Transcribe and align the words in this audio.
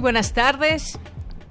Buenas 0.00 0.32
tardes. 0.32 0.98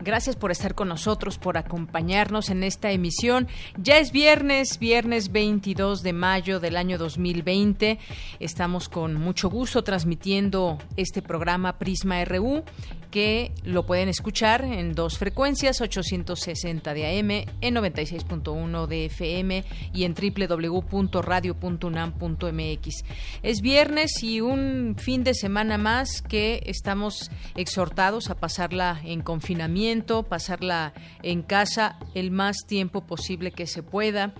Gracias 0.02 0.38
por 0.38 0.50
estar 0.50 0.76
con 0.76 0.88
nosotros, 0.88 1.38
por 1.38 1.58
acompañarnos 1.58 2.50
en 2.50 2.64
esta 2.64 2.90
emisión. 2.92 3.50
Ya 3.78 3.98
es 3.98 4.14
viernes, 4.14 4.80
viernes 4.80 5.34
22 5.34 6.04
de 6.04 6.14
mayo 6.14 6.62
del 6.62 6.78
año 6.78 6.98
2020. 6.98 8.00
Estamos 8.40 8.88
con 8.88 9.16
mucho 9.16 9.50
gusto 9.50 9.84
transmitiendo 9.84 10.78
este 10.96 11.22
programa 11.22 11.78
Prisma 11.78 12.24
RU 12.24 12.64
que 13.12 13.52
lo 13.64 13.86
pueden 13.86 14.10
escuchar 14.10 14.64
en 14.64 14.94
dos 14.94 15.18
frecuencias, 15.18 15.82
860 15.82 16.94
de 16.94 17.20
AM, 17.20 17.32
en 17.62 17.76
96.1 17.76 18.88
de 18.88 19.06
FM 19.06 19.64
y 19.94 20.04
en 20.04 20.14
www.radio.unam.mx. 20.14 23.04
Es 23.42 23.62
viernes 23.62 24.24
y 24.24 24.42
un 24.42 24.96
fin 24.98 25.24
de 25.24 25.34
semana 25.34 25.78
más 25.78 26.22
que 26.22 26.62
estamos 26.66 27.32
exhortados 27.56 28.30
a 28.30 28.36
pasarla 28.36 29.00
en 29.04 29.22
confinamiento, 29.22 29.89
pasarla 30.28 30.94
en 31.24 31.42
casa 31.42 31.98
el 32.14 32.30
más 32.30 32.58
tiempo 32.68 33.02
posible 33.02 33.52
que 33.52 33.66
se 33.66 33.82
pueda. 33.82 34.34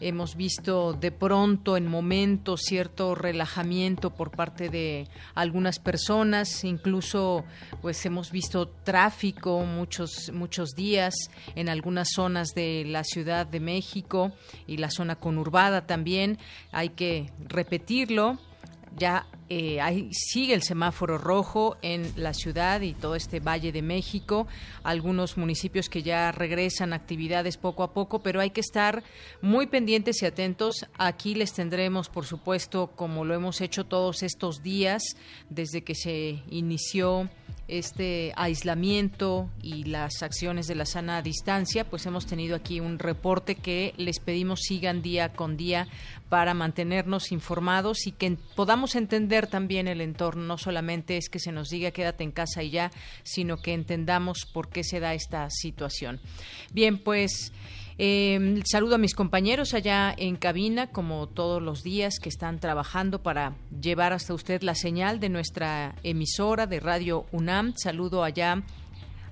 Hemos 0.00 0.34
visto 0.34 0.92
de 0.92 1.12
pronto 1.12 1.76
en 1.76 1.86
momentos 1.86 2.62
cierto 2.62 3.14
relajamiento 3.14 4.10
por 4.10 4.30
parte 4.30 4.68
de 4.68 5.08
algunas 5.34 5.78
personas, 5.78 6.64
incluso 6.64 7.44
pues 7.82 8.04
hemos 8.04 8.30
visto 8.30 8.68
tráfico 8.84 9.60
muchos 9.64 10.32
muchos 10.32 10.70
días 10.74 11.14
en 11.54 11.68
algunas 11.68 12.08
zonas 12.10 12.48
de 12.54 12.84
la 12.86 13.04
Ciudad 13.04 13.46
de 13.46 13.60
México 13.60 14.32
y 14.66 14.78
la 14.78 14.90
zona 14.90 15.16
conurbada 15.16 15.86
también. 15.86 16.38
Hay 16.72 16.90
que 16.90 17.30
repetirlo 17.38 18.38
ya 18.96 19.26
eh, 19.48 20.08
sigue 20.10 20.54
el 20.54 20.62
semáforo 20.62 21.18
rojo 21.18 21.76
en 21.82 22.12
la 22.16 22.34
ciudad 22.34 22.80
y 22.80 22.94
todo 22.94 23.14
este 23.14 23.38
Valle 23.38 23.70
de 23.70 23.82
México, 23.82 24.48
algunos 24.82 25.36
municipios 25.36 25.88
que 25.88 26.02
ya 26.02 26.32
regresan 26.32 26.92
actividades 26.92 27.56
poco 27.56 27.82
a 27.82 27.92
poco, 27.92 28.20
pero 28.20 28.40
hay 28.40 28.50
que 28.50 28.60
estar 28.60 29.04
muy 29.42 29.66
pendientes 29.66 30.22
y 30.22 30.26
atentos. 30.26 30.86
Aquí 30.98 31.34
les 31.34 31.52
tendremos, 31.52 32.08
por 32.08 32.26
supuesto, 32.26 32.88
como 32.96 33.24
lo 33.24 33.34
hemos 33.34 33.60
hecho 33.60 33.84
todos 33.84 34.22
estos 34.22 34.62
días, 34.62 35.02
desde 35.50 35.82
que 35.82 35.94
se 35.94 36.42
inició 36.50 37.28
este 37.68 38.32
aislamiento 38.36 39.50
y 39.62 39.84
las 39.84 40.22
acciones 40.22 40.66
de 40.66 40.74
la 40.74 40.86
sana 40.86 41.22
distancia, 41.22 41.84
pues 41.84 42.06
hemos 42.06 42.26
tenido 42.26 42.56
aquí 42.56 42.80
un 42.80 42.98
reporte 42.98 43.56
que 43.56 43.94
les 43.96 44.20
pedimos 44.20 44.60
sigan 44.60 45.02
día 45.02 45.32
con 45.32 45.56
día 45.56 45.88
para 46.28 46.54
mantenernos 46.54 47.32
informados 47.32 48.06
y 48.06 48.12
que 48.12 48.36
podamos 48.54 48.94
entender 48.94 49.46
también 49.46 49.88
el 49.88 50.00
entorno. 50.00 50.44
No 50.44 50.58
solamente 50.58 51.16
es 51.16 51.28
que 51.28 51.38
se 51.38 51.52
nos 51.52 51.68
diga 51.68 51.90
quédate 51.90 52.24
en 52.24 52.32
casa 52.32 52.62
y 52.62 52.70
ya, 52.70 52.90
sino 53.22 53.56
que 53.56 53.74
entendamos 53.74 54.46
por 54.52 54.68
qué 54.68 54.84
se 54.84 55.00
da 55.00 55.14
esta 55.14 55.48
situación. 55.50 56.20
Bien, 56.72 56.98
pues. 56.98 57.52
Eh, 57.98 58.60
saludo 58.66 58.96
a 58.96 58.98
mis 58.98 59.14
compañeros 59.14 59.72
allá 59.72 60.14
en 60.16 60.36
cabina, 60.36 60.88
como 60.88 61.26
todos 61.28 61.62
los 61.62 61.82
días 61.82 62.18
que 62.20 62.28
están 62.28 62.60
trabajando 62.60 63.22
para 63.22 63.56
llevar 63.80 64.12
hasta 64.12 64.34
usted 64.34 64.62
la 64.62 64.74
señal 64.74 65.18
de 65.18 65.30
nuestra 65.30 65.94
emisora 66.02 66.66
de 66.66 66.80
Radio 66.80 67.24
UNAM. 67.32 67.72
Saludo 67.76 68.22
allá 68.22 68.62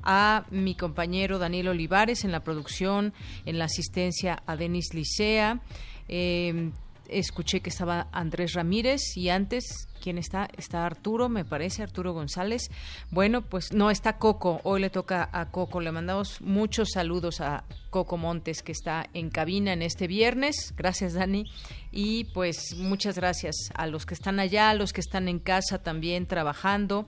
a 0.03 0.47
mi 0.51 0.75
compañero 0.75 1.39
Daniel 1.39 1.69
Olivares 1.69 2.25
en 2.25 2.33
la 2.33 2.43
producción, 2.43 3.13
en 3.45 3.59
la 3.59 3.67
asistencia 3.67 4.43
a 4.47 4.57
Denis 4.57 4.95
Licea. 4.95 5.61
Eh, 6.09 6.71
escuché 7.09 7.61
que 7.61 7.71
estaba 7.71 8.09
Andrés 8.13 8.55
Ramírez 8.55 9.17
y 9.17 9.29
antes, 9.29 9.89
¿quién 10.03 10.19
está? 10.19 10.49
Está 10.57 10.87
Arturo, 10.87 11.29
me 11.29 11.45
parece, 11.45 11.83
Arturo 11.83 12.13
González. 12.13 12.71
Bueno, 13.11 13.43
pues 13.43 13.73
no 13.73 13.91
está 13.91 14.19
Coco, 14.19 14.61
hoy 14.65 14.81
le 14.81 14.91
toca 14.91 15.29
a 15.33 15.51
Coco. 15.51 15.81
Le 15.81 15.93
mandamos 15.93 16.41
muchos 16.41 16.91
saludos 16.93 17.41
a 17.41 17.65
Coco 17.91 18.17
Montes 18.17 18.63
que 18.63 18.73
está 18.73 19.07
en 19.15 19.31
cabina 19.31 19.73
en 19.73 19.83
este 19.83 20.07
viernes. 20.07 20.75
Gracias, 20.77 21.15
Dani. 21.15 21.45
Y 21.93 22.25
pues 22.35 22.75
muchas 22.77 23.17
gracias 23.17 23.55
a 23.75 23.87
los 23.87 24.07
que 24.07 24.15
están 24.15 24.41
allá, 24.41 24.71
a 24.71 24.75
los 24.75 24.93
que 24.93 25.01
están 25.01 25.29
en 25.29 25.39
casa 25.39 25.83
también 25.83 26.27
trabajando 26.27 27.07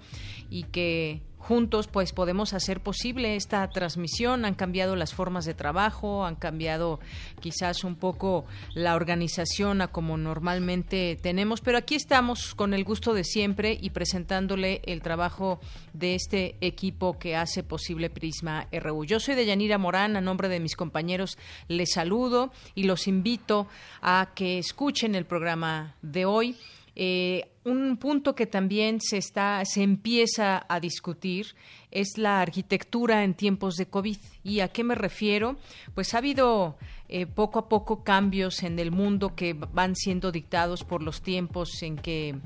y 0.48 0.64
que 0.64 1.22
juntos 1.46 1.86
pues 1.86 2.12
podemos 2.12 2.52
hacer 2.54 2.80
posible 2.80 3.36
esta 3.36 3.68
transmisión. 3.68 4.44
Han 4.44 4.54
cambiado 4.54 4.96
las 4.96 5.14
formas 5.14 5.44
de 5.44 5.54
trabajo, 5.54 6.26
han 6.26 6.34
cambiado 6.34 6.98
quizás 7.40 7.84
un 7.84 7.94
poco 7.94 8.46
la 8.74 8.96
organización 8.96 9.80
a 9.80 9.88
como 9.88 10.16
normalmente 10.16 11.16
tenemos, 11.22 11.60
pero 11.60 11.78
aquí 11.78 11.94
estamos 11.94 12.54
con 12.54 12.74
el 12.74 12.82
gusto 12.82 13.14
de 13.14 13.22
siempre 13.22 13.78
y 13.80 13.90
presentándole 13.90 14.82
el 14.86 15.02
trabajo 15.02 15.60
de 15.92 16.16
este 16.16 16.56
equipo 16.60 17.18
que 17.18 17.36
hace 17.36 17.62
posible 17.62 18.10
Prisma 18.10 18.66
RU. 18.72 19.04
Yo 19.04 19.20
soy 19.20 19.36
de 19.36 19.46
Yanira 19.46 19.78
Morán, 19.78 20.16
a 20.16 20.20
nombre 20.20 20.48
de 20.48 20.58
mis 20.58 20.74
compañeros 20.74 21.38
les 21.68 21.92
saludo 21.92 22.50
y 22.74 22.84
los 22.84 23.06
invito 23.06 23.68
a 24.02 24.30
que 24.34 24.58
escuchen 24.58 25.14
el 25.14 25.26
programa 25.26 25.94
de 26.02 26.24
hoy. 26.24 26.56
Eh, 26.96 27.50
un 27.66 27.96
punto 27.96 28.36
que 28.36 28.46
también 28.46 29.00
se 29.00 29.16
está, 29.18 29.62
se 29.64 29.82
empieza 29.82 30.64
a 30.68 30.78
discutir 30.78 31.56
es 31.90 32.16
la 32.16 32.40
arquitectura 32.40 33.24
en 33.24 33.34
tiempos 33.34 33.74
de 33.74 33.86
COVID. 33.86 34.18
¿Y 34.44 34.60
a 34.60 34.68
qué 34.68 34.84
me 34.84 34.94
refiero? 34.94 35.56
Pues 35.94 36.14
ha 36.14 36.18
habido 36.18 36.76
eh, 37.08 37.26
poco 37.26 37.58
a 37.58 37.68
poco 37.68 38.04
cambios 38.04 38.62
en 38.62 38.78
el 38.78 38.92
mundo 38.92 39.34
que 39.34 39.54
van 39.54 39.96
siendo 39.96 40.30
dictados 40.30 40.84
por 40.84 41.02
los 41.02 41.22
tiempos 41.22 41.82
en 41.82 41.96
que 41.96 42.36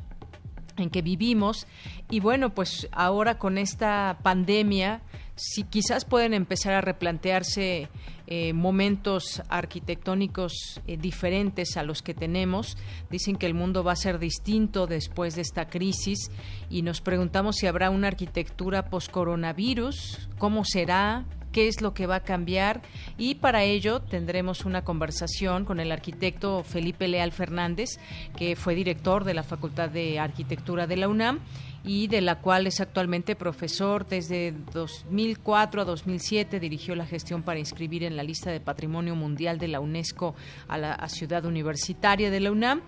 en 0.81 0.91
que 0.91 1.03
vivimos 1.03 1.67
y 2.11 2.21
bueno 2.21 2.51
pues 2.51 2.89
ahora 2.93 3.39
con 3.39 3.59
esta 3.59 4.19
pandemia 4.23 5.03
si 5.37 5.63
quizás 5.65 6.05
pueden 6.05 6.35
empezar 6.35 6.75
a 6.75 6.83
replantearse 6.83 7.89
eh, 8.27 8.53
momentos 8.53 9.43
arquitectónicos 9.49 10.81
eh, 10.87 10.97
diferentes 10.99 11.77
a 11.77 11.83
los 11.83 12.03
que 12.03 12.15
tenemos. 12.15 12.77
Dicen 13.11 13.37
que 13.37 13.47
el 13.47 13.55
mundo 13.55 13.83
va 13.83 13.93
a 13.93 13.97
ser 13.97 14.19
distinto 14.19 14.87
después 14.87 15.35
de 15.35 15.43
esta 15.43 15.69
crisis 15.69 16.31
y 16.69 16.83
nos 16.83 17.01
preguntamos 17.01 17.57
si 17.57 17.67
habrá 17.67 17.91
una 17.91 18.09
arquitectura 18.09 18.91
post-coronavirus, 18.91 20.29
cómo 20.39 20.65
será, 20.65 21.25
qué 21.53 21.69
es 21.69 21.81
lo 21.81 21.95
que 21.95 22.07
va 22.07 22.17
a 22.17 22.25
cambiar 22.25 22.83
y 23.19 23.37
para 23.37 23.65
ello 23.65 24.01
tendremos 24.01 24.65
una 24.65 24.85
conversación 24.85 25.65
con 25.65 25.81
el 25.81 25.93
arquitecto 25.93 26.63
Felipe 26.65 27.09
Leal 27.09 27.33
Fernández, 27.33 27.99
que 28.37 28.57
fue 28.57 28.75
director 28.75 29.25
de 29.25 29.35
la 29.35 29.43
Facultad 29.43 29.91
de 29.91 30.19
Arquitectura 30.19 30.87
de 30.87 30.97
la 30.97 31.09
UNAM 31.09 31.41
y 31.83 32.09
de 32.09 32.21
la 32.21 32.41
cual 32.41 32.67
es 32.67 32.81
actualmente 32.81 33.37
profesor. 33.37 34.07
Desde 34.07 34.55
2004 34.73 35.83
a 35.83 35.85
2007 35.85 36.61
dirigió 36.61 36.95
la 36.95 37.07
gestión 37.07 37.43
para 37.43 37.59
inscribir 37.59 38.05
en 38.05 38.17
la 38.17 38.23
lista 38.23 38.51
de 38.51 38.61
Patrimonio 38.61 39.17
Mundial 39.17 39.59
de 39.59 39.69
la 39.69 39.81
UNESCO 39.81 40.35
a 40.69 40.79
la 40.79 41.09
ciudad 41.09 41.45
universitaria 41.45 42.31
de 42.31 42.41
la 42.41 42.53
UNAM 42.53 42.83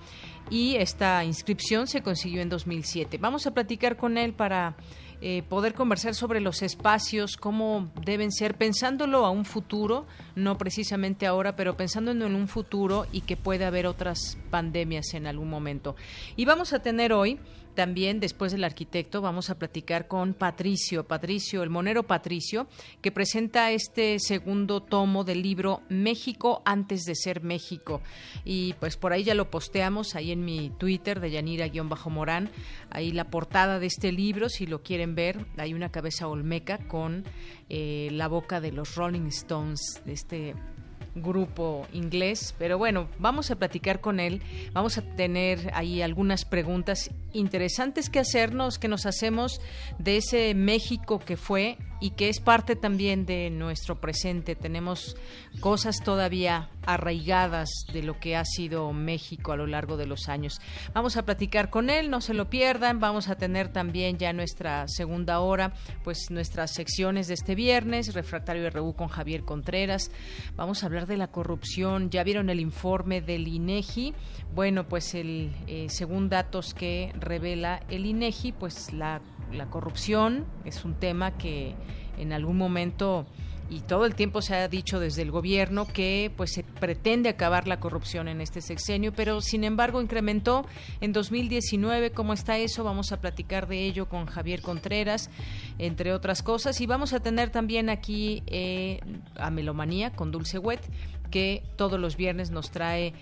y 0.51 0.77
esta 0.77 1.25
inscripción 1.25 1.87
se 1.87 2.03
consiguió 2.03 2.43
en 2.43 2.49
2007. 2.49 3.19
Vamos 3.19 3.47
a 3.47 3.55
platicar 3.55 3.97
con 3.97 4.19
él 4.19 4.35
para 4.35 4.77
eh, 5.25 5.45
poder 5.49 5.73
conversar 5.73 6.17
sobre 6.17 6.41
los 6.41 6.63
espacios, 6.63 7.37
cómo 7.37 7.93
deben 8.05 8.33
ser, 8.33 8.57
pensándolo 8.57 9.25
a 9.25 9.31
un 9.31 9.45
futuro, 9.45 10.05
no 10.35 10.59
precisamente 10.59 11.27
ahora, 11.27 11.55
pero 11.55 11.77
pensando 11.77 12.11
en 12.11 12.23
un 12.23 12.49
futuro 12.49 13.07
y 13.13 13.21
que 13.21 13.37
puede 13.37 13.65
haber 13.65 13.87
otras 13.87 14.37
pandemias 14.51 15.15
en 15.15 15.29
algún 15.29 15.49
momento. 15.49 15.95
Y 16.35 16.45
vamos 16.45 16.73
a 16.73 16.81
tener 16.81 17.13
hoy 17.13 17.39
también 17.75 18.21
después 18.21 18.53
del 18.53 18.65
arquitecto 18.65 19.21
vamos 19.21 19.51
a 19.51 19.59
platicar 19.59 20.09
con 20.09 20.35
Patricio, 20.35 21.05
Patricio, 21.05 21.63
el 21.63 21.71
monero 21.71 22.03
Patricio, 22.05 22.67
que 23.01 23.13
presenta 23.13 23.71
este 23.71 24.19
segundo 24.19 24.83
tomo 24.83 25.25
del 25.25 25.43
libro 25.43 25.83
México 25.89 26.63
antes 26.65 27.05
de 27.05 27.15
ser 27.15 27.43
México. 27.43 28.01
Y 28.45 28.75
pues 28.75 28.97
por 28.97 29.13
ahí 29.13 29.25
ya 29.25 29.35
lo 29.35 29.51
posteamos, 29.51 30.15
ahí 30.15 30.33
en 30.33 30.45
mi 30.45 30.71
Twitter 30.79 31.21
de 31.21 31.31
Yanira-Morán, 31.31 32.51
ahí 32.91 33.13
la 33.13 33.31
portada 33.31 33.79
de 33.79 33.87
este 33.87 34.13
libro, 34.13 34.49
si 34.49 34.67
lo 34.67 34.83
quieren 34.83 35.15
ver, 35.15 35.47
hay 35.57 35.75
una 35.75 35.91
cabeza 35.91 36.29
olmeca 36.29 36.79
con 36.89 37.25
eh, 37.69 38.09
la 38.13 38.29
boca 38.29 38.61
de 38.61 38.73
los 38.73 38.95
Rolling 38.97 39.27
Stones, 39.29 40.03
de 40.05 40.13
este 40.13 40.55
grupo 41.15 41.87
inglés, 41.93 42.55
pero 42.59 42.79
bueno, 42.79 43.09
vamos 43.19 43.51
a 43.51 43.57
platicar 43.57 44.01
con 44.01 44.21
él, 44.21 44.43
vamos 44.73 44.99
a 44.99 45.03
tener 45.03 45.71
ahí 45.75 46.03
algunas 46.03 46.45
preguntas 46.45 47.11
interesantes 47.33 48.09
que 48.09 48.19
hacernos, 48.19 48.79
que 48.79 48.89
nos 48.89 49.07
hacemos 49.07 49.61
de 49.99 50.19
ese 50.19 50.55
México 50.55 51.19
que 51.19 51.37
fue 51.37 51.77
y 52.03 52.11
que 52.11 52.29
es 52.29 52.41
parte 52.41 52.75
también 52.75 53.27
de 53.27 53.49
nuestro 53.49 54.01
presente. 54.01 54.57
Tenemos 54.57 55.17
cosas 55.61 56.03
todavía 56.03 56.69
arraigadas 56.85 57.71
de 57.93 58.03
lo 58.03 58.19
que 58.19 58.35
ha 58.35 58.45
sido 58.45 58.93
México 58.93 59.53
a 59.53 59.57
lo 59.57 59.69
largo 59.69 59.97
de 59.97 60.07
los 60.07 60.29
años. 60.29 60.61
Vamos 60.95 61.17
a 61.17 61.25
platicar 61.25 61.71
con 61.71 61.91
él, 61.91 62.11
no 62.11 62.21
se 62.21 62.35
lo 62.35 62.51
pierdan. 62.51 62.99
Vamos 62.99 63.29
a 63.29 63.37
tener 63.37 63.69
también 63.69 64.19
ya 64.19 64.33
nuestra 64.33 64.89
segunda 64.89 65.39
hora, 65.39 65.75
pues 66.03 66.31
nuestras 66.31 66.73
secciones 66.73 67.29
de 67.29 67.35
este 67.35 67.55
viernes, 67.55 68.15
Refractario 68.15 68.69
RU 68.69 68.95
con 68.95 69.07
Javier 69.07 69.45
Contreras. 69.45 70.11
Vamos 70.57 70.83
a 70.83 70.87
hablar 70.87 71.07
de 71.07 71.17
la 71.17 71.29
corrupción. 71.29 72.11
Ya 72.11 72.25
vieron 72.25 72.51
el 72.51 72.59
informe 72.59 73.21
del 73.21 73.47
INEGI. 73.47 74.13
Bueno, 74.57 74.89
pues 74.89 75.15
el 75.15 75.53
eh, 75.69 75.87
según 75.89 76.29
datos 76.29 76.75
que 76.75 77.13
revela 77.21 77.81
el 77.89 78.07
INEGI, 78.07 78.51
pues 78.51 78.93
la 78.93 79.21
la 79.53 79.71
corrupción 79.71 80.45
es 80.65 80.85
un 80.85 80.95
tema 80.95 81.37
que 81.37 81.75
en 82.19 82.33
algún 82.33 82.57
momento 82.57 83.27
y 83.73 83.81
todo 83.81 84.05
el 84.05 84.15
tiempo 84.15 84.43
se 84.43 84.55
ha 84.55 84.69
dicho 84.69 85.01
desde 85.01 85.23
el 85.23 85.31
gobierno 85.31 85.87
que 85.87 86.31
pues 86.37 86.53
se 86.53 86.63
pretende 86.63 87.31
acabar 87.31 87.67
la 87.67 87.81
corrupción 87.81 88.29
en 88.29 88.43
este 88.43 88.61
sexenio, 88.61 89.15
pero 89.15 89.41
sin 89.41 89.65
embargo 89.65 90.03
incrementó 90.03 90.67
en 91.01 91.15
2019. 91.15 92.11
¿Cómo 92.11 92.35
está 92.35 92.59
eso? 92.59 92.85
Vamos 92.85 93.13
a 93.13 93.21
platicar 93.23 93.69
de 93.69 93.87
ello 93.87 94.11
con 94.11 94.27
Javier 94.27 94.61
Contreras, 94.61 95.31
entre 95.79 96.13
otras 96.13 96.43
cosas, 96.43 96.83
y 96.83 96.87
vamos 96.87 97.15
a 97.15 97.21
tener 97.21 97.49
también 97.49 97.89
aquí 97.89 98.43
eh, 98.47 99.01
a 99.37 99.51
Melomanía 99.51 100.13
con 100.13 100.33
Dulce 100.33 100.59
Wet, 100.59 100.83
que 101.31 101.63
todos 101.77 101.99
los 101.99 102.19
viernes 102.19 102.51
nos 102.51 102.71
trae 102.71 103.15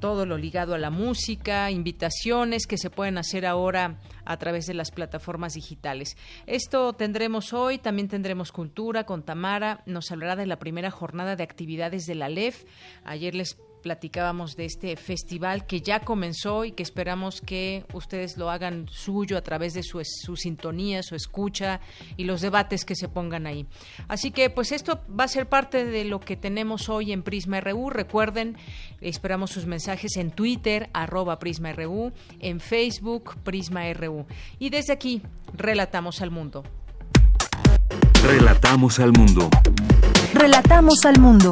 todo 0.00 0.26
lo 0.26 0.36
ligado 0.36 0.74
a 0.74 0.78
la 0.78 0.90
música, 0.90 1.70
invitaciones 1.70 2.66
que 2.66 2.78
se 2.78 2.90
pueden 2.90 3.18
hacer 3.18 3.46
ahora 3.46 3.98
a 4.24 4.36
través 4.36 4.66
de 4.66 4.74
las 4.74 4.90
plataformas 4.90 5.54
digitales. 5.54 6.16
Esto 6.46 6.92
tendremos 6.92 7.52
hoy, 7.52 7.78
también 7.78 8.08
tendremos 8.08 8.52
cultura 8.52 9.04
con 9.04 9.22
Tamara, 9.22 9.82
nos 9.86 10.10
hablará 10.10 10.36
de 10.36 10.46
la 10.46 10.58
primera 10.58 10.90
jornada 10.90 11.36
de 11.36 11.44
actividades 11.44 12.06
de 12.06 12.14
la 12.14 12.28
LEF. 12.28 12.64
Ayer 13.04 13.34
les 13.34 13.58
platicábamos 13.78 14.56
de 14.56 14.64
este 14.64 14.96
festival 14.96 15.66
que 15.66 15.80
ya 15.80 16.00
comenzó 16.00 16.64
y 16.64 16.72
que 16.72 16.82
esperamos 16.82 17.40
que 17.40 17.84
ustedes 17.92 18.36
lo 18.36 18.50
hagan 18.50 18.86
suyo 18.90 19.36
a 19.38 19.42
través 19.42 19.74
de 19.74 19.82
su, 19.82 20.00
su, 20.04 20.36
sintonía, 20.36 21.02
su 21.02 21.14
escucha 21.14 21.80
y 22.16 22.24
los 22.24 22.40
debates 22.40 22.84
que 22.84 22.94
se 22.94 23.08
pongan 23.08 23.46
ahí. 23.46 23.66
Así 24.08 24.30
que 24.30 24.50
pues 24.50 24.72
esto 24.72 25.00
va 25.08 25.24
a 25.24 25.28
ser 25.28 25.48
parte 25.48 25.84
de 25.84 26.04
lo 26.04 26.20
que 26.20 26.36
tenemos 26.36 26.88
hoy 26.88 27.12
en 27.12 27.22
Prisma 27.22 27.60
RU. 27.60 27.90
Recuerden, 27.90 28.56
esperamos 29.00 29.50
sus 29.50 29.66
mensajes 29.66 30.16
en 30.16 30.30
Twitter, 30.30 30.90
arroba 30.92 31.38
Prisma 31.38 31.72
RU, 31.72 32.12
en 32.40 32.60
Facebook, 32.60 33.36
Prisma 33.42 33.92
RU. 33.92 34.26
Y 34.58 34.70
desde 34.70 34.92
aquí, 34.92 35.22
relatamos 35.54 36.20
al 36.20 36.30
mundo. 36.30 36.64
Relatamos 38.22 38.98
al 38.98 39.12
mundo. 39.12 39.48
Relatamos 40.34 41.04
al 41.04 41.18
mundo. 41.18 41.50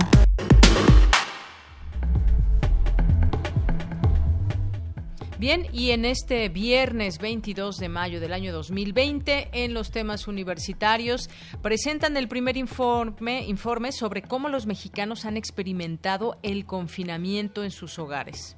Bien, 5.39 5.67
y 5.71 5.91
en 5.91 6.07
este 6.07 6.49
viernes 6.49 7.19
22 7.19 7.77
de 7.77 7.91
mayo 7.91 8.21
del 8.21 8.33
año 8.33 8.55
2020, 8.55 9.51
en 9.53 9.75
los 9.75 9.91
temas 9.91 10.29
universitarios, 10.29 11.29
presentan 11.61 12.17
el 12.17 12.27
primer 12.27 12.57
informe, 12.57 13.45
informe 13.45 13.93
sobre 13.93 14.23
cómo 14.23 14.49
los 14.49 14.65
mexicanos 14.65 15.27
han 15.27 15.37
experimentado 15.37 16.39
el 16.43 16.65
confinamiento 16.65 17.65
en 17.65 17.71
sus 17.71 17.99
hogares. 17.99 18.57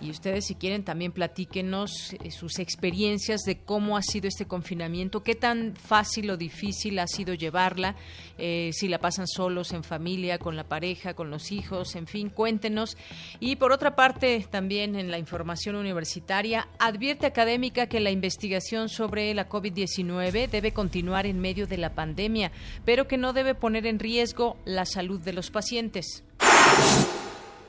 Y 0.00 0.10
ustedes, 0.10 0.46
si 0.46 0.54
quieren, 0.54 0.84
también 0.84 1.10
platíquenos 1.10 2.14
eh, 2.22 2.30
sus 2.30 2.58
experiencias 2.58 3.40
de 3.42 3.58
cómo 3.58 3.96
ha 3.96 4.02
sido 4.02 4.28
este 4.28 4.46
confinamiento, 4.46 5.24
qué 5.24 5.34
tan 5.34 5.74
fácil 5.74 6.30
o 6.30 6.36
difícil 6.36 6.98
ha 7.00 7.06
sido 7.06 7.34
llevarla, 7.34 7.96
eh, 8.38 8.70
si 8.72 8.86
la 8.88 8.98
pasan 8.98 9.26
solos, 9.26 9.72
en 9.72 9.82
familia, 9.82 10.38
con 10.38 10.54
la 10.56 10.64
pareja, 10.64 11.14
con 11.14 11.30
los 11.30 11.50
hijos, 11.50 11.96
en 11.96 12.06
fin, 12.06 12.30
cuéntenos. 12.30 12.96
Y 13.40 13.56
por 13.56 13.72
otra 13.72 13.96
parte, 13.96 14.46
también 14.48 14.94
en 14.94 15.10
la 15.10 15.18
información 15.18 15.74
universitaria, 15.74 16.68
advierte 16.78 17.26
académica 17.26 17.88
que 17.88 17.98
la 17.98 18.10
investigación 18.10 18.88
sobre 18.88 19.34
la 19.34 19.48
COVID-19 19.48 20.48
debe 20.48 20.72
continuar 20.72 21.26
en 21.26 21.40
medio 21.40 21.66
de 21.66 21.78
la 21.78 21.94
pandemia, 21.94 22.52
pero 22.84 23.08
que 23.08 23.18
no 23.18 23.32
debe 23.32 23.54
poner 23.54 23.86
en 23.86 23.98
riesgo 23.98 24.56
la 24.64 24.84
salud 24.84 25.20
de 25.20 25.32
los 25.32 25.50
pacientes 25.50 26.22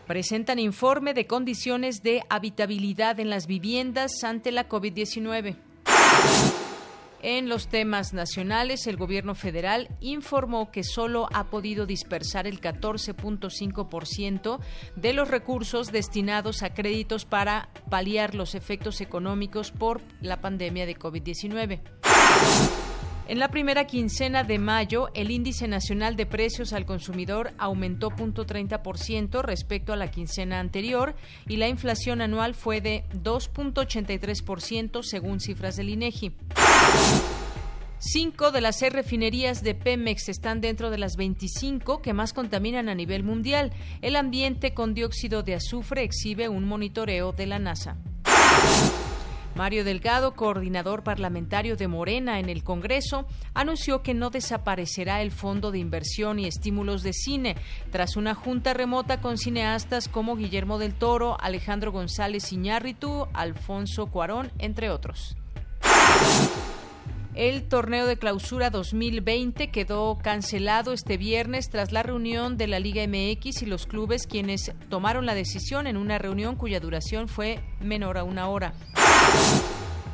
presentan 0.10 0.58
informe 0.58 1.14
de 1.14 1.28
condiciones 1.28 2.02
de 2.02 2.24
habitabilidad 2.30 3.20
en 3.20 3.30
las 3.30 3.46
viviendas 3.46 4.24
ante 4.24 4.52
la 4.52 4.68
COVID-19. 4.68 5.56
En 7.22 7.48
los 7.48 7.68
temas 7.68 8.12
nacionales, 8.12 8.88
el 8.88 8.98
gobierno 8.98 9.36
federal 9.36 9.88
informó 10.00 10.72
que 10.72 10.84
solo 10.84 11.30
ha 11.32 11.52
podido 11.52 11.86
dispersar 11.86 12.48
el 12.48 12.60
14.5% 12.60 14.60
de 14.96 15.14
los 15.14 15.28
recursos 15.28 15.92
destinados 15.92 16.64
a 16.64 16.74
créditos 16.74 17.26
para 17.26 17.70
paliar 17.92 18.34
los 18.34 18.56
efectos 18.56 19.02
económicos 19.02 19.70
por 19.70 20.02
la 20.22 20.42
pandemia 20.42 20.88
de 20.88 20.98
COVID-19. 20.98 22.79
En 23.30 23.38
la 23.38 23.50
primera 23.50 23.86
quincena 23.86 24.44
de 24.44 24.58
mayo, 24.58 25.10
el 25.14 25.30
índice 25.30 25.68
nacional 25.68 26.16
de 26.16 26.26
precios 26.26 26.74
al 26.74 26.88
consumidor 26.88 27.54
aumentó 27.60 28.10
0.30% 28.10 29.44
respecto 29.44 29.94
a 29.94 29.96
la 29.96 30.10
quincena 30.10 30.60
anterior 30.60 31.16
y 31.48 31.58
la 31.58 31.68
inflación 31.68 32.22
anual 32.22 32.56
fue 32.56 32.82
de 32.82 33.04
2.83% 33.14 35.04
según 35.04 35.40
cifras 35.42 35.76
del 35.76 35.90
INEGI. 35.90 36.32
Cinco 38.00 38.50
de 38.50 38.62
las 38.62 38.80
seis 38.80 38.94
refinerías 38.94 39.62
de 39.62 39.76
Pemex 39.76 40.28
están 40.28 40.60
dentro 40.60 40.90
de 40.90 40.98
las 40.98 41.16
25 41.16 42.02
que 42.02 42.14
más 42.14 42.34
contaminan 42.34 42.90
a 42.90 42.96
nivel 42.96 43.22
mundial. 43.22 43.74
El 44.02 44.16
ambiente 44.16 44.74
con 44.74 44.96
dióxido 44.96 45.44
de 45.44 45.54
azufre 45.54 46.02
exhibe 46.02 46.50
un 46.50 46.66
monitoreo 46.66 47.32
de 47.32 47.46
la 47.46 47.60
NASA. 47.60 47.96
Mario 49.56 49.84
Delgado, 49.84 50.36
coordinador 50.36 51.04
parlamentario 51.04 51.76
de 51.76 51.88
Morena 51.88 52.40
en 52.40 52.50
el 52.50 52.64
Congreso, 52.64 53.26
anunció 53.54 54.02
que 54.02 54.14
no 54.14 54.30
desaparecerá 54.30 55.22
el 55.22 55.32
Fondo 55.32 55.72
de 55.72 55.80
Inversión 55.80 56.40
y 56.40 56.46
Estímulos 56.46 57.04
de 57.04 57.14
Cine 57.14 57.56
tras 57.92 58.16
una 58.16 58.36
junta 58.36 58.74
remota 58.74 59.22
con 59.22 59.38
cineastas 59.38 60.08
como 60.08 60.36
Guillermo 60.36 60.80
del 60.80 60.94
Toro, 60.94 61.38
Alejandro 61.42 61.92
González 61.92 62.52
Iñárritu, 62.54 63.28
Alfonso 63.34 64.08
Cuarón, 64.08 64.52
entre 64.60 64.90
otros. 64.90 65.36
El 67.36 67.68
torneo 67.68 68.08
de 68.08 68.18
clausura 68.18 68.70
2020 68.70 69.70
quedó 69.70 70.18
cancelado 70.18 70.94
este 70.94 71.18
viernes 71.18 71.70
tras 71.70 71.92
la 71.92 72.04
reunión 72.04 72.58
de 72.58 72.68
la 72.68 72.80
Liga 72.80 73.06
MX 73.08 73.62
y 73.62 73.66
los 73.66 73.86
clubes 73.86 74.26
quienes 74.26 74.74
tomaron 74.90 75.26
la 75.26 75.36
decisión 75.36 75.86
en 75.88 75.96
una 75.96 76.18
reunión 76.18 76.56
cuya 76.56 76.80
duración 76.80 77.28
fue 77.28 77.60
menor 77.80 78.18
a 78.18 78.24
una 78.24 78.50
hora. 78.50 78.74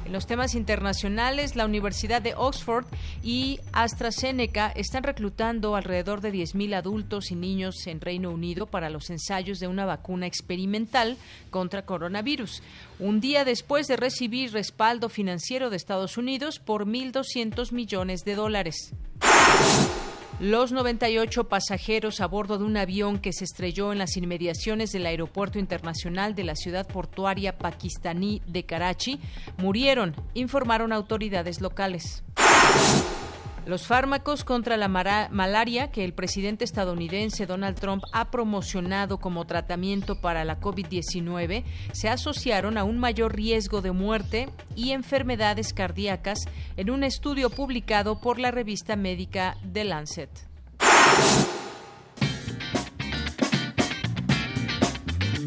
En 0.05 0.13
los 0.13 0.27
temas 0.27 0.53
internacionales, 0.53 1.55
la 1.55 1.65
Universidad 1.65 2.21
de 2.21 2.35
Oxford 2.35 2.85
y 3.23 3.59
AstraZeneca 3.73 4.71
están 4.75 5.01
reclutando 5.01 5.75
alrededor 5.75 6.21
de 6.21 6.31
10.000 6.31 6.75
adultos 6.75 7.31
y 7.31 7.35
niños 7.35 7.87
en 7.87 7.99
Reino 7.99 8.29
Unido 8.29 8.67
para 8.67 8.91
los 8.91 9.09
ensayos 9.09 9.59
de 9.59 9.67
una 9.67 9.85
vacuna 9.85 10.27
experimental 10.27 11.17
contra 11.49 11.85
coronavirus, 11.85 12.61
un 12.99 13.19
día 13.19 13.45
después 13.45 13.87
de 13.87 13.97
recibir 13.97 14.53
respaldo 14.53 15.09
financiero 15.09 15.71
de 15.71 15.77
Estados 15.77 16.17
Unidos 16.17 16.59
por 16.59 16.85
1.200 16.85 17.71
millones 17.71 18.23
de 18.25 18.35
dólares. 18.35 18.93
Los 20.41 20.73
98 20.73 21.45
pasajeros 21.45 22.19
a 22.19 22.27
bordo 22.27 22.57
de 22.57 22.65
un 22.65 22.75
avión 22.75 23.19
que 23.19 23.31
se 23.31 23.45
estrelló 23.45 23.93
en 23.93 23.99
las 23.99 24.17
inmediaciones 24.17 24.91
del 24.91 25.05
aeropuerto 25.05 25.59
internacional 25.59 26.35
de 26.35 26.43
la 26.43 26.55
ciudad 26.55 26.85
portuaria 26.85 27.57
pakistaní 27.57 28.41
de 28.45 28.65
Karachi 28.65 29.21
murieron, 29.57 30.13
informaron 30.33 30.91
autoridades 30.91 31.61
locales. 31.61 32.21
Los 33.65 33.87
fármacos 33.87 34.43
contra 34.43 34.77
la 34.77 34.87
malaria 34.87 35.89
que 35.89 36.05
el 36.05 36.13
presidente 36.13 36.63
estadounidense 36.63 37.47
Donald 37.47 37.79
Trump 37.79 38.03
ha 38.13 38.29
promocionado 38.29 39.17
como 39.17 39.45
tratamiento 39.45 40.21
para 40.21 40.45
la 40.45 40.59
COVID-19 40.59 41.63
se 41.91 42.09
asociaron 42.09 42.77
a 42.77 42.83
un 42.83 42.99
mayor 42.99 43.35
riesgo 43.35 43.81
de 43.81 43.91
muerte 43.91 44.49
y 44.75 44.91
enfermedades 44.91 45.73
cardíacas 45.73 46.37
en 46.77 46.91
un 46.91 47.03
estudio 47.03 47.49
publicado 47.49 48.21
por 48.21 48.37
la 48.37 48.51
revista 48.51 48.95
médica 48.95 49.57
The 49.73 49.83
Lancet. 49.83 50.29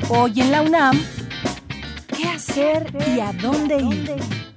Hoy 0.08 0.40
en 0.40 0.50
la 0.50 0.62
UNAM, 0.62 1.00
¿qué 2.16 2.28
hacer 2.28 2.90
y 3.14 3.20
a 3.20 3.32
dónde 3.32 3.76
ir? 3.76 4.47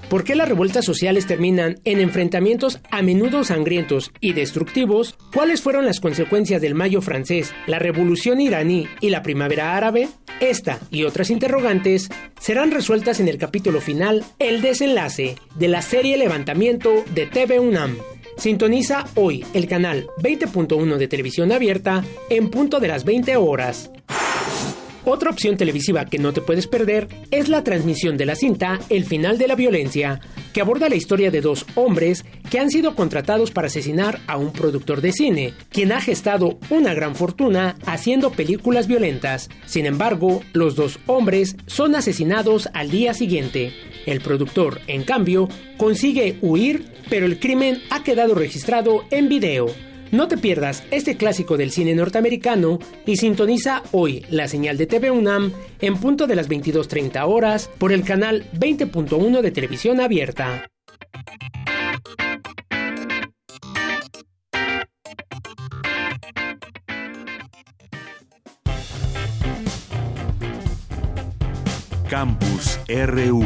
¿Por 0.09 0.23
qué 0.23 0.35
las 0.35 0.47
revueltas 0.47 0.85
sociales 0.85 1.25
terminan 1.25 1.79
en 1.85 1.99
enfrentamientos 1.99 2.79
a 2.91 3.01
menudo 3.01 3.43
sangrientos 3.43 4.11
y 4.19 4.33
destructivos? 4.33 5.17
¿Cuáles 5.33 5.61
fueron 5.61 5.87
las 5.87 5.99
consecuencias 5.99 6.61
del 6.61 6.75
Mayo 6.75 7.01
francés, 7.01 7.51
la 7.65 7.79
Revolución 7.79 8.39
iraní 8.39 8.87
y 8.99 9.09
la 9.09 9.23
Primavera 9.23 9.75
árabe? 9.75 10.09
Esta 10.39 10.79
y 10.91 11.05
otras 11.05 11.31
interrogantes 11.31 12.09
serán 12.39 12.69
resueltas 12.69 13.21
en 13.21 13.27
el 13.27 13.39
capítulo 13.39 13.81
final, 13.81 14.23
El 14.37 14.61
desenlace, 14.61 15.35
de 15.55 15.67
la 15.67 15.81
serie 15.81 16.17
Levantamiento 16.17 17.03
de 17.15 17.25
TV 17.25 17.59
UNAM. 17.59 17.97
Sintoniza 18.43 19.05
hoy 19.15 19.45
el 19.53 19.69
canal 19.69 20.07
20.1 20.21 20.97
de 20.97 21.07
televisión 21.07 21.53
abierta 21.53 22.03
en 22.29 22.49
punto 22.49 22.81
de 22.81 22.89
las 22.89 23.05
20 23.05 23.37
horas. 23.37 23.89
Otra 25.05 25.29
opción 25.29 25.55
televisiva 25.55 26.03
que 26.03 26.19
no 26.19 26.33
te 26.33 26.41
puedes 26.41 26.67
perder 26.67 27.07
es 27.31 27.47
la 27.47 27.63
transmisión 27.63 28.17
de 28.17 28.25
la 28.25 28.35
cinta 28.35 28.81
El 28.89 29.05
final 29.05 29.37
de 29.37 29.47
la 29.47 29.55
violencia, 29.55 30.19
que 30.51 30.59
aborda 30.59 30.89
la 30.89 30.95
historia 30.95 31.31
de 31.31 31.39
dos 31.39 31.65
hombres 31.75 32.25
que 32.51 32.59
han 32.59 32.69
sido 32.69 32.95
contratados 32.95 33.51
para 33.51 33.67
asesinar 33.67 34.19
a 34.27 34.35
un 34.35 34.51
productor 34.51 34.99
de 34.99 35.13
cine, 35.13 35.53
quien 35.69 35.93
ha 35.93 36.01
gestado 36.01 36.59
una 36.69 36.93
gran 36.93 37.15
fortuna 37.15 37.77
haciendo 37.85 38.31
películas 38.31 38.87
violentas. 38.87 39.49
Sin 39.67 39.85
embargo, 39.85 40.41
los 40.51 40.75
dos 40.75 40.99
hombres 41.05 41.55
son 41.65 41.95
asesinados 41.95 42.67
al 42.73 42.91
día 42.91 43.13
siguiente. 43.13 43.71
El 44.05 44.21
productor, 44.21 44.81
en 44.87 45.03
cambio, 45.03 45.47
consigue 45.77 46.37
huir, 46.41 46.85
pero 47.09 47.25
el 47.25 47.39
crimen 47.39 47.81
ha 47.89 48.03
quedado 48.03 48.35
registrado 48.35 49.05
en 49.11 49.29
video. 49.29 49.67
No 50.11 50.27
te 50.27 50.37
pierdas 50.37 50.83
este 50.91 51.17
clásico 51.17 51.57
del 51.57 51.71
cine 51.71 51.95
norteamericano 51.95 52.77
y 53.05 53.17
sintoniza 53.17 53.81
hoy 53.91 54.23
la 54.29 54.47
señal 54.47 54.77
de 54.77 54.85
TV 54.85 55.09
UNAM 55.09 55.51
en 55.81 55.97
punto 55.97 56.27
de 56.27 56.35
las 56.35 56.49
22.30 56.49 57.27
horas 57.27 57.69
por 57.79 57.91
el 57.91 58.03
canal 58.03 58.45
20.1 58.53 59.41
de 59.41 59.51
televisión 59.51 59.99
abierta. 59.99 60.67
Campus 72.07 72.79
RU 72.87 73.43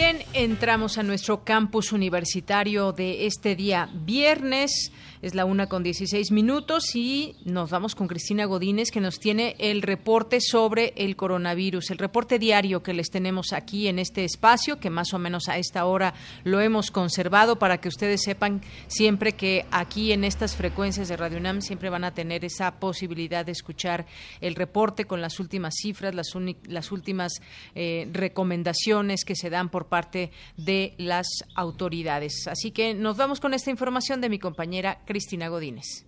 Bien, 0.00 0.22
entramos 0.32 0.96
a 0.96 1.02
nuestro 1.02 1.42
campus 1.42 1.90
universitario 1.90 2.92
de 2.92 3.26
este 3.26 3.56
día 3.56 3.90
viernes. 3.92 4.92
Es 5.20 5.34
la 5.34 5.44
una 5.44 5.66
con 5.66 5.82
16 5.82 6.30
minutos 6.30 6.94
y 6.94 7.34
nos 7.44 7.70
vamos 7.70 7.96
con 7.96 8.06
Cristina 8.06 8.44
Godínez 8.44 8.92
que 8.92 9.00
nos 9.00 9.18
tiene 9.18 9.56
el 9.58 9.82
reporte 9.82 10.40
sobre 10.40 10.92
el 10.96 11.16
coronavirus, 11.16 11.90
el 11.90 11.98
reporte 11.98 12.38
diario 12.38 12.84
que 12.84 12.94
les 12.94 13.10
tenemos 13.10 13.52
aquí 13.52 13.88
en 13.88 13.98
este 13.98 14.24
espacio, 14.24 14.78
que 14.78 14.90
más 14.90 15.12
o 15.14 15.18
menos 15.18 15.48
a 15.48 15.58
esta 15.58 15.86
hora 15.86 16.14
lo 16.44 16.60
hemos 16.60 16.92
conservado 16.92 17.58
para 17.58 17.78
que 17.78 17.88
ustedes 17.88 18.22
sepan 18.22 18.62
siempre 18.86 19.32
que 19.32 19.66
aquí 19.72 20.12
en 20.12 20.22
estas 20.22 20.54
frecuencias 20.54 21.08
de 21.08 21.16
Radio 21.16 21.38
UNAM 21.38 21.62
siempre 21.62 21.90
van 21.90 22.04
a 22.04 22.14
tener 22.14 22.44
esa 22.44 22.78
posibilidad 22.78 23.44
de 23.44 23.52
escuchar 23.52 24.06
el 24.40 24.54
reporte 24.54 25.06
con 25.06 25.20
las 25.20 25.40
últimas 25.40 25.74
cifras, 25.82 26.14
las, 26.14 26.28
las 26.68 26.92
últimas 26.92 27.32
eh, 27.74 28.08
recomendaciones 28.12 29.24
que 29.24 29.34
se 29.34 29.50
dan 29.50 29.68
por 29.68 29.86
parte 29.88 30.30
de 30.56 30.94
las 30.96 31.26
autoridades. 31.56 32.46
Así 32.46 32.70
que 32.70 32.94
nos 32.94 33.16
vamos 33.16 33.40
con 33.40 33.52
esta 33.52 33.70
información 33.70 34.20
de 34.20 34.28
mi 34.28 34.38
compañera 34.38 35.00
Cristina 35.08 35.48
Godínez. 35.48 36.04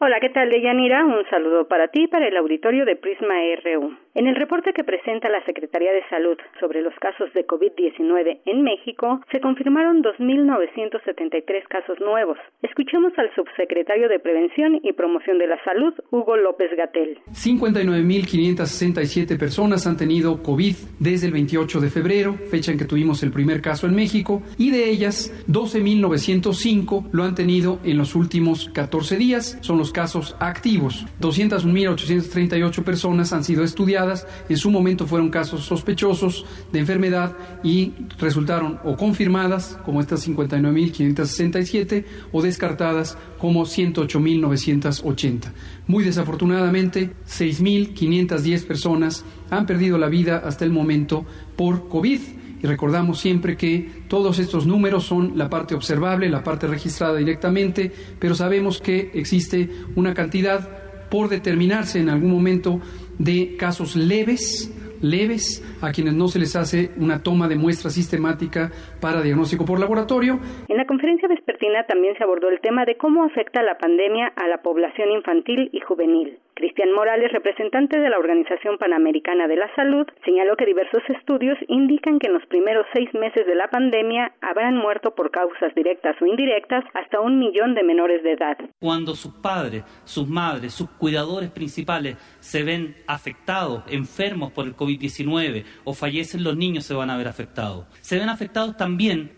Hola, 0.00 0.18
¿qué 0.20 0.30
tal, 0.30 0.50
Deyanira? 0.50 1.04
Un 1.04 1.24
saludo 1.30 1.68
para 1.68 1.88
ti 1.88 2.04
y 2.04 2.08
para 2.08 2.26
el 2.26 2.36
auditorio 2.36 2.84
de 2.84 2.96
Prisma 2.96 3.34
RU. 3.62 3.96
En 4.12 4.26
el 4.26 4.34
reporte 4.34 4.72
que 4.72 4.82
presenta 4.82 5.28
la 5.28 5.40
Secretaría 5.44 5.92
de 5.92 6.02
Salud 6.10 6.36
sobre 6.58 6.82
los 6.82 6.92
casos 6.96 7.32
de 7.32 7.46
COVID-19 7.46 8.40
en 8.44 8.64
México, 8.64 9.20
se 9.30 9.40
confirmaron 9.40 10.02
2.973 10.02 11.68
casos 11.68 12.00
nuevos. 12.00 12.36
Escuchemos 12.60 13.12
al 13.18 13.32
subsecretario 13.36 14.08
de 14.08 14.18
Prevención 14.18 14.80
y 14.82 14.94
Promoción 14.94 15.38
de 15.38 15.46
la 15.46 15.62
Salud, 15.62 15.94
Hugo 16.10 16.36
López 16.36 16.72
Gatel. 16.76 17.20
59.567 17.30 19.38
personas 19.38 19.86
han 19.86 19.96
tenido 19.96 20.42
COVID 20.42 20.74
desde 20.98 21.28
el 21.28 21.32
28 21.32 21.78
de 21.78 21.90
febrero, 21.90 22.34
fecha 22.50 22.72
en 22.72 22.78
que 22.78 22.86
tuvimos 22.86 23.22
el 23.22 23.30
primer 23.30 23.62
caso 23.62 23.86
en 23.86 23.94
México, 23.94 24.42
y 24.58 24.72
de 24.72 24.90
ellas 24.90 25.32
12.905 25.46 27.10
lo 27.12 27.22
han 27.22 27.36
tenido 27.36 27.78
en 27.84 27.96
los 27.96 28.16
últimos 28.16 28.70
14 28.70 29.16
días. 29.18 29.56
Son 29.60 29.78
los 29.78 29.92
casos 29.92 30.36
activos. 30.40 31.06
201.838 31.20 32.82
personas 32.82 33.32
han 33.32 33.44
sido 33.44 33.62
estudiadas. 33.62 33.99
En 34.48 34.56
su 34.56 34.70
momento 34.70 35.06
fueron 35.06 35.30
casos 35.30 35.64
sospechosos 35.64 36.44
de 36.72 36.78
enfermedad 36.78 37.36
y 37.62 37.92
resultaron 38.18 38.78
o 38.84 38.96
confirmadas 38.96 39.78
como 39.84 40.00
estas 40.00 40.26
59.567 40.26 42.04
o 42.32 42.42
descartadas 42.42 43.18
como 43.38 43.64
108.980. 43.64 45.52
Muy 45.86 46.04
desafortunadamente, 46.04 47.12
6.510 47.28 48.66
personas 48.66 49.24
han 49.50 49.66
perdido 49.66 49.98
la 49.98 50.08
vida 50.08 50.42
hasta 50.44 50.64
el 50.64 50.70
momento 50.70 51.26
por 51.56 51.88
COVID 51.88 52.20
y 52.62 52.66
recordamos 52.66 53.18
siempre 53.18 53.56
que 53.56 54.04
todos 54.08 54.38
estos 54.38 54.66
números 54.66 55.04
son 55.04 55.32
la 55.36 55.48
parte 55.48 55.74
observable, 55.74 56.28
la 56.28 56.44
parte 56.44 56.66
registrada 56.66 57.16
directamente, 57.16 57.90
pero 58.18 58.34
sabemos 58.34 58.80
que 58.80 59.10
existe 59.14 59.70
una 59.96 60.12
cantidad 60.12 60.68
por 61.10 61.28
determinarse 61.28 61.98
en 61.98 62.08
algún 62.08 62.30
momento 62.30 62.80
de 63.20 63.54
casos 63.58 63.96
leves, 63.96 64.70
leves 65.02 65.62
a 65.82 65.92
quienes 65.92 66.14
no 66.14 66.28
se 66.28 66.38
les 66.38 66.56
hace 66.56 66.90
una 66.96 67.22
toma 67.22 67.48
de 67.48 67.56
muestra 67.56 67.90
sistemática 67.90 68.72
para 69.00 69.22
diagnóstico 69.22 69.64
por 69.64 69.80
laboratorio. 69.80 70.38
En 70.68 70.76
la 70.76 70.86
conferencia 70.86 71.28
vespertina 71.28 71.84
también 71.86 72.16
se 72.16 72.24
abordó 72.24 72.48
el 72.48 72.60
tema 72.60 72.84
de 72.84 72.96
cómo 72.96 73.24
afecta 73.24 73.62
la 73.62 73.78
pandemia 73.78 74.32
a 74.36 74.46
la 74.48 74.62
población 74.62 75.10
infantil 75.10 75.70
y 75.72 75.80
juvenil. 75.80 76.38
Cristian 76.54 76.92
Morales, 76.92 77.32
representante 77.32 77.98
de 77.98 78.10
la 78.10 78.18
Organización 78.18 78.76
Panamericana 78.76 79.48
de 79.48 79.56
la 79.56 79.74
Salud, 79.74 80.06
señaló 80.26 80.56
que 80.56 80.66
diversos 80.66 81.02
estudios 81.08 81.56
indican 81.68 82.18
que 82.18 82.26
en 82.26 82.34
los 82.34 82.44
primeros 82.46 82.84
seis 82.92 83.08
meses 83.14 83.46
de 83.46 83.54
la 83.54 83.68
pandemia 83.68 84.32
habrán 84.42 84.76
muerto 84.76 85.14
por 85.14 85.30
causas 85.30 85.74
directas 85.74 86.16
o 86.20 86.26
indirectas 86.26 86.84
hasta 86.92 87.18
un 87.20 87.38
millón 87.38 87.74
de 87.74 87.82
menores 87.82 88.22
de 88.22 88.32
edad. 88.32 88.58
Cuando 88.78 89.14
sus 89.14 89.32
padres, 89.32 89.84
sus 90.04 90.28
madres, 90.28 90.74
sus 90.74 90.90
cuidadores 90.90 91.50
principales 91.50 92.18
se 92.40 92.62
ven 92.62 92.94
afectados, 93.06 93.82
enfermos 93.90 94.52
por 94.52 94.66
el 94.66 94.76
COVID-19 94.76 95.64
o 95.84 95.94
fallecen 95.94 96.44
los 96.44 96.58
niños 96.58 96.84
se 96.84 96.92
van 96.92 97.08
a 97.08 97.16
ver 97.16 97.28
afectados. 97.28 97.86
Se 98.02 98.18
ven 98.18 98.28
afectados 98.28 98.76
también 98.76 98.89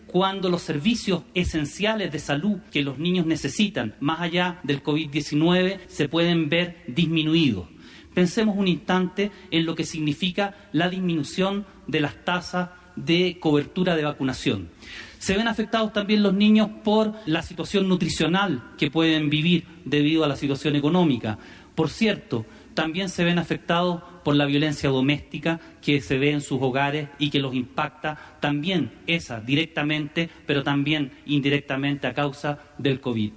cuando 0.07 0.49
los 0.49 0.61
servicios 0.61 1.23
esenciales 1.33 2.11
de 2.11 2.19
salud 2.19 2.59
que 2.71 2.83
los 2.83 2.99
niños 2.99 3.25
necesitan, 3.25 3.95
más 3.99 4.21
allá 4.21 4.59
del 4.63 4.83
COVID-19, 4.83 5.79
se 5.87 6.07
pueden 6.07 6.49
ver 6.49 6.83
disminuidos. 6.87 7.67
Pensemos 8.13 8.55
un 8.57 8.67
instante 8.67 9.31
en 9.49 9.65
lo 9.65 9.75
que 9.75 9.85
significa 9.85 10.55
la 10.71 10.89
disminución 10.89 11.65
de 11.87 11.99
las 11.99 12.23
tasas 12.23 12.69
de 12.95 13.37
cobertura 13.39 13.95
de 13.95 14.03
vacunación. 14.03 14.69
Se 15.17 15.35
ven 15.35 15.47
afectados 15.47 15.93
también 15.93 16.21
los 16.21 16.33
niños 16.33 16.69
por 16.83 17.13
la 17.25 17.41
situación 17.41 17.87
nutricional 17.87 18.61
que 18.77 18.91
pueden 18.91 19.29
vivir 19.29 19.65
debido 19.85 20.23
a 20.23 20.27
la 20.27 20.35
situación 20.35 20.75
económica. 20.75 21.39
Por 21.75 21.89
cierto, 21.89 22.45
también 22.73 23.09
se 23.09 23.23
ven 23.23 23.39
afectados 23.39 24.01
por 24.23 24.35
la 24.35 24.45
violencia 24.45 24.89
doméstica 24.89 25.59
que 25.81 26.01
se 26.01 26.17
ve 26.17 26.31
en 26.31 26.41
sus 26.41 26.61
hogares 26.61 27.09
y 27.19 27.29
que 27.29 27.39
los 27.39 27.53
impacta 27.53 28.37
también 28.39 28.91
esa 29.07 29.41
directamente, 29.41 30.29
pero 30.45 30.63
también 30.63 31.11
indirectamente 31.25 32.07
a 32.07 32.13
causa 32.13 32.59
del 32.77 32.99
COVID. 32.99 33.31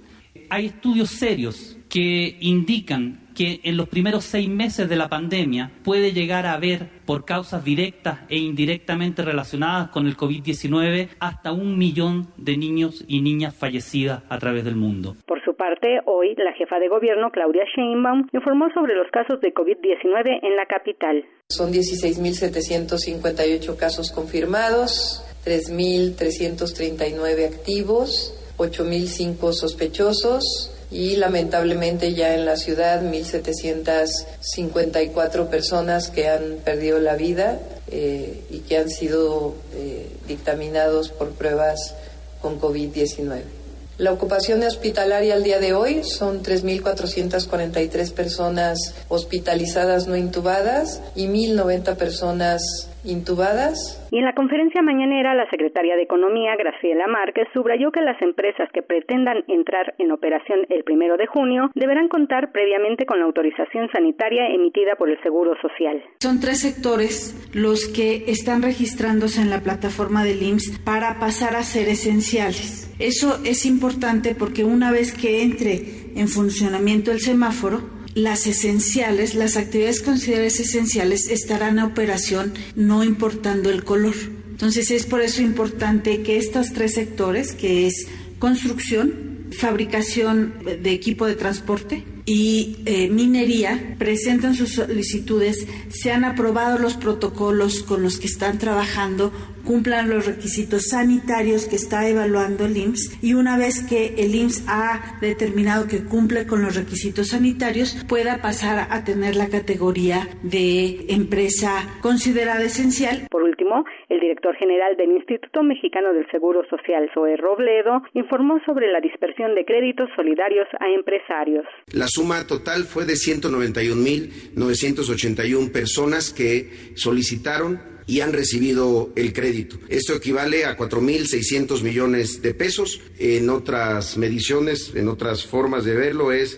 Hay 0.49 0.67
estudios 0.67 1.09
serios 1.09 1.77
que 1.89 2.37
indican 2.39 3.27
que 3.35 3.59
en 3.63 3.77
los 3.77 3.87
primeros 3.87 4.23
seis 4.23 4.49
meses 4.49 4.89
de 4.89 4.95
la 4.95 5.09
pandemia 5.09 5.71
puede 5.83 6.11
llegar 6.11 6.45
a 6.45 6.53
haber, 6.53 6.89
por 7.05 7.23
causas 7.25 7.63
directas 7.63 8.19
e 8.29 8.37
indirectamente 8.37 9.23
relacionadas 9.23 9.89
con 9.89 10.07
el 10.07 10.17
COVID-19, 10.17 11.09
hasta 11.19 11.51
un 11.51 11.77
millón 11.77 12.29
de 12.37 12.57
niños 12.57 13.05
y 13.07 13.21
niñas 13.21 13.55
fallecidas 13.55 14.23
a 14.29 14.39
través 14.39 14.63
del 14.65 14.75
mundo. 14.75 15.17
Parte, 15.57 15.99
hoy 16.05 16.35
la 16.35 16.53
jefa 16.53 16.79
de 16.79 16.87
gobierno, 16.87 17.31
Claudia 17.31 17.65
Sheinbaum, 17.75 18.29
informó 18.31 18.69
sobre 18.73 18.95
los 18.95 19.11
casos 19.11 19.41
de 19.41 19.53
COVID-19 19.53 20.39
en 20.43 20.55
la 20.55 20.65
capital. 20.67 21.25
Son 21.49 21.73
16.758 21.73 23.75
casos 23.75 24.11
confirmados, 24.11 25.25
3.339 25.45 27.47
activos, 27.47 28.33
8.005 28.57 29.51
sospechosos, 29.53 30.73
y 30.89 31.17
lamentablemente 31.17 32.13
ya 32.13 32.33
en 32.35 32.45
la 32.45 32.55
ciudad 32.55 33.01
1.754 33.01 35.49
personas 35.49 36.09
que 36.09 36.29
han 36.29 36.59
perdido 36.63 36.99
la 36.99 37.15
vida 37.15 37.59
eh, 37.91 38.45
y 38.49 38.59
que 38.59 38.77
han 38.77 38.89
sido 38.89 39.55
eh, 39.73 40.07
dictaminados 40.27 41.09
por 41.09 41.31
pruebas 41.31 41.93
con 42.41 42.61
COVID-19. 42.61 43.56
La 43.97 44.11
ocupación 44.11 44.61
hospitalaria 44.61 45.33
al 45.33 45.43
día 45.43 45.59
de 45.59 45.73
hoy 45.73 46.03
son 46.03 46.43
3.443 46.43 48.11
personas 48.13 48.93
hospitalizadas 49.07 50.05
no 50.05 50.15
intubadas 50.15 51.01
y 51.15 51.25
1.090 51.25 51.95
personas 51.95 52.61
intubadas. 53.03 54.07
Y 54.11 54.17
en 54.17 54.25
la 54.25 54.33
conferencia 54.33 54.81
mañanera, 54.81 55.35
la 55.35 55.49
secretaria 55.49 55.95
de 55.95 56.03
Economía, 56.03 56.55
Graciela 56.57 57.07
Márquez, 57.07 57.47
subrayó 57.53 57.91
que 57.91 58.01
las 58.01 58.21
empresas 58.21 58.69
que 58.73 58.81
pretendan 58.81 59.43
entrar 59.47 59.95
en 59.97 60.11
operación 60.11 60.65
el 60.69 60.83
primero 60.83 61.17
de 61.17 61.27
junio 61.27 61.69
deberán 61.75 62.07
contar 62.07 62.51
previamente 62.51 63.05
con 63.05 63.19
la 63.19 63.25
autorización 63.25 63.89
sanitaria 63.91 64.47
emitida 64.47 64.95
por 64.95 65.09
el 65.09 65.21
Seguro 65.23 65.53
Social. 65.61 66.03
Son 66.19 66.39
tres 66.39 66.61
sectores 66.61 67.49
los 67.53 67.87
que 67.87 68.25
están 68.27 68.61
registrándose 68.61 69.41
en 69.41 69.49
la 69.49 69.61
plataforma 69.61 70.23
del 70.23 70.41
IMSS 70.41 70.79
para 70.79 71.19
pasar 71.19 71.55
a 71.55 71.63
ser 71.63 71.87
esenciales. 71.89 72.93
Eso 72.99 73.39
es 73.45 73.65
importante 73.65 74.35
porque 74.35 74.63
una 74.63 74.91
vez 74.91 75.13
que 75.13 75.43
entre 75.43 75.97
en 76.15 76.27
funcionamiento 76.27 77.11
el 77.11 77.19
semáforo, 77.19 77.96
las 78.17 78.47
esenciales, 78.47 79.35
las 79.35 79.57
actividades 79.57 80.01
consideradas 80.01 80.59
esenciales 80.59 81.29
estarán 81.29 81.77
a 81.77 81.85
operación 81.85 82.51
no 82.75 83.03
importando 83.03 83.69
el 83.69 83.83
color. 83.83 84.15
Entonces 84.49 84.89
es 84.89 85.05
por 85.05 85.21
eso 85.21 85.43
importante 85.43 86.23
que 86.23 86.37
estos 86.37 86.73
tres 86.73 86.95
sectores, 86.95 87.53
que 87.53 87.85
es 87.85 88.07
construcción, 88.39 89.51
fabricación 89.51 90.55
de 90.81 90.91
equipo 90.91 91.27
de 91.27 91.35
transporte 91.35 92.03
y 92.27 92.75
eh, 92.85 93.07
minería, 93.09 93.95
presenten 93.97 94.53
sus 94.53 94.73
solicitudes, 94.73 95.65
se 95.87 96.11
han 96.11 96.25
aprobado 96.25 96.77
los 96.77 96.95
protocolos 96.95 97.83
con 97.83 98.03
los 98.03 98.19
que 98.19 98.27
están 98.27 98.57
trabajando 98.59 99.31
cumplan 99.67 100.09
los 100.09 100.25
requisitos 100.25 100.87
sanitarios 100.91 101.67
que 101.67 101.75
está 101.75 102.07
evaluando 102.07 102.65
el 102.65 102.77
IMSS 102.77 103.21
y 103.21 103.33
una 103.33 103.57
vez 103.57 103.85
que 103.85 104.15
el 104.17 104.33
IMSS 104.33 104.65
ha 104.69 105.19
determinado 105.19 105.87
que 105.87 106.05
cumple 106.05 106.47
con 106.47 106.61
los 106.61 106.77
requisitos 106.77 107.31
sanitarios, 107.35 108.05
pueda 108.07 108.41
pasar 108.41 108.87
a 108.89 109.03
tener 109.03 109.35
la 109.35 109.49
categoría 109.49 110.23
de 110.41 111.11
empresa 111.11 111.83
considerada 112.01 112.63
esencial. 112.63 113.27
Por 113.29 113.43
último, 113.43 113.83
el 114.07 114.21
director 114.21 114.55
general 114.55 114.95
del 114.95 115.11
Instituto 115.11 115.61
Mexicano 115.63 116.13
del 116.13 116.29
Seguro 116.31 116.63
Social, 116.69 117.11
Zoe 117.13 117.35
Robledo, 117.35 118.03
informó 118.13 118.61
sobre 118.65 118.89
la 118.89 119.01
dispersión 119.01 119.53
de 119.53 119.65
créditos 119.65 120.09
solidarios 120.15 120.67
a 120.79 120.87
empresarios. 120.87 121.65
La 121.93 122.09
suma 122.09 122.45
total 122.45 122.83
fue 122.83 123.05
de 123.05 123.13
191.981 123.13 125.71
personas 125.71 126.31
que 126.31 126.91
solicitaron 126.97 127.81
y 128.05 128.19
han 128.19 128.33
recibido 128.33 129.13
el 129.15 129.31
crédito. 129.31 129.79
Esto 129.87 130.13
equivale 130.13 130.65
a 130.65 130.77
4.600 130.77 131.81
millones 131.83 132.41
de 132.41 132.53
pesos. 132.53 132.99
En 133.19 133.49
otras 133.49 134.17
mediciones, 134.17 134.91
en 134.95 135.07
otras 135.07 135.45
formas 135.45 135.85
de 135.85 135.95
verlo, 135.95 136.33
es 136.33 136.57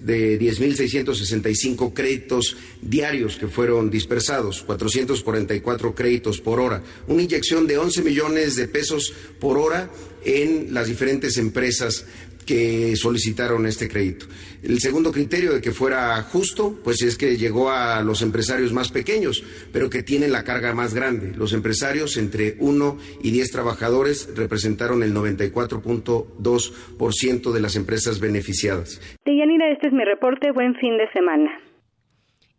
de 0.00 0.40
10.665 0.40 1.92
créditos 1.92 2.56
diarios 2.80 3.36
que 3.36 3.48
fueron 3.48 3.90
dispersados, 3.90 4.62
444 4.62 5.94
créditos 5.94 6.40
por 6.40 6.58
hora, 6.58 6.82
una 7.06 7.22
inyección 7.22 7.66
de 7.66 7.76
11 7.76 8.02
millones 8.02 8.56
de 8.56 8.66
pesos 8.66 9.12
por 9.38 9.58
hora 9.58 9.90
en 10.24 10.72
las 10.74 10.88
diferentes 10.88 11.38
empresas 11.38 12.04
que 12.50 12.96
solicitaron 12.96 13.64
este 13.64 13.88
crédito. 13.88 14.26
El 14.60 14.80
segundo 14.80 15.12
criterio 15.12 15.54
de 15.54 15.60
que 15.60 15.70
fuera 15.70 16.20
justo, 16.24 16.80
pues 16.82 17.00
es 17.02 17.16
que 17.16 17.36
llegó 17.36 17.70
a 17.70 18.02
los 18.02 18.22
empresarios 18.22 18.72
más 18.72 18.90
pequeños, 18.90 19.44
pero 19.72 19.88
que 19.88 20.02
tienen 20.02 20.32
la 20.32 20.42
carga 20.42 20.74
más 20.74 20.92
grande. 20.92 21.32
Los 21.36 21.52
empresarios 21.52 22.16
entre 22.16 22.56
1 22.58 22.98
y 23.22 23.30
10 23.30 23.52
trabajadores 23.52 24.28
representaron 24.34 25.04
el 25.04 25.14
94.2% 25.14 27.52
de 27.52 27.60
las 27.60 27.76
empresas 27.76 28.18
beneficiadas. 28.18 29.00
Deyanira, 29.24 29.70
este 29.70 29.86
es 29.86 29.92
mi 29.92 30.04
reporte. 30.04 30.50
Buen 30.50 30.74
fin 30.74 30.98
de 30.98 31.08
semana. 31.12 31.69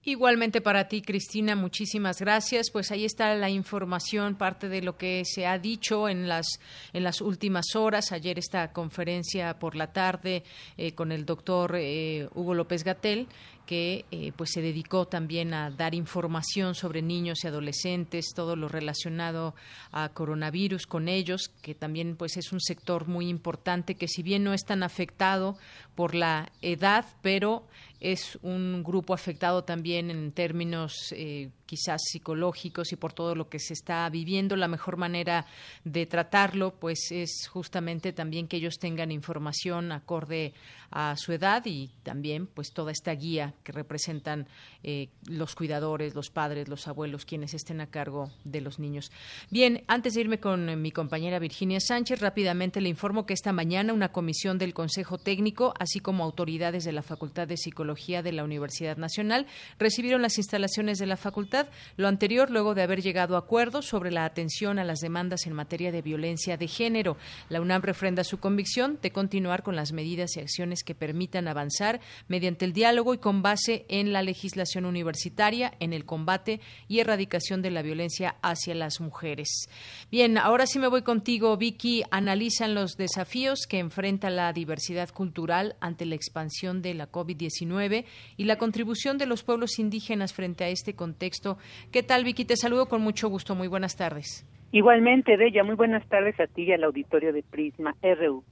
Igualmente 0.04 0.62
para 0.62 0.88
ti, 0.88 1.04
Cristina, 1.04 1.56
muchísimas 1.56 2.20
gracias. 2.20 2.72
Pues 2.72 2.90
ahí 2.90 3.06
está 3.06 3.36
la 3.36 3.52
información, 3.52 4.34
parte 4.36 4.68
de 4.68 4.82
lo 4.82 4.98
que 4.98 5.22
se 5.26 5.46
ha 5.46 5.60
dicho 5.60 6.10
en 6.10 6.28
las, 6.28 6.60
en 6.92 7.04
las 7.04 7.22
últimas 7.22 7.76
horas. 7.76 8.12
Ayer 8.12 8.40
esta 8.40 8.74
conferencia 8.74 9.60
por 9.60 9.76
la 9.76 9.94
tarde 9.94 10.44
eh, 10.76 10.94
con 10.94 11.12
el 11.12 11.24
doctor 11.24 11.76
eh, 11.76 12.28
Hugo 12.34 12.56
López 12.56 12.84
Gatel 12.84 13.28
que 13.72 14.04
eh, 14.12 14.34
pues 14.36 14.52
se 14.52 14.62
dedicó 14.62 15.08
también 15.08 15.54
a 15.54 15.70
dar 15.70 15.96
información 15.96 16.76
sobre 16.76 17.02
niños 17.02 17.44
y 17.44 17.48
adolescentes, 17.48 18.34
todo 18.36 18.58
lo 18.58 18.68
relacionado 18.68 19.56
a 19.94 20.10
coronavirus 20.10 20.88
con 20.88 21.08
ellos, 21.08 21.50
que 21.62 21.74
también 21.74 22.18
pues 22.18 22.36
es 22.36 22.52
un 22.52 22.60
sector 22.60 23.08
muy 23.08 23.30
importante 23.30 23.96
que 23.96 24.10
si 24.10 24.24
bien 24.24 24.44
no 24.44 24.54
es 24.54 24.66
tan 24.66 24.84
afectado 24.84 25.56
por 25.96 26.16
la 26.16 26.52
edad, 26.62 27.06
pero 27.22 27.64
es 28.02 28.40
un 28.42 28.84
grupo 28.84 29.14
afectado 29.14 29.64
también 29.64 30.10
en 30.10 30.32
términos 30.32 31.14
eh, 31.16 31.50
quizás 31.68 32.02
psicológicos 32.04 32.92
y 32.92 32.96
por 32.96 33.14
todo 33.14 33.36
lo 33.36 33.48
que 33.48 33.60
se 33.60 33.74
está 33.74 34.10
viviendo. 34.10 34.58
La 34.58 34.68
mejor 34.68 34.98
manera 34.98 35.46
de 35.86 36.08
tratarlo, 36.08 36.74
pues, 36.74 37.12
es 37.12 37.48
justamente 37.48 38.12
también 38.12 38.48
que 38.48 38.58
ellos 38.58 38.80
tengan 38.80 39.12
información 39.12 39.92
acorde 39.92 40.54
a 40.90 41.16
su 41.16 41.32
edad 41.32 41.64
y 41.66 41.92
también, 42.04 42.48
pues, 42.48 42.74
toda 42.74 42.92
esta 42.92 43.14
guía 43.14 43.54
que 43.64 43.72
representan 43.72 44.48
eh, 44.84 45.10
los 45.28 45.56
cuidadores, 45.56 46.16
los 46.16 46.30
padres, 46.32 46.68
los 46.68 46.88
abuelos, 46.88 47.24
quienes 47.24 47.54
estén 47.54 47.80
a 47.80 47.88
cargo 47.88 48.32
de 48.44 48.62
los 48.62 48.80
niños. 48.80 49.12
Bien, 49.50 49.84
antes 49.88 50.16
de 50.16 50.22
irme 50.22 50.40
con 50.40 50.70
eh, 50.70 50.76
mi 50.76 50.92
compañera 50.92 51.40
Virginia 51.40 51.80
Sánchez, 51.80 52.20
rápidamente 52.20 52.82
le 52.82 52.90
informo 52.90 53.26
que 53.26 53.34
esta 53.34 53.54
mañana 53.54 53.94
una 53.94 54.12
comisión 54.12 54.58
del 54.58 54.74
Consejo 54.74 55.20
Técnico, 55.20 55.74
así 55.82 56.00
como 56.00 56.24
autoridades 56.24 56.84
de 56.84 56.92
la 56.92 57.02
Facultad 57.02 57.48
de 57.48 57.58
Psicología 57.58 58.22
de 58.22 58.32
la 58.32 58.44
Universidad 58.44 58.98
Nacional, 58.98 59.48
recibieron 59.80 60.22
las 60.22 60.38
instalaciones 60.38 61.00
de 61.00 61.08
la 61.08 61.18
facultad 61.18 61.68
lo 61.98 62.08
anterior 62.08 62.52
luego 62.52 62.76
de 62.76 62.84
haber 62.84 63.02
llegado 63.02 63.36
a 63.36 63.40
acuerdos 63.40 63.88
sobre 63.88 64.12
la 64.12 64.26
atención 64.26 64.78
a 64.78 64.84
las 64.84 65.00
demandas 65.00 65.48
en 65.48 65.54
materia 65.54 65.92
de 65.92 66.04
violencia 66.04 66.56
de 66.56 66.68
género. 66.68 67.18
La 67.50 67.62
UNAM 67.62 67.82
refrenda 67.82 68.24
su 68.24 68.40
convicción 68.40 69.00
de 69.02 69.12
continuar 69.12 69.64
con 69.64 69.76
las 69.76 69.92
medidas 69.92 70.38
y 70.38 70.40
acciones 70.40 70.84
que 70.84 70.94
permitan 70.94 71.48
avanzar 71.48 72.00
mediante 72.28 72.66
el 72.66 72.74
diálogo 72.74 73.16
y 73.16 73.18
con 73.18 73.42
base 73.42 73.86
en 73.90 74.14
la 74.14 74.22
legislación 74.22 74.86
universitaria 74.86 75.74
en 75.80 75.94
el 75.94 76.06
combate 76.06 76.62
y 76.88 77.00
erradicación 77.00 77.64
de 77.64 77.72
la 77.72 77.82
violencia 77.82 78.36
hacia 78.44 78.76
las 78.76 79.02
mujeres. 79.02 79.68
Bien, 80.12 80.38
ahora 80.38 80.68
sí 80.68 80.78
me 80.78 80.88
voy 80.88 81.02
contigo, 81.02 81.58
Vicky. 81.58 82.04
Analizan 82.12 82.76
los 82.76 82.98
desafíos 82.98 83.66
que 83.68 83.80
enfrenta 83.80 84.30
la 84.30 84.54
diversidad 84.54 85.10
cultural 85.10 85.71
ante 85.80 86.06
la 86.06 86.16
expansión 86.16 86.82
de 86.82 86.94
la 86.94 87.12
COVID-19 87.12 88.06
y 88.38 88.44
la 88.46 88.58
contribución 88.58 89.18
de 89.18 89.26
los 89.26 89.44
pueblos 89.44 89.80
indígenas 89.80 90.34
frente 90.34 90.64
a 90.64 90.70
este 90.70 90.96
contexto 90.96 91.58
¿Qué 91.92 92.04
tal, 92.04 92.24
Vicky? 92.24 92.46
Te 92.46 92.56
saludo 92.56 92.88
con 92.88 93.02
mucho 93.02 93.30
gusto. 93.30 93.56
Muy 93.56 93.68
buenas 93.68 93.96
tardes. 93.96 94.46
Igualmente, 94.72 95.38
Bella, 95.38 95.64
muy 95.64 95.76
buenas 95.76 96.08
tardes 96.08 96.40
a 96.40 96.48
ti 96.48 96.64
y 96.64 96.72
al 96.72 96.84
auditorio 96.84 97.34
de 97.34 97.44
Prisma 97.44 97.96
RU. 98.02 98.44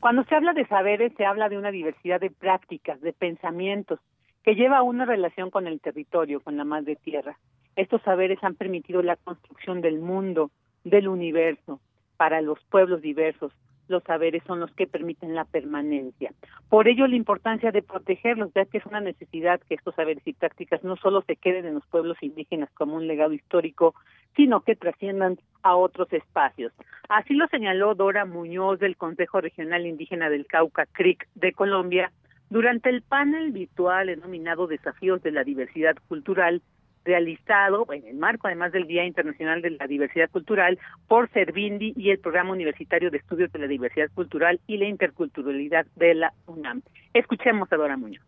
Cuando 0.00 0.24
se 0.24 0.34
habla 0.34 0.52
de 0.52 0.66
saberes, 0.66 1.12
se 1.16 1.24
habla 1.24 1.48
de 1.48 1.58
una 1.58 1.70
diversidad 1.70 2.20
de 2.20 2.30
prácticas, 2.30 3.00
de 3.00 3.12
pensamientos, 3.12 4.00
que 4.42 4.54
lleva 4.54 4.78
a 4.78 4.82
una 4.82 5.04
relación 5.04 5.50
con 5.50 5.66
el 5.66 5.80
territorio, 5.80 6.40
con 6.40 6.56
la 6.56 6.64
madre 6.64 6.96
tierra. 6.96 7.38
Estos 7.74 8.00
saberes 8.02 8.38
han 8.42 8.54
permitido 8.54 9.02
la 9.02 9.16
construcción 9.16 9.80
del 9.80 9.98
mundo, 9.98 10.50
del 10.84 11.08
universo. 11.08 11.80
para 12.16 12.40
los 12.40 12.58
pueblos 12.70 13.02
diversos, 13.02 13.52
los 13.88 14.02
saberes 14.04 14.42
son 14.46 14.60
los 14.60 14.70
que 14.72 14.86
permiten 14.86 15.34
la 15.34 15.44
permanencia. 15.44 16.32
Por 16.68 16.88
ello, 16.88 17.06
la 17.06 17.16
importancia 17.16 17.70
de 17.72 17.82
protegerlos, 17.82 18.52
ya 18.54 18.64
que 18.64 18.78
es 18.78 18.86
una 18.86 19.00
necesidad 19.00 19.60
que 19.68 19.74
estos 19.74 19.94
saberes 19.94 20.26
y 20.26 20.32
prácticas 20.32 20.82
no 20.84 20.96
solo 20.96 21.22
se 21.22 21.36
queden 21.36 21.66
en 21.66 21.74
los 21.74 21.86
pueblos 21.86 22.16
indígenas 22.22 22.70
como 22.74 22.96
un 22.96 23.06
legado 23.06 23.32
histórico, 23.32 23.94
sino 24.34 24.60
que 24.60 24.76
trasciendan 24.76 25.38
a 25.62 25.76
otros 25.76 26.12
espacios. 26.12 26.72
Así 27.08 27.34
lo 27.34 27.46
señaló 27.48 27.94
Dora 27.94 28.24
Muñoz 28.24 28.78
del 28.78 28.96
Consejo 28.96 29.40
Regional 29.40 29.86
Indígena 29.86 30.28
del 30.28 30.46
Cauca, 30.46 30.86
CRIC, 30.86 31.26
de 31.34 31.52
Colombia, 31.52 32.12
durante 32.48 32.90
el 32.90 33.02
panel 33.02 33.50
virtual 33.50 34.06
denominado 34.06 34.66
Desafíos 34.66 35.22
de 35.22 35.32
la 35.32 35.42
Diversidad 35.42 35.96
Cultural, 36.08 36.62
realizado 37.06 37.86
en 37.92 38.06
el 38.06 38.16
marco 38.16 38.48
además 38.48 38.72
del 38.72 38.86
Día 38.86 39.06
Internacional 39.06 39.62
de 39.62 39.70
la 39.70 39.86
Diversidad 39.86 40.28
Cultural 40.28 40.78
por 41.08 41.30
Servindi 41.30 41.94
y 41.96 42.10
el 42.10 42.18
Programa 42.18 42.52
Universitario 42.52 43.10
de 43.10 43.18
Estudios 43.18 43.50
de 43.52 43.60
la 43.60 43.68
Diversidad 43.68 44.10
Cultural 44.12 44.60
y 44.66 44.76
la 44.76 44.86
Interculturalidad 44.86 45.86
de 45.94 46.14
la 46.14 46.34
UNAM. 46.46 46.82
Escuchemos 47.14 47.72
a 47.72 47.76
Dora 47.76 47.96
Muñoz. 47.96 48.24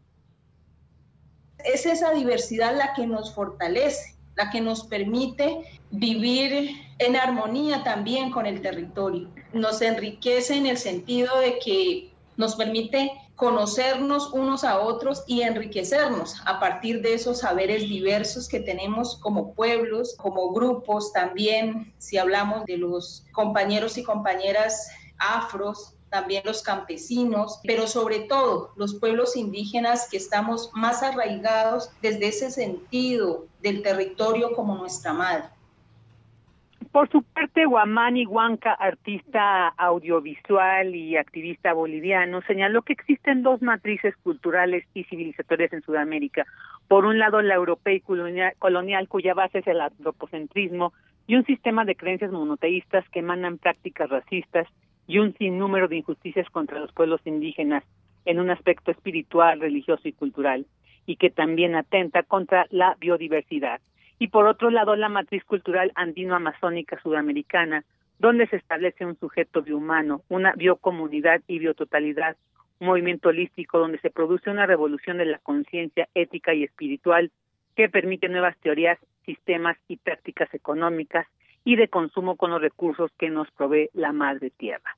Es 1.65 1.87
esa 1.87 2.13
diversidad 2.15 2.77
la 2.77 2.95
que 2.95 3.07
nos 3.07 3.35
fortalece, 3.35 4.15
la 4.37 4.49
que 4.51 4.61
nos 4.61 4.87
permite 4.87 5.65
vivir 5.91 6.71
en 7.01 7.17
armonía 7.17 7.83
también 7.83 8.31
con 8.31 8.47
el 8.47 8.63
territorio. 8.63 9.29
Nos 9.53 9.83
enriquece 9.83 10.57
en 10.57 10.67
el 10.67 10.77
sentido 10.77 11.41
de 11.41 11.59
que 11.59 12.11
nos 12.37 12.55
permite 12.55 13.11
conocernos 13.39 14.33
unos 14.33 14.65
a 14.65 14.81
otros 14.81 15.23
y 15.29 15.43
enriquecernos 15.43 16.43
a 16.45 16.59
partir 16.59 17.03
de 17.03 17.15
esos 17.15 17.39
saberes 17.39 17.83
diversos 17.83 18.49
que 18.49 18.59
tenemos 18.59 19.17
como 19.21 19.55
pueblos, 19.55 20.17
como 20.19 20.53
grupos 20.53 21.13
también, 21.13 21.95
si 21.99 22.19
hablamos 22.19 22.65
de 22.65 22.79
los 22.79 23.25
compañeros 23.31 23.97
y 23.97 24.03
compañeras 24.03 24.89
afros, 25.19 25.95
también 26.11 26.43
los 26.45 26.63
campesinos, 26.63 27.61
pero 27.63 27.87
sobre 27.87 28.21
todo 28.21 28.73
los 28.75 28.97
pueblos 28.97 29.37
indígenas 29.37 30.09
que 30.11 30.17
estamos 30.17 30.71
más 30.75 31.05
arraigados 31.05 31.91
desde 32.03 32.27
ese 32.27 32.51
sentido 32.51 33.47
del 33.63 33.83
territorio 33.83 34.53
como 34.57 34.75
nuestra 34.75 35.13
madre. 35.13 35.45
Por 36.93 37.11
su 37.11 37.23
parte, 37.23 37.67
Guamani 37.67 38.25
Huanca, 38.25 38.73
artista 38.73 39.69
audiovisual 39.69 40.95
y 40.95 41.17
activista 41.17 41.75
boliviano, 41.75 42.41
señaló 42.43 42.81
que 42.81 42.95
existen 42.95 43.43
dos 43.43 43.61
matrices 43.61 44.17
culturales 44.17 44.87
y 44.95 45.05
civilizatorias 45.05 45.73
en 45.75 45.83
Sudamérica. 45.83 46.47
Por 46.89 47.05
un 47.05 47.19
lado, 47.19 47.43
la 47.43 47.55
europea 47.55 47.95
y 47.95 48.01
colonial, 48.01 49.09
cuya 49.09 49.35
base 49.35 49.59
es 49.59 49.67
el 49.67 49.83
antropocentrismo, 49.83 50.95
y 51.27 51.37
un 51.37 51.45
sistema 51.45 51.85
de 51.85 51.95
creencias 51.95 52.33
monoteístas 52.33 53.07
que 53.11 53.19
emanan 53.19 53.59
prácticas 53.59 54.09
racistas 54.09 54.67
y 55.07 55.19
un 55.19 55.35
sinnúmero 55.35 55.89
de 55.89 55.97
injusticias 55.97 56.49
contra 56.49 56.81
los 56.81 56.93
pueblos 56.93 57.21
indígenas 57.27 57.85
en 58.25 58.41
un 58.41 58.49
aspecto 58.49 58.91
espiritual, 58.93 59.61
religioso 59.61 60.09
y 60.09 60.13
cultural, 60.13 60.65
y 61.05 61.17
que 61.17 61.29
también 61.29 61.75
atenta 61.75 62.23
contra 62.23 62.67
la 62.71 62.97
biodiversidad 62.99 63.81
y 64.19 64.29
por 64.29 64.47
otro 64.47 64.71
lado 64.71 64.97
la 64.97 65.09
matriz 65.09 65.45
cultural 65.45 65.93
andino-amazónica 65.95 67.01
sudamericana, 67.03 67.85
donde 68.19 68.47
se 68.49 68.57
establece 68.57 69.05
un 69.07 69.19
sujeto 69.19 69.63
biohumano, 69.63 70.23
una 70.29 70.53
biocomunidad 70.53 71.41
y 71.47 71.59
biototalidad, 71.59 72.37
un 72.81 72.89
movimiento 72.89 73.29
holístico 73.29 73.79
donde 73.79 73.99
se 74.01 74.11
produce 74.11 74.51
una 74.51 74.67
revolución 74.67 75.19
de 75.19 75.27
la 75.27 75.39
conciencia 75.39 76.09
ética 76.15 76.55
y 76.55 76.65
espiritual 76.65 77.31
que 77.77 77.89
permite 77.89 78.29
nuevas 78.29 78.57
teorías, 78.59 78.99
sistemas 79.25 79.77
y 79.87 79.97
prácticas 79.99 80.53
económicas 80.53 81.27
y 81.65 81.77
de 81.77 81.89
consumo 81.89 82.37
con 82.37 82.51
los 82.51 82.61
recursos 82.61 83.11
que 83.19 83.31
nos 83.31 83.51
provee 83.53 83.91
la 83.93 84.13
madre 84.13 84.51
tierra. 84.51 84.97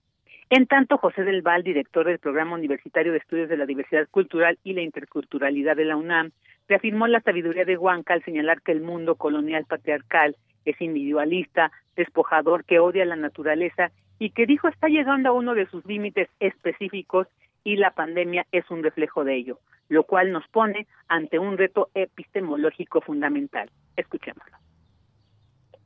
En 0.51 0.67
tanto, 0.67 0.99
José 0.99 1.23
del 1.23 1.43
Val, 1.43 1.63
director 1.63 2.07
del 2.07 2.19
Programa 2.19 2.55
Universitario 2.55 3.13
de 3.13 3.19
Estudios 3.19 3.49
de 3.49 3.57
la 3.57 3.67
Diversidad 3.67 4.09
Cultural 4.11 4.59
y 4.65 4.73
la 4.73 4.83
Interculturalidad 4.83 5.77
de 5.77 5.85
la 5.85 5.97
UNAM, 5.97 6.33
reafirmó 6.71 7.09
la 7.09 7.21
sabiduría 7.21 7.65
de 7.65 7.77
Huanca 7.77 8.15
al 8.15 8.23
señalar 8.23 8.63
que 8.63 8.71
el 8.71 8.81
mundo 8.81 9.17
colonial 9.17 9.65
patriarcal 9.65 10.37
es 10.65 10.81
individualista, 10.81 11.73
despojador, 11.97 12.65
que 12.65 12.79
odia 12.79 13.05
la 13.05 13.17
naturaleza 13.17 13.91
y 14.21 14.31
que 14.31 14.47
dijo 14.47 14.69
está 14.69 14.87
llegando 14.87 15.29
a 15.29 15.33
uno 15.33 15.55
de 15.55 15.67
sus 15.67 15.85
límites 15.85 16.29
específicos 16.39 17.27
y 17.65 17.75
la 17.75 17.91
pandemia 17.91 18.47
es 18.53 18.71
un 18.71 18.85
reflejo 18.85 19.25
de 19.25 19.35
ello, 19.35 19.59
lo 19.89 20.05
cual 20.05 20.31
nos 20.31 20.47
pone 20.47 20.87
ante 21.09 21.41
un 21.41 21.59
reto 21.59 21.91
epistemológico 21.95 23.01
fundamental. 23.01 23.69
Escuchémoslo. 23.97 24.70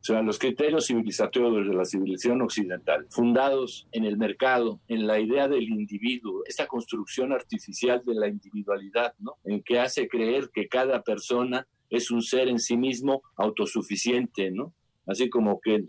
Sea, 0.04 0.20
los 0.20 0.38
criterios 0.38 0.88
civilizatorios 0.88 1.66
de 1.66 1.72
la 1.72 1.86
civilización 1.86 2.42
occidental, 2.42 3.06
fundados 3.08 3.88
en 3.90 4.04
el 4.04 4.18
mercado, 4.18 4.78
en 4.86 5.06
la 5.06 5.18
idea 5.18 5.48
del 5.48 5.62
individuo, 5.62 6.42
esta 6.46 6.66
construcción 6.66 7.32
artificial 7.32 8.02
de 8.04 8.14
la 8.14 8.28
individualidad, 8.28 9.14
¿no? 9.18 9.38
En 9.44 9.62
que 9.62 9.80
hace 9.80 10.06
creer 10.06 10.50
que 10.52 10.68
cada 10.68 11.02
persona 11.02 11.66
es 11.88 12.10
un 12.10 12.20
ser 12.20 12.48
en 12.48 12.58
sí 12.58 12.76
mismo 12.76 13.22
autosuficiente, 13.36 14.50
¿no? 14.50 14.74
Así 15.06 15.30
como 15.30 15.58
que 15.58 15.84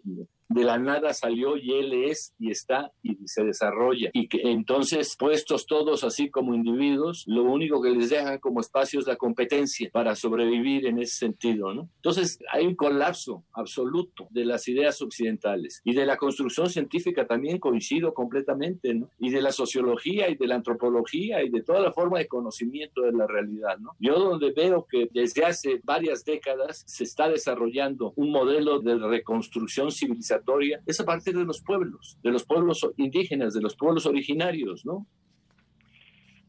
de 0.50 0.64
la 0.64 0.78
nada 0.78 1.14
salió 1.14 1.58
y 1.58 1.74
él 1.74 1.94
es 1.94 2.34
y 2.40 2.52
está 2.52 2.92
y 3.02 3.16
se 3.28 3.44
desarrolla. 3.44 4.10
Y 4.14 4.28
que 4.28 4.42
entonces, 4.44 5.16
puestos 5.18 5.66
todos 5.66 6.04
así 6.04 6.30
como 6.30 6.54
individuos, 6.54 7.24
lo 7.28 7.44
único 7.44 7.82
que 7.82 7.90
les 7.90 8.10
dejan 8.10 8.40
como 8.40 8.62
espacio 8.62 9.00
es 9.00 9.08
la 9.08 9.16
competencia 9.16 9.90
para 9.92 10.16
sobrevivir 10.16 10.86
en 10.86 11.00
ese 11.00 11.16
sentido, 11.16 11.74
¿no? 11.74 11.90
Entonces, 11.98 12.40
hay 12.52 12.66
un 12.66 12.76
colapso 12.76 13.44
absoluto 13.54 14.28
de 14.30 14.46
las 14.46 14.68
ideas 14.68 15.02
occidentales 15.02 15.82
y 15.84 15.94
de 15.94 16.06
la 16.06 16.18
construcción 16.18 16.70
científica 16.70 17.26
también 17.26 17.60
coincido 17.60 18.14
completamente, 18.14 18.94
¿no? 18.94 19.10
Y 19.20 19.30
de 19.32 19.42
la 19.42 19.52
sociología 19.52 20.30
y 20.30 20.36
de 20.36 20.48
la 20.48 20.56
antropología 20.56 21.44
y 21.44 21.50
de 21.50 21.64
toda 21.64 21.80
la 21.80 21.94
forma 21.94 22.20
de 22.20 22.28
conocimiento 22.28 23.02
de 23.02 23.12
la 23.12 23.28
realidad, 23.28 23.78
¿no? 23.80 23.96
Yo 24.00 24.20
donde 24.20 24.52
veo 24.52 24.86
que 24.90 25.10
desde 25.12 25.46
hace 25.46 25.82
varias 25.84 26.24
décadas 26.24 26.84
se 26.86 27.04
está 27.04 27.30
desarrollando 27.30 28.14
un 28.16 28.32
modelo 28.32 28.80
de 28.80 28.98
reconstrucción 28.98 29.92
civilizatoria 30.36 30.80
es 30.86 31.00
a 31.00 31.06
partir 31.06 31.36
de 31.36 31.46
los 31.46 31.62
pueblos, 31.62 32.18
de 32.24 32.32
los 32.32 32.46
pueblos 32.46 32.88
indígenas, 32.98 33.54
de 33.54 33.62
los 33.62 33.76
pueblos 33.76 34.06
originarios, 34.06 34.86
¿no? 34.86 35.06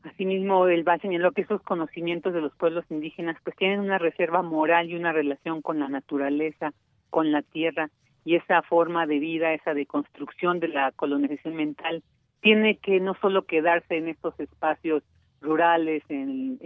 Asimismo, 0.03 0.69
el 0.69 0.87
va 0.87 0.99
señaló 0.99 1.33
que 1.33 1.43
esos 1.43 1.61
conocimientos 1.63 2.33
de 2.33 2.41
los 2.41 2.55
pueblos 2.55 2.85
indígenas 2.91 3.37
pues 3.43 3.57
tienen 3.57 3.81
una 3.81 3.99
reserva 3.99 4.43
moral 4.43 4.89
y 4.89 4.95
una 4.95 5.13
relación 5.13 5.63
con 5.63 5.81
la 5.81 5.89
naturaleza, 5.89 6.73
con 7.11 7.33
la 7.33 7.43
tierra, 7.43 7.91
y 8.25 8.37
esa 8.37 8.63
forma 8.63 9.07
de 9.07 9.19
vida, 9.19 9.53
esa 9.53 9.75
deconstrucción 9.75 10.61
de 10.61 10.69
la 10.69 10.93
colonización 10.93 11.57
mental, 11.57 12.03
tiene 12.41 12.77
que 12.79 13.01
no 13.01 13.15
solo 13.21 13.47
quedarse 13.47 13.97
en 13.97 14.09
estos 14.09 14.39
espacios 14.39 15.03
rurales, 15.41 16.03
en 16.09 16.59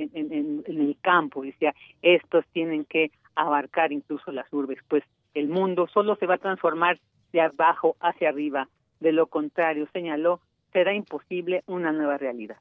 el 0.66 0.96
campo, 1.00 1.42
decía, 1.42 1.74
estos 2.02 2.44
tienen 2.52 2.85
que 2.85 3.11
abarcar 3.35 3.92
incluso 3.92 4.33
las 4.33 4.52
urbes, 4.52 4.78
pues 4.88 5.02
el 5.35 5.49
mundo 5.49 5.87
solo 5.93 6.16
se 6.16 6.27
va 6.27 6.35
a 6.35 6.38
transformar 6.38 6.99
de 7.33 7.40
abajo 7.40 7.97
hacia 8.01 8.29
arriba. 8.29 8.69
De 9.01 9.12
lo 9.12 9.27
contrario, 9.27 9.88
señaló, 9.93 10.40
será 10.73 10.95
imposible 10.95 11.62
una 11.66 11.93
nueva 11.93 12.19
realidad. 12.19 12.57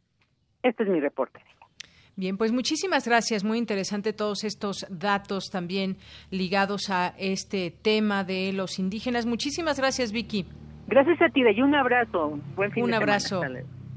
Este 0.64 0.84
es 0.84 0.90
mi 0.90 1.00
reporte. 1.00 1.40
Bien, 2.16 2.38
pues 2.38 2.52
muchísimas 2.52 3.08
gracias. 3.08 3.46
Muy 3.46 3.58
interesante 3.58 4.12
todos 4.12 4.44
estos 4.44 4.86
datos 4.90 5.46
también 5.50 5.96
ligados 6.32 6.90
a 6.90 7.14
este 7.18 7.72
tema 7.72 8.26
de 8.26 8.52
los 8.52 8.78
indígenas. 8.78 9.26
Muchísimas 9.26 9.80
gracias, 9.80 10.12
Vicky. 10.12 10.46
Gracias 10.88 11.22
a 11.22 11.30
ti, 11.30 11.42
y 11.42 11.62
un 11.62 11.76
abrazo. 11.76 12.40
Buen 12.56 12.72
fin 12.72 12.84
un 12.84 12.92
de 12.92 12.98
abrazo 12.98 13.42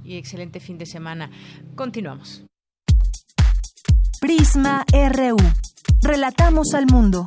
y 0.04 0.18
excelente 0.18 0.60
fin 0.60 0.78
de 0.78 0.86
semana. 0.86 1.30
Continuamos. 1.74 2.46
Prisma 4.20 4.84
RU. 4.92 5.36
Relatamos 6.02 6.74
al 6.74 6.86
mundo. 6.86 7.26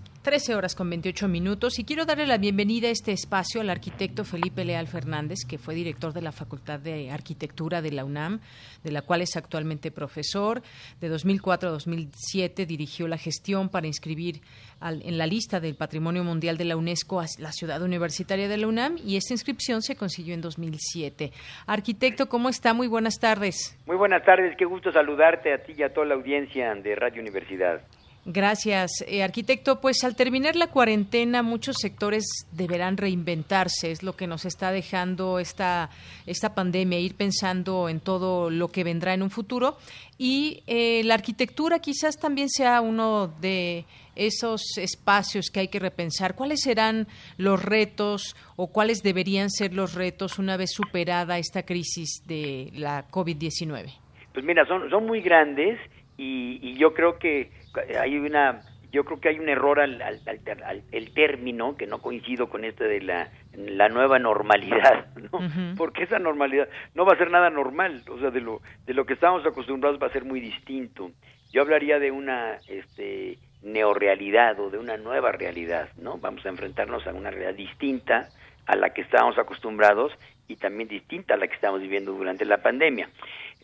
13 0.21 0.53
horas 0.53 0.75
con 0.75 0.87
28 0.87 1.27
minutos 1.27 1.79
y 1.79 1.83
quiero 1.83 2.05
darle 2.05 2.27
la 2.27 2.37
bienvenida 2.37 2.87
a 2.87 2.91
este 2.91 3.11
espacio 3.11 3.59
al 3.59 3.71
arquitecto 3.71 4.23
Felipe 4.23 4.63
Leal 4.63 4.85
Fernández, 4.85 5.39
que 5.49 5.57
fue 5.57 5.73
director 5.73 6.13
de 6.13 6.21
la 6.21 6.31
Facultad 6.31 6.79
de 6.79 7.09
Arquitectura 7.09 7.81
de 7.81 7.91
la 7.91 8.05
UNAM, 8.05 8.39
de 8.83 8.91
la 8.91 9.01
cual 9.01 9.21
es 9.21 9.35
actualmente 9.35 9.89
profesor. 9.89 10.61
De 10.99 11.09
2004 11.09 11.69
a 11.69 11.71
2007 11.71 12.67
dirigió 12.67 13.07
la 13.07 13.17
gestión 13.17 13.69
para 13.69 13.87
inscribir 13.87 14.41
en 14.79 15.17
la 15.17 15.25
lista 15.25 15.59
del 15.59 15.75
Patrimonio 15.75 16.23
Mundial 16.23 16.55
de 16.55 16.65
la 16.65 16.77
UNESCO 16.77 17.19
a 17.19 17.25
la 17.39 17.51
ciudad 17.51 17.81
universitaria 17.81 18.47
de 18.47 18.57
la 18.57 18.67
UNAM 18.67 18.97
y 19.03 19.17
esta 19.17 19.33
inscripción 19.33 19.81
se 19.81 19.95
consiguió 19.95 20.35
en 20.35 20.41
2007. 20.41 21.31
Arquitecto, 21.65 22.29
¿cómo 22.29 22.49
está? 22.49 22.75
Muy 22.75 22.85
buenas 22.85 23.15
tardes. 23.19 23.75
Muy 23.87 23.97
buenas 23.97 24.23
tardes, 24.23 24.55
qué 24.55 24.65
gusto 24.65 24.91
saludarte 24.91 25.51
a 25.51 25.63
ti 25.63 25.73
y 25.75 25.81
a 25.81 25.91
toda 25.91 26.05
la 26.05 26.13
audiencia 26.13 26.75
de 26.75 26.95
Radio 26.95 27.21
Universidad. 27.21 27.81
Gracias, 28.25 29.03
eh, 29.07 29.23
arquitecto. 29.23 29.81
Pues 29.81 30.03
al 30.03 30.15
terminar 30.15 30.55
la 30.55 30.67
cuarentena, 30.67 31.41
muchos 31.41 31.77
sectores 31.79 32.25
deberán 32.51 32.97
reinventarse. 32.97 33.91
Es 33.91 34.03
lo 34.03 34.15
que 34.15 34.27
nos 34.27 34.45
está 34.45 34.71
dejando 34.71 35.39
esta, 35.39 35.89
esta 36.27 36.53
pandemia, 36.53 36.99
ir 36.99 37.15
pensando 37.15 37.89
en 37.89 37.99
todo 37.99 38.51
lo 38.51 38.67
que 38.67 38.83
vendrá 38.83 39.15
en 39.15 39.23
un 39.23 39.31
futuro. 39.31 39.77
Y 40.19 40.61
eh, 40.67 41.01
la 41.03 41.15
arquitectura 41.15 41.79
quizás 41.79 42.19
también 42.19 42.49
sea 42.49 42.81
uno 42.81 43.27
de 43.41 43.85
esos 44.15 44.77
espacios 44.77 45.49
que 45.49 45.61
hay 45.61 45.67
que 45.69 45.79
repensar. 45.79 46.35
¿Cuáles 46.35 46.61
serán 46.61 47.07
los 47.37 47.63
retos 47.63 48.35
o 48.55 48.67
cuáles 48.67 49.01
deberían 49.01 49.49
ser 49.49 49.73
los 49.73 49.95
retos 49.95 50.37
una 50.37 50.57
vez 50.57 50.71
superada 50.71 51.39
esta 51.39 51.63
crisis 51.63 52.23
de 52.27 52.69
la 52.73 53.07
COVID-19? 53.09 53.91
Pues 54.33 54.45
mira, 54.45 54.65
son, 54.67 54.89
son 54.89 55.05
muy 55.05 55.21
grandes 55.21 55.79
y, 56.17 56.77
yo 56.77 56.93
creo 56.93 57.17
que 57.17 57.51
hay 57.99 58.17
una 58.17 58.61
yo 58.91 59.05
creo 59.05 59.19
que 59.19 59.29
hay 59.29 59.39
un 59.39 59.47
error 59.47 59.79
al, 59.79 60.01
al, 60.01 60.83
el 60.91 61.13
término 61.13 61.77
que 61.77 61.87
no 61.87 62.01
coincido 62.01 62.49
con 62.49 62.65
este 62.65 62.83
de 62.83 63.01
la, 63.01 63.29
la 63.53 63.87
nueva 63.87 64.19
normalidad, 64.19 65.15
¿no? 65.15 65.39
Porque 65.77 66.03
esa 66.03 66.19
normalidad 66.19 66.67
no 66.93 67.05
va 67.05 67.13
a 67.13 67.17
ser 67.17 67.31
nada 67.31 67.49
normal, 67.49 68.03
o 68.09 68.19
sea, 68.19 68.31
de 68.31 68.41
lo 68.41 68.61
de 68.85 68.93
lo 68.93 69.05
que 69.05 69.13
estamos 69.13 69.45
acostumbrados 69.45 70.01
va 70.01 70.07
a 70.07 70.11
ser 70.11 70.25
muy 70.25 70.41
distinto. 70.41 71.11
Yo 71.53 71.61
hablaría 71.61 71.99
de 71.99 72.11
una 72.11 72.59
este 72.67 73.37
neorealidad 73.61 74.59
o 74.59 74.69
de 74.69 74.77
una 74.77 74.97
nueva 74.97 75.31
realidad, 75.31 75.89
¿no? 75.97 76.17
Vamos 76.17 76.45
a 76.45 76.49
enfrentarnos 76.49 77.05
a 77.07 77.13
una 77.13 77.29
realidad 77.29 77.53
distinta 77.53 78.27
a 78.65 78.75
la 78.75 78.93
que 78.93 79.01
estábamos 79.01 79.37
acostumbrados 79.37 80.11
y 80.47 80.55
también 80.57 80.89
distinta 80.89 81.35
a 81.35 81.37
la 81.37 81.47
que 81.47 81.55
estamos 81.55 81.81
viviendo 81.81 82.11
durante 82.11 82.45
la 82.45 82.57
pandemia. 82.57 83.09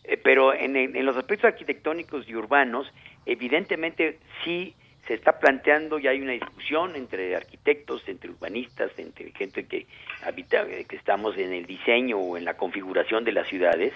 Eh, 0.08 0.16
pero 0.16 0.54
en, 0.54 0.74
en, 0.74 1.04
los 1.04 1.16
aspectos 1.16 1.52
arquitectónicos 1.52 2.26
y 2.28 2.34
urbanos, 2.34 2.90
evidentemente 3.26 4.18
sí 4.42 4.74
se 5.06 5.14
está 5.14 5.38
planteando 5.38 5.98
y 5.98 6.06
hay 6.06 6.20
una 6.20 6.32
discusión 6.32 6.96
entre 6.96 7.36
arquitectos, 7.36 8.02
entre 8.08 8.30
urbanistas, 8.30 8.90
entre 8.98 9.30
gente 9.32 9.66
que 9.66 9.86
habita, 10.22 10.62
eh, 10.62 10.86
que 10.88 10.96
estamos 10.96 11.36
en 11.36 11.52
el 11.52 11.66
diseño 11.66 12.18
o 12.18 12.38
en 12.38 12.46
la 12.46 12.56
configuración 12.56 13.24
de 13.24 13.32
las 13.32 13.46
ciudades, 13.48 13.92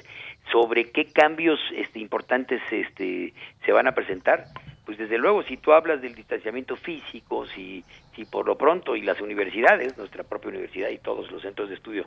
sobre 0.50 0.90
qué 0.90 1.06
cambios 1.06 1.58
este, 1.74 1.98
importantes 1.98 2.60
este, 2.70 3.32
se 3.64 3.72
van 3.72 3.86
a 3.86 3.92
presentar. 3.92 4.44
Pues 4.84 4.98
desde 4.98 5.16
luego, 5.16 5.42
si 5.44 5.56
tú 5.56 5.72
hablas 5.72 6.02
del 6.02 6.14
distanciamiento 6.14 6.76
físico, 6.76 7.46
si, 7.46 7.84
si 8.14 8.26
por 8.26 8.46
lo 8.46 8.58
pronto 8.58 8.96
y 8.96 9.00
las 9.00 9.20
universidades, 9.20 9.96
nuestra 9.96 10.24
propia 10.24 10.50
universidad 10.50 10.90
y 10.90 10.98
todos 10.98 11.30
los 11.30 11.40
centros 11.40 11.70
de 11.70 11.76
estudio 11.76 12.04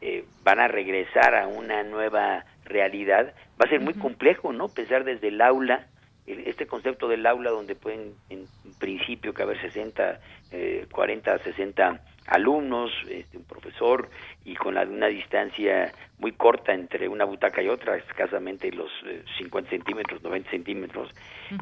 eh, 0.00 0.24
van 0.42 0.60
a 0.60 0.68
regresar 0.68 1.34
a 1.34 1.46
una 1.46 1.82
nueva 1.82 2.44
realidad, 2.64 3.34
va 3.60 3.66
a 3.66 3.68
ser 3.68 3.80
muy 3.80 3.94
complejo, 3.94 4.52
¿no? 4.52 4.68
Pensar 4.68 5.04
desde 5.04 5.28
el 5.28 5.40
aula, 5.40 5.86
este 6.26 6.66
concepto 6.66 7.06
del 7.08 7.26
aula 7.26 7.50
donde 7.50 7.74
pueden 7.74 8.14
en 8.30 8.46
principio 8.78 9.34
caber 9.34 9.60
60, 9.60 10.20
eh, 10.52 10.86
40, 10.90 11.38
60 11.38 12.00
alumnos, 12.26 12.90
este, 13.10 13.36
un 13.36 13.44
profesor 13.44 14.08
y 14.44 14.54
con 14.54 14.74
la, 14.74 14.82
una 14.82 15.08
distancia 15.08 15.92
muy 16.18 16.32
corta 16.32 16.72
entre 16.72 17.08
una 17.08 17.24
butaca 17.24 17.62
y 17.62 17.68
otra, 17.68 17.96
escasamente 17.96 18.70
los 18.72 18.90
50 19.38 19.68
eh, 19.68 19.70
centímetros, 19.70 20.22
90 20.22 20.50
centímetros, 20.50 21.10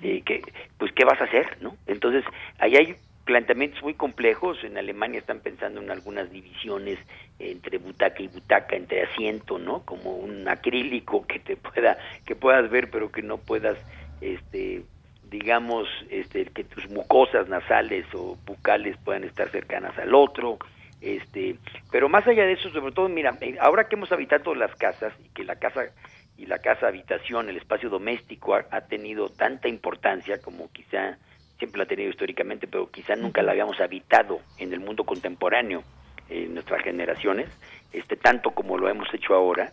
eh, 0.03 0.23
que, 0.25 0.43
pues 0.79 0.93
qué 0.93 1.05
vas 1.05 1.21
a 1.21 1.25
hacer, 1.25 1.59
¿no? 1.61 1.77
Entonces 1.87 2.25
ahí 2.59 2.77
hay 2.77 2.97
planteamientos 3.25 3.83
muy 3.83 3.95
complejos. 3.95 4.63
En 4.65 4.77
Alemania 4.77 5.21
están 5.21 5.41
pensando 5.41 5.81
en 5.81 5.91
algunas 5.91 6.31
divisiones 6.31 6.99
entre 7.39 7.79
butaca 7.79 8.23
y 8.23 8.29
butaca, 8.29 8.77
entre 8.77 9.03
asiento, 9.03 9.59
¿no? 9.59 9.81
Como 9.85 10.17
un 10.17 10.49
acrílico 10.49 11.27
que 11.27 11.39
te 11.39 11.57
pueda, 11.57 11.99
que 12.25 12.37
puedas 12.37 12.71
ver, 12.71 12.91
pero 12.91 13.11
que 13.11 13.23
no 13.23 13.39
puedas, 13.39 13.77
este, 14.21 14.83
digamos, 15.31 15.89
este, 16.11 16.45
que 16.47 16.65
tus 16.65 16.89
mucosas 16.91 17.49
nasales 17.49 18.07
o 18.15 18.37
bucales 18.47 18.97
puedan 19.05 19.25
estar 19.25 19.51
cercanas 19.51 19.97
al 19.99 20.15
otro. 20.15 20.59
Este, 21.01 21.57
pero 21.91 22.09
más 22.09 22.27
allá 22.29 22.47
de 22.47 22.53
eso, 22.53 22.71
sobre 22.71 22.95
todo, 22.95 23.09
mira, 23.09 23.37
eh, 23.41 23.57
ahora 23.61 23.89
que 23.89 23.97
hemos 23.97 24.13
habitado 24.13 24.55
las 24.55 24.75
casas 24.77 25.13
y 25.25 25.29
que 25.31 25.43
la 25.45 25.57
casa 25.57 25.87
y 26.39 26.47
la 26.47 26.61
casa 26.61 26.89
habitación, 26.89 27.49
el 27.49 27.57
espacio 27.57 27.91
doméstico 27.91 28.55
ha 28.55 28.81
tenido 28.83 29.29
tanta 29.29 29.69
importancia 29.69 30.41
como 30.41 30.73
quizá 30.73 31.19
siempre 31.63 31.79
la 31.79 31.85
ha 31.85 31.87
tenido 31.87 32.11
históricamente, 32.11 32.67
pero 32.67 32.91
quizá 32.91 33.15
nunca 33.15 33.41
la 33.41 33.53
habíamos 33.53 33.81
habitado 33.81 34.41
en 34.59 34.73
el 34.73 34.81
mundo 34.81 35.05
contemporáneo, 35.05 35.85
en 36.29 36.55
nuestras 36.55 36.83
generaciones, 36.83 37.49
este 37.93 38.17
tanto 38.17 38.51
como 38.51 38.77
lo 38.77 38.89
hemos 38.89 39.07
hecho 39.15 39.33
ahora, 39.33 39.73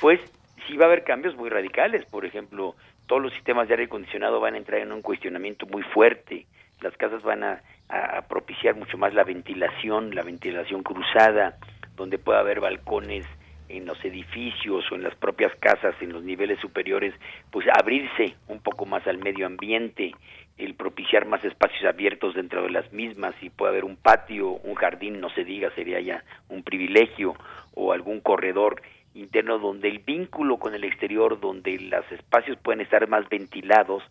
pues 0.00 0.18
sí 0.66 0.76
va 0.76 0.86
a 0.86 0.88
haber 0.88 1.04
cambios 1.04 1.36
muy 1.36 1.48
radicales. 1.48 2.04
Por 2.06 2.24
ejemplo, 2.24 2.74
todos 3.06 3.22
los 3.22 3.32
sistemas 3.34 3.68
de 3.68 3.74
aire 3.74 3.84
acondicionado 3.84 4.40
van 4.40 4.54
a 4.54 4.58
entrar 4.58 4.80
en 4.80 4.90
un 4.90 5.00
cuestionamiento 5.00 5.64
muy 5.66 5.82
fuerte. 5.82 6.46
Las 6.80 6.96
casas 6.96 7.22
van 7.22 7.44
a, 7.44 7.62
a 7.88 8.22
propiciar 8.22 8.74
mucho 8.74 8.98
más 8.98 9.14
la 9.14 9.22
ventilación, 9.22 10.16
la 10.16 10.24
ventilación 10.24 10.82
cruzada, 10.82 11.56
donde 11.94 12.18
pueda 12.18 12.40
haber 12.40 12.58
balcones 12.58 13.24
en 13.68 13.86
los 13.86 14.02
edificios 14.04 14.90
o 14.90 14.94
en 14.94 15.02
las 15.02 15.14
propias 15.14 15.54
casas 15.56 15.94
en 16.00 16.12
los 16.12 16.24
niveles 16.24 16.58
superiores, 16.58 17.14
pues 17.50 17.66
abrirse 17.78 18.34
un 18.48 18.60
poco 18.60 18.86
más 18.86 19.06
al 19.06 19.18
medio 19.18 19.46
ambiente, 19.46 20.12
el 20.58 20.74
propiciar 20.74 21.26
más 21.26 21.44
espacios 21.44 21.84
abiertos 21.84 22.34
dentro 22.34 22.62
de 22.62 22.70
las 22.70 22.92
mismas, 22.92 23.34
si 23.40 23.48
puede 23.48 23.70
haber 23.70 23.84
un 23.84 23.96
patio, 23.96 24.50
un 24.50 24.74
jardín, 24.74 25.20
no 25.20 25.30
se 25.30 25.44
diga, 25.44 25.70
sería 25.74 26.00
ya 26.00 26.24
un 26.48 26.62
privilegio, 26.62 27.34
o 27.74 27.92
algún 27.92 28.20
corredor 28.20 28.82
interno 29.14 29.58
donde 29.58 29.88
el 29.88 30.00
vínculo 30.00 30.58
con 30.58 30.74
el 30.74 30.84
exterior, 30.84 31.40
donde 31.40 31.78
los 31.78 32.10
espacios 32.12 32.58
pueden 32.58 32.80
estar 32.80 33.08
más 33.08 33.28
ventilados, 33.28 34.02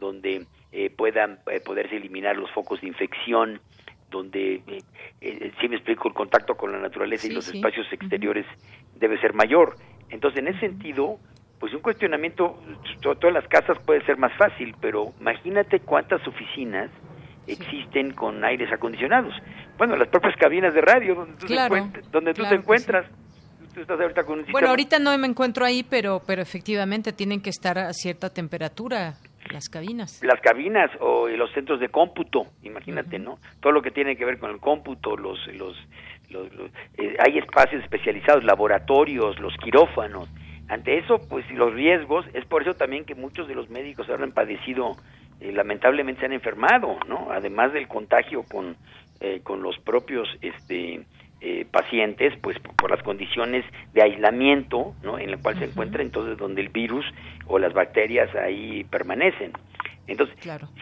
donde 0.00 0.46
eh, 0.72 0.90
puedan 0.90 1.38
eh, 1.50 1.60
poderse 1.60 1.96
eliminar 1.96 2.36
los 2.36 2.50
focos 2.50 2.80
de 2.80 2.88
infección, 2.88 3.60
donde, 4.12 4.62
eh, 4.66 4.82
eh, 5.20 5.52
si 5.60 5.68
me 5.68 5.76
explico, 5.76 6.06
el 6.06 6.14
contacto 6.14 6.54
con 6.56 6.70
la 6.70 6.78
naturaleza 6.78 7.26
y 7.26 7.30
los 7.30 7.48
espacios 7.48 7.86
exteriores 7.92 8.46
debe 9.00 9.20
ser 9.20 9.32
mayor. 9.34 9.74
Entonces, 10.10 10.40
en 10.40 10.48
ese 10.48 10.60
sentido, 10.60 11.18
pues 11.62 11.72
un 11.74 11.80
cuestionamiento, 11.80 12.58
todas 13.00 13.32
las 13.32 13.46
casas 13.46 13.78
puede 13.86 14.04
ser 14.04 14.16
más 14.16 14.36
fácil, 14.36 14.74
pero 14.80 15.12
imagínate 15.20 15.78
cuántas 15.78 16.20
oficinas 16.26 16.90
existen 17.46 18.14
con 18.14 18.44
aires 18.44 18.68
acondicionados. 18.72 19.32
Bueno, 19.78 19.94
las 19.94 20.08
propias 20.08 20.34
cabinas 20.40 20.74
de 20.74 20.80
radio 20.80 21.14
donde 21.14 21.36
tú, 21.36 21.46
te, 21.46 22.08
donde 22.10 22.34
tú 22.34 22.42
te 22.48 22.56
encuentras. 22.56 23.06
bueno, 24.50 24.70
ahorita 24.70 24.98
no 24.98 25.16
me 25.16 25.28
encuentro 25.28 25.64
ahí, 25.64 25.84
pero, 25.84 26.20
pero 26.26 26.42
efectivamente 26.42 27.12
tienen 27.12 27.40
que 27.40 27.50
estar 27.50 27.78
a 27.78 27.92
cierta 27.92 28.28
temperatura 28.28 29.14
las 29.52 29.68
cabinas. 29.68 30.20
Las 30.24 30.40
cabinas 30.40 30.90
o 30.98 31.28
los 31.28 31.52
centros 31.52 31.78
de 31.78 31.90
cómputo, 31.90 32.46
imagínate, 32.64 33.20
¿no? 33.20 33.38
Todo 33.60 33.70
lo 33.70 33.82
que 33.82 33.92
tiene 33.92 34.16
que 34.16 34.24
ver 34.24 34.40
con 34.40 34.50
el 34.50 34.58
cómputo, 34.58 35.16
los, 35.16 35.38
los, 35.54 35.76
eh, 36.98 37.16
hay 37.24 37.38
espacios 37.38 37.84
especializados, 37.84 38.42
laboratorios, 38.42 39.38
los 39.38 39.56
quirófanos. 39.58 40.28
Ante 40.72 40.96
eso, 40.96 41.18
pues 41.28 41.44
los 41.50 41.74
riesgos, 41.74 42.24
es 42.32 42.46
por 42.46 42.62
eso 42.62 42.72
también 42.72 43.04
que 43.04 43.14
muchos 43.14 43.46
de 43.46 43.54
los 43.54 43.68
médicos 43.68 44.08
ahora 44.08 44.24
han 44.24 44.32
padecido, 44.32 44.96
eh, 45.38 45.52
lamentablemente 45.52 46.20
se 46.20 46.26
han 46.26 46.32
enfermado, 46.32 46.96
¿no? 47.06 47.28
Además 47.30 47.74
del 47.74 47.88
contagio 47.88 48.42
con, 48.50 48.76
eh, 49.20 49.40
con 49.42 49.62
los 49.62 49.78
propios 49.80 50.26
este, 50.40 51.02
eh, 51.42 51.66
pacientes, 51.70 52.32
pues 52.40 52.58
por 52.58 52.90
las 52.90 53.02
condiciones 53.02 53.66
de 53.92 54.00
aislamiento, 54.00 54.94
¿no? 55.02 55.18
En 55.18 55.32
la 55.32 55.36
cual 55.36 55.58
se 55.58 55.66
encuentra 55.66 56.00
entonces 56.00 56.38
donde 56.38 56.62
el 56.62 56.70
virus 56.70 57.04
o 57.48 57.58
las 57.58 57.74
bacterias 57.74 58.34
ahí 58.34 58.84
permanecen. 58.84 59.52
Entonces, 60.06 60.34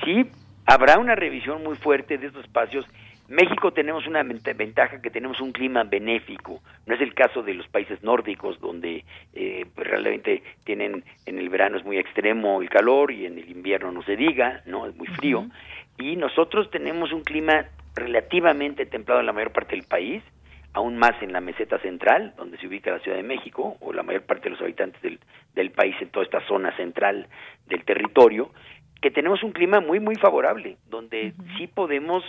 sí 0.05 0.31
habrá 0.67 1.01
una 1.01 1.17
revisión 1.17 1.65
muy 1.65 1.75
fuerte 1.75 2.17
de 2.17 2.29
estos 2.29 2.45
espacios 2.45 2.87
México 3.31 3.73
tenemos 3.73 4.09
una 4.09 4.25
ventaja 4.25 5.01
que 5.01 5.09
tenemos 5.09 5.41
un 5.41 5.53
clima 5.53 5.85
benéfico. 5.85 6.61
No 6.87 6.97
es 6.97 7.01
el 7.01 7.15
caso 7.15 7.45
de 7.45 7.55
los 7.55 7.69
países 7.69 8.03
nórdicos 8.03 8.59
donde 8.59 9.05
eh, 9.35 9.67
pues, 9.73 9.87
realmente 9.87 10.43
tienen 10.65 11.05
en 11.27 11.39
el 11.39 11.49
verano 11.49 11.79
es 11.79 11.85
muy 11.85 11.97
extremo 11.97 12.61
el 12.61 12.69
calor 12.69 13.13
y 13.13 13.27
en 13.27 13.39
el 13.39 13.49
invierno 13.49 13.93
no 13.93 14.03
se 14.03 14.17
diga, 14.17 14.63
no 14.67 14.85
es 14.85 14.97
muy 14.97 15.07
frío. 15.07 15.47
Y 15.97 16.17
nosotros 16.17 16.73
tenemos 16.73 17.13
un 17.13 17.23
clima 17.23 17.67
relativamente 17.95 18.85
templado 18.85 19.21
en 19.21 19.27
la 19.27 19.33
mayor 19.33 19.53
parte 19.53 19.77
del 19.77 19.85
país, 19.85 20.25
aún 20.73 20.97
más 20.97 21.23
en 21.23 21.33
la 21.33 21.41
meseta 21.41 21.79
central, 21.79 22.35
donde 22.37 22.59
se 22.59 22.67
ubica 22.67 22.91
la 22.91 22.99
Ciudad 22.99 23.17
de 23.17 23.23
México, 23.23 23.77
o 23.79 23.93
la 23.93 24.03
mayor 24.03 24.23
parte 24.23 24.45
de 24.45 24.51
los 24.51 24.61
habitantes 24.61 25.01
del, 25.03 25.21
del 25.55 25.71
país 25.71 25.95
en 26.01 26.09
toda 26.09 26.25
esta 26.25 26.45
zona 26.49 26.77
central 26.77 27.29
del 27.69 27.85
territorio, 27.85 28.51
que 29.01 29.13
tenemos 29.13 29.43
un 29.45 29.53
clima 29.53 29.81
muy, 29.81 30.01
muy 30.01 30.17
favorable, 30.17 30.77
donde 30.89 31.33
sí 31.57 31.69
podemos 31.69 32.25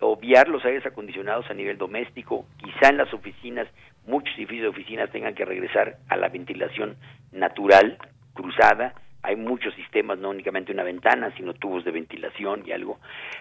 obviar 0.00 0.48
los 0.48 0.64
aires 0.64 0.84
acondicionados 0.84 1.50
a 1.50 1.54
nivel 1.54 1.78
doméstico, 1.78 2.46
quizá 2.58 2.90
en 2.90 2.98
las 2.98 3.12
oficinas, 3.12 3.66
muchos 4.06 4.36
edificios 4.36 4.62
de 4.62 4.68
oficinas 4.68 5.10
tengan 5.10 5.34
que 5.34 5.44
regresar 5.44 5.96
a 6.08 6.16
la 6.16 6.28
ventilación 6.28 6.96
natural, 7.32 7.98
cruzada, 8.34 8.94
hay 9.22 9.36
muchos 9.36 9.74
sistemas, 9.74 10.18
no 10.18 10.30
únicamente 10.30 10.72
una 10.72 10.84
ventana, 10.84 11.32
sino 11.36 11.54
tubos 11.54 11.84
de 11.84 11.90
ventilación 11.90 12.62
y 12.64 12.72
algo, 12.72 13.00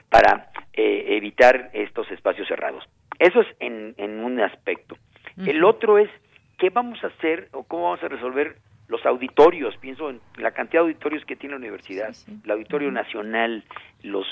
para 0.09 0.49
eh, 0.73 1.05
evitar 1.09 1.69
estos 1.73 2.09
espacios 2.09 2.47
cerrados. 2.47 2.83
Eso 3.19 3.41
es 3.41 3.47
en, 3.59 3.95
un 4.19 4.39
aspecto. 4.39 4.97
El 5.45 5.63
otro 5.63 5.99
es, 5.99 6.09
¿qué 6.57 6.69
vamos 6.69 7.03
a 7.03 7.07
hacer 7.07 7.49
o 7.51 7.63
cómo 7.63 7.83
vamos 7.83 8.03
a 8.03 8.07
resolver 8.07 8.57
los 8.87 9.05
auditorios, 9.05 9.75
pienso 9.77 10.09
en 10.09 10.21
la 10.37 10.51
cantidad 10.51 10.81
de 10.81 10.89
auditorios 10.89 11.25
que 11.25 11.35
tiene 11.35 11.53
la 11.53 11.59
universidad, 11.59 12.15
el 12.43 12.51
auditorio 12.51 12.91
nacional, 12.91 13.63
los 14.03 14.25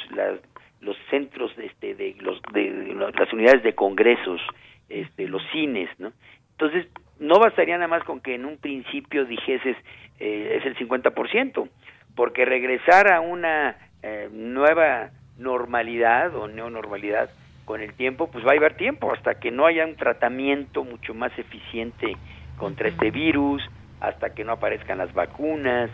los 0.83 0.97
centros 1.09 1.51
este, 1.57 1.95
de 1.95 2.15
los 2.19 2.41
de 2.53 2.95
las 3.17 3.31
unidades 3.33 3.63
de 3.63 3.73
congresos, 3.73 4.41
este, 4.89 5.27
los 5.27 5.41
cines, 5.51 5.89
¿no? 5.97 6.11
Entonces, 6.51 6.87
no 7.19 7.39
bastaría 7.39 7.75
nada 7.75 7.87
más 7.87 8.03
con 8.03 8.19
que 8.19 8.35
en 8.35 8.45
un 8.45 8.57
principio 8.57 9.25
dijeses 9.25 9.77
eh, 10.19 10.59
es 10.59 10.65
el 10.65 10.75
50%, 10.77 11.69
porque 12.15 12.45
regresar 12.45 13.11
a 13.11 13.21
una 13.21 13.77
eh, 14.01 14.29
nueva 14.31 15.09
normalidad 15.37 16.35
o 16.35 16.47
neonormalidad 16.47 17.29
con 17.65 17.81
el 17.81 17.93
tiempo, 17.93 18.29
pues 18.29 18.45
va 18.45 18.51
a 18.51 18.53
llevar 18.53 18.75
tiempo 18.75 19.11
hasta 19.11 19.39
que 19.39 19.51
no 19.51 19.65
haya 19.65 19.85
un 19.85 19.95
tratamiento 19.95 20.83
mucho 20.83 21.13
más 21.13 21.31
eficiente 21.39 22.15
contra 22.57 22.89
este 22.89 23.09
virus, 23.09 23.63
hasta 23.99 24.33
que 24.33 24.43
no 24.43 24.51
aparezcan 24.53 24.97
las 24.97 25.13
vacunas. 25.13 25.89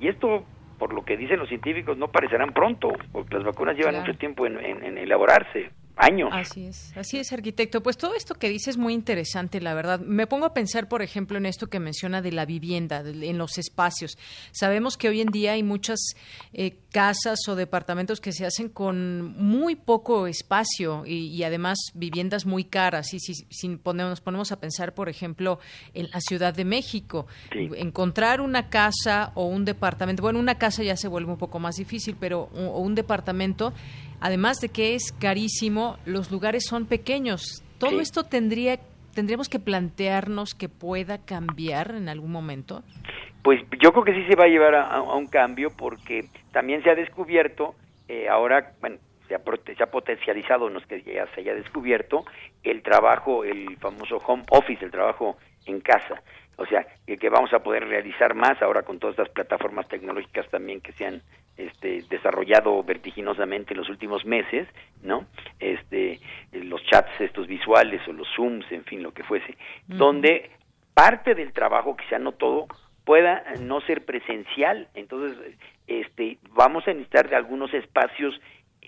Y 0.00 0.08
esto, 0.08 0.44
por 0.82 0.94
lo 0.94 1.04
que 1.04 1.16
dicen 1.16 1.38
los 1.38 1.48
científicos, 1.48 1.96
no 1.96 2.06
aparecerán 2.06 2.52
pronto, 2.52 2.92
porque 3.12 3.36
las 3.36 3.44
vacunas 3.44 3.76
llevan 3.76 4.00
mucho 4.00 4.14
tiempo 4.16 4.48
en 4.48 4.98
elaborarse 4.98 5.70
años. 5.96 6.30
Así 6.32 6.66
es, 6.66 6.96
así 6.96 7.18
es, 7.18 7.32
arquitecto. 7.32 7.82
Pues 7.82 7.96
todo 7.96 8.14
esto 8.14 8.34
que 8.34 8.48
dice 8.48 8.70
es 8.70 8.76
muy 8.76 8.94
interesante, 8.94 9.60
la 9.60 9.74
verdad. 9.74 10.00
Me 10.00 10.26
pongo 10.26 10.46
a 10.46 10.54
pensar, 10.54 10.88
por 10.88 11.02
ejemplo, 11.02 11.38
en 11.38 11.46
esto 11.46 11.68
que 11.68 11.80
menciona 11.80 12.22
de 12.22 12.32
la 12.32 12.44
vivienda, 12.46 13.00
en 13.00 13.38
los 13.38 13.58
espacios. 13.58 14.18
Sabemos 14.50 14.96
que 14.96 15.08
hoy 15.08 15.20
en 15.20 15.28
día 15.28 15.52
hay 15.52 15.62
muchas 15.62 15.98
eh, 16.52 16.76
casas 16.90 17.38
o 17.48 17.54
departamentos 17.54 18.20
que 18.20 18.32
se 18.32 18.46
hacen 18.46 18.68
con 18.68 19.36
muy 19.36 19.76
poco 19.76 20.26
espacio 20.26 21.04
y, 21.06 21.42
además 21.42 21.78
viviendas 21.94 22.46
muy 22.46 22.64
caras. 22.64 23.12
Y 23.14 23.20
si, 23.20 23.34
si 23.34 23.76
ponemos, 23.76 24.10
nos 24.10 24.20
ponemos 24.20 24.52
a 24.52 24.60
pensar, 24.60 24.94
por 24.94 25.08
ejemplo, 25.08 25.58
en 25.94 26.10
la 26.10 26.20
Ciudad 26.20 26.54
de 26.54 26.64
México, 26.64 27.26
encontrar 27.50 28.40
una 28.40 28.68
casa 28.68 29.32
o 29.34 29.46
un 29.46 29.64
departamento, 29.64 30.22
bueno, 30.22 30.38
una 30.38 30.58
casa 30.58 30.82
ya 30.82 30.96
se 30.96 31.08
vuelve 31.08 31.32
un 31.32 31.38
poco 31.38 31.58
más 31.58 31.76
difícil, 31.76 32.16
pero 32.18 32.50
o 32.54 32.80
un 32.80 32.94
departamento 32.94 33.72
además 34.22 34.60
de 34.60 34.70
que 34.70 34.94
es 34.94 35.12
carísimo, 35.12 35.98
los 36.06 36.30
lugares 36.30 36.64
son 36.66 36.86
pequeños. 36.86 37.62
Todo 37.78 38.00
esto 38.00 38.24
tendría 38.24 38.78
tendríamos 39.14 39.48
que 39.50 39.58
plantearnos 39.58 40.54
que 40.54 40.70
pueda 40.70 41.18
cambiar 41.18 41.90
en 41.90 42.08
algún 42.08 42.32
momento. 42.32 42.82
Pues 43.42 43.60
yo 43.82 43.92
creo 43.92 44.04
que 44.04 44.14
sí 44.14 44.24
se 44.26 44.36
va 44.36 44.44
a 44.44 44.48
llevar 44.48 44.74
a, 44.74 45.02
un 45.02 45.26
cambio 45.26 45.68
porque 45.76 46.28
también 46.52 46.82
se 46.82 46.90
ha 46.90 46.94
descubierto 46.94 47.74
eh, 48.08 48.28
ahora, 48.28 48.72
bueno, 48.80 48.96
se 49.28 49.34
ha, 49.34 49.40
se 49.76 49.82
ha 49.82 49.90
potencializado, 49.90 50.70
no 50.70 50.78
es 50.78 50.86
que 50.86 51.02
ya 51.02 51.26
se 51.34 51.40
haya 51.40 51.54
descubierto, 51.54 52.24
el 52.62 52.82
trabajo, 52.82 53.44
el 53.44 53.76
famoso 53.78 54.18
home 54.18 54.44
office, 54.50 54.84
el 54.84 54.90
trabajo 54.90 55.36
en 55.66 55.80
casa. 55.80 56.22
O 56.62 56.66
sea, 56.66 56.86
que 57.04 57.28
vamos 57.28 57.52
a 57.52 57.58
poder 57.58 57.88
realizar 57.88 58.34
más 58.34 58.62
ahora 58.62 58.82
con 58.82 59.00
todas 59.00 59.14
estas 59.18 59.30
plataformas 59.30 59.88
tecnológicas 59.88 60.48
también 60.48 60.80
que 60.80 60.92
se 60.92 61.06
han 61.06 61.20
este, 61.56 62.04
desarrollado 62.08 62.80
vertiginosamente 62.84 63.74
en 63.74 63.78
los 63.78 63.88
últimos 63.88 64.24
meses, 64.24 64.68
¿no? 65.02 65.26
Este, 65.58 66.20
los 66.52 66.80
chats 66.84 67.20
estos 67.20 67.48
visuales 67.48 68.00
o 68.06 68.12
los 68.12 68.28
zooms, 68.36 68.70
en 68.70 68.84
fin, 68.84 69.02
lo 69.02 69.12
que 69.12 69.24
fuese, 69.24 69.56
donde 69.88 70.50
parte 70.94 71.34
del 71.34 71.52
trabajo, 71.52 71.96
quizá 71.96 72.20
no 72.20 72.30
todo, 72.30 72.68
pueda 73.04 73.42
no 73.60 73.80
ser 73.80 74.04
presencial. 74.04 74.86
Entonces, 74.94 75.36
este, 75.88 76.38
vamos 76.50 76.86
a 76.86 76.92
necesitar 76.92 77.28
de 77.28 77.34
algunos 77.34 77.74
espacios 77.74 78.40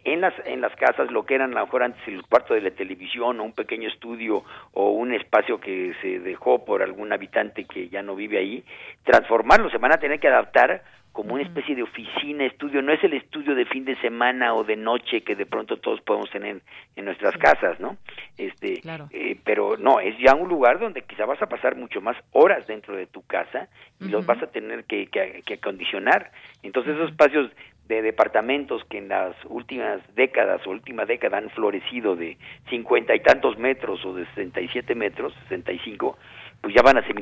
en 0.04 0.20
las 0.20 0.34
en 0.44 0.60
las 0.60 0.74
casas 0.76 1.10
lo 1.10 1.24
que 1.24 1.34
eran 1.34 1.52
a 1.52 1.60
lo 1.60 1.66
mejor 1.66 1.82
antes 1.82 2.00
el 2.06 2.22
cuarto 2.22 2.54
de 2.54 2.60
la 2.60 2.70
televisión 2.70 3.40
o 3.40 3.44
un 3.44 3.52
pequeño 3.52 3.88
estudio 3.88 4.44
o 4.72 4.90
un 4.90 5.12
espacio 5.12 5.58
que 5.58 5.94
se 6.02 6.20
dejó 6.20 6.64
por 6.64 6.82
algún 6.82 7.12
habitante 7.12 7.64
que 7.64 7.88
ya 7.88 8.02
no 8.02 8.14
vive 8.14 8.38
ahí 8.38 8.64
transformarlo. 9.04 9.70
Se 9.70 9.78
van 9.78 9.92
a 9.92 9.98
tener 9.98 10.20
que 10.20 10.28
adaptar 10.28 10.82
como 11.14 11.34
una 11.34 11.44
especie 11.44 11.76
de 11.76 11.84
oficina, 11.84 12.44
estudio, 12.44 12.82
no 12.82 12.92
es 12.92 13.02
el 13.04 13.12
estudio 13.12 13.54
de 13.54 13.66
fin 13.66 13.84
de 13.84 13.94
semana 14.00 14.52
o 14.52 14.64
de 14.64 14.74
noche 14.74 15.22
que 15.22 15.36
de 15.36 15.46
pronto 15.46 15.76
todos 15.76 16.00
podemos 16.00 16.28
tener 16.28 16.60
en 16.96 17.04
nuestras 17.04 17.36
casas, 17.36 17.78
¿no? 17.78 17.96
Este, 18.36 18.82
eh, 19.12 19.38
pero 19.44 19.76
no, 19.76 20.00
es 20.00 20.18
ya 20.18 20.34
un 20.34 20.48
lugar 20.48 20.80
donde 20.80 21.02
quizá 21.02 21.24
vas 21.24 21.40
a 21.40 21.46
pasar 21.46 21.76
mucho 21.76 22.00
más 22.00 22.16
horas 22.32 22.66
dentro 22.66 22.96
de 22.96 23.06
tu 23.06 23.22
casa 23.22 23.68
y 24.00 24.08
los 24.08 24.26
vas 24.26 24.42
a 24.42 24.48
tener 24.48 24.86
que, 24.86 25.06
que, 25.06 25.54
acondicionar. 25.54 26.32
Entonces 26.64 26.96
esos 26.96 27.10
espacios 27.10 27.48
de 27.88 28.00
departamentos 28.02 28.82
que 28.88 28.98
en 28.98 29.08
las 29.08 29.36
últimas 29.46 30.00
décadas 30.14 30.66
o 30.66 30.70
última 30.70 31.04
década 31.04 31.38
han 31.38 31.50
florecido 31.50 32.16
de 32.16 32.38
cincuenta 32.70 33.14
y 33.14 33.20
tantos 33.20 33.58
metros 33.58 34.04
o 34.06 34.14
de 34.14 34.26
sesenta 34.28 34.60
y 34.60 34.68
siete 34.68 34.94
metros, 34.94 35.34
sesenta 35.42 35.70
y 35.70 35.78
cinco, 35.80 36.16
pues 36.62 36.74
ya 36.74 36.80
van 36.82 36.96
a 36.96 37.06
ser 37.06 37.14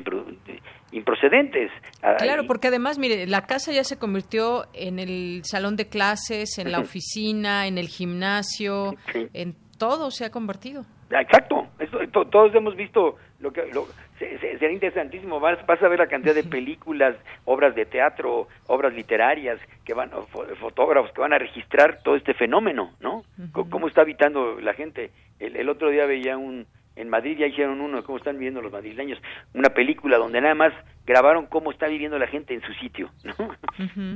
improcedentes. 0.93 1.73
Ah, 2.03 2.15
claro, 2.19 2.45
porque 2.47 2.69
además, 2.69 2.99
mire, 2.99 3.27
la 3.27 3.43
casa 3.47 3.73
ya 3.73 3.83
se 3.83 3.99
convirtió 3.99 4.67
en 4.73 5.01
el 5.01 5.41
salón 5.45 5.75
de 5.75 5.89
clases, 5.89 6.59
en 6.59 6.71
la 6.71 6.79
oficina, 6.79 7.67
en 7.67 7.77
el 7.77 7.89
gimnasio, 7.89 8.95
en 9.35 9.57
todo 9.79 10.13
se 10.13 10.25
ha 10.25 10.31
convertido. 10.31 10.85
Exacto, 11.11 11.67
todos 12.31 12.55
hemos 12.55 12.77
visto 12.77 13.17
lo 13.43 13.53
que 13.53 13.67
lo, 13.73 13.87
será 14.19 14.73
interesantísimo, 14.73 15.41
vas, 15.41 15.65
vas, 15.67 15.83
a 15.83 15.89
ver 15.89 15.99
la 15.99 16.07
cantidad 16.07 16.35
de 16.35 16.45
películas, 16.45 17.17
obras 17.45 17.75
de 17.75 17.85
teatro, 17.85 18.47
obras 18.69 18.95
literarias 18.95 19.59
que 19.85 19.95
van 19.95 20.11
fotógrafos 20.61 21.13
que 21.13 21.21
van 21.21 21.33
a 21.33 21.39
registrar 21.39 21.99
todo 22.03 22.17
este 22.17 22.35
fenómeno, 22.35 22.93
¿no? 23.01 23.25
Cómo 23.53 23.89
está 23.89 24.03
habitando 24.03 24.61
la 24.61 24.75
gente. 24.75 25.11
el 25.41 25.69
otro 25.69 25.91
día 25.91 26.07
veía 26.07 26.39
un 26.39 26.67
en 26.97 27.09
Madrid 27.09 27.39
ya 27.39 27.47
hicieron 27.47 27.81
uno 27.81 27.99
de 27.99 28.03
cómo 28.03 28.19
están 28.19 28.37
viviendo 28.37 28.61
los 28.61 28.73
madrileños, 28.73 29.19
una 29.55 29.71
película 29.71 30.19
donde 30.19 30.41
nada 30.41 30.55
más 30.55 30.73
grabaron 31.05 31.47
cómo 31.47 31.73
está 31.73 31.89
viviendo 31.89 32.19
la 32.19 32.27
gente 32.27 32.55
en 32.55 32.63
su 32.63 32.73
sitio, 32.75 33.11
¿no? 33.25 33.35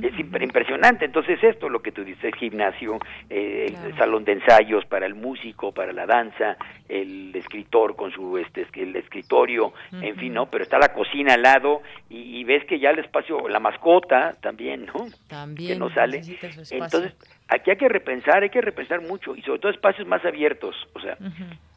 Es 0.01 0.17
impresionante. 0.19 1.05
Entonces 1.05 1.43
esto, 1.43 1.69
lo 1.69 1.81
que 1.81 1.91
tú 1.91 2.03
dices, 2.03 2.33
gimnasio, 2.35 2.97
eh, 3.29 3.73
el 3.85 3.97
salón 3.97 4.23
de 4.23 4.33
ensayos 4.33 4.85
para 4.85 5.05
el 5.05 5.15
músico, 5.15 5.73
para 5.73 5.91
la 5.91 6.05
danza, 6.05 6.57
el 6.87 7.35
escritor 7.35 7.95
con 7.95 8.11
su 8.11 8.37
este 8.37 8.67
el 8.75 8.95
escritorio, 8.95 9.73
en 9.91 10.15
fin, 10.15 10.33
¿no? 10.33 10.49
Pero 10.49 10.63
está 10.63 10.77
la 10.77 10.93
cocina 10.93 11.33
al 11.33 11.41
lado 11.41 11.81
y, 12.09 12.43
ves 12.43 12.63
que 12.65 12.79
ya 12.79 12.91
el 12.91 12.99
espacio, 12.99 13.49
la 13.49 13.59
mascota 13.59 14.35
también, 14.41 14.85
¿no? 14.85 15.05
También. 15.27 15.73
Que 15.73 15.79
no 15.79 15.93
sale. 15.93 16.21
Entonces 16.71 17.15
aquí 17.47 17.71
hay 17.71 17.77
que 17.77 17.89
repensar, 17.89 18.43
hay 18.43 18.49
que 18.49 18.61
repensar 18.61 19.01
mucho 19.01 19.35
y 19.35 19.41
sobre 19.41 19.59
todo 19.59 19.71
espacios 19.71 20.07
más 20.07 20.23
abiertos, 20.25 20.75
o 20.93 20.99
sea, 20.99 21.17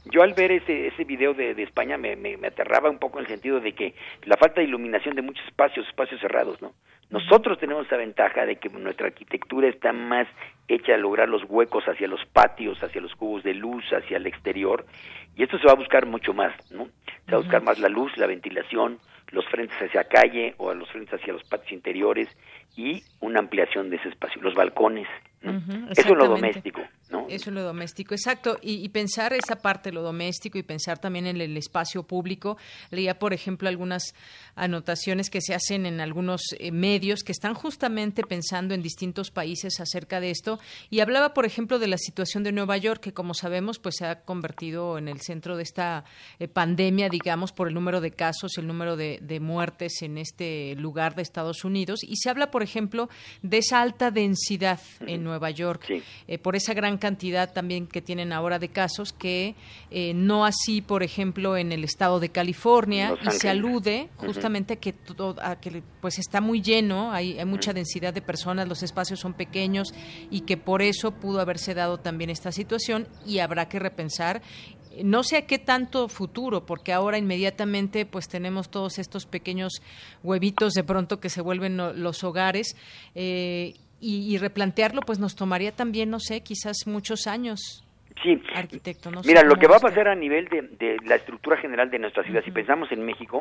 yo 0.05 0.23
al 0.23 0.35
ver 0.35 0.53
ese, 0.53 0.87
ese 0.87 1.05
video 1.05 1.35
de, 1.35 1.55
de 1.55 1.63
España 1.63 1.97
me, 1.99 2.17
me, 2.17 2.35
aterraba 2.47 2.91
un 2.91 2.99
poco 2.99 3.19
en 3.19 3.25
el 3.25 3.31
sentido 3.31 3.61
de 3.61 3.73
que 3.73 3.95
la 4.25 4.37
falta 4.37 4.61
de 4.61 4.67
iluminación 4.67 5.15
de 5.15 5.23
muchos 5.23 5.45
espacios, 5.47 5.87
espacios 5.87 6.21
cerrados, 6.21 6.61
¿no? 6.63 6.73
Nosotros 7.11 7.59
tenemos 7.59 7.87
esa 7.87 7.97
ventaja 7.97 8.47
de 8.47 8.57
que 8.57 8.69
nuestra 8.69 9.09
arquitectura 9.09 9.69
está 9.69 9.93
más 9.93 10.29
hecha 10.69 10.95
a 10.95 10.97
lograr 10.97 11.29
los 11.29 11.43
huecos 11.49 11.85
hacia 11.89 12.07
los 12.07 12.25
patios, 12.27 12.81
hacia 12.85 13.01
los 13.01 13.15
cubos 13.17 13.43
de 13.43 13.53
luz, 13.53 13.85
hacia 13.93 14.17
el 14.17 14.27
exterior, 14.27 14.87
y 15.35 15.43
esto 15.43 15.59
se 15.59 15.67
va 15.67 15.73
a 15.73 15.77
buscar 15.77 16.07
mucho 16.07 16.33
más, 16.33 16.55
¿no? 16.71 16.87
Se 17.27 17.33
va 17.33 17.39
a 17.39 17.41
buscar 17.41 17.63
más 17.63 17.81
la 17.81 17.89
luz, 17.89 18.17
la 18.17 18.27
ventilación, 18.27 18.99
los 19.33 19.45
frentes 19.47 19.77
hacia 19.81 20.05
calle 20.05 20.55
o 20.59 20.71
a 20.71 20.75
los 20.75 20.89
frentes 20.91 21.21
hacia 21.21 21.33
los 21.33 21.43
patios 21.45 21.73
interiores 21.73 22.29
y 22.77 23.03
una 23.21 23.41
ampliación 23.41 23.91
de 23.91 23.97
ese 23.97 24.09
espacio, 24.09 24.41
los 24.43 24.55
balcones, 24.55 25.09
eso 25.43 26.13
es 26.13 26.17
lo 26.17 26.29
doméstico, 26.29 26.83
¿no? 27.11 27.27
Eso 27.29 27.51
es 27.51 27.55
lo 27.55 27.63
doméstico, 27.63 28.15
exacto. 28.15 28.59
Y, 28.63 28.89
pensar 28.91 29.33
esa 29.33 29.57
parte, 29.57 29.93
lo 29.93 30.03
doméstico, 30.03 30.59
y 30.59 30.63
pensar 30.63 30.99
también 30.99 31.27
en 31.27 31.41
el 31.41 31.57
espacio 31.57 32.03
público. 32.03 32.57
Leía, 32.91 33.19
por 33.19 33.33
ejemplo, 33.33 33.69
algunas 33.69 34.15
anotaciones 34.55 35.31
que 35.31 35.41
se 35.41 35.55
hacen 35.55 35.87
en 35.87 36.01
algunos 36.01 36.43
eh, 36.59 36.73
medios 36.73 37.23
que 37.23 37.33
están 37.33 37.55
justamente 37.55 38.23
pensando 38.23 38.75
en 38.75 38.83
distintos 38.83 39.31
países 39.31 39.81
acerca 39.81 40.21
de 40.21 40.31
esto. 40.31 40.59
Y 40.91 41.01
hablaba, 41.01 41.35
por 41.35 41.47
ejemplo, 41.47 41.79
de 41.79 41.89
la 41.89 41.99
situación 41.99 42.43
de 42.43 42.53
Nueva 42.53 42.77
York, 42.77 43.01
que 43.01 43.13
como 43.13 43.35
sabemos, 43.35 43.79
pues 43.79 43.97
se 43.99 44.07
ha 44.07 44.23
convertido 44.23 44.99
en 44.99 45.09
el 45.09 45.21
centro 45.21 45.57
de 45.57 45.63
esta 45.63 46.05
eh, 46.39 46.49
pandemia, 46.49 47.09
digamos, 47.09 47.53
por 47.53 47.69
el 47.69 47.75
número 47.75 48.01
de 48.01 48.11
casos, 48.11 48.59
el 48.59 48.67
número 48.67 48.97
de, 48.97 49.19
de 49.23 49.41
muertes 49.41 50.03
en 50.03 50.19
este 50.19 50.75
lugar 50.77 51.15
de 51.15 51.23
Estados 51.23 51.65
Unidos. 51.65 52.01
Y 52.03 52.17
se 52.17 52.31
habla, 52.31 52.51
por 52.51 52.63
ejemplo, 52.63 53.09
de 53.43 53.59
esa 53.59 53.81
alta 53.81 54.11
densidad 54.11 54.81
en 55.07 55.25
Nueva 55.25 55.51
York, 55.51 55.87
eh, 56.27 56.39
por 56.39 56.57
esa 56.57 56.75
gran 56.75 56.99
cantidad 57.01 57.53
también 57.53 57.89
que 57.89 58.01
tienen 58.01 58.33
ahora 58.33 58.61
de 58.61 58.69
casos, 58.69 59.13
que 59.13 59.57
eh, 59.91 60.15
no 60.15 60.45
así, 60.45 60.81
por 60.81 61.03
ejemplo, 61.03 61.57
en 61.57 61.73
el 61.73 61.83
estado 61.83 62.21
de 62.21 62.29
California, 62.29 63.17
y 63.27 63.31
se 63.33 63.49
alude 63.49 64.09
justamente 64.17 64.75
a 64.75 64.77
que, 64.77 64.95
a 65.43 65.57
que 65.59 65.83
pues 66.01 66.21
está 66.21 66.41
muy 66.41 66.63
lleno, 66.63 67.11
hay, 67.11 67.39
hay 67.39 67.45
mucha 67.45 67.73
densidad 67.73 68.15
de 68.15 68.23
personas, 68.23 68.69
los 68.69 68.85
espacios 68.85 69.19
son 69.19 69.35
pequeños 69.35 69.93
y 70.31 70.43
que 70.43 70.57
por 70.57 70.83
eso 70.83 71.11
pudo 71.11 71.41
haberse 71.41 71.75
dado 71.75 71.99
también 71.99 72.31
esta 72.31 72.53
situación 72.53 73.09
y 73.27 73.41
habrá 73.41 73.69
que 73.69 73.81
repensar 73.81 74.43
no 75.05 75.23
sé 75.23 75.37
a 75.37 75.47
qué 75.47 75.59
tanto 75.59 76.09
futuro, 76.09 76.67
porque 76.67 76.93
ahora 76.93 77.19
inmediatamente 77.19 78.07
pues 78.07 78.29
tenemos 78.29 78.71
todos 78.71 78.99
estos 78.99 79.27
pequeños 79.27 79.83
huevitos 80.23 80.73
de 80.73 80.85
pronto 80.85 81.21
que 81.21 81.31
se 81.31 81.41
vuelven 81.41 81.77
los 81.77 82.25
hogares 82.25 82.77
eh, 83.15 83.75
y, 84.01 84.39
replantearlo 84.39 85.03
pues 85.03 85.19
nos 85.19 85.37
tomaría 85.37 85.73
también, 85.73 86.11
no 86.11 86.19
sé, 86.21 86.43
quizás 86.43 86.87
muchos 86.87 87.27
años. 87.27 87.85
Sí, 88.23 88.43
arquitecto. 88.55 89.11
No 89.11 89.23
Mira, 89.25 89.43
lo 89.43 89.57
que 89.57 89.67
va 89.67 89.77
a 89.77 89.81
pasar 89.81 90.09
a 90.09 90.15
nivel 90.15 90.49
de, 90.49 90.97
la 91.05 91.15
estructura 91.15 91.57
general 91.57 91.91
de 91.91 91.99
nuestra 91.99 92.23
ciudad, 92.25 92.43
si 92.45 92.51
pensamos 92.51 92.91
en 92.93 93.05
México, 93.05 93.41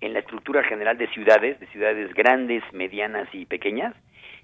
en 0.00 0.12
la 0.12 0.20
estructura 0.20 0.64
general 0.64 0.98
de 0.98 1.08
ciudades, 1.08 1.60
de 1.60 1.66
ciudades 1.68 2.12
grandes, 2.14 2.62
medianas 2.72 3.28
y 3.32 3.46
pequeñas, 3.46 3.94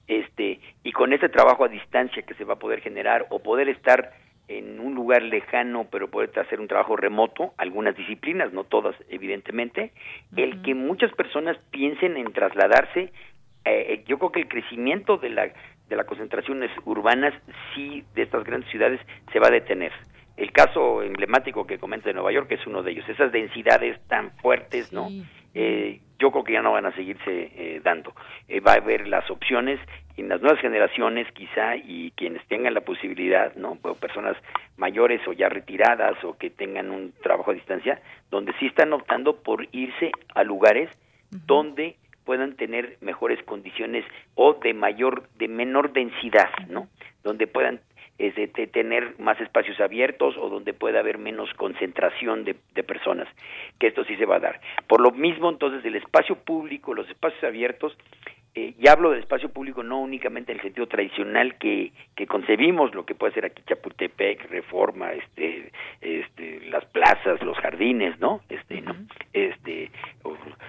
este, 0.06 0.60
y 0.84 0.92
con 0.92 1.12
ese 1.12 1.28
trabajo 1.28 1.64
a 1.64 1.68
distancia 1.68 2.22
que 2.22 2.34
se 2.34 2.44
va 2.44 2.54
a 2.54 2.58
poder 2.58 2.80
generar 2.80 3.26
o 3.30 3.40
poder 3.40 3.68
estar 3.68 4.12
en 4.48 4.80
un 4.80 4.94
lugar 4.94 5.22
lejano, 5.22 5.86
pero 5.90 6.08
poder 6.08 6.30
hacer 6.38 6.60
un 6.60 6.68
trabajo 6.68 6.96
remoto, 6.96 7.52
algunas 7.56 7.96
disciplinas, 7.96 8.52
no 8.52 8.64
todas, 8.64 8.94
evidentemente, 9.08 9.92
el 10.36 10.62
que 10.62 10.74
muchas 10.74 11.12
personas 11.12 11.56
piensen 11.70 12.16
en 12.16 12.32
trasladarse, 12.32 13.12
eh, 13.64 14.04
yo 14.06 14.18
creo 14.18 14.32
que 14.32 14.40
el 14.40 14.48
crecimiento 14.48 15.16
de 15.18 15.30
la 15.30 15.52
de 15.92 15.96
las 15.96 16.06
concentraciones 16.06 16.70
urbanas 16.86 17.34
sí 17.74 18.02
de 18.14 18.22
estas 18.22 18.44
grandes 18.44 18.70
ciudades 18.70 18.98
se 19.30 19.38
va 19.38 19.48
a 19.48 19.50
detener. 19.50 19.92
El 20.36 20.50
caso 20.50 21.02
emblemático 21.02 21.66
que 21.66 21.78
comenta 21.78 22.08
de 22.08 22.14
Nueva 22.14 22.32
York 22.32 22.50
es 22.50 22.66
uno 22.66 22.82
de 22.82 22.92
ellos. 22.92 23.06
Esas 23.08 23.30
densidades 23.30 24.00
tan 24.08 24.30
fuertes, 24.38 24.90
¿no? 24.92 25.08
Eh, 25.54 26.00
yo 26.18 26.30
creo 26.30 26.44
que 26.44 26.54
ya 26.54 26.62
no 26.62 26.72
van 26.72 26.86
a 26.86 26.96
seguirse 26.96 27.52
eh, 27.54 27.80
dando. 27.84 28.14
Eh, 28.48 28.60
va 28.60 28.72
a 28.72 28.76
haber 28.76 29.06
las 29.06 29.30
opciones 29.30 29.78
en 30.16 30.30
las 30.30 30.40
nuevas 30.40 30.60
generaciones 30.60 31.30
quizá 31.32 31.76
y 31.76 32.12
quienes 32.16 32.46
tengan 32.46 32.72
la 32.72 32.80
posibilidad, 32.80 33.54
¿no? 33.56 33.76
O 33.82 33.94
personas 33.94 34.36
mayores 34.78 35.20
o 35.28 35.34
ya 35.34 35.50
retiradas 35.50 36.22
o 36.24 36.38
que 36.38 36.48
tengan 36.48 36.90
un 36.90 37.12
trabajo 37.22 37.50
a 37.50 37.54
distancia, 37.54 38.00
donde 38.30 38.54
sí 38.58 38.66
están 38.66 38.94
optando 38.94 39.42
por 39.42 39.68
irse 39.72 40.10
a 40.34 40.42
lugares 40.42 40.88
donde 41.46 41.96
puedan 42.24 42.56
tener 42.56 42.96
mejores 43.00 43.42
condiciones 43.44 44.04
o 44.34 44.54
de 44.54 44.74
mayor, 44.74 45.28
de 45.38 45.48
menor 45.48 45.92
densidad, 45.92 46.50
¿no? 46.68 46.88
Donde 47.22 47.46
puedan 47.46 47.80
este, 48.18 48.66
tener 48.66 49.18
más 49.18 49.40
espacios 49.40 49.80
abiertos 49.80 50.36
o 50.36 50.48
donde 50.48 50.74
pueda 50.74 51.00
haber 51.00 51.18
menos 51.18 51.52
concentración 51.54 52.44
de, 52.44 52.56
de, 52.74 52.82
personas, 52.82 53.26
que 53.78 53.88
esto 53.88 54.04
sí 54.04 54.16
se 54.16 54.26
va 54.26 54.36
a 54.36 54.40
dar. 54.40 54.60
Por 54.86 55.00
lo 55.00 55.10
mismo, 55.10 55.50
entonces, 55.50 55.84
el 55.84 55.96
espacio 55.96 56.36
público, 56.36 56.94
los 56.94 57.08
espacios 57.08 57.42
abiertos, 57.42 57.96
eh, 58.54 58.74
y 58.78 58.88
hablo 58.88 59.10
del 59.10 59.20
espacio 59.20 59.48
público 59.48 59.82
no 59.82 60.00
únicamente 60.00 60.52
en 60.52 60.58
el 60.58 60.62
sentido 60.62 60.86
tradicional 60.86 61.56
que, 61.56 61.92
que 62.14 62.26
concebimos, 62.26 62.94
lo 62.94 63.06
que 63.06 63.14
puede 63.14 63.32
ser 63.32 63.46
aquí 63.46 63.62
Chapultepec, 63.66 64.50
Reforma, 64.50 65.12
este, 65.12 65.72
este, 66.02 66.60
las 66.68 66.84
plazas, 66.86 67.42
los 67.42 67.56
jardines, 67.58 68.20
¿no? 68.20 68.42
Este, 68.50 68.82
¿no? 68.82 68.94
Este, 69.32 69.90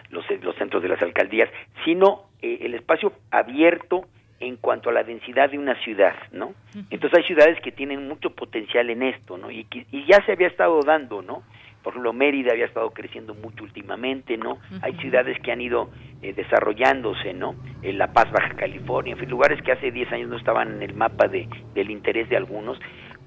los, 0.10 0.22
los 0.42 0.56
centros 0.56 0.82
de 0.82 0.90
las 0.90 1.02
alcaldías, 1.02 1.50
sino 1.84 2.30
eh, 2.42 2.60
el 2.62 2.74
espacio 2.74 3.12
abierto 3.32 4.06
en 4.40 4.56
cuanto 4.58 4.90
a 4.90 4.94
la 4.94 5.04
densidad 5.04 5.50
de 5.50 5.60
una 5.60 5.76
ciudad, 5.84 6.16
¿no? 6.32 6.54
Entonces 6.90 7.20
hay 7.20 7.24
ciudades 7.26 7.60
que 7.62 7.72
tienen 7.72 8.08
mucho 8.08 8.30
potencial 8.30 8.90
en 8.90 9.04
esto, 9.04 9.38
¿no? 9.38 9.52
Y, 9.52 9.68
y 9.92 10.06
ya 10.06 10.24
se 10.26 10.34
había 10.34 10.48
estado 10.48 10.82
dando, 10.84 11.22
¿no? 11.22 11.44
Por 11.84 11.92
ejemplo, 11.92 12.14
Mérida 12.14 12.54
había 12.54 12.66
estado 12.66 12.90
creciendo 12.92 13.36
mucho 13.36 13.64
últimamente, 13.64 14.38
¿no? 14.38 14.58
Hay 14.82 14.94
ciudades 14.98 15.38
que 15.42 15.52
han 15.52 15.62
ido 15.62 15.90
eh, 16.22 16.34
desarrollándose, 16.34 17.34
¿no? 17.34 17.56
En 17.82 17.98
La 17.98 18.14
Paz, 18.14 18.32
Baja 18.32 18.56
California, 18.56 19.14
en 19.14 19.20
fin, 19.20 19.30
lugares 19.30 19.62
que 19.62 19.74
hace 19.74 19.92
10 19.92 20.12
años 20.14 20.30
no 20.30 20.38
estaban 20.38 20.76
en 20.76 20.82
el 20.82 20.94
mapa 20.96 21.28
de, 21.28 21.48
del 21.74 21.92
interés 21.92 22.30
de 22.30 22.38
algunos, 22.38 22.80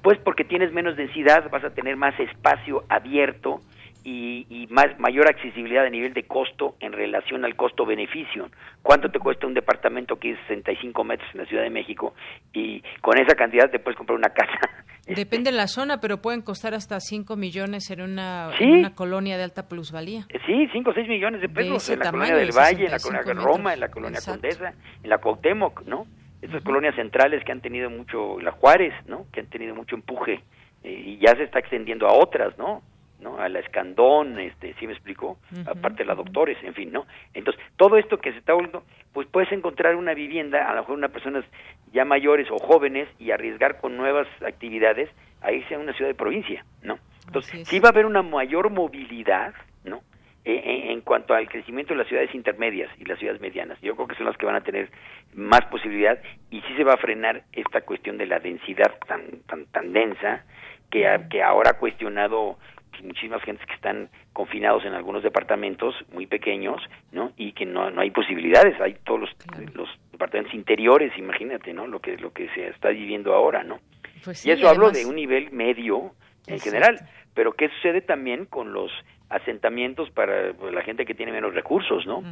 pues 0.02 0.18
porque 0.18 0.44
tienes 0.44 0.72
menos 0.72 0.96
densidad, 0.96 1.50
vas 1.50 1.64
a 1.64 1.74
tener 1.74 1.96
más 1.96 2.18
espacio 2.18 2.84
abierto, 2.88 3.60
y, 4.08 4.68
más 4.70 4.98
mayor 4.98 5.28
accesibilidad 5.28 5.84
a 5.84 5.90
nivel 5.90 6.14
de 6.14 6.24
costo 6.24 6.76
en 6.80 6.92
relación 6.92 7.44
al 7.44 7.56
costo-beneficio. 7.56 8.48
¿Cuánto 8.82 9.10
te 9.10 9.18
cuesta 9.18 9.46
un 9.46 9.54
departamento 9.54 10.16
que 10.16 10.32
es 10.32 10.38
65 10.46 11.02
metros 11.02 11.28
en 11.32 11.40
la 11.40 11.46
Ciudad 11.46 11.62
de 11.62 11.70
México? 11.70 12.14
Y 12.52 12.82
con 13.00 13.18
esa 13.18 13.34
cantidad 13.34 13.68
te 13.70 13.78
puedes 13.78 13.96
comprar 13.96 14.16
una 14.16 14.28
casa. 14.28 14.60
Depende 15.06 15.50
de 15.50 15.56
la 15.56 15.66
zona, 15.66 16.00
pero 16.00 16.20
pueden 16.20 16.42
costar 16.42 16.74
hasta 16.74 17.00
5 17.00 17.36
millones 17.36 17.90
en 17.90 18.00
una, 18.00 18.50
una 18.60 18.94
colonia 18.94 19.36
de 19.36 19.44
alta 19.44 19.68
plusvalía. 19.68 20.26
Eh, 20.28 20.38
sí, 20.46 20.68
5 20.72 20.90
o 20.90 20.92
6 20.94 21.08
millones 21.08 21.40
de 21.40 21.48
pesos 21.48 21.88
en 21.90 22.00
la 22.00 22.10
colonia 22.10 22.36
del 22.36 22.52
Valle, 22.52 22.84
en 22.84 22.90
la 22.90 22.98
colonia 22.98 23.34
Roma, 23.34 23.74
en 23.74 23.80
la 23.80 23.88
colonia 23.88 24.20
Condesa, 24.24 24.74
en 25.02 25.10
la 25.10 25.18
Cuauhtémoc, 25.18 25.82
¿no? 25.86 26.06
Estas 26.42 26.62
colonias 26.62 26.94
centrales 26.96 27.42
que 27.44 27.52
han 27.52 27.60
tenido 27.60 27.88
mucho, 27.88 28.40
la 28.40 28.52
Juárez, 28.52 28.92
¿no? 29.06 29.26
Que 29.32 29.40
han 29.40 29.46
tenido 29.46 29.74
mucho 29.74 29.96
empuje 29.96 30.40
eh, 30.84 31.02
y 31.06 31.18
ya 31.18 31.34
se 31.36 31.44
está 31.44 31.60
extendiendo 31.60 32.06
a 32.06 32.12
otras, 32.12 32.56
¿no? 32.58 32.82
¿No? 33.20 33.38
A 33.38 33.48
la 33.48 33.60
Escandón, 33.60 34.38
este, 34.38 34.74
¿sí 34.74 34.86
me 34.86 34.92
explicó? 34.92 35.38
Aparte 35.66 36.02
de 36.02 36.04
la 36.04 36.14
Doctores, 36.14 36.58
en 36.62 36.74
fin, 36.74 36.92
¿no? 36.92 37.06
Entonces, 37.34 37.62
todo 37.76 37.96
esto 37.96 38.18
que 38.18 38.32
se 38.32 38.38
está 38.38 38.52
volviendo, 38.52 38.84
pues 39.12 39.26
puedes 39.28 39.50
encontrar 39.52 39.96
una 39.96 40.14
vivienda, 40.14 40.68
a 40.68 40.74
lo 40.74 40.80
mejor 40.82 40.96
una 40.96 41.08
personas 41.08 41.44
ya 41.92 42.04
mayores 42.04 42.48
o 42.50 42.58
jóvenes 42.58 43.08
y 43.18 43.30
arriesgar 43.30 43.80
con 43.80 43.96
nuevas 43.96 44.26
actividades 44.46 45.10
a 45.40 45.52
irse 45.52 45.74
a 45.74 45.78
una 45.78 45.92
ciudad 45.94 46.10
de 46.10 46.14
provincia, 46.14 46.64
¿no? 46.82 46.98
Entonces, 47.26 47.66
sí 47.66 47.80
va 47.80 47.88
a 47.88 47.92
haber 47.92 48.06
una 48.06 48.22
mayor 48.22 48.70
movilidad, 48.70 49.54
¿no? 49.84 50.00
E, 50.44 50.52
e, 50.52 50.92
en, 50.92 51.00
cuanto 51.00 51.34
al 51.34 51.48
crecimiento 51.48 51.92
de 51.92 51.98
las 51.98 52.06
ciudades 52.06 52.32
intermedias 52.32 52.88
y 52.98 53.04
las 53.04 53.18
ciudades 53.18 53.40
medianas. 53.40 53.80
Yo 53.80 53.96
creo 53.96 54.06
que 54.06 54.14
son 54.14 54.26
las 54.26 54.36
que 54.36 54.46
van 54.46 54.54
a 54.54 54.60
tener 54.60 54.90
más 55.34 55.62
posibilidad 55.66 56.20
y 56.50 56.60
sí 56.60 56.76
se 56.76 56.84
va 56.84 56.94
a 56.94 56.98
frenar 56.98 57.42
esta 57.52 57.80
cuestión 57.80 58.16
de 58.16 58.26
la 58.26 58.38
densidad 58.38 58.94
tan 59.08 59.22
tan 59.48 59.66
tan 59.66 59.92
densa 59.92 60.44
que, 60.88 61.04
que 61.30 61.42
ahora 61.42 61.70
ha 61.70 61.78
cuestionado 61.78 62.58
muchísimas 63.02 63.42
gentes 63.42 63.66
que 63.66 63.74
están 63.74 64.08
confinados 64.32 64.84
en 64.84 64.94
algunos 64.94 65.22
departamentos 65.22 65.94
muy 66.12 66.26
pequeños, 66.26 66.80
¿no? 67.12 67.32
Y 67.36 67.52
que 67.52 67.66
no, 67.66 67.90
no 67.90 68.00
hay 68.00 68.10
posibilidades, 68.10 68.80
hay 68.80 68.96
todos 69.04 69.20
los, 69.20 69.30
los 69.74 69.88
departamentos 70.12 70.54
interiores, 70.54 71.12
imagínate, 71.18 71.72
¿no? 71.72 71.86
Lo 71.86 72.00
que 72.00 72.16
lo 72.16 72.32
que 72.32 72.48
se 72.54 72.68
está 72.68 72.90
viviendo 72.90 73.34
ahora, 73.34 73.62
¿no? 73.62 73.78
Pues 74.24 74.44
y 74.44 74.50
eso 74.50 74.68
hablo 74.68 74.90
de 74.90 75.06
un 75.06 75.16
nivel 75.16 75.50
medio 75.52 76.12
en 76.46 76.60
general, 76.60 77.00
pero 77.34 77.52
¿qué 77.52 77.68
sucede 77.68 78.00
también 78.00 78.46
con 78.46 78.72
los 78.72 78.90
asentamientos 79.28 80.08
para 80.10 80.52
la 80.52 80.82
gente 80.82 81.04
que 81.04 81.14
tiene 81.14 81.32
menos 81.32 81.52
recursos, 81.52 82.06
¿no? 82.06 82.22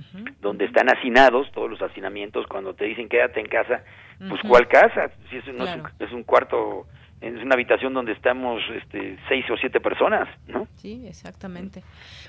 Donde 0.41 0.65
están 0.65 0.89
hacinados, 0.89 1.51
todos 1.53 1.69
los 1.69 1.83
hacinamientos, 1.83 2.47
cuando 2.47 2.75
te 2.75 2.85
dicen 2.85 3.09
quédate 3.09 3.41
en 3.41 3.47
casa, 3.47 3.83
pues 4.29 4.41
¿cuál 4.47 4.69
casa? 4.69 5.11
Si 5.29 5.37
eso 5.37 5.53
no 5.53 5.65
es, 5.65 5.77
un, 5.77 5.83
es 5.99 6.13
un 6.13 6.23
cuarto 6.23 6.87
es 7.25 7.43
una 7.43 7.55
habitación 7.55 7.95
donde 7.95 8.13
estamos 8.13 8.61
este, 8.77 9.19
seis 9.29 9.45
o 9.51 9.57
siete 9.57 9.81
personas, 9.81 10.29
¿no? 10.47 10.67
Sí, 10.77 11.05
exactamente. 11.07 11.83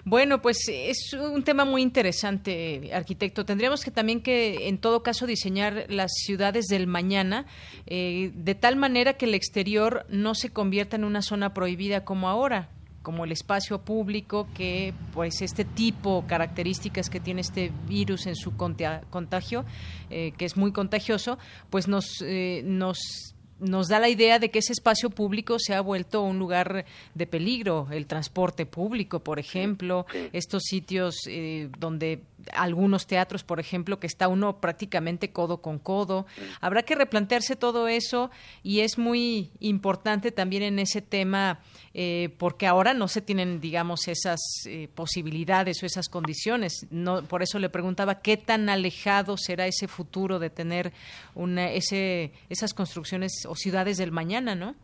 Bueno, 0.05 0.41
pues 0.41 0.69
es 0.69 1.13
un 1.13 1.43
tema 1.43 1.65
muy 1.65 1.81
interesante, 1.81 2.91
arquitecto. 2.93 3.43
Tendríamos 3.45 3.83
que 3.83 3.91
también 3.91 4.21
que, 4.21 4.67
en 4.69 4.77
todo 4.77 5.03
caso, 5.03 5.27
diseñar 5.27 5.85
las 5.89 6.11
ciudades 6.13 6.65
del 6.67 6.87
mañana 6.87 7.45
eh, 7.87 8.31
de 8.33 8.55
tal 8.55 8.77
manera 8.77 9.13
que 9.13 9.25
el 9.25 9.33
exterior 9.33 10.05
no 10.09 10.33
se 10.33 10.51
convierta 10.51 10.95
en 10.95 11.03
una 11.03 11.21
zona 11.21 11.53
prohibida 11.53 12.05
como 12.05 12.29
ahora 12.29 12.69
como 13.01 13.23
el 13.23 13.31
espacio 13.31 13.81
público 13.81 14.47
que 14.55 14.93
pues 15.13 15.43
este 15.43 15.63
tipo 15.63 16.25
características 16.27 17.11
que 17.11 17.19
tiene 17.19 17.41
este 17.41 17.71
virus 17.87 18.25
en 18.25 18.35
su 18.35 18.57
contagio 18.57 19.63
eh, 20.09 20.33
que 20.37 20.45
es 20.45 20.57
muy 20.57 20.71
contagioso 20.71 21.37
pues 21.69 21.87
nos 21.87 22.23
eh, 22.23 22.63
nos 22.65 23.34
nos 23.59 23.87
da 23.87 23.99
la 23.99 24.09
idea 24.09 24.39
de 24.39 24.51
que 24.51 24.59
ese 24.59 24.73
espacio 24.73 25.09
público 25.09 25.59
se 25.59 25.73
ha 25.73 25.81
vuelto 25.81 26.21
un 26.21 26.39
lugar 26.39 26.85
de 27.13 27.27
peligro, 27.27 27.87
el 27.91 28.05
transporte 28.05 28.65
público, 28.65 29.19
por 29.19 29.39
ejemplo, 29.39 30.05
estos 30.33 30.63
sitios 30.63 31.15
eh, 31.27 31.69
donde 31.79 32.21
algunos 32.53 33.07
teatros, 33.07 33.43
por 33.43 33.59
ejemplo, 33.59 33.99
que 33.99 34.07
está 34.07 34.27
uno 34.27 34.59
prácticamente 34.59 35.31
codo 35.31 35.61
con 35.61 35.79
codo. 35.79 36.25
Habrá 36.61 36.83
que 36.83 36.95
replantearse 36.95 37.55
todo 37.55 37.87
eso 37.87 38.29
y 38.61 38.81
es 38.81 38.97
muy 38.97 39.51
importante 39.59 40.31
también 40.31 40.63
en 40.63 40.79
ese 40.79 41.01
tema 41.01 41.59
eh, 41.93 42.29
porque 42.37 42.67
ahora 42.67 42.93
no 42.93 43.07
se 43.07 43.21
tienen, 43.21 43.61
digamos, 43.61 44.07
esas 44.07 44.39
eh, 44.65 44.89
posibilidades 44.93 45.81
o 45.81 45.85
esas 45.85 46.09
condiciones. 46.09 46.85
No, 46.91 47.23
por 47.23 47.41
eso 47.41 47.57
le 47.57 47.69
preguntaba 47.69 48.21
qué 48.21 48.35
tan 48.35 48.67
alejado 48.67 49.37
será 49.37 49.65
ese 49.65 49.87
futuro 49.87 50.37
de 50.39 50.49
tener 50.49 50.91
una, 51.35 51.71
ese, 51.71 52.33
esas 52.49 52.73
construcciones 52.73 53.44
o 53.47 53.55
ciudades 53.55 53.97
del 53.97 54.11
mañana, 54.11 54.55
¿no? 54.55 54.75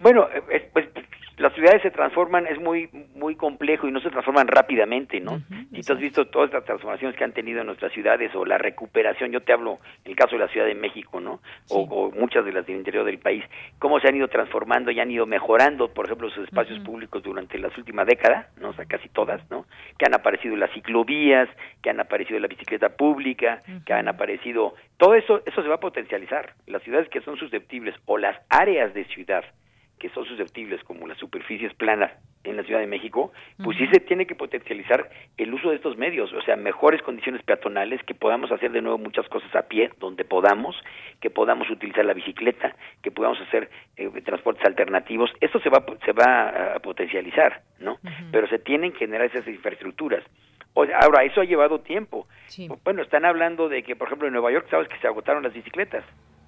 Bueno, 0.00 0.28
eh, 0.50 0.68
pues 0.72 0.86
las 1.38 1.52
ciudades 1.54 1.82
se 1.82 1.90
transforman, 1.90 2.46
es 2.46 2.58
muy 2.58 2.88
muy 3.14 3.36
complejo 3.36 3.86
y 3.86 3.92
no 3.92 4.00
se 4.00 4.10
transforman 4.10 4.48
rápidamente, 4.48 5.20
¿no? 5.20 5.42
y 5.70 5.82
tú 5.82 5.92
has 5.92 5.98
visto 5.98 6.26
todas 6.26 6.52
las 6.52 6.64
transformaciones 6.64 7.16
que 7.16 7.24
han 7.24 7.32
tenido 7.32 7.60
en 7.60 7.66
nuestras 7.66 7.92
ciudades 7.92 8.34
o 8.34 8.44
la 8.44 8.58
recuperación, 8.58 9.32
yo 9.32 9.42
te 9.42 9.52
hablo 9.52 9.78
en 10.04 10.12
el 10.12 10.16
caso 10.16 10.32
de 10.32 10.38
la 10.38 10.48
Ciudad 10.48 10.66
de 10.66 10.74
México, 10.74 11.20
¿no? 11.20 11.40
O, 11.68 12.10
muchas 12.12 12.44
de 12.44 12.52
las 12.52 12.66
del 12.66 12.76
interior 12.76 13.04
del 13.04 13.18
país, 13.18 13.44
cómo 13.78 14.00
se 14.00 14.08
han 14.08 14.16
ido 14.16 14.28
transformando 14.28 14.90
y 14.90 15.00
han 15.00 15.10
ido 15.10 15.26
mejorando, 15.26 15.92
por 15.92 16.06
ejemplo, 16.06 16.30
sus 16.30 16.44
espacios 16.44 16.78
públicos 16.80 17.22
durante 17.22 17.58
las 17.58 17.76
últimas 17.76 18.06
décadas, 18.06 18.46
¿no? 18.58 18.70
O 18.70 18.72
sea, 18.74 18.86
casi 18.86 19.08
todas, 19.08 19.40
¿no? 19.50 19.66
Que 19.98 20.06
han 20.06 20.14
aparecido 20.14 20.56
las 20.56 20.72
ciclovías, 20.72 21.48
que 21.82 21.90
han 21.90 22.00
aparecido 22.00 22.38
la 22.40 22.48
bicicleta 22.48 22.90
pública, 22.90 23.62
que 23.84 23.92
han 23.92 24.08
aparecido, 24.08 24.74
todo 24.96 25.14
eso, 25.14 25.42
eso 25.44 25.62
se 25.62 25.68
va 25.68 25.76
a 25.76 25.80
potencializar. 25.80 26.54
Las 26.66 26.82
ciudades 26.82 27.08
que 27.08 27.20
son 27.20 27.36
susceptibles 27.36 27.94
o 28.06 28.18
las 28.18 28.36
áreas 28.48 28.94
de 28.94 29.04
ciudad 29.06 29.44
que 29.98 30.10
son 30.10 30.24
susceptibles, 30.24 30.82
como 30.84 31.06
las 31.06 31.18
superficies 31.18 31.72
planas 31.74 32.12
en 32.44 32.56
la 32.56 32.62
Ciudad 32.62 32.80
de 32.80 32.86
México, 32.86 33.32
pues 33.62 33.76
sí 33.76 33.86
se 33.88 34.00
tiene 34.00 34.26
que 34.26 34.34
potencializar 34.34 35.10
el 35.36 35.52
uso 35.52 35.70
de 35.70 35.76
estos 35.76 35.96
medios, 35.96 36.32
o 36.32 36.42
sea, 36.42 36.56
mejores 36.56 37.02
condiciones 37.02 37.42
peatonales, 37.42 38.02
que 38.04 38.14
podamos 38.14 38.52
hacer 38.52 38.70
de 38.72 38.82
nuevo 38.82 38.98
muchas 38.98 39.28
cosas 39.28 39.52
a 39.54 39.62
pie, 39.62 39.90
donde 39.98 40.24
podamos, 40.24 40.76
que 41.20 41.30
podamos 41.30 41.68
utilizar 41.70 42.04
la 42.04 42.12
bicicleta, 42.12 42.76
que 43.02 43.10
podamos 43.10 43.40
hacer 43.40 43.70
eh, 43.96 44.08
transportes 44.22 44.64
alternativos, 44.64 45.30
esto 45.40 45.58
se 45.60 45.70
va, 45.70 45.84
se 46.04 46.12
va 46.12 46.74
a 46.76 46.78
potencializar, 46.78 47.62
¿no? 47.80 47.98
Pero 48.30 48.46
se 48.48 48.58
tienen 48.58 48.92
que 48.92 48.98
generar 48.98 49.26
esas 49.26 49.46
infraestructuras. 49.48 50.22
ahora, 50.74 51.24
eso 51.24 51.40
ha 51.40 51.44
llevado 51.44 51.80
tiempo. 51.80 52.28
Bueno, 52.84 53.02
están 53.02 53.24
hablando 53.24 53.68
de 53.68 53.82
que, 53.82 53.96
por 53.96 54.08
ejemplo, 54.08 54.28
en 54.28 54.34
Nueva 54.34 54.52
York, 54.52 54.68
sabes 54.70 54.88
que 54.88 54.98
se 54.98 55.06
agotaron 55.06 55.42
las 55.42 55.54
bicicletas, 55.54 56.04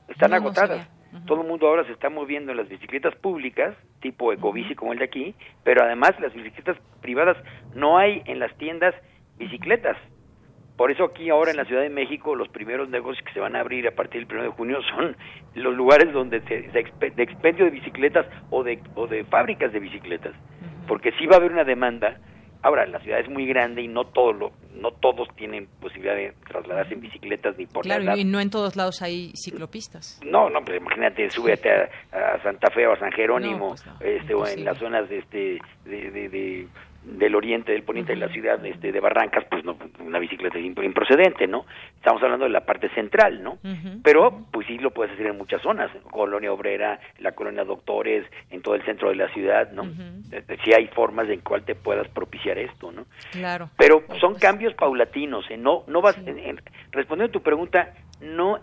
están 0.08 0.34
agotadas. 0.34 0.88
Todo 1.26 1.42
el 1.42 1.48
mundo 1.48 1.66
ahora 1.66 1.84
se 1.84 1.92
está 1.92 2.10
moviendo 2.10 2.50
en 2.52 2.58
las 2.58 2.68
bicicletas 2.68 3.14
públicas, 3.16 3.74
tipo 4.00 4.32
ecobici 4.32 4.74
como 4.74 4.92
el 4.92 4.98
de 4.98 5.06
aquí, 5.06 5.34
pero 5.64 5.82
además 5.82 6.12
las 6.20 6.34
bicicletas 6.34 6.76
privadas 7.00 7.36
no 7.74 7.98
hay 7.98 8.22
en 8.26 8.38
las 8.38 8.54
tiendas 8.58 8.94
bicicletas. 9.38 9.96
Por 10.76 10.90
eso 10.90 11.04
aquí 11.04 11.28
ahora 11.30 11.50
en 11.50 11.56
la 11.56 11.64
Ciudad 11.64 11.82
de 11.82 11.90
México 11.90 12.36
los 12.36 12.48
primeros 12.48 12.88
negocios 12.88 13.24
que 13.26 13.32
se 13.32 13.40
van 13.40 13.56
a 13.56 13.60
abrir 13.60 13.88
a 13.88 13.92
partir 13.92 14.26
del 14.26 14.36
1 14.36 14.44
de 14.44 14.50
junio 14.50 14.78
son 14.94 15.16
los 15.54 15.74
lugares 15.74 16.12
donde 16.12 16.40
se, 16.42 16.68
de 16.68 17.22
expendio 17.22 17.64
de 17.64 17.70
bicicletas 17.70 18.26
o 18.50 18.62
de, 18.62 18.80
o 18.94 19.06
de 19.06 19.24
fábricas 19.24 19.72
de 19.72 19.80
bicicletas. 19.80 20.34
Porque 20.86 21.12
sí 21.18 21.26
va 21.26 21.34
a 21.34 21.38
haber 21.38 21.52
una 21.52 21.64
demanda 21.64 22.18
Ahora, 22.62 22.86
la 22.86 22.98
ciudad 23.00 23.20
es 23.20 23.28
muy 23.28 23.46
grande 23.46 23.82
y 23.82 23.88
no 23.88 24.04
todo 24.04 24.32
lo, 24.32 24.52
no 24.74 24.90
todos 24.90 25.28
tienen 25.36 25.68
posibilidad 25.80 26.14
de 26.14 26.32
trasladarse 26.48 26.94
en 26.94 27.00
bicicletas 27.00 27.56
ni 27.56 27.66
por 27.66 27.84
Claro, 27.84 28.16
y 28.16 28.24
no 28.24 28.40
en 28.40 28.50
todos 28.50 28.74
lados 28.76 29.00
hay 29.02 29.32
ciclopistas. 29.36 30.20
No, 30.24 30.50
no, 30.50 30.64
pues 30.64 30.78
imagínate, 30.78 31.30
súbete 31.30 31.70
a, 31.70 32.42
Santa 32.42 32.70
Fe 32.70 32.86
o 32.86 32.92
a 32.92 32.98
San 32.98 33.12
Jerónimo, 33.12 33.68
pues 33.68 33.84
este, 34.00 34.34
o 34.34 34.46
en 34.46 34.64
las 34.64 34.78
zonas 34.78 35.08
de, 35.08 35.18
este, 35.18 35.58
de 35.84 36.68
del 37.16 37.34
oriente, 37.34 37.72
del 37.72 37.82
poniente 37.82 38.12
de 38.12 38.18
la 38.18 38.28
ciudad 38.28 38.64
este, 38.64 38.92
de 38.92 39.00
Barrancas, 39.00 39.44
pues 39.50 39.64
no, 39.64 39.76
una 40.00 40.18
bicicleta 40.18 40.58
es 40.58 40.64
improcedente, 40.64 41.46
¿no? 41.46 41.64
Estamos 41.96 42.22
hablando 42.22 42.44
de 42.44 42.50
la 42.50 42.64
parte 42.66 42.88
central, 42.90 43.42
¿no? 43.42 43.58
Pero, 44.02 44.46
pues 44.52 44.66
sí 44.66 44.78
lo 44.78 44.90
puedes 44.90 45.14
hacer 45.14 45.26
en 45.26 45.38
muchas 45.38 45.62
zonas, 45.62 45.90
Colonia 46.10 46.52
Obrera, 46.52 47.00
la 47.18 47.32
Colonia 47.32 47.64
Doctores, 47.64 48.26
en 48.50 48.62
todo 48.62 48.74
el 48.74 48.84
centro 48.84 49.08
de 49.08 49.16
la 49.16 49.28
ciudad, 49.32 49.72
¿no? 49.72 49.84
Eh, 49.84 50.42
eh, 50.46 50.56
sí 50.64 50.72
hay 50.72 50.88
formas 50.88 51.28
en 51.28 51.40
cual 51.40 51.64
te 51.64 51.74
puedas 51.74 52.08
propiciar 52.08 52.58
esto, 52.58 52.92
¿no? 52.92 53.06
Claro. 53.32 53.70
Pero 53.76 54.04
son 54.20 54.34
cambios 54.34 54.74
paulatinos, 54.74 55.50
¿eh? 55.50 55.56
No, 55.56 55.84
no 55.86 56.02
vas, 56.02 56.16
respondiendo 56.92 57.30
a 57.30 57.32
tu 57.32 57.42
pregunta, 57.42 57.94
no 58.20 58.60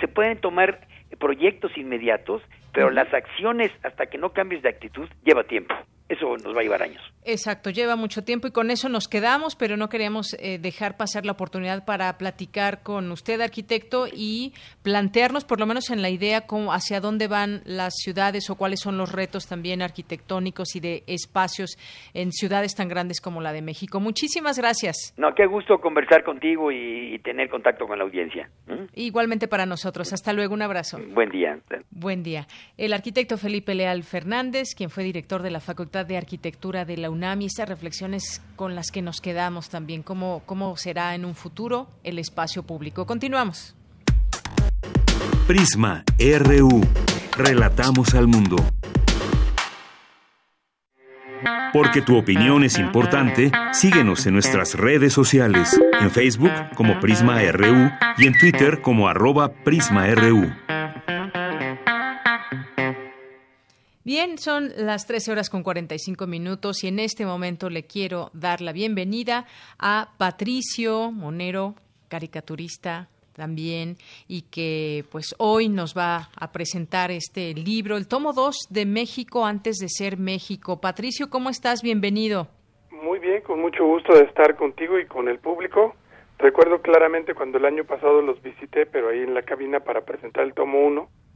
se 0.00 0.08
pueden 0.08 0.38
tomar 0.38 0.80
proyectos 1.18 1.76
inmediatos, 1.76 2.42
pero 2.72 2.90
las 2.90 3.12
acciones, 3.14 3.72
hasta 3.82 4.06
que 4.06 4.18
no 4.18 4.32
cambies 4.32 4.62
de 4.62 4.68
actitud, 4.68 5.08
lleva 5.24 5.44
tiempo 5.44 5.74
eso 6.08 6.36
nos 6.38 6.56
va 6.56 6.60
a 6.60 6.62
llevar 6.62 6.82
años. 6.82 7.02
Exacto, 7.24 7.68
lleva 7.70 7.96
mucho 7.96 8.24
tiempo 8.24 8.48
y 8.48 8.50
con 8.50 8.70
eso 8.70 8.88
nos 8.88 9.08
quedamos, 9.08 9.54
pero 9.56 9.76
no 9.76 9.88
queríamos 9.88 10.34
eh, 10.40 10.58
dejar 10.58 10.96
pasar 10.96 11.26
la 11.26 11.32
oportunidad 11.32 11.84
para 11.84 12.16
platicar 12.16 12.82
con 12.82 13.10
usted, 13.12 13.40
arquitecto, 13.42 14.06
y 14.10 14.54
plantearnos, 14.82 15.44
por 15.44 15.60
lo 15.60 15.66
menos 15.66 15.90
en 15.90 16.00
la 16.00 16.08
idea, 16.08 16.46
cómo, 16.46 16.72
hacia 16.72 17.00
dónde 17.00 17.28
van 17.28 17.60
las 17.66 17.94
ciudades 17.96 18.48
o 18.48 18.56
cuáles 18.56 18.80
son 18.80 18.96
los 18.96 19.12
retos 19.12 19.46
también 19.46 19.82
arquitectónicos 19.82 20.74
y 20.76 20.80
de 20.80 21.04
espacios 21.06 21.76
en 22.14 22.32
ciudades 22.32 22.74
tan 22.74 22.88
grandes 22.88 23.20
como 23.20 23.42
la 23.42 23.52
de 23.52 23.60
México. 23.60 24.00
Muchísimas 24.00 24.58
gracias. 24.58 25.12
No, 25.18 25.34
qué 25.34 25.46
gusto 25.46 25.78
conversar 25.80 26.24
contigo 26.24 26.72
y, 26.72 27.18
tener 27.18 27.50
contacto 27.50 27.86
con 27.86 27.98
la 27.98 28.04
audiencia. 28.04 28.48
Igualmente 28.94 29.48
para 29.48 29.66
nosotros. 29.66 30.12
Hasta 30.12 30.32
luego, 30.32 30.54
un 30.54 30.62
abrazo. 30.62 30.98
Buen 31.12 31.30
día. 31.30 31.58
Buen 31.90 32.22
día. 32.22 32.46
El 32.76 32.92
arquitecto 32.92 33.36
Felipe 33.36 33.74
Leal 33.74 34.04
Fernández, 34.04 34.74
quien 34.74 34.88
fue 34.88 35.02
director 35.02 35.42
de 35.42 35.50
la 35.50 35.60
Facultad 35.60 35.97
de 36.04 36.16
Arquitectura 36.16 36.84
de 36.84 36.96
la 36.96 37.10
UNAM 37.10 37.42
y 37.42 37.46
estas 37.46 37.68
reflexiones 37.68 38.42
con 38.56 38.74
las 38.74 38.90
que 38.90 39.02
nos 39.02 39.20
quedamos 39.20 39.68
también, 39.68 40.02
cómo, 40.02 40.42
cómo 40.46 40.76
será 40.76 41.14
en 41.14 41.24
un 41.24 41.34
futuro 41.34 41.88
el 42.04 42.18
espacio 42.18 42.62
público. 42.62 43.06
Continuamos. 43.06 43.74
Prisma 45.46 46.04
RU. 46.18 46.80
Relatamos 47.36 48.14
al 48.14 48.26
mundo. 48.26 48.56
Porque 51.72 52.02
tu 52.02 52.16
opinión 52.16 52.64
es 52.64 52.78
importante, 52.78 53.52
síguenos 53.72 54.26
en 54.26 54.34
nuestras 54.34 54.74
redes 54.74 55.12
sociales, 55.12 55.78
en 56.00 56.10
Facebook 56.10 56.52
como 56.74 56.98
Prisma 57.00 57.40
RU 57.52 57.90
y 58.16 58.26
en 58.26 58.38
Twitter 58.38 58.80
como 58.80 59.08
arroba 59.08 59.52
PrismaRU. 59.52 60.50
Bien, 64.08 64.38
son 64.38 64.70
las 64.74 65.06
13 65.06 65.32
horas 65.32 65.50
con 65.50 65.62
45 65.62 66.26
minutos 66.26 66.82
y 66.82 66.88
en 66.88 66.98
este 66.98 67.26
momento 67.26 67.68
le 67.68 67.82
quiero 67.82 68.30
dar 68.32 68.62
la 68.62 68.72
bienvenida 68.72 69.44
a 69.78 70.14
Patricio 70.16 71.12
Monero, 71.12 71.74
caricaturista 72.08 73.10
también 73.34 73.96
y 74.26 74.48
que 74.50 75.04
pues 75.12 75.34
hoy 75.36 75.68
nos 75.68 75.94
va 75.94 76.30
a 76.40 76.52
presentar 76.52 77.10
este 77.10 77.52
libro, 77.52 77.98
el 77.98 78.08
tomo 78.08 78.32
2 78.32 78.68
de 78.70 78.86
México 78.86 79.44
antes 79.44 79.76
de 79.76 79.90
ser 79.90 80.16
México. 80.16 80.80
Patricio, 80.80 81.28
¿cómo 81.28 81.50
estás? 81.50 81.82
Bienvenido. 81.82 82.48
Muy 82.90 83.18
bien, 83.18 83.42
con 83.42 83.60
mucho 83.60 83.84
gusto 83.84 84.14
de 84.14 84.24
estar 84.24 84.56
contigo 84.56 84.98
y 84.98 85.04
con 85.04 85.28
el 85.28 85.38
público. 85.38 85.94
Recuerdo 86.38 86.80
claramente 86.80 87.34
cuando 87.34 87.58
el 87.58 87.66
año 87.66 87.84
pasado 87.84 88.22
los 88.22 88.40
visité, 88.40 88.86
pero 88.86 89.10
ahí 89.10 89.18
en 89.18 89.34
la 89.34 89.42
cabina 89.42 89.80
para 89.80 90.06
presentar 90.06 90.44
el 90.44 90.54
tomo 90.54 90.78
1 90.80 91.27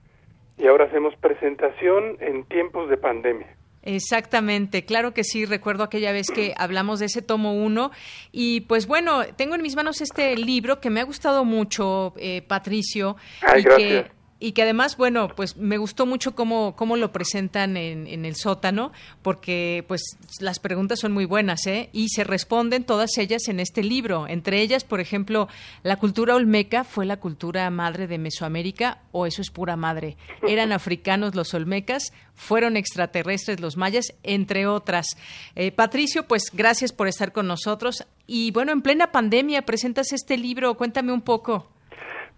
y 0.58 0.66
ahora 0.66 0.86
hacemos 0.86 1.14
presentación 1.16 2.16
en 2.20 2.44
tiempos 2.44 2.88
de 2.88 2.96
pandemia. 2.96 3.56
Exactamente, 3.84 4.84
claro 4.84 5.12
que 5.12 5.24
sí, 5.24 5.44
recuerdo 5.44 5.82
aquella 5.82 6.12
vez 6.12 6.28
que 6.32 6.54
hablamos 6.56 7.00
de 7.00 7.06
ese 7.06 7.20
tomo 7.20 7.54
1 7.54 7.90
y 8.30 8.60
pues 8.62 8.86
bueno, 8.86 9.22
tengo 9.36 9.56
en 9.56 9.62
mis 9.62 9.74
manos 9.74 10.00
este 10.00 10.36
libro 10.36 10.80
que 10.80 10.90
me 10.90 11.00
ha 11.00 11.04
gustado 11.04 11.44
mucho, 11.44 12.14
eh, 12.16 12.42
Patricio, 12.42 13.16
Ay, 13.42 13.62
gracias 13.62 14.21
y 14.42 14.52
que 14.52 14.62
además, 14.62 14.96
bueno, 14.96 15.28
pues 15.36 15.56
me 15.56 15.78
gustó 15.78 16.04
mucho 16.04 16.34
cómo, 16.34 16.74
cómo 16.74 16.96
lo 16.96 17.12
presentan 17.12 17.76
en, 17.76 18.08
en, 18.08 18.24
el 18.24 18.34
sótano, 18.34 18.90
porque 19.22 19.84
pues 19.86 20.02
las 20.40 20.58
preguntas 20.58 20.98
son 20.98 21.12
muy 21.12 21.26
buenas, 21.26 21.64
¿eh? 21.68 21.90
Y 21.92 22.08
se 22.08 22.24
responden 22.24 22.82
todas 22.82 23.18
ellas 23.18 23.46
en 23.46 23.60
este 23.60 23.84
libro. 23.84 24.26
Entre 24.26 24.60
ellas, 24.60 24.82
por 24.82 24.98
ejemplo, 24.98 25.46
¿la 25.84 25.96
cultura 25.96 26.34
olmeca 26.34 26.82
fue 26.82 27.06
la 27.06 27.20
cultura 27.20 27.70
madre 27.70 28.08
de 28.08 28.18
Mesoamérica 28.18 28.98
o 29.12 29.26
eso 29.26 29.42
es 29.42 29.50
pura 29.50 29.76
madre? 29.76 30.16
¿Eran 30.44 30.72
africanos 30.72 31.36
los 31.36 31.54
olmecas? 31.54 32.12
¿Fueron 32.34 32.76
extraterrestres 32.76 33.60
los 33.60 33.76
mayas? 33.76 34.12
Entre 34.24 34.66
otras. 34.66 35.06
Eh, 35.54 35.70
Patricio, 35.70 36.26
pues 36.26 36.46
gracias 36.52 36.92
por 36.92 37.06
estar 37.06 37.32
con 37.32 37.46
nosotros. 37.46 38.04
Y 38.26 38.50
bueno, 38.50 38.72
en 38.72 38.82
plena 38.82 39.12
pandemia 39.12 39.62
presentas 39.62 40.12
este 40.12 40.36
libro, 40.36 40.76
cuéntame 40.76 41.12
un 41.12 41.22
poco. 41.22 41.68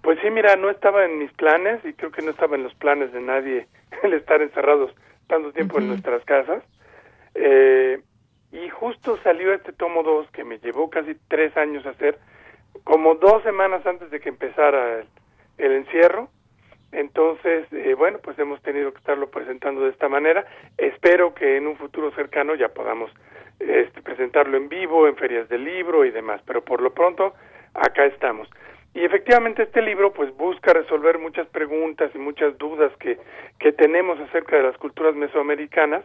Pues 0.04 0.18
sí, 0.20 0.28
mira, 0.28 0.54
no 0.56 0.68
estaba 0.68 1.06
en 1.06 1.18
mis 1.18 1.32
planes 1.32 1.82
y 1.82 1.94
creo 1.94 2.12
que 2.12 2.20
no 2.20 2.32
estaba 2.32 2.56
en 2.56 2.62
los 2.62 2.74
planes 2.74 3.10
de 3.14 3.22
nadie 3.22 3.66
el 4.02 4.12
estar 4.12 4.42
encerrados 4.42 4.94
tanto 5.28 5.50
tiempo 5.52 5.78
en 5.78 5.88
nuestras 5.88 6.22
casas. 6.26 6.62
Eh, 7.34 7.98
y 8.52 8.68
justo 8.68 9.16
salió 9.24 9.54
este 9.54 9.72
tomo 9.72 10.02
2 10.02 10.30
que 10.30 10.44
me 10.44 10.58
llevó 10.58 10.90
casi 10.90 11.14
tres 11.28 11.56
años 11.56 11.86
hacer, 11.86 12.18
como 12.84 13.14
dos 13.14 13.42
semanas 13.44 13.86
antes 13.86 14.10
de 14.10 14.20
que 14.20 14.28
empezara 14.28 15.02
el, 15.56 15.72
encierro. 15.72 16.28
Entonces, 16.92 17.66
eh, 17.72 17.94
bueno, 17.94 18.18
pues 18.22 18.38
hemos 18.38 18.60
tenido 18.60 18.92
que 18.92 18.98
estarlo 18.98 19.30
presentando 19.30 19.80
de 19.80 19.90
esta 19.90 20.10
manera. 20.10 20.44
Espero 20.76 21.32
que 21.32 21.56
en 21.56 21.66
un 21.66 21.78
futuro 21.78 22.10
cercano 22.10 22.54
ya 22.56 22.68
podamos 22.68 23.10
este, 23.58 24.02
presentarlo 24.02 24.58
en 24.58 24.68
vivo, 24.68 25.08
en 25.08 25.16
ferias 25.16 25.48
del 25.48 25.64
libro 25.64 26.04
y 26.04 26.10
demás, 26.10 26.42
pero 26.46 26.62
por 26.62 26.82
lo 26.82 26.92
pronto 26.92 27.32
acá 27.72 28.04
estamos. 28.04 28.50
Y 28.94 29.04
efectivamente 29.04 29.64
este 29.64 29.82
libro 29.82 30.12
pues 30.12 30.34
busca 30.36 30.72
resolver 30.72 31.18
muchas 31.18 31.48
preguntas 31.48 32.12
y 32.14 32.18
muchas 32.18 32.56
dudas 32.58 32.92
que, 33.00 33.18
que 33.58 33.72
tenemos 33.72 34.20
acerca 34.20 34.56
de 34.56 34.62
las 34.62 34.76
culturas 34.78 35.16
mesoamericanas, 35.16 36.04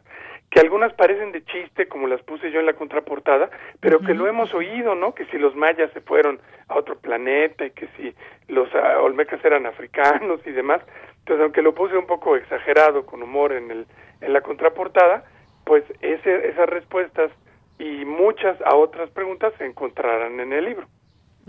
que 0.50 0.60
algunas 0.60 0.92
parecen 0.94 1.32
de 1.32 1.46
chiste, 1.46 1.88
como 1.88 2.08
las 2.08 2.24
puse 2.24 2.50
yo 2.50 2.60
en 2.60 2.66
la 2.66 2.74
contraportada, 2.74 3.52
pero 3.80 4.00
que 4.00 4.16
lo 4.16 4.26
hemos 4.26 4.52
oído, 4.56 4.96
¿no? 4.96 5.14
Que 5.14 5.26
si 5.26 5.38
los 5.38 5.56
mayas 5.56 5.92
se 5.94 6.02
fueron 6.02 6.40
a 6.68 6.78
otro 6.80 6.98
planeta 6.98 7.64
y 7.64 7.72
que 7.72 7.88
si 7.96 8.16
los 8.48 8.68
ah, 8.74 9.00
olmecas 9.02 9.46
eran 9.46 9.68
africanos 9.68 10.42
y 10.48 10.52
demás. 10.52 10.82
Entonces, 11.20 11.44
aunque 11.44 11.62
lo 11.62 11.76
puse 11.76 11.96
un 11.96 12.08
poco 12.08 12.36
exagerado, 12.36 13.06
con 13.06 13.22
humor 13.22 13.54
en, 13.54 13.70
el, 13.70 13.86
en 14.22 14.34
la 14.34 14.42
contraportada, 14.42 15.26
pues 15.64 15.84
ese, 16.02 16.48
esas 16.50 16.68
respuestas 16.68 17.32
y 17.78 18.04
muchas 18.06 18.60
a 18.64 18.76
otras 18.76 19.12
preguntas 19.12 19.54
se 19.60 19.66
encontrarán 19.68 20.40
en 20.40 20.52
el 20.54 20.66
libro. 20.66 20.88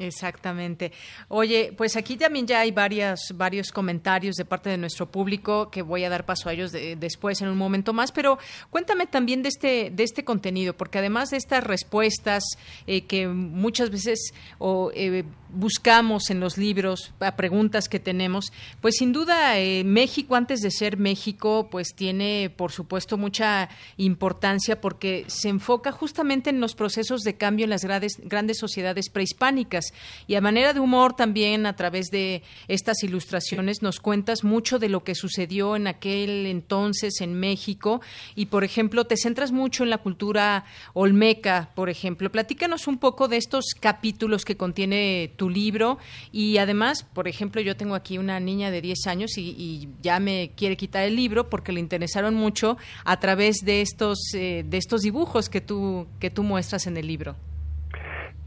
Exactamente. 0.01 0.93
Oye, 1.29 1.75
pues 1.77 1.95
aquí 1.95 2.17
también 2.17 2.47
ya 2.47 2.61
hay 2.61 2.71
varias, 2.71 3.21
varios 3.35 3.71
comentarios 3.71 4.35
de 4.37 4.47
parte 4.47 4.71
de 4.71 4.79
nuestro 4.79 5.11
público 5.11 5.71
que 5.71 5.83
voy 5.83 6.05
a 6.05 6.09
dar 6.09 6.25
paso 6.25 6.49
a 6.49 6.55
ellos 6.55 6.73
después 6.73 7.43
en 7.43 7.49
un 7.49 7.59
momento 7.59 7.93
más, 7.93 8.11
pero 8.11 8.39
cuéntame 8.71 9.07
también 9.07 9.43
de 9.43 9.51
este, 9.51 9.91
de 9.91 10.03
este 10.03 10.25
contenido, 10.25 10.75
porque 10.75 10.99
además 10.99 11.31
de 11.31 11.37
estas 11.37 11.65
respuestas 11.65 12.45
eh, 12.87 13.03
que 13.03 13.29
muchas 13.29 13.91
veces 13.91 14.33
o, 14.59 14.91
eh, 14.95 15.25
buscamos 15.53 16.31
en 16.31 16.41
los 16.41 16.57
libros, 16.57 17.13
a 17.21 17.37
preguntas 17.37 17.89
que 17.89 18.01
tenemos, 18.01 18.53
pues 18.81 18.97
sin 18.97 19.13
duda 19.13 19.59
eh, 19.59 19.85
México 19.85 20.35
antes 20.35 20.61
de 20.61 20.71
ser 20.71 20.97
México, 20.97 21.69
pues 21.71 21.95
tiene 21.95 22.51
por 22.57 22.73
supuesto 22.73 23.19
mucha 23.19 23.69
importancia 23.97 24.81
porque 24.81 25.25
se 25.27 25.49
enfoca 25.49 25.93
justamente 25.93 26.51
en 26.51 26.61
los 26.61 26.75
procesos 26.75 27.21
de 27.23 27.35
cambio 27.35 27.65
en 27.65 27.71
las 27.71 27.85
grandes, 27.85 28.19
grandes 28.23 28.59
sociedades 28.59 29.11
prehispánicas 29.11 29.90
y 30.27 30.35
a 30.35 30.41
manera 30.41 30.73
de 30.73 30.81
humor 30.81 31.15
también 31.15 31.67
a 31.67 31.77
través 31.77 32.07
de 32.07 32.43
estas 32.69 33.03
ilustraciones 33.03 33.83
nos 33.83 34.01
cuentas 34.01 34.45
mucho 34.45 34.79
de 34.79 34.89
lo 34.89 35.05
que 35.05 35.15
sucedió 35.15 35.77
en 35.77 35.87
aquel 35.87 36.47
entonces 36.47 37.21
en 37.21 37.35
México 37.35 38.01
y 38.35 38.47
por 38.47 38.65
ejemplo 38.65 39.05
te 39.05 39.17
centras 39.17 39.53
mucho 39.53 39.85
en 39.85 39.91
la 39.91 39.99
cultura 39.99 40.65
olmeca, 40.95 41.71
por 41.75 41.91
ejemplo. 41.91 42.31
Platícanos 42.31 42.87
un 42.87 42.99
poco 42.99 43.29
de 43.29 43.37
estos 43.37 43.75
capítulos 43.79 44.45
que 44.45 44.57
contiene 44.57 45.33
tu 45.37 45.49
libro 45.49 45.99
y 46.33 46.59
además, 46.59 47.03
por 47.03 47.29
ejemplo, 47.29 47.61
yo 47.61 47.77
tengo 47.77 47.95
aquí 47.95 48.19
una 48.19 48.41
niña 48.41 48.71
de 48.71 48.81
10 48.81 49.07
años 49.07 49.37
y, 49.37 49.89
ya 50.03 50.21
me 50.21 50.53
quiere 50.57 50.77
quitar 50.77 51.05
el 51.05 51.17
libro 51.17 51.49
porque 51.49 51.73
le 51.73 51.81
interesaron 51.81 52.35
mucho 52.35 52.77
a 53.05 53.19
través 53.19 53.59
de 53.65 53.81
estos 53.81 54.19
eh, 54.35 54.65
de 54.67 54.77
estos 54.77 55.03
dibujos 55.03 55.49
que 55.49 55.61
tú 55.61 56.07
que 56.19 56.31
tú 56.31 56.43
muestras 56.43 56.87
en 56.87 56.97
el 56.97 57.07
libro. 57.07 57.37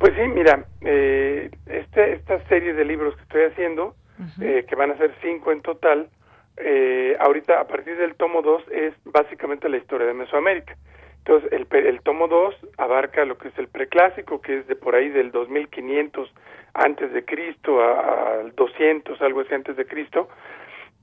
Pues 0.03 0.15
sí, 0.17 0.27
mira, 0.35 0.65
eh, 0.81 1.49
este, 1.65 2.11
esta 2.11 2.45
serie 2.49 2.73
de 2.73 2.83
libros 2.83 3.15
que 3.15 3.21
estoy 3.21 3.43
haciendo, 3.43 3.95
eh, 4.41 4.65
que 4.67 4.75
van 4.75 4.91
a 4.91 4.97
ser 4.97 5.15
cinco 5.21 5.53
en 5.53 5.61
total, 5.61 6.09
eh, 6.57 7.15
ahorita 7.21 7.61
a 7.61 7.67
partir 7.67 7.95
del 7.95 8.15
tomo 8.15 8.41
2 8.41 8.63
es 8.73 8.93
básicamente 9.05 9.69
la 9.69 9.77
historia 9.77 10.05
de 10.05 10.13
Mesoamérica. 10.13 10.75
Entonces, 11.19 11.49
el, 11.53 11.67
el 11.71 12.01
tomo 12.01 12.27
2 12.27 12.53
abarca 12.79 13.23
lo 13.23 13.37
que 13.37 13.47
es 13.47 13.57
el 13.57 13.69
preclásico, 13.69 14.41
que 14.41 14.57
es 14.57 14.67
de 14.67 14.75
por 14.75 14.93
ahí 14.93 15.07
del 15.07 15.31
2500 15.31 16.33
antes 16.73 17.13
de 17.13 17.23
Cristo 17.23 17.81
al 17.81 18.53
200, 18.55 19.21
algo 19.21 19.39
así 19.39 19.53
antes 19.53 19.77
de 19.77 19.85
Cristo. 19.85 20.27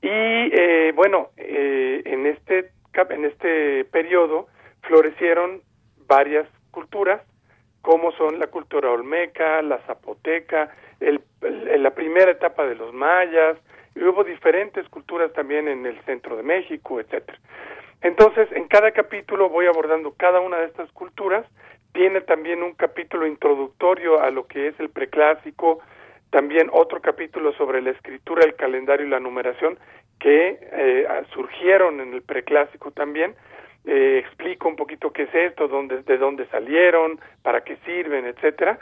Y 0.03 0.11
eh, 0.11 0.93
bueno, 0.95 1.31
eh, 1.39 2.03
en 2.05 2.27
este 2.27 2.73
en 3.09 3.25
este 3.25 3.87
periodo 3.87 4.49
florecieron 4.83 5.63
varias 6.07 6.47
culturas, 6.71 7.23
como 7.83 8.13
son 8.13 8.39
la 8.39 8.49
cultura 8.49 8.91
olmeca, 8.91 9.63
la 9.63 9.79
zapoteca, 9.87 10.75
el, 11.01 11.21
la 11.41 11.91
primera 11.91 12.31
etapa 12.31 12.67
de 12.67 12.75
los 12.75 12.93
mayas, 12.93 13.57
y 13.95 14.03
hubo 14.05 14.23
diferentes 14.23 14.89
culturas 14.89 15.33
también 15.33 15.67
en 15.69 15.85
el 15.87 16.01
centro 16.05 16.37
de 16.37 16.43
México, 16.43 17.01
etcétera. 17.01 17.39
Entonces, 18.03 18.49
en 18.53 18.67
cada 18.69 18.93
capítulo 18.93 19.49
voy 19.49 19.67
abordando 19.67 20.15
cada 20.17 20.41
una 20.41 20.59
de 20.59 20.67
estas 20.67 20.91
culturas. 20.93 21.45
Tiene 21.93 22.21
también 22.21 22.63
un 22.63 22.73
capítulo 22.75 23.27
introductorio 23.27 24.23
a 24.23 24.31
lo 24.31 24.47
que 24.47 24.69
es 24.69 24.81
el 24.81 24.91
preclásico, 24.91 25.81
también 26.31 26.71
otro 26.73 27.01
capítulo 27.01 27.53
sobre 27.55 27.83
la 27.83 27.91
escritura, 27.91 28.45
el 28.45 28.55
calendario 28.55 29.07
y 29.07 29.11
la 29.11 29.21
numeración 29.21 29.79
que 30.21 30.59
eh, 30.61 31.07
surgieron 31.35 32.01
en 32.01 32.15
el 32.15 32.23
preclásico 32.23 32.93
también. 32.93 33.35
Eh, 33.87 34.19
explico 34.19 34.69
un 34.69 34.77
poquito 34.77 35.13
qué 35.13 35.23
es 35.23 35.35
esto, 35.35 35.67
dónde, 35.69 36.03
de 36.03 36.19
dónde 36.19 36.47
salieron, 36.47 37.19
para 37.43 37.63
qué 37.65 37.77
sirven, 37.87 38.27
etcétera. 38.27 38.79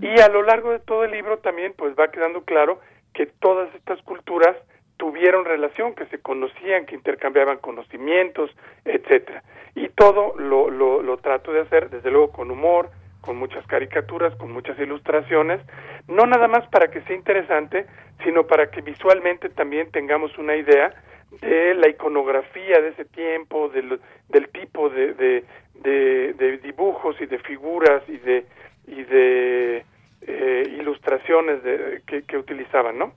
Y 0.00 0.20
a 0.20 0.28
lo 0.28 0.42
largo 0.42 0.70
de 0.70 0.78
todo 0.78 1.04
el 1.04 1.10
libro 1.10 1.38
también 1.38 1.74
pues 1.76 1.94
va 1.98 2.10
quedando 2.10 2.42
claro 2.44 2.80
que 3.12 3.26
todas 3.26 3.74
estas 3.74 4.00
culturas 4.02 4.56
tuvieron 4.96 5.44
relación, 5.44 5.94
que 5.94 6.06
se 6.06 6.18
conocían, 6.18 6.86
que 6.86 6.94
intercambiaban 6.94 7.58
conocimientos, 7.58 8.50
etcétera. 8.84 9.42
Y 9.74 9.88
todo 9.90 10.34
lo, 10.38 10.70
lo, 10.70 11.02
lo 11.02 11.16
trato 11.18 11.52
de 11.52 11.60
hacer, 11.60 11.90
desde 11.90 12.10
luego, 12.10 12.32
con 12.32 12.50
humor, 12.50 12.90
con 13.20 13.36
muchas 13.36 13.66
caricaturas, 13.66 14.34
con 14.36 14.52
muchas 14.52 14.78
ilustraciones, 14.78 15.60
no 16.06 16.26
nada 16.26 16.48
más 16.48 16.66
para 16.68 16.88
que 16.90 17.00
sea 17.02 17.16
interesante, 17.16 17.86
sino 18.24 18.46
para 18.46 18.70
que 18.70 18.80
visualmente 18.80 19.48
también 19.50 19.90
tengamos 19.90 20.36
una 20.38 20.56
idea 20.56 20.94
de 21.30 21.74
la 21.74 21.88
iconografía 21.88 22.80
de 22.80 22.88
ese 22.88 23.04
tiempo, 23.04 23.68
del, 23.68 24.00
del 24.28 24.48
tipo 24.50 24.88
de, 24.88 25.14
de, 25.14 25.44
de, 25.82 26.58
dibujos 26.58 27.16
y 27.20 27.26
de 27.26 27.38
figuras 27.40 28.02
y 28.08 28.16
de, 28.16 28.46
y 28.86 29.02
de 29.04 29.84
eh, 30.22 30.76
ilustraciones 30.78 31.62
de, 31.62 32.02
que, 32.06 32.22
que 32.22 32.36
utilizaban, 32.38 32.98
¿no? 32.98 33.12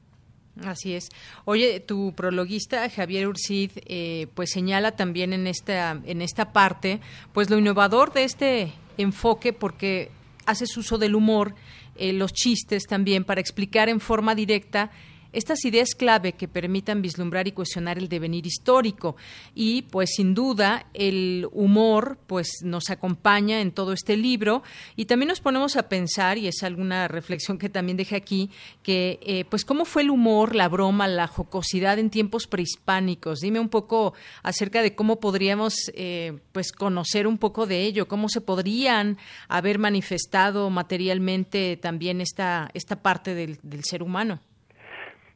Así 0.66 0.96
es. 0.96 1.10
Oye, 1.46 1.80
tu 1.80 2.14
prologuista 2.14 2.90
Javier 2.90 3.28
Urcid, 3.28 3.72
eh, 3.88 4.28
pues 4.36 4.52
señala 4.52 4.96
también 4.96 5.32
en 5.34 5.48
esta 5.48 6.00
en 6.06 6.22
esta 6.22 6.52
parte, 6.52 7.00
pues 7.34 7.50
lo 7.50 7.58
innovador 7.58 8.12
de 8.12 8.26
este 8.26 8.74
enfoque, 8.98 9.54
porque 9.54 10.10
haces 10.46 10.76
uso 10.76 10.98
del 10.98 11.16
humor, 11.16 11.54
eh, 11.96 12.14
los 12.14 12.34
chistes 12.34 12.84
también 12.84 13.24
para 13.24 13.42
explicar 13.42 13.88
en 13.90 14.00
forma 14.00 14.36
directa 14.36 14.92
estas 15.34 15.64
ideas 15.66 15.96
clave 15.96 16.34
que 16.34 16.48
permitan 16.48 17.02
vislumbrar 17.02 17.48
y 17.48 17.52
cuestionar 17.52 17.98
el 17.98 18.10
devenir 18.10 18.46
histórico. 18.46 19.16
Y 19.56 19.84
pues 19.84 20.12
sin 20.16 20.34
duda 20.34 20.86
el 20.94 21.48
humor 21.52 22.18
pues 22.28 22.50
nos 22.64 22.90
acompaña 22.90 23.62
en 23.62 23.72
todo 23.72 23.94
este 23.94 24.18
libro. 24.18 24.64
Y 24.96 25.06
también 25.06 25.30
nos 25.30 25.40
ponemos 25.40 25.76
a 25.76 25.90
pensar 25.90 26.38
y 26.38 26.48
es 26.48 26.64
alguna 26.64 27.08
reflexión 27.08 27.58
que 27.58 27.70
también 27.70 27.98
dejé 27.98 28.16
aquí 28.16 28.50
que 28.84 29.20
eh, 29.22 29.46
pues 29.50 29.66
cómo 29.66 29.86
fue 29.86 30.02
el 30.04 30.10
humor 30.10 30.56
la 30.56 30.68
broma 30.68 31.08
la 31.08 31.28
jocosidad 31.28 32.00
en 32.00 32.10
tiempos 32.10 32.48
prehispánicos 32.48 33.40
dime 33.40 33.60
un 33.60 33.70
poco 33.70 34.14
acerca 34.44 34.82
de 34.82 34.96
cómo 34.96 35.20
podríamos 35.20 35.92
eh, 35.94 36.40
pues 36.52 36.72
conocer 36.72 37.28
un 37.28 37.38
poco 37.38 37.68
de 37.68 37.82
ello. 37.84 38.08
Cómo 38.08 38.30
se 38.30 38.42
podrían 38.42 39.18
haber 39.48 39.80
manifestado 39.80 40.70
materialmente 40.70 41.78
también 41.78 42.22
esta 42.22 42.70
esta 42.74 43.02
parte 43.02 43.36
del 43.36 43.84
ser 43.84 44.04
humano 44.04 44.40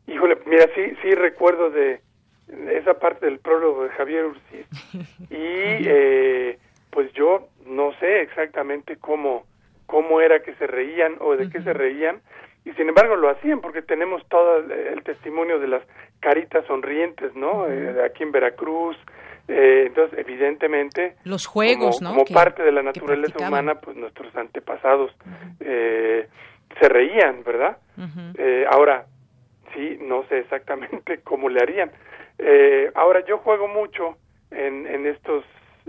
Híjole, 0.07 0.37
mira, 0.45 0.67
sí, 0.75 0.93
sí 1.01 1.15
recuerdo 1.15 1.69
de 1.69 2.01
esa 2.71 2.99
parte 2.99 3.25
del 3.25 3.39
prólogo 3.39 3.83
de 3.83 3.89
Javier 3.89 4.25
Ursi 4.25 4.65
y 5.31 5.87
eh, 5.87 6.59
pues 6.91 7.11
yo 7.13 7.47
no 7.65 7.91
sé 7.99 8.21
exactamente 8.21 8.97
cómo 8.97 9.45
cómo 9.85 10.21
era 10.21 10.41
que 10.41 10.53
se 10.55 10.67
reían 10.67 11.15
o 11.19 11.35
de 11.35 11.49
qué 11.49 11.61
se 11.61 11.73
reían. 11.73 12.21
Y 12.63 12.71
sin 12.73 12.89
embargo 12.89 13.15
lo 13.15 13.29
hacían 13.29 13.61
porque 13.61 13.83
tenemos 13.83 14.27
todo 14.27 14.57
el 14.57 15.03
testimonio 15.03 15.59
de 15.59 15.67
las 15.67 15.83
caritas 16.19 16.65
sonrientes, 16.65 17.35
¿no? 17.35 17.67
Eh, 17.67 18.03
aquí 18.03 18.23
en 18.23 18.31
Veracruz, 18.31 18.97
eh, 19.47 19.83
entonces 19.85 20.17
evidentemente 20.17 21.15
los 21.23 21.45
juegos, 21.45 21.99
como, 21.99 22.09
¿no? 22.09 22.23
Como 22.23 22.33
parte 22.33 22.63
de 22.63 22.71
la 22.71 22.81
naturaleza 22.81 23.47
humana, 23.47 23.75
pues 23.75 23.95
nuestros 23.95 24.35
antepasados 24.35 25.11
eh, 25.59 26.27
se 26.79 26.89
reían, 26.89 27.43
¿verdad? 27.43 27.77
eh, 28.39 28.65
ahora 28.69 29.05
sí, 29.75 29.97
no 30.01 30.25
sé 30.27 30.39
exactamente 30.39 31.19
cómo 31.23 31.49
le 31.49 31.61
harían. 31.61 31.91
Eh, 32.39 32.91
ahora, 32.95 33.23
yo 33.25 33.37
juego 33.37 33.67
mucho 33.67 34.17
en, 34.51 34.87
en 34.87 35.05
estos 35.05 35.45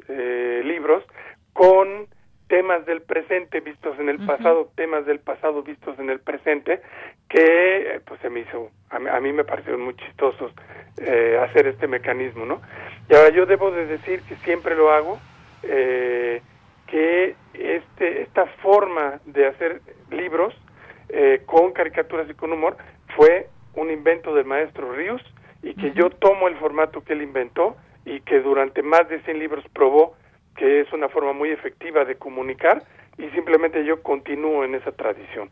eh, 0.09 0.61
libros 0.65 1.05
con 1.53 2.07
temas 2.49 2.87
del 2.87 3.03
presente 3.03 3.61
vistos 3.61 3.99
en 3.99 4.09
el 4.09 4.25
pasado, 4.25 4.71
temas 4.77 5.05
del 5.05 5.19
pasado 5.19 5.63
vistos 5.63 5.99
en 5.99 6.11
el 6.11 6.21
presente, 6.21 6.81
que 7.29 8.01
pues 8.05 8.21
se 8.21 8.31
me 8.31 8.41
hizo, 8.41 8.71
a 8.91 9.21
mí, 9.21 9.33
me 9.33 9.45
parecieron 9.45 9.81
muy 9.83 9.97
chistosos 9.97 10.53
eh, 10.99 11.39
hacer 11.43 11.67
este 11.67 11.89
mecanismo, 11.89 12.47
¿no? 12.47 12.63
Y 13.09 13.15
ahora 13.15 13.31
yo 13.31 13.47
debo 13.47 13.73
de 13.73 13.87
decir 13.87 14.23
que 14.29 14.37
siempre 14.37 14.77
lo 14.77 14.93
hago, 14.93 15.19
eh, 15.65 16.41
que 16.87 17.35
este, 17.55 18.23
esta 18.23 18.47
forma 18.63 19.19
de 19.25 19.47
hacer 19.47 19.81
libros 20.11 20.55
eh, 21.09 21.43
con 21.47 21.73
caricaturas 21.73 22.29
y 22.31 22.35
con 22.35 22.53
humor 22.53 22.77
fue 23.17 23.49
un 23.77 23.91
invento 23.91 24.35
del 24.35 24.47
maestro 24.47 24.93
Ríos 24.93 25.23
y 25.63 25.75
que 25.75 25.93
yo 25.93 26.11
tomo 26.11 26.49
el 26.49 26.57
formato 26.57 27.03
que 27.03 27.13
él 27.13 27.23
inventó 27.23 27.77
y 28.05 28.21
que 28.21 28.41
durante 28.41 28.83
más 28.83 29.09
de 29.09 29.21
100 29.23 29.39
libros 29.39 29.65
probó 29.73 30.15
que 30.57 30.81
es 30.81 30.93
una 30.93 31.09
forma 31.09 31.33
muy 31.33 31.51
efectiva 31.51 32.05
de 32.05 32.17
comunicar 32.17 32.83
y 33.19 33.29
simplemente 33.31 33.85
yo 33.85 34.03
continúo 34.03 34.65
en 34.65 34.75
esa 34.75 34.93
tradición. 34.93 35.51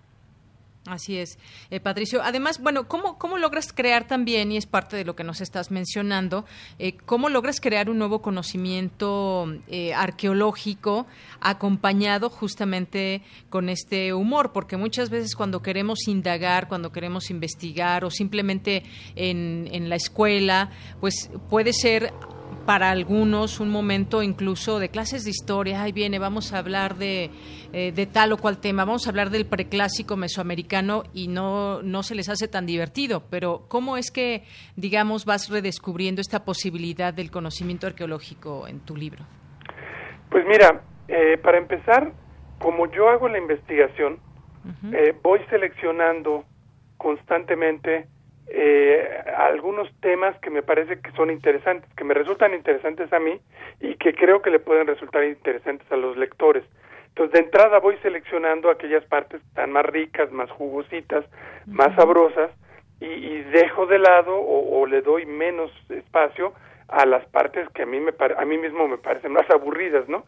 Así 0.87 1.17
es, 1.17 1.39
eh, 1.71 1.81
Patricio. 1.81 2.23
Además, 2.23 2.61
bueno, 2.61 2.89
¿cómo, 2.89 3.17
¿cómo 3.17 3.39
logras 3.39 3.73
crear 3.73 4.07
también, 4.07 4.53
y 4.53 4.59
es 4.59 4.67
parte 4.67 4.97
de 4.97 5.07
lo 5.07 5.17
que 5.17 5.25
nos 5.25 5.41
estás 5.41 5.71
mencionando, 5.71 6.45
eh, 6.79 6.95
cómo 7.07 7.31
logras 7.31 7.59
crear 7.59 7.89
un 7.89 7.97
nuevo 7.97 8.21
conocimiento 8.21 9.51
eh, 9.67 9.95
arqueológico 9.95 11.07
acompañado 11.41 12.29
justamente 12.29 13.23
con 13.49 13.71
este 13.71 14.13
humor? 14.13 14.53
Porque 14.53 14.77
muchas 14.77 15.09
veces 15.09 15.35
cuando 15.35 15.63
queremos 15.63 16.07
indagar, 16.07 16.69
cuando 16.69 16.93
queremos 16.93 17.31
investigar 17.31 18.05
o 18.05 18.11
simplemente 18.11 18.83
en, 19.17 19.71
en 19.73 19.89
la 19.89 19.97
escuela, 19.97 20.71
pues 21.01 21.31
puede 21.49 21.73
ser 21.73 22.13
para 22.65 22.91
algunos 22.91 23.61
un 23.61 23.71
momento 23.71 24.23
incluso 24.23 24.79
de 24.79 24.89
clases 24.89 25.25
de 25.25 25.31
historia. 25.31 25.83
Ahí 25.83 25.93
viene, 25.93 26.19
vamos 26.19 26.53
a 26.53 26.59
hablar 26.59 26.97
de, 26.97 27.31
eh, 27.73 27.93
de 27.93 28.07
tal 28.07 28.33
o 28.33 28.37
cual 28.37 28.59
tema, 28.59 28.85
vamos 28.85 29.07
a 29.07 29.11
hablar 29.11 29.31
del 29.31 29.47
preclásico 29.47 30.17
mesoamericano 30.17 31.05
y 31.13 31.29
no, 31.29 31.83
no 31.83 32.03
se 32.03 32.15
les 32.15 32.29
hace 32.29 32.49
tan 32.49 32.67
divertido. 32.67 33.25
Pero, 33.31 33.67
¿cómo 33.69 33.97
es 33.97 34.11
que, 34.11 34.45
digamos, 34.77 35.25
vas 35.25 35.51
redescubriendo 35.51 36.21
esta 36.21 36.45
posibilidad 36.45 37.13
del 37.13 37.31
conocimiento 37.31 37.87
arqueológico 37.87 38.67
en 38.69 38.81
tu 38.81 38.97
libro? 38.97 39.25
Pues 40.31 40.45
mira, 40.47 40.83
eh, 41.09 41.39
para 41.39 41.59
empezar, 41.59 42.13
como 42.59 42.91
yo 42.91 43.09
hago 43.09 43.29
la 43.29 43.39
investigación, 43.39 44.19
eh, 44.93 45.15
voy 45.23 45.41
seleccionando 45.51 46.45
constantemente 46.97 48.09
eh, 48.49 49.25
algunos 49.37 49.89
temas 50.01 50.39
que 50.41 50.51
me 50.51 50.63
parece 50.63 51.01
que 51.01 51.11
son 51.13 51.31
interesantes, 51.31 51.89
que 51.95 52.05
me 52.05 52.15
resultan 52.15 52.55
interesantes 52.55 53.13
a 53.13 53.19
mí 53.19 53.41
y 53.81 53.95
que 53.97 54.15
creo 54.15 54.43
que 54.43 54.51
le 54.51 54.59
pueden 54.59 54.87
resultar 54.87 55.25
interesantes 55.25 55.91
a 55.91 55.97
los 55.97 56.17
lectores. 56.17 56.65
Entonces, 57.09 57.33
de 57.33 57.47
entrada 57.47 57.79
voy 57.79 57.97
seleccionando 58.03 58.71
aquellas 58.71 59.05
partes 59.05 59.41
que 59.41 59.47
están 59.47 59.71
más 59.71 59.87
ricas, 59.87 60.33
más 60.33 60.51
jugositas, 60.51 61.25
más 61.67 61.95
sabrosas, 61.95 62.51
y, 63.01 63.43
dejo 63.43 63.87
de 63.87 63.99
lado 63.99 64.35
o, 64.41 64.87
le 64.87 65.03
doy 65.03 65.27
menos 65.27 65.71
espacio 65.91 66.55
a 66.89 67.05
las 67.05 67.25
partes 67.27 67.69
que 67.71 67.83
a 67.83 67.87
mí, 67.87 68.01
me 68.01 68.13
a 68.37 68.45
mí 68.45 68.57
mismo 68.57 68.89
me 68.89 68.99
parecen 68.99 69.33
más 69.33 69.49
aburridas, 69.51 70.09
¿no? 70.09 70.25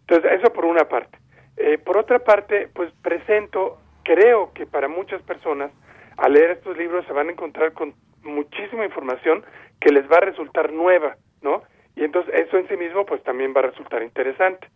Entonces, 0.00 0.32
eso 0.32 0.52
por 0.52 0.64
una 0.64 0.88
parte. 0.88 1.18
Eh, 1.56 1.78
por 1.78 1.98
otra 1.98 2.18
parte, 2.18 2.68
pues 2.72 2.90
presento, 3.02 3.78
creo 4.02 4.52
que 4.54 4.66
para 4.66 4.88
muchas 4.88 5.22
personas, 5.22 5.70
al 6.16 6.32
leer 6.32 6.52
estos 6.52 6.76
libros 6.76 7.06
se 7.06 7.12
van 7.12 7.28
a 7.28 7.32
encontrar 7.32 7.72
con 7.72 7.94
muchísima 8.22 8.84
información 8.84 9.44
que 9.80 9.92
les 9.92 10.10
va 10.10 10.16
a 10.16 10.26
resultar 10.26 10.72
nueva, 10.72 11.16
¿no? 11.42 11.62
Y 11.96 12.04
entonces 12.04 12.34
eso 12.34 12.56
en 12.56 12.68
sí 12.68 12.76
mismo 12.76 13.04
pues 13.06 13.22
también 13.22 13.52
va 13.54 13.60
a 13.60 13.70
resultar 13.70 14.02
interesante. 14.02 14.68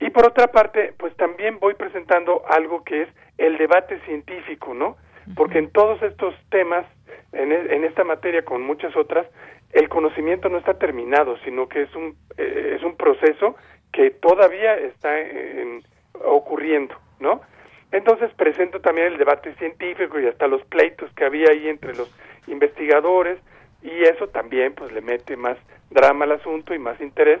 Y 0.00 0.10
por 0.10 0.26
otra 0.26 0.48
parte, 0.48 0.94
pues 0.96 1.14
también 1.16 1.58
voy 1.58 1.74
presentando 1.74 2.42
algo 2.48 2.84
que 2.84 3.02
es 3.02 3.08
el 3.36 3.58
debate 3.58 3.98
científico, 4.00 4.74
¿no? 4.74 4.96
Porque 5.34 5.58
en 5.58 5.70
todos 5.70 6.00
estos 6.02 6.34
temas, 6.50 6.86
en, 7.32 7.52
e, 7.52 7.74
en 7.74 7.84
esta 7.84 8.04
materia 8.04 8.44
con 8.44 8.62
muchas 8.62 8.96
otras, 8.96 9.26
el 9.72 9.88
conocimiento 9.88 10.48
no 10.48 10.58
está 10.58 10.78
terminado, 10.78 11.36
sino 11.44 11.68
que 11.68 11.82
es 11.82 11.94
un, 11.94 12.16
eh, 12.36 12.74
es 12.76 12.82
un 12.82 12.96
proceso 12.96 13.56
que 13.92 14.10
todavía 14.10 14.76
está 14.76 15.20
en, 15.20 15.82
ocurriendo, 16.24 16.94
¿no? 17.20 17.40
Entonces 17.92 18.30
presento 18.34 18.80
también 18.80 19.08
el 19.08 19.18
debate 19.18 19.54
científico 19.54 20.20
y 20.20 20.26
hasta 20.26 20.46
los 20.46 20.62
pleitos 20.64 21.10
que 21.14 21.24
había 21.24 21.50
ahí 21.50 21.68
entre 21.68 21.94
los 21.94 22.12
investigadores 22.46 23.38
y 23.82 24.02
eso 24.02 24.28
también 24.28 24.74
pues 24.74 24.92
le 24.92 25.00
mete 25.00 25.36
más 25.36 25.56
drama 25.90 26.24
al 26.24 26.32
asunto 26.32 26.74
y 26.74 26.78
más 26.78 27.00
interés 27.00 27.40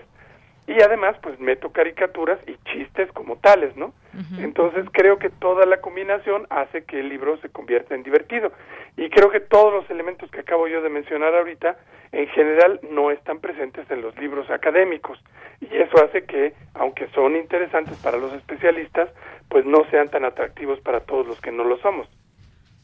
y 0.66 0.82
además 0.82 1.16
pues 1.22 1.40
meto 1.40 1.72
caricaturas 1.72 2.38
y 2.46 2.56
chistes 2.70 3.10
como 3.12 3.36
tales, 3.36 3.74
¿no? 3.76 3.94
Entonces 4.38 4.84
creo 4.92 5.18
que 5.18 5.30
toda 5.30 5.64
la 5.64 5.80
combinación 5.80 6.46
hace 6.50 6.84
que 6.84 7.00
el 7.00 7.08
libro 7.08 7.38
se 7.38 7.48
convierta 7.48 7.94
en 7.94 8.02
divertido 8.02 8.52
y 8.96 9.08
creo 9.10 9.30
que 9.30 9.40
todos 9.40 9.72
los 9.72 9.88
elementos 9.90 10.30
que 10.30 10.40
acabo 10.40 10.66
yo 10.66 10.82
de 10.82 10.88
mencionar 10.88 11.34
ahorita 11.34 11.76
en 12.12 12.26
general 12.28 12.80
no 12.90 13.10
están 13.10 13.40
presentes 13.40 13.90
en 13.90 14.02
los 14.02 14.16
libros 14.18 14.48
académicos 14.50 15.18
y 15.60 15.76
eso 15.76 16.04
hace 16.04 16.24
que 16.24 16.54
aunque 16.74 17.08
son 17.08 17.36
interesantes 17.36 17.96
para 17.98 18.18
los 18.18 18.32
especialistas 18.32 19.10
pues 19.48 19.64
no 19.64 19.84
sean 19.90 20.08
tan 20.08 20.24
atractivos 20.24 20.80
para 20.80 21.00
todos 21.00 21.26
los 21.26 21.40
que 21.40 21.52
no 21.52 21.64
lo 21.64 21.78
somos. 21.78 22.08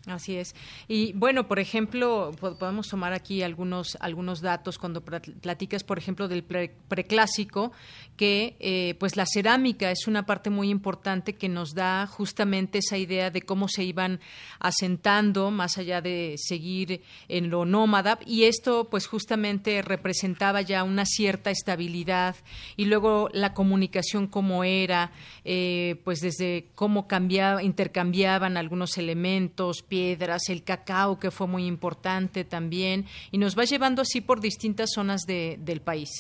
Así 0.07 0.37
es. 0.37 0.55
Y 0.87 1.15
bueno, 1.15 1.49
por 1.49 1.59
ejemplo, 1.59 2.33
podemos 2.39 2.89
tomar 2.89 3.15
aquí 3.15 3.43
algunos, 3.43 3.97
algunos 4.01 4.43
datos 4.43 4.77
cuando 4.77 5.03
platicas, 5.03 5.83
por 5.83 5.97
ejemplo, 5.99 6.29
del 6.29 6.43
preclásico, 6.43 7.73
que 8.17 8.57
eh, 8.61 8.97
pues 9.01 9.17
la 9.17 9.25
cerámica 9.27 9.91
es 9.91 10.07
una 10.07 10.27
parte 10.27 10.51
muy 10.51 10.69
importante 10.69 11.35
que 11.35 11.49
nos 11.49 11.75
da 11.75 12.07
justamente 12.07 12.79
esa 12.79 12.99
idea 12.99 13.31
de 13.31 13.43
cómo 13.43 13.67
se 13.67 13.83
iban 13.83 14.21
asentando 14.61 15.51
más 15.51 15.79
allá 15.79 16.01
de 16.01 16.35
seguir 16.37 17.03
en 17.29 17.51
lo 17.51 17.65
nómada 17.65 18.19
y 18.27 18.45
esto 18.45 18.89
pues 18.91 19.07
justamente 19.07 19.83
representaba 19.83 20.61
ya 20.61 20.85
una 20.85 21.07
cierta 21.07 21.51
estabilidad 21.51 22.37
y 22.77 22.85
luego 22.85 23.29
la 23.33 23.55
comunicación 23.55 24.27
como 24.27 24.65
era, 24.65 25.13
eh, 25.45 26.01
pues 26.05 26.21
desde 26.21 26.69
cómo 26.75 27.09
cambiaba, 27.09 27.63
intercambiaban 27.63 28.57
algunos 28.57 28.99
elementos, 28.99 29.83
piedras, 29.95 30.49
el 30.49 30.65
cacao 30.65 31.21
que 31.21 31.31
fue 31.31 31.47
muy 31.47 31.67
importante 31.67 32.45
también 32.45 33.05
y 33.31 33.39
nos 33.39 33.57
va 33.57 33.63
llevando 33.63 34.03
así 34.03 34.21
por 34.21 34.41
distintas 34.41 34.91
zonas 34.93 35.21
de, 35.25 35.55
del 35.61 35.81
país. 35.83 36.11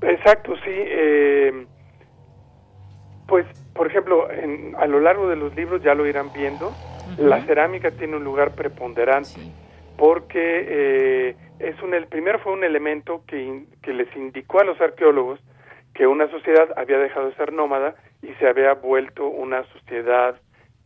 Exacto, 0.00 0.54
sí. 0.64 0.72
Eh, 0.72 1.66
pues, 3.28 3.44
por 3.74 3.88
ejemplo, 3.88 4.26
a 4.78 4.86
lo 4.86 5.00
largo 5.00 5.28
de 5.28 5.36
los 5.36 5.54
libros 5.54 5.82
ya 5.82 5.94
lo 5.94 6.06
irán 6.06 6.30
viendo, 6.34 6.72
la 7.18 7.44
cerámica 7.44 7.90
tiene 7.90 8.16
un 8.16 8.24
lugar 8.24 8.54
preponderante 8.54 9.40
porque 9.98 10.66
eh, 10.68 11.36
es 11.58 11.80
un, 11.82 11.92
el 11.92 12.06
primero 12.06 12.38
fue 12.38 12.54
un 12.54 12.64
elemento 12.64 13.22
que, 13.26 13.64
que 13.82 13.92
les 13.92 14.08
indicó 14.16 14.60
a 14.60 14.64
los 14.64 14.80
arqueólogos 14.80 15.40
que 15.92 16.06
una 16.06 16.26
sociedad 16.30 16.70
había 16.78 16.96
dejado 16.96 17.26
de 17.28 17.34
ser 17.34 17.52
nómada 17.52 17.94
y 18.22 18.32
se 18.40 18.48
había 18.48 18.72
vuelto 18.72 19.26
una 19.28 19.62
sociedad 19.74 20.40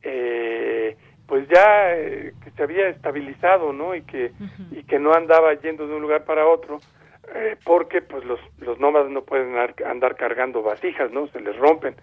eh, 0.08 0.96
pues 1.26 1.48
ya 1.48 1.94
que 1.94 2.50
se 2.56 2.62
había 2.62 2.88
estabilizado 2.88 3.72
no 3.72 3.94
y 3.96 4.02
que 4.02 4.30
y 4.70 4.84
que 4.84 4.98
no 5.00 5.12
andaba 5.12 5.54
yendo 5.54 5.88
de 5.88 5.94
un 5.94 6.02
lugar 6.02 6.24
para 6.24 6.46
otro 6.46 6.78
eh, 7.34 7.56
porque 7.64 8.02
pues 8.02 8.24
los, 8.24 8.38
los 8.58 8.78
nómadas 8.78 9.10
no 9.10 9.22
pueden 9.22 9.56
andar, 9.84 10.16
cargando 10.16 10.62
vasijas, 10.62 11.10
¿no? 11.10 11.26
Se 11.28 11.40
les 11.40 11.56
rompen. 11.56 11.96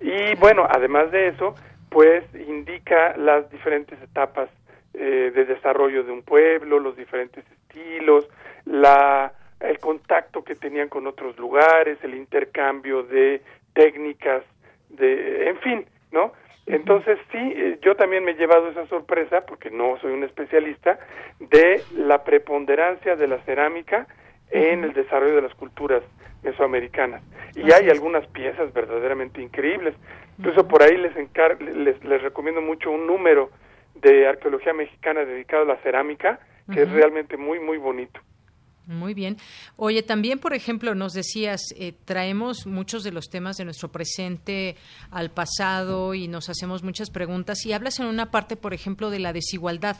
Y 0.00 0.34
bueno, 0.36 0.66
además 0.68 1.10
de 1.10 1.28
eso, 1.28 1.54
pues 1.90 2.24
indica 2.34 3.16
las 3.16 3.50
diferentes 3.50 4.00
etapas 4.02 4.48
eh, 4.94 5.30
de 5.34 5.44
desarrollo 5.44 6.02
de 6.02 6.12
un 6.12 6.22
pueblo, 6.22 6.78
los 6.78 6.96
diferentes 6.96 7.44
estilos, 7.50 8.26
la 8.64 9.32
el 9.60 9.78
contacto 9.78 10.44
que 10.44 10.54
tenían 10.54 10.88
con 10.88 11.06
otros 11.06 11.38
lugares, 11.38 11.98
el 12.02 12.14
intercambio 12.14 13.02
de 13.02 13.40
técnicas, 13.72 14.42
de, 14.90 15.48
en 15.48 15.58
fin, 15.58 15.86
¿no? 16.12 16.32
Entonces 16.66 17.18
sí, 17.30 17.38
eh, 17.38 17.78
yo 17.82 17.94
también 17.94 18.24
me 18.24 18.32
he 18.32 18.34
llevado 18.34 18.68
esa 18.68 18.86
sorpresa, 18.86 19.44
porque 19.46 19.70
no 19.70 19.98
soy 20.00 20.12
un 20.12 20.24
especialista, 20.24 20.98
de 21.38 21.82
la 21.96 22.24
preponderancia 22.24 23.16
de 23.16 23.28
la 23.28 23.38
cerámica 23.44 24.06
en 24.50 24.84
el 24.84 24.92
desarrollo 24.92 25.36
de 25.36 25.42
las 25.42 25.54
culturas 25.54 26.02
mesoamericanas. 26.42 27.22
Y 27.54 27.72
hay 27.72 27.90
algunas 27.90 28.26
piezas 28.28 28.72
verdaderamente 28.72 29.42
increíbles. 29.42 29.94
Incluso 30.38 30.66
por 30.66 30.82
ahí 30.82 30.96
les, 30.96 31.14
les, 31.76 32.04
les 32.04 32.22
recomiendo 32.22 32.60
mucho 32.60 32.90
un 32.90 33.06
número 33.06 33.50
de 33.94 34.26
arqueología 34.26 34.72
mexicana 34.72 35.24
dedicado 35.24 35.62
a 35.62 35.66
la 35.66 35.76
cerámica, 35.78 36.40
que 36.72 36.82
es 36.82 36.90
realmente 36.90 37.36
muy, 37.36 37.60
muy 37.60 37.78
bonito. 37.78 38.20
Muy 38.86 39.14
bien. 39.14 39.38
Oye, 39.76 40.02
también, 40.02 40.38
por 40.38 40.52
ejemplo, 40.52 40.94
nos 40.94 41.14
decías, 41.14 41.62
eh, 41.76 41.94
traemos 42.04 42.66
muchos 42.66 43.02
de 43.02 43.12
los 43.12 43.30
temas 43.30 43.56
de 43.56 43.64
nuestro 43.64 43.90
presente 43.90 44.76
al 45.10 45.30
pasado 45.30 46.12
y 46.12 46.28
nos 46.28 46.50
hacemos 46.50 46.82
muchas 46.82 47.08
preguntas 47.08 47.64
y 47.64 47.72
hablas 47.72 47.98
en 47.98 48.06
una 48.06 48.30
parte, 48.30 48.56
por 48.56 48.74
ejemplo, 48.74 49.08
de 49.08 49.20
la 49.20 49.32
desigualdad. 49.32 49.96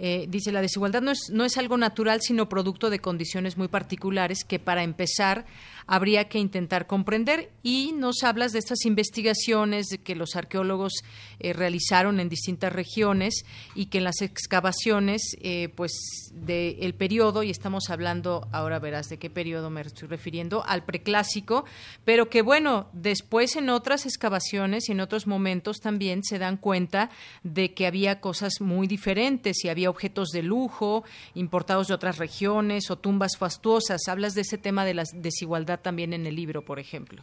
Eh, 0.00 0.26
dice, 0.28 0.50
la 0.50 0.60
desigualdad 0.60 1.02
no 1.02 1.12
es, 1.12 1.30
no 1.32 1.44
es 1.44 1.56
algo 1.56 1.76
natural, 1.76 2.20
sino 2.20 2.48
producto 2.48 2.90
de 2.90 2.98
condiciones 2.98 3.56
muy 3.56 3.68
particulares 3.68 4.42
que, 4.42 4.58
para 4.58 4.82
empezar, 4.82 5.46
habría 5.86 6.28
que 6.28 6.38
intentar 6.38 6.86
comprender 6.86 7.50
y 7.62 7.92
nos 7.92 8.22
hablas 8.22 8.52
de 8.52 8.58
estas 8.58 8.84
investigaciones 8.84 9.86
que 10.02 10.14
los 10.14 10.36
arqueólogos 10.36 10.92
eh, 11.38 11.52
realizaron 11.52 12.20
en 12.20 12.28
distintas 12.28 12.72
regiones 12.72 13.44
y 13.74 13.86
que 13.86 13.98
en 13.98 14.04
las 14.04 14.22
excavaciones, 14.22 15.36
pues, 15.74 15.92
del 16.32 16.94
periodo, 16.94 17.42
y 17.42 17.50
estamos 17.50 17.90
hablando 17.90 18.48
ahora 18.52 18.78
verás 18.78 19.08
de 19.08 19.18
qué 19.18 19.30
periodo 19.30 19.70
me 19.70 19.80
estoy 19.80 20.08
refiriendo, 20.08 20.64
al 20.66 20.84
preclásico, 20.84 21.64
pero 22.04 22.28
que 22.28 22.42
bueno, 22.42 22.88
después 22.92 23.56
en 23.56 23.70
otras 23.70 24.06
excavaciones 24.06 24.88
y 24.88 24.92
en 24.92 25.00
otros 25.00 25.26
momentos 25.26 25.80
también 25.80 26.22
se 26.24 26.38
dan 26.38 26.56
cuenta 26.56 27.10
de 27.42 27.74
que 27.74 27.86
había 27.86 28.20
cosas 28.20 28.60
muy 28.60 28.86
diferentes 28.86 29.64
y 29.64 29.68
había 29.68 29.90
objetos 29.90 30.30
de 30.30 30.42
lujo 30.42 31.04
importados 31.34 31.88
de 31.88 31.94
otras 31.94 32.18
regiones 32.18 32.90
o 32.90 32.96
tumbas 32.96 33.36
fastuosas. 33.38 34.08
Hablas 34.08 34.34
de 34.34 34.42
ese 34.42 34.58
tema 34.58 34.84
de 34.84 34.94
la 34.94 35.04
desigualdad 35.14 35.75
también 35.78 36.12
en 36.12 36.26
el 36.26 36.36
libro, 36.36 36.62
por 36.62 36.78
ejemplo. 36.78 37.22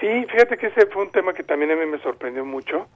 Sí, 0.00 0.26
fíjate 0.30 0.58
que 0.58 0.66
ese 0.66 0.86
fue 0.86 1.04
un 1.04 1.10
tema 1.10 1.32
que 1.32 1.42
también 1.42 1.70
a 1.70 1.76
mí 1.76 1.86
me 1.86 1.98
sorprendió 1.98 2.44
mucho. 2.44 2.86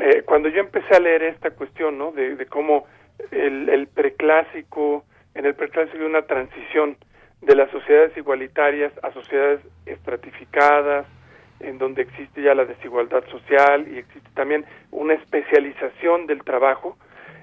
Eh, 0.00 0.22
cuando 0.24 0.48
yo 0.48 0.60
empecé 0.60 0.94
a 0.94 1.00
leer 1.00 1.22
esta 1.22 1.50
cuestión, 1.50 1.96
¿no? 1.96 2.12
De, 2.12 2.46
cómo 2.46 2.86
el, 3.30 3.68
el 3.70 3.86
preclásico 3.86 5.04
en 5.34 5.46
el 5.46 5.54
preclásico 5.54 5.98
de 5.98 6.06
una 6.06 6.22
transición 6.22 6.96
de 7.40 7.56
las 7.56 7.70
sociedades 7.70 8.16
igualitarias 8.16 8.92
a 9.02 9.12
sociedades 9.12 9.60
estratificadas, 9.86 11.06
en 11.60 11.78
donde 11.78 12.02
existe 12.02 12.42
ya 12.42 12.54
la 12.54 12.64
desigualdad 12.64 13.24
social 13.30 13.86
y 13.88 13.98
existe 13.98 14.28
también 14.34 14.64
una 14.90 15.14
especialización 15.14 16.26
del 16.26 16.42
trabajo. 16.44 16.96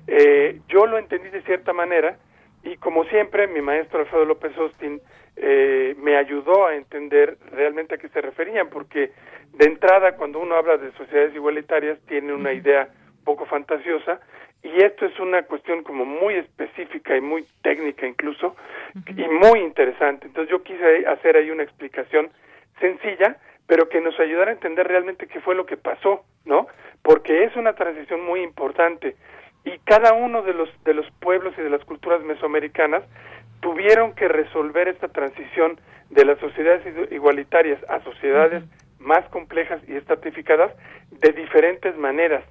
Eh, 0.08 0.60
yo 0.68 0.86
lo 0.86 0.98
entendí 0.98 1.30
de 1.30 1.42
cierta 1.44 1.74
manera 1.74 2.18
y 2.64 2.76
como 2.78 3.06
siempre 3.06 3.48
mi 3.48 3.62
maestro 3.62 4.00
Alfredo 4.00 4.26
López 4.26 4.56
Austin 4.58 5.02
eh, 5.42 5.96
me 6.00 6.18
ayudó 6.18 6.68
a 6.68 6.76
entender 6.76 7.38
realmente 7.52 7.96
a 7.96 7.98
qué 7.98 8.10
se 8.10 8.20
referían, 8.20 8.70
porque 8.70 9.12
de 9.54 9.66
entrada 9.66 10.18
cuando 10.18 10.40
uno 10.40 10.56
habla 10.56 10.78
de 10.78 10.92
sociedades 10.94 11.34
igualitarias 11.34 11.98
tiene 12.08 12.34
una 12.34 12.52
idea 12.52 12.90
poco 13.24 13.46
fantasiosa 13.46 14.20
y 14.62 14.84
esto 14.84 15.06
es 15.06 15.18
una 15.20 15.44
cuestión 15.44 15.84
como 15.84 16.04
muy 16.04 16.36
específica 16.36 17.16
y 17.16 17.22
muy 17.22 17.46
técnica 17.62 18.06
incluso 18.06 18.56
y 19.08 19.28
muy 19.28 19.62
interesante. 19.62 20.28
Entonces 20.28 20.52
yo 20.52 20.62
quise 20.62 21.08
hacer 21.08 21.38
ahí 21.38 21.50
una 21.50 21.64
explicación 21.64 22.30
sencilla, 22.82 23.38
pero 23.66 23.88
que 23.88 24.02
nos 24.02 24.20
ayudara 24.20 24.52
a 24.52 24.56
entender 24.56 24.88
realmente 24.88 25.28
qué 25.28 25.40
fue 25.40 25.56
lo 25.56 25.66
que 25.66 25.78
pasó, 25.78 26.26
¿no? 26.44 26.68
Porque 27.02 27.46
es 27.46 27.56
una 27.56 27.74
transición 27.74 28.26
muy 28.26 28.42
importante 28.42 29.16
y 29.64 29.78
cada 29.80 30.14
uno 30.14 30.42
de 30.42 30.54
los 30.54 30.70
de 30.84 30.94
los 30.94 31.10
pueblos 31.22 31.54
y 31.58 31.62
de 31.62 31.70
las 31.70 31.86
culturas 31.86 32.22
mesoamericanas 32.24 33.04
tuvieron 33.60 34.14
que 34.14 34.28
resolver 34.28 34.88
esta 34.88 35.08
transición 35.08 35.80
de 36.10 36.26
las 36.26 36.40
sociedades 36.40 37.12
igualitarias 37.12 37.80
a 37.90 38.00
sociedades 38.04 38.64
más 39.00 39.28
complejas 39.30 39.82
y 39.88 39.96
estratificadas 39.96 40.72
de 41.12 41.32
diferentes 41.32 41.96
maneras. 41.98 42.44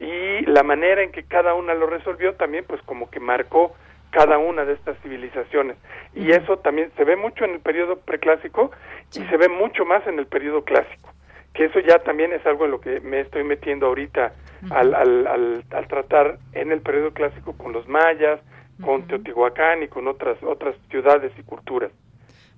Y 0.00 0.44
la 0.46 0.62
manera 0.62 1.02
en 1.02 1.12
que 1.12 1.24
cada 1.24 1.54
una 1.54 1.74
lo 1.74 1.86
resolvió 1.86 2.34
también 2.34 2.64
pues 2.66 2.82
como 2.82 3.10
que 3.10 3.20
marcó 3.20 3.74
cada 4.10 4.38
una 4.38 4.64
de 4.64 4.74
estas 4.74 4.98
civilizaciones. 5.02 5.76
Y 6.14 6.32
eso 6.32 6.58
también 6.58 6.90
se 6.96 7.04
ve 7.04 7.16
mucho 7.16 7.44
en 7.44 7.52
el 7.52 7.60
periodo 7.60 8.00
preclásico 8.00 8.70
y 9.14 9.24
se 9.24 9.36
ve 9.36 9.48
mucho 9.48 9.84
más 9.84 10.06
en 10.06 10.18
el 10.18 10.26
periodo 10.26 10.64
clásico 10.64 11.12
que 11.54 11.66
eso 11.66 11.80
ya 11.80 11.98
también 11.98 12.32
es 12.32 12.44
algo 12.46 12.64
en 12.64 12.70
lo 12.70 12.80
que 12.80 13.00
me 13.00 13.20
estoy 13.20 13.44
metiendo 13.44 13.86
ahorita 13.86 14.32
al, 14.70 14.94
al, 14.94 15.26
al, 15.26 15.64
al, 15.70 15.88
tratar 15.88 16.38
en 16.52 16.72
el 16.72 16.80
periodo 16.80 17.12
clásico 17.12 17.56
con 17.56 17.72
los 17.72 17.86
mayas, 17.88 18.40
con 18.82 19.06
Teotihuacán 19.06 19.82
y 19.82 19.88
con 19.88 20.06
otras 20.08 20.42
otras 20.42 20.76
ciudades 20.90 21.32
y 21.38 21.42
culturas 21.42 21.90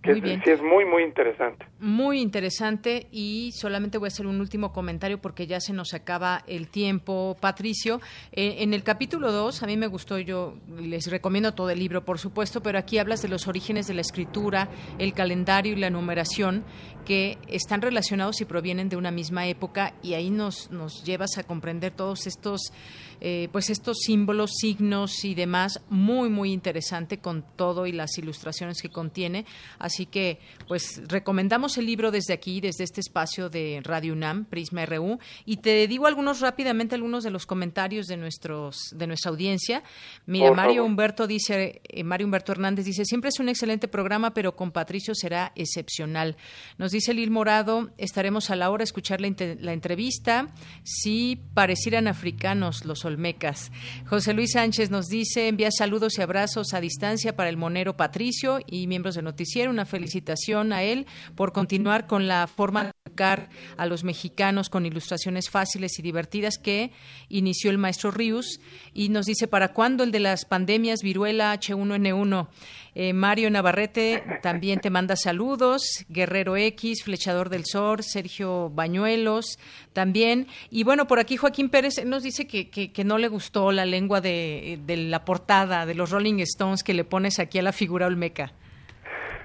que 0.05 0.21
sí 0.21 0.51
es 0.51 0.63
muy, 0.63 0.85
muy 0.85 1.03
interesante. 1.03 1.67
Muy 1.81 2.21
interesante 2.21 3.07
y 3.11 3.53
solamente 3.53 3.97
voy 3.99 4.07
a 4.07 4.09
hacer 4.09 4.27
un 4.27 4.41
último 4.41 4.73
comentario 4.73 5.19
porque 5.19 5.47
ya 5.47 5.61
se 5.61 5.73
nos 5.73 5.95
acaba 5.95 6.43
el 6.47 6.69
tiempo, 6.69 7.37
Patricio. 7.41 8.01
Eh, 8.33 8.57
en 8.59 8.75
el 8.75 8.83
capítulo 8.83 9.33
2, 9.33 9.63
a 9.63 9.67
mí 9.67 9.77
me 9.77 9.87
gustó, 9.87 10.19
yo 10.19 10.55
les 10.79 11.11
recomiendo 11.11 11.55
todo 11.55 11.71
el 11.71 11.79
libro, 11.79 12.05
por 12.05 12.19
supuesto, 12.19 12.63
pero 12.63 12.79
aquí 12.79 12.99
hablas 12.99 13.23
de 13.23 13.29
los 13.29 13.49
orígenes 13.49 13.87
de 13.87 13.95
la 13.95 14.03
escritura, 14.03 14.69
el 14.99 15.15
calendario 15.15 15.73
y 15.73 15.77
la 15.77 15.91
numeración 15.91 16.65
que 17.07 17.39
están 17.49 17.81
relacionados 17.81 18.41
y 18.41 18.45
provienen 18.45 18.89
de 18.89 18.97
una 18.97 19.11
misma 19.11 19.47
época 19.47 19.95
y 20.03 20.15
ahí 20.15 20.31
nos, 20.31 20.71
nos 20.71 21.05
llevas 21.05 21.39
a 21.39 21.45
comprender 21.45 21.93
todos 21.93 22.27
estos 22.27 22.73
eh, 23.21 23.49
pues 23.53 23.71
estos 23.71 23.99
símbolos, 24.01 24.53
signos 24.59 25.25
y 25.25 25.35
demás, 25.35 25.81
muy, 25.89 26.29
muy 26.29 26.53
interesante 26.53 27.19
con 27.19 27.45
todo 27.57 27.87
y 27.87 27.93
las 27.93 28.17
ilustraciones 28.19 28.81
que 28.83 28.89
contiene. 28.89 29.47
Así 29.79 30.07
que, 30.07 30.39
pues, 30.69 31.03
recomendamos 31.07 31.79
el 31.79 31.87
libro 31.87 32.11
desde 32.11 32.35
aquí, 32.35 32.61
desde 32.61 32.85
este 32.85 33.01
espacio 33.01 33.49
de 33.49 33.81
Radio 33.83 34.13
UNAM, 34.13 34.45
Prisma 34.45 34.87
RU, 34.87 35.19
y 35.45 35.59
te 35.59 35.87
digo 35.87 36.07
algunos 36.07 36.41
rápidamente, 36.41 36.95
algunos 36.95 37.25
de 37.25 37.31
los 37.31 37.47
comentarios 37.47 38.07
de 38.07 38.17
nuestros, 38.17 38.95
de 38.95 39.07
nuestra 39.07 39.31
audiencia. 39.31 39.83
Mira, 40.27 40.53
Mario 40.53 40.85
Humberto 40.85 41.27
dice, 41.27 41.81
eh, 41.85 42.05
Mario 42.05 42.27
Humberto 42.27 42.53
Hernández 42.53 42.85
dice, 42.85 43.05
siempre 43.05 43.29
es 43.29 43.39
un 43.41 43.49
excelente 43.49 43.89
programa, 43.89 44.35
pero 44.35 44.57
con 44.57 44.73
Patricio 44.73 45.15
será 45.15 45.53
excepcional. 45.55 46.37
Nos 46.79 46.93
dice 46.93 47.15
Lil 47.15 47.31
Morado, 47.31 47.91
estaremos 47.99 48.51
a 48.51 48.57
la 48.57 48.71
hora 48.71 48.83
de 48.83 48.85
escuchar 48.85 49.21
la, 49.21 49.33
la 49.61 49.73
entrevista. 49.73 50.49
Si 50.83 51.41
parecieran 51.55 52.09
africanos 52.09 52.85
los 52.85 53.04
Olmecas. 53.05 53.71
José 54.07 54.35
Luis 54.35 54.53
Sánchez 54.53 54.91
nos 54.91 55.07
dice, 55.09 55.49
envía 55.49 55.71
saludos 55.71 56.19
y 56.19 56.23
abrazos 56.23 56.75
a 56.75 56.81
distancia 56.81 57.37
para 57.37 57.49
el 57.49 57.57
monero 57.57 57.97
Patricio 57.97 58.61
y 58.67 58.87
miembros 58.87 59.15
del 59.15 59.25
noticiero. 59.25 59.71
Una 59.71 59.87
felicitación 59.87 60.73
a 60.73 60.83
él 60.83 61.07
por 61.35 61.53
continuar 61.53 62.07
con 62.07 62.27
la 62.29 62.47
forma 62.47 62.93
a 63.17 63.87
los 63.87 64.05
mexicanos 64.05 64.69
con 64.69 64.87
ilustraciones 64.87 65.51
fáciles 65.51 65.99
y 65.99 66.03
divertidas 66.03 66.59
que 66.59 66.93
inició 67.29 67.71
el 67.71 67.79
maestro 67.79 68.11
Rius. 68.11 68.61
Y 68.93 69.09
nos 69.09 69.27
dice, 69.27 69.49
¿para 69.49 69.73
cuándo 69.73 70.05
el 70.05 70.11
de 70.11 70.21
las 70.21 70.45
pandemias 70.45 71.01
viruela 71.03 71.55
H1N1? 71.55 72.49
Eh, 72.97 73.13
Mario 73.13 73.51
Navarrete 73.51 74.23
también 74.43 74.81
te 74.81 74.91
manda 74.91 75.17
saludos. 75.17 76.05
Guerrero 76.09 76.57
X, 76.57 77.03
Flechador 77.03 77.49
del 77.49 77.65
Sol, 77.65 78.03
Sergio 78.03 78.71
Bañuelos 78.71 79.59
también. 79.93 80.47
Y 80.71 80.85
bueno, 80.85 81.07
por 81.07 81.19
aquí 81.19 81.37
Joaquín 81.37 81.71
Pérez 81.71 82.05
nos 82.05 82.23
dice 82.23 82.47
que, 82.47 82.69
que, 82.69 83.05
no 83.05 83.19
le 83.19 83.29
gustó 83.29 83.73
la 83.73 83.85
lengua 83.85 84.21
de, 84.21 84.79
de, 84.87 84.97
la 84.97 85.25
portada 85.25 85.87
de 85.87 85.95
los 85.95 86.11
Rolling 86.11 86.39
Stones 86.41 86.83
que 86.83 86.95
le 86.95 87.05
pones 87.05 87.39
aquí 87.39 87.59
a 87.59 87.63
la 87.63 87.73
figura 87.73 88.07
Olmeca. 88.07 88.53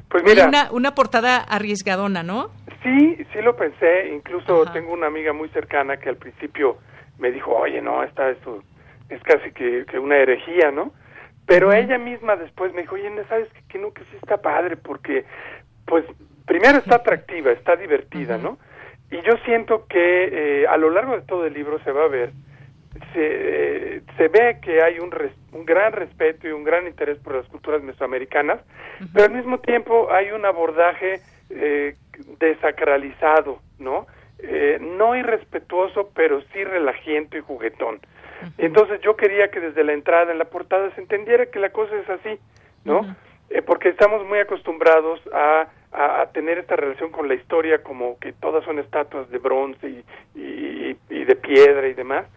Pues 0.09 0.23
mira. 0.23 0.47
Una, 0.47 0.71
una 0.71 0.95
portada 0.95 1.37
arriesgadona, 1.37 2.23
¿no? 2.23 2.49
Sí, 2.83 3.25
sí 3.33 3.41
lo 3.41 3.55
pensé. 3.55 4.09
Incluso 4.09 4.65
tengo 4.71 4.93
una 4.93 5.07
amiga 5.07 5.33
muy 5.33 5.49
cercana 5.49 5.97
que 5.97 6.09
al 6.09 6.17
principio 6.17 6.77
me 7.17 7.31
dijo, 7.31 7.51
oye, 7.51 7.81
no, 7.81 8.03
está 8.03 8.29
esto 8.29 8.63
es 9.09 9.21
casi 9.23 9.51
que, 9.51 9.85
que 9.85 9.99
una 9.99 10.17
herejía, 10.17 10.71
¿no? 10.71 10.93
Pero 11.45 11.73
ella 11.73 11.97
misma 11.97 12.35
después 12.35 12.73
me 12.73 12.81
dijo, 12.81 12.95
oye, 12.95 13.11
¿sabes 13.27 13.49
qué? 13.53 13.61
Que 13.69 13.79
no, 13.79 13.91
que 13.91 14.03
sí 14.03 14.17
está 14.21 14.37
padre, 14.37 14.77
porque, 14.77 15.25
pues, 15.85 16.05
primero 16.45 16.77
está 16.77 16.97
atractiva, 16.97 17.51
está 17.51 17.75
divertida, 17.75 18.37
¿no? 18.37 18.59
Y 19.09 19.19
yo 19.23 19.35
siento 19.45 19.87
que 19.87 20.61
eh, 20.61 20.67
a 20.67 20.77
lo 20.77 20.91
largo 20.91 21.15
de 21.15 21.23
todo 21.23 21.47
el 21.47 21.53
libro 21.53 21.79
se 21.83 21.91
va 21.91 22.03
a 22.03 22.07
ver, 22.07 22.31
se, 23.13 24.03
se 24.15 24.27
ve 24.27 24.59
que 24.61 24.83
hay 24.83 24.99
un, 24.99 25.11
un 25.53 25.65
gran 25.65 25.93
respeto 25.93 26.47
y 26.47 26.51
un 26.51 26.63
gran 26.63 26.85
interés 26.85 27.17
por 27.17 27.33
las 27.35 27.47
culturas 27.47 27.81
mesoamericanas, 27.81 28.59
pero 29.13 29.25
al 29.25 29.33
mismo 29.33 29.59
tiempo 29.59 30.11
hay 30.11 30.29
un 30.29 30.45
abordaje 30.45 31.21
eh, 31.49 31.95
desacralizado, 32.39 33.59
¿no? 33.77 34.07
Eh, 34.39 34.77
no 34.79 35.15
irrespetuoso, 35.15 36.11
pero 36.13 36.41
sí 36.53 36.63
relajiento 36.63 37.37
y 37.37 37.41
juguetón. 37.41 37.99
Entonces 38.57 39.01
yo 39.01 39.17
quería 39.17 39.51
que 39.51 39.59
desde 39.59 39.83
la 39.83 39.91
entrada 39.93 40.31
en 40.31 40.37
la 40.37 40.45
portada 40.45 40.89
se 40.95 41.01
entendiera 41.01 41.47
que 41.47 41.59
la 41.59 41.71
cosa 41.71 41.93
es 41.95 42.09
así, 42.09 42.39
¿no? 42.85 43.01
Eh, 43.49 43.61
porque 43.61 43.89
estamos 43.89 44.25
muy 44.25 44.39
acostumbrados 44.39 45.19
a, 45.33 45.67
a, 45.91 46.25
tener 46.27 46.57
esta 46.57 46.75
relación 46.75 47.11
con 47.11 47.27
la 47.27 47.33
historia 47.33 47.83
como 47.83 48.17
que 48.19 48.31
todas 48.31 48.63
son 48.63 48.79
estatuas 48.79 49.29
de 49.29 49.39
bronce 49.39 49.89
y, 49.89 50.05
y, 50.39 50.97
y 51.09 51.25
de 51.25 51.35
piedra 51.35 51.87
y 51.87 51.93
demás. 51.93 52.27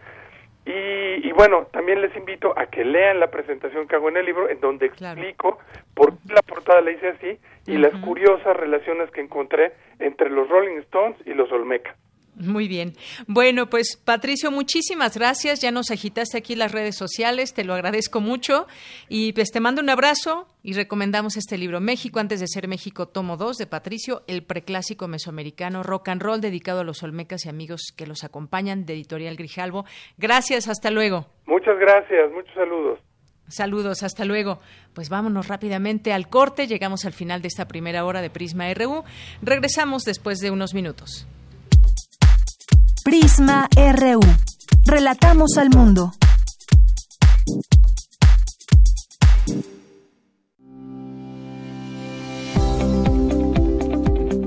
Y, 0.65 1.27
y, 1.27 1.31
bueno, 1.33 1.67
también 1.71 2.01
les 2.01 2.15
invito 2.15 2.57
a 2.57 2.67
que 2.67 2.85
lean 2.85 3.19
la 3.19 3.29
presentación 3.29 3.87
que 3.87 3.95
hago 3.95 4.09
en 4.09 4.17
el 4.17 4.25
libro, 4.25 4.49
en 4.49 4.61
donde 4.61 4.85
explico 4.85 5.59
por 5.93 6.11
qué 6.11 6.33
la 6.33 6.41
portada 6.41 6.81
la 6.81 6.91
hice 6.91 7.09
así 7.09 7.39
y 7.67 7.77
las 7.77 7.93
curiosas 7.97 8.55
relaciones 8.55 9.11
que 9.11 9.21
encontré 9.21 9.73
entre 9.99 10.29
los 10.29 10.47
Rolling 10.49 10.77
Stones 10.79 11.17
y 11.25 11.33
los 11.33 11.51
Olmeca. 11.51 11.95
Muy 12.35 12.67
bien. 12.67 12.93
Bueno, 13.27 13.69
pues 13.69 13.95
Patricio, 14.03 14.49
muchísimas 14.49 15.15
gracias. 15.15 15.61
Ya 15.61 15.71
nos 15.71 15.91
agitaste 15.91 16.37
aquí 16.37 16.55
las 16.55 16.71
redes 16.71 16.95
sociales, 16.97 17.53
te 17.53 17.63
lo 17.63 17.73
agradezco 17.73 18.21
mucho. 18.21 18.65
Y 19.07 19.33
pues 19.33 19.51
te 19.51 19.59
mando 19.59 19.81
un 19.81 19.89
abrazo 19.89 20.47
y 20.63 20.73
recomendamos 20.73 21.37
este 21.37 21.57
libro, 21.57 21.79
México 21.79 22.19
antes 22.19 22.39
de 22.39 22.47
ser 22.47 22.67
México, 22.67 23.07
tomo 23.07 23.37
2 23.37 23.57
de 23.57 23.67
Patricio, 23.67 24.23
el 24.27 24.43
preclásico 24.43 25.07
mesoamericano 25.07 25.83
rock 25.83 26.09
and 26.09 26.21
roll 26.21 26.41
dedicado 26.41 26.79
a 26.79 26.83
los 26.83 27.03
olmecas 27.03 27.45
y 27.45 27.49
amigos 27.49 27.93
que 27.95 28.07
los 28.07 28.23
acompañan 28.23 28.85
de 28.85 28.93
Editorial 28.93 29.35
Grijalvo. 29.35 29.85
Gracias, 30.17 30.67
hasta 30.67 30.89
luego. 30.89 31.27
Muchas 31.45 31.77
gracias, 31.77 32.31
muchos 32.31 32.53
saludos. 32.55 32.99
Saludos, 33.47 34.01
hasta 34.01 34.25
luego. 34.25 34.59
Pues 34.93 35.09
vámonos 35.09 35.47
rápidamente 35.47 36.13
al 36.13 36.29
corte. 36.29 36.65
Llegamos 36.65 37.05
al 37.05 37.13
final 37.13 37.41
de 37.41 37.49
esta 37.49 37.67
primera 37.67 38.05
hora 38.05 38.21
de 38.21 38.29
Prisma 38.29 38.73
RU. 38.73 39.03
Regresamos 39.41 40.03
después 40.03 40.39
de 40.39 40.49
unos 40.49 40.73
minutos. 40.73 41.27
Prisma 43.03 43.67
RU. 43.75 44.21
Relatamos 44.85 45.57
al 45.57 45.69
mundo. 45.69 46.13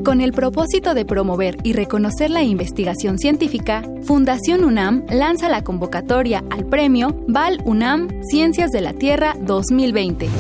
Con 0.02 0.22
el 0.22 0.32
propósito 0.32 0.94
de 0.94 1.04
promover 1.04 1.59
y 1.64 1.74
reconocer 1.74 2.30
la 2.30 2.42
investigación 2.42 3.18
científica, 3.18 3.82
Fundación 4.04 4.64
UNAM 4.64 5.04
lanza 5.11 5.50
la 5.50 5.62
convocatoria 5.62 6.42
al 6.48 6.64
premio 6.64 7.14
Val 7.28 7.61
UNAM 7.66 8.09
Ciencias 8.22 8.70
de 8.70 8.80
la 8.80 8.94
Tierra 8.94 9.34
2020 9.38 10.30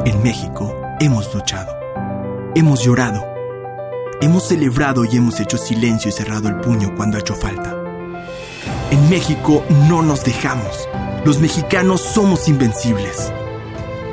En 0.04 0.22
México 0.22 0.72
hemos 1.00 1.34
luchado, 1.34 1.74
hemos 2.54 2.84
llorado, 2.84 3.26
hemos 4.20 4.44
celebrado 4.44 5.04
y 5.04 5.16
hemos 5.16 5.40
hecho 5.40 5.58
silencio 5.58 6.08
y 6.08 6.12
cerrado 6.12 6.46
el 6.46 6.60
puño 6.60 6.94
cuando 6.96 7.16
ha 7.16 7.20
hecho 7.20 7.34
falta. 7.34 7.74
En 8.92 9.10
México 9.10 9.64
no 9.88 10.02
nos 10.02 10.22
dejamos. 10.22 10.88
Los 11.24 11.40
mexicanos 11.40 12.00
somos 12.00 12.46
invencibles. 12.46 13.32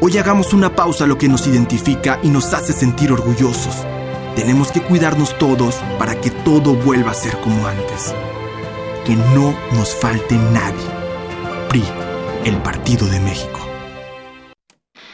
Hoy 0.04 0.18
hagamos 0.18 0.52
una 0.52 0.76
pausa 0.76 1.04
a 1.04 1.08
lo 1.08 1.20
que 1.20 1.30
nos 1.30 1.46
identifica 1.46 2.20
y 2.24 2.30
nos 2.30 2.56
hace 2.56 2.74
sentir 2.74 3.12
orgullosos. 3.12 3.86
Tenemos 4.36 4.72
que 4.72 4.82
cuidarnos 4.82 5.38
todos 5.38 5.76
para 6.00 6.20
que 6.20 6.32
todo 6.32 6.74
vuelva 6.74 7.12
a 7.12 7.14
ser 7.14 7.38
como 7.38 7.68
antes. 7.68 8.12
Que 9.06 9.16
no 9.16 9.56
nos 9.74 9.94
falte 9.94 10.34
nadie. 10.38 10.88
PRI, 11.70 11.84
el 12.46 12.58
Partido 12.64 13.06
de 13.06 13.20
México. 13.20 13.60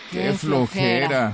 ¡Qué 0.09 0.31
flojera! 0.31 1.33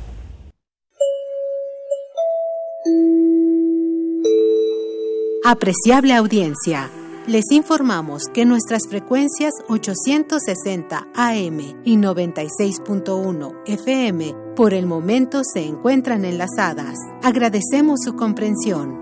Apreciable 5.43 6.13
audiencia, 6.13 6.89
les 7.27 7.51
informamos 7.51 8.23
que 8.33 8.45
nuestras 8.45 8.87
frecuencias 8.89 9.53
860 9.67 11.07
AM 11.13 11.59
y 11.83 11.97
96.1 11.97 13.53
FM 13.67 14.35
por 14.55 14.73
el 14.73 14.87
momento 14.87 15.41
se 15.43 15.65
encuentran 15.65 16.25
enlazadas. 16.25 16.95
Agradecemos 17.21 17.99
su 18.03 18.15
comprensión. 18.15 18.99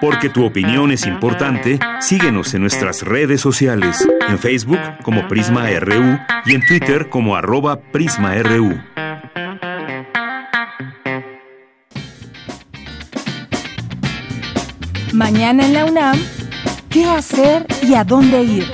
Porque 0.00 0.28
tu 0.28 0.44
opinión 0.44 0.92
es 0.92 1.06
importante, 1.06 1.80
síguenos 2.00 2.54
en 2.54 2.60
nuestras 2.60 3.02
redes 3.02 3.40
sociales, 3.40 4.08
en 4.28 4.38
Facebook 4.38 4.78
como 5.02 5.26
Prisma 5.26 5.68
RU 5.80 6.18
y 6.46 6.54
en 6.54 6.64
Twitter 6.64 7.08
como 7.08 7.34
arroba 7.34 7.80
PrismaRU. 7.80 8.78
Mañana 15.12 15.64
en 15.64 15.72
la 15.72 15.84
UNAM, 15.86 16.18
¿qué 16.90 17.04
hacer 17.04 17.66
y 17.82 17.94
a 17.94 18.04
dónde 18.04 18.42
ir? 18.42 18.64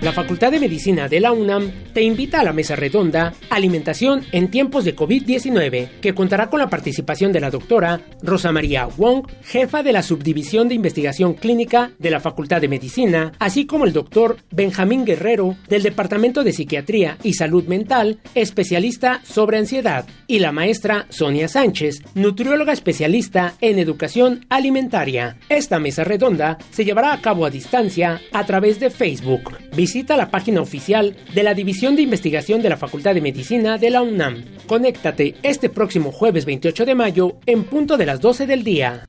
La 0.00 0.12
Facultad 0.12 0.50
de 0.50 0.58
Medicina 0.58 1.08
de 1.08 1.20
la 1.20 1.32
UNAM 1.32 1.70
te 1.92 2.02
invita 2.02 2.40
a 2.40 2.44
la 2.44 2.52
mesa 2.52 2.76
redonda 2.76 3.34
Alimentación 3.50 4.24
en 4.32 4.50
tiempos 4.50 4.84
de 4.84 4.96
COVID-19, 4.96 6.00
que 6.00 6.14
contará 6.14 6.48
con 6.48 6.60
la 6.60 6.70
participación 6.70 7.32
de 7.32 7.40
la 7.40 7.50
doctora 7.50 8.00
Rosa 8.22 8.52
María 8.52 8.86
Wong, 8.86 9.26
jefa 9.42 9.82
de 9.82 9.92
la 9.92 10.02
Subdivisión 10.02 10.68
de 10.68 10.74
Investigación 10.74 11.34
Clínica 11.34 11.90
de 11.98 12.10
la 12.10 12.20
Facultad 12.20 12.60
de 12.60 12.68
Medicina, 12.68 13.32
así 13.38 13.66
como 13.66 13.84
el 13.84 13.92
doctor 13.92 14.36
Benjamín 14.50 15.04
Guerrero 15.04 15.56
del 15.68 15.82
Departamento 15.82 16.44
de 16.44 16.52
Psiquiatría 16.52 17.18
y 17.22 17.34
Salud 17.34 17.64
Mental, 17.64 18.20
especialista 18.34 19.20
sobre 19.24 19.58
ansiedad, 19.58 20.06
y 20.26 20.38
la 20.38 20.52
maestra 20.52 21.06
Sonia 21.10 21.48
Sánchez, 21.48 22.02
nutrióloga 22.14 22.72
especialista 22.72 23.54
en 23.60 23.78
educación 23.78 24.46
alimentaria. 24.48 25.36
Esta 25.48 25.78
mesa 25.78 26.04
redonda 26.04 26.58
se 26.70 26.84
llevará 26.84 27.12
a 27.12 27.20
cabo 27.20 27.44
a 27.44 27.50
distancia 27.50 28.20
a 28.32 28.46
través 28.46 28.80
de 28.80 28.90
Facebook 28.90 29.52
visita 29.74 30.16
la 30.16 30.30
página 30.30 30.60
oficial 30.60 31.16
de 31.34 31.42
la 31.42 31.54
División 31.54 31.81
de 31.82 32.02
Investigación 32.02 32.62
de 32.62 32.68
la 32.68 32.76
Facultad 32.76 33.12
de 33.12 33.20
Medicina 33.20 33.76
de 33.76 33.90
la 33.90 34.02
UNAM. 34.02 34.44
Conéctate 34.68 35.34
este 35.42 35.68
próximo 35.68 36.12
jueves 36.12 36.44
28 36.44 36.86
de 36.86 36.94
mayo 36.94 37.38
en 37.44 37.64
punto 37.64 37.96
de 37.96 38.06
las 38.06 38.20
12 38.20 38.46
del 38.46 38.62
día. 38.62 39.04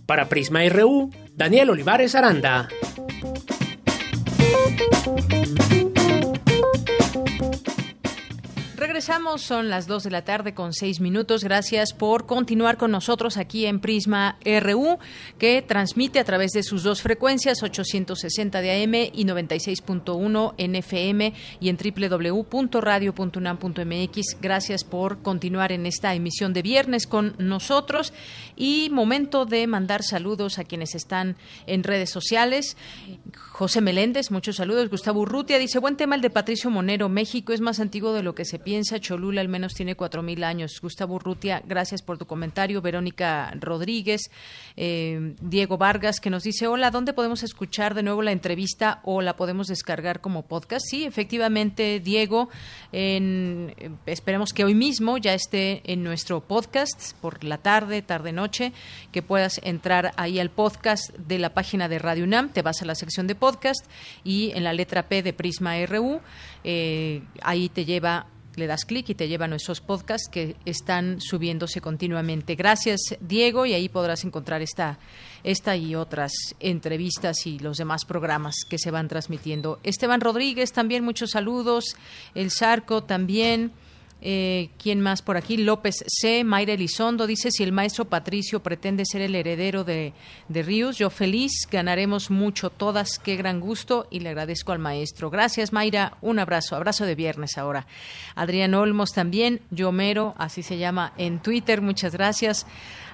Para 0.05 0.29
Prisma 0.29 0.67
RU, 0.69 1.11
Daniel 1.35 1.71
Olivares 1.71 2.15
Aranda. 2.15 2.69
Regresamos, 8.79 9.41
son 9.41 9.67
las 9.67 9.87
2 9.87 10.03
de 10.03 10.09
la 10.09 10.23
tarde 10.23 10.53
con 10.53 10.71
6 10.71 11.01
minutos. 11.01 11.43
Gracias 11.43 11.91
por 11.91 12.25
continuar 12.25 12.77
con 12.77 12.91
nosotros 12.91 13.35
aquí 13.35 13.65
en 13.65 13.81
Prisma 13.81 14.39
RU, 14.45 14.99
que 15.37 15.61
transmite 15.61 16.17
a 16.17 16.23
través 16.23 16.51
de 16.51 16.63
sus 16.63 16.83
dos 16.83 17.01
frecuencias, 17.01 17.61
860 17.61 18.61
de 18.61 18.81
AM 18.81 18.95
y 19.13 19.25
96.1 19.25 20.53
en 20.57 20.75
FM 20.75 21.33
y 21.59 21.67
en 21.67 21.75
www.radio.unam.mx. 21.75 24.37
Gracias 24.39 24.85
por 24.85 25.21
continuar 25.21 25.73
en 25.73 25.85
esta 25.85 26.15
emisión 26.15 26.53
de 26.53 26.61
viernes 26.61 27.05
con 27.05 27.35
nosotros. 27.37 28.13
Y 28.55 28.87
momento 28.93 29.43
de 29.43 29.67
mandar 29.67 30.03
saludos 30.03 30.57
a 30.57 30.63
quienes 30.63 30.95
están 30.95 31.35
en 31.67 31.83
redes 31.83 32.11
sociales. 32.11 32.77
José 33.35 33.81
Meléndez, 33.81 34.31
muchos 34.31 34.55
saludos. 34.55 34.89
Gustavo 34.89 35.19
Urrutia 35.19 35.59
dice, 35.59 35.79
buen 35.79 35.97
tema 35.97 36.15
el 36.15 36.21
de 36.21 36.29
Patricio 36.29 36.69
Monero. 36.69 37.09
México 37.09 37.51
es 37.51 37.59
más 37.59 37.81
antiguo 37.81 38.13
de 38.13 38.23
lo 38.23 38.35
que 38.35 38.45
se 38.45 38.57
piensa 38.57 38.68
piensa 38.69 38.99
Cholula 38.99 39.41
al 39.41 39.47
menos 39.47 39.73
tiene 39.73 39.95
cuatro 39.95 40.21
mil 40.21 40.43
años. 40.43 40.79
Gustavo 40.79 41.15
Urrutia, 41.15 41.63
gracias 41.65 42.03
por 42.03 42.19
tu 42.19 42.27
comentario. 42.27 42.83
Verónica 42.83 43.51
Rodríguez, 43.59 44.29
eh, 44.77 45.33
Diego 45.41 45.79
Vargas, 45.79 46.19
que 46.19 46.29
nos 46.29 46.43
dice, 46.43 46.67
hola, 46.67 46.91
¿dónde 46.91 47.13
podemos 47.13 47.41
escuchar 47.41 47.95
de 47.95 48.03
nuevo 48.03 48.21
la 48.21 48.31
entrevista 48.31 48.99
o 49.03 49.23
la 49.23 49.35
podemos 49.35 49.65
descargar 49.65 50.21
como 50.21 50.43
podcast? 50.43 50.85
Sí, 50.87 51.03
efectivamente, 51.03 51.99
Diego, 51.99 52.49
en, 52.91 53.73
esperemos 54.05 54.53
que 54.53 54.65
hoy 54.65 54.75
mismo 54.75 55.17
ya 55.17 55.33
esté 55.33 55.81
en 55.91 56.03
nuestro 56.03 56.41
podcast 56.41 57.13
por 57.21 57.43
la 57.43 57.57
tarde, 57.57 58.03
tarde-noche, 58.03 58.71
que 59.11 59.23
puedas 59.23 59.59
entrar 59.63 60.11
ahí 60.15 60.37
al 60.37 60.51
podcast 60.51 61.09
de 61.17 61.39
la 61.39 61.55
página 61.55 61.89
de 61.89 61.97
Radio 61.97 62.23
UNAM, 62.23 62.49
te 62.49 62.61
vas 62.61 62.83
a 62.83 62.85
la 62.85 62.93
sección 62.93 63.25
de 63.25 63.33
podcast 63.33 63.83
y 64.23 64.51
en 64.51 64.63
la 64.63 64.73
letra 64.73 65.09
P 65.09 65.23
de 65.23 65.33
Prisma 65.33 65.83
RU, 65.87 66.21
eh, 66.63 67.23
ahí 67.41 67.69
te 67.69 67.83
lleva 67.83 68.27
le 68.59 68.67
das 68.67 68.85
clic 68.85 69.09
y 69.09 69.15
te 69.15 69.27
lleva 69.27 69.45
a 69.45 69.47
nuestros 69.47 69.81
podcasts 69.81 70.29
que 70.29 70.55
están 70.65 71.19
subiéndose 71.19 71.81
continuamente. 71.81 72.55
Gracias, 72.55 72.99
Diego, 73.19 73.65
y 73.65 73.73
ahí 73.73 73.89
podrás 73.89 74.23
encontrar 74.23 74.61
esta, 74.61 74.99
esta 75.43 75.75
y 75.75 75.95
otras 75.95 76.31
entrevistas 76.59 77.47
y 77.47 77.57
los 77.59 77.77
demás 77.77 78.05
programas 78.05 78.57
que 78.69 78.77
se 78.77 78.91
van 78.91 79.07
transmitiendo. 79.07 79.79
Esteban 79.83 80.21
Rodríguez, 80.21 80.71
también 80.73 81.03
muchos 81.03 81.31
saludos. 81.31 81.95
El 82.35 82.51
Sarco 82.51 83.03
también. 83.03 83.71
Eh, 84.21 84.69
¿Quién 84.81 85.01
más 85.01 85.21
por 85.21 85.37
aquí? 85.37 85.57
López 85.57 86.03
C. 86.07 86.43
Mayra 86.43 86.73
Elizondo 86.73 87.27
dice: 87.27 87.51
Si 87.51 87.63
el 87.63 87.71
maestro 87.71 88.05
Patricio 88.05 88.61
pretende 88.61 89.05
ser 89.05 89.21
el 89.21 89.35
heredero 89.35 89.83
de, 89.83 90.13
de 90.47 90.63
Ríos, 90.63 90.97
yo 90.97 91.09
feliz, 91.09 91.51
ganaremos 91.71 92.29
mucho 92.29 92.69
todas. 92.69 93.19
Qué 93.19 93.35
gran 93.35 93.59
gusto 93.59 94.07
y 94.09 94.19
le 94.19 94.29
agradezco 94.29 94.71
al 94.71 94.79
maestro. 94.79 95.29
Gracias, 95.29 95.71
Mayra. 95.71 96.17
Un 96.21 96.39
abrazo, 96.39 96.75
abrazo 96.75 97.05
de 97.05 97.15
viernes 97.15 97.57
ahora. 97.57 97.87
Adrián 98.35 98.73
Olmos 98.73 99.11
también, 99.11 99.61
Yomero, 99.71 100.35
así 100.37 100.63
se 100.63 100.77
llama 100.77 101.13
en 101.17 101.39
Twitter. 101.39 101.81
Muchas 101.81 102.13
gracias. 102.13 102.65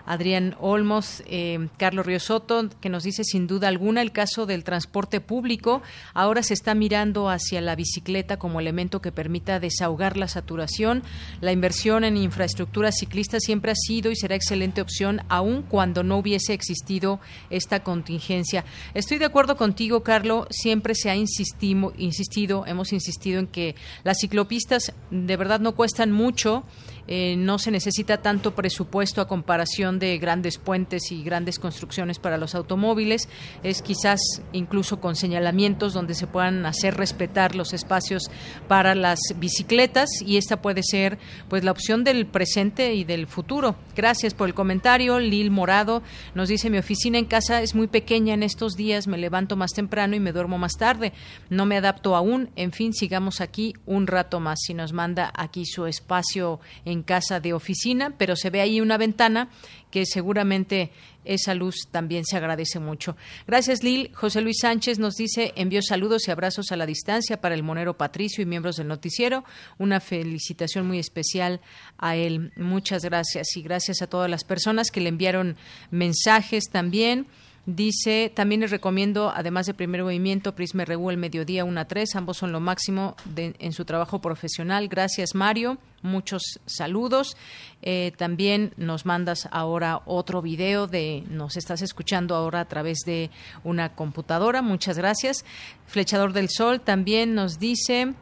Adrián 0.06 0.56
Olmos, 0.60 1.24
eh, 1.26 1.68
Carlos 1.78 2.06
Río 2.06 2.20
Soto, 2.20 2.70
que 2.82 2.90
nos 2.90 3.04
dice 3.04 3.24
sin 3.24 3.48
duda 3.48 3.68
alguna 3.68 4.02
el 4.02 4.12
caso 4.12 4.46
del 4.46 4.64
transporte 4.64 5.22
público. 5.22 5.82
Ahora 6.14 6.44
se 6.44 6.54
está 6.54 6.76
mirando 6.76 7.30
hacia 7.30 7.62
la 7.62 7.76
bicicleta 7.76 8.38
como 8.38 8.60
elemento 8.60 9.02
que 9.02 9.12
permita 9.12 9.60
desahogar 9.60 10.18
la 10.18 10.28
saturación. 10.28 11.04
La 11.42 11.52
inversión 11.52 12.04
en 12.04 12.18
infraestructura 12.18 12.92
ciclista 12.92 13.40
siempre 13.40 13.72
ha 13.72 13.76
sido 13.76 14.12
y 14.12 14.16
será 14.16 14.36
excelente 14.36 14.82
opción, 14.82 15.22
aun 15.30 15.64
cuando 15.64 16.04
no 16.04 16.18
hubiese 16.18 16.54
existido 16.54 17.20
esta 17.50 17.84
contingencia. 17.84 18.66
Estoy 18.94 19.18
de 19.18 19.26
acuerdo 19.26 19.58
contigo, 19.58 20.04
Carlos. 20.04 20.48
Siempre 20.50 20.96
se 20.96 21.10
ha 21.10 21.16
insistido, 21.16 22.66
hemos 22.66 22.94
insistido 22.94 23.40
en 23.40 23.48
que 23.48 23.76
las 24.04 24.18
ciclopistas 24.20 24.94
de 25.12 25.38
verdad 25.38 25.60
no 25.60 25.76
cuestan 25.76 26.12
mucho 26.12 26.64
eh, 27.08 27.36
no 27.38 27.60
se 27.60 27.72
necesita 27.72 28.18
tanto 28.18 28.56
presupuesto 28.56 29.22
a 29.22 29.28
comparación 29.28 30.00
de 30.00 30.18
grandes 30.18 30.58
puentes 30.58 31.12
y 31.12 31.24
grandes 31.24 31.60
construcciones 31.60 32.20
para 32.20 32.38
los 32.38 32.56
automóviles. 32.56 33.30
Es 33.64 33.82
quizás 33.82 34.20
incluso 34.54 35.00
con 35.00 35.16
señalamientos 35.16 35.94
donde 35.94 36.16
se 36.16 36.28
puedan 36.28 36.66
hacer 36.66 36.96
respetar 36.96 37.56
los 37.56 37.74
espacios 37.74 38.24
para 38.68 38.96
las 38.96 39.20
bicicletas 39.38 40.10
y 40.26 40.38
esta 40.38 40.62
puede 40.62 40.82
ser 40.84 41.18
pues 41.50 41.64
la 41.64 41.72
opción 41.72 42.04
del 42.04 42.26
presente 42.26 42.94
y 42.96 43.04
del 43.04 43.28
futuro. 43.28 43.76
Gracias 43.96 44.34
por 44.34 44.48
el 44.48 44.54
comentario. 44.54 45.20
Lil 45.20 45.52
Morado 45.52 46.02
nos 46.34 46.50
dice 46.50 46.70
mi 46.70 46.78
oficina 46.78 47.18
en 47.18 47.26
casa 47.26 47.62
es 47.62 47.76
muy 47.76 47.88
pequeña 47.88 48.34
en 48.34 48.44
estos 48.44 48.74
días, 48.74 49.08
me 49.08 49.18
levanto 49.18 49.56
más 49.56 49.72
temprano 49.72 50.16
y 50.16 50.20
me 50.20 50.32
duermo 50.32 50.58
más 50.58 50.74
tarde. 50.74 51.14
No 51.50 51.66
me 51.66 51.78
adapto 51.78 52.16
aún. 52.16 52.50
En 52.56 52.72
fin, 52.72 52.94
sigamos 52.94 53.42
aquí 53.42 53.74
un 53.86 54.08
rato 54.08 54.40
más. 54.40 54.60
Si 54.62 54.74
nos 54.74 54.94
manda 54.94 55.32
aquí 55.36 55.66
su 55.66 55.86
espacio 55.86 56.60
en 56.86 56.95
casa 57.04 57.40
de 57.40 57.54
oficina, 57.54 58.16
pero 58.18 58.36
se 58.36 58.50
ve 58.50 58.62
ahí 58.62 58.82
una 58.82 58.98
ventana 58.98 59.50
que 59.92 60.06
seguramente 60.06 60.92
esa 61.24 61.54
luz 61.54 61.88
también 61.92 62.24
se 62.26 62.38
agradece 62.38 62.80
mucho. 62.80 63.16
Gracias, 63.48 63.84
Lil. 63.84 64.12
José 64.14 64.42
Luis 64.42 64.58
Sánchez 64.62 65.00
nos 65.00 65.16
dice, 65.16 65.54
envió 65.56 65.82
saludos 65.82 66.28
y 66.28 66.32
abrazos 66.32 66.72
a 66.72 66.76
la 66.76 66.86
distancia 66.86 67.42
para 67.42 67.56
el 67.56 67.64
monero 67.64 67.98
Patricio 67.98 68.42
y 68.42 68.46
miembros 68.46 68.76
del 68.78 68.88
noticiero. 68.88 69.44
Una 69.78 70.00
felicitación 70.00 70.86
muy 70.88 71.00
especial 71.00 71.62
a 71.98 72.16
él. 72.16 72.52
Muchas 72.58 73.04
gracias 73.04 73.56
y 73.56 73.62
gracias 73.62 74.02
a 74.02 74.08
todas 74.08 74.30
las 74.30 74.44
personas 74.44 74.92
que 74.92 75.02
le 75.02 75.10
enviaron 75.10 75.58
mensajes 75.92 76.66
también. 76.72 77.28
Dice, 77.66 78.32
también 78.34 78.62
les 78.62 78.70
recomiendo, 78.70 79.32
además 79.36 79.66
de 79.66 79.74
Primer 79.74 80.04
Movimiento, 80.04 80.54
Prisma 80.54 80.86
RU, 80.86 81.10
el 81.10 81.18
mediodía 81.18 81.66
1 81.66 81.80
a 81.80 81.86
3, 81.86 82.16
ambos 82.16 82.38
son 82.38 82.52
lo 82.52 82.60
máximo 82.60 83.16
en 83.36 83.72
su 83.72 83.86
trabajo 83.86 84.22
profesional. 84.22 84.88
Gracias, 84.88 85.34
Mario. 85.34 85.80
Muchos 86.04 86.60
saludos. 86.68 87.36
Eh, 87.82 88.12
también 88.18 88.72
nos 88.78 89.08
mandas 89.08 89.50
ahora 89.52 90.02
otro 90.06 90.44
video 90.44 90.86
de, 90.86 91.24
nos 91.28 91.58
estás 91.58 91.82
escuchando 91.82 92.36
ahora 92.36 92.60
a 92.60 92.66
través 92.66 93.00
de 93.04 93.32
una 93.64 93.96
computadora. 93.96 94.62
Muchas 94.62 95.00
gracias. 95.00 95.44
Flechador 95.88 96.34
del 96.34 96.50
Sol 96.50 96.82
también 96.82 97.34
nos 97.34 97.58
dice 97.58 98.14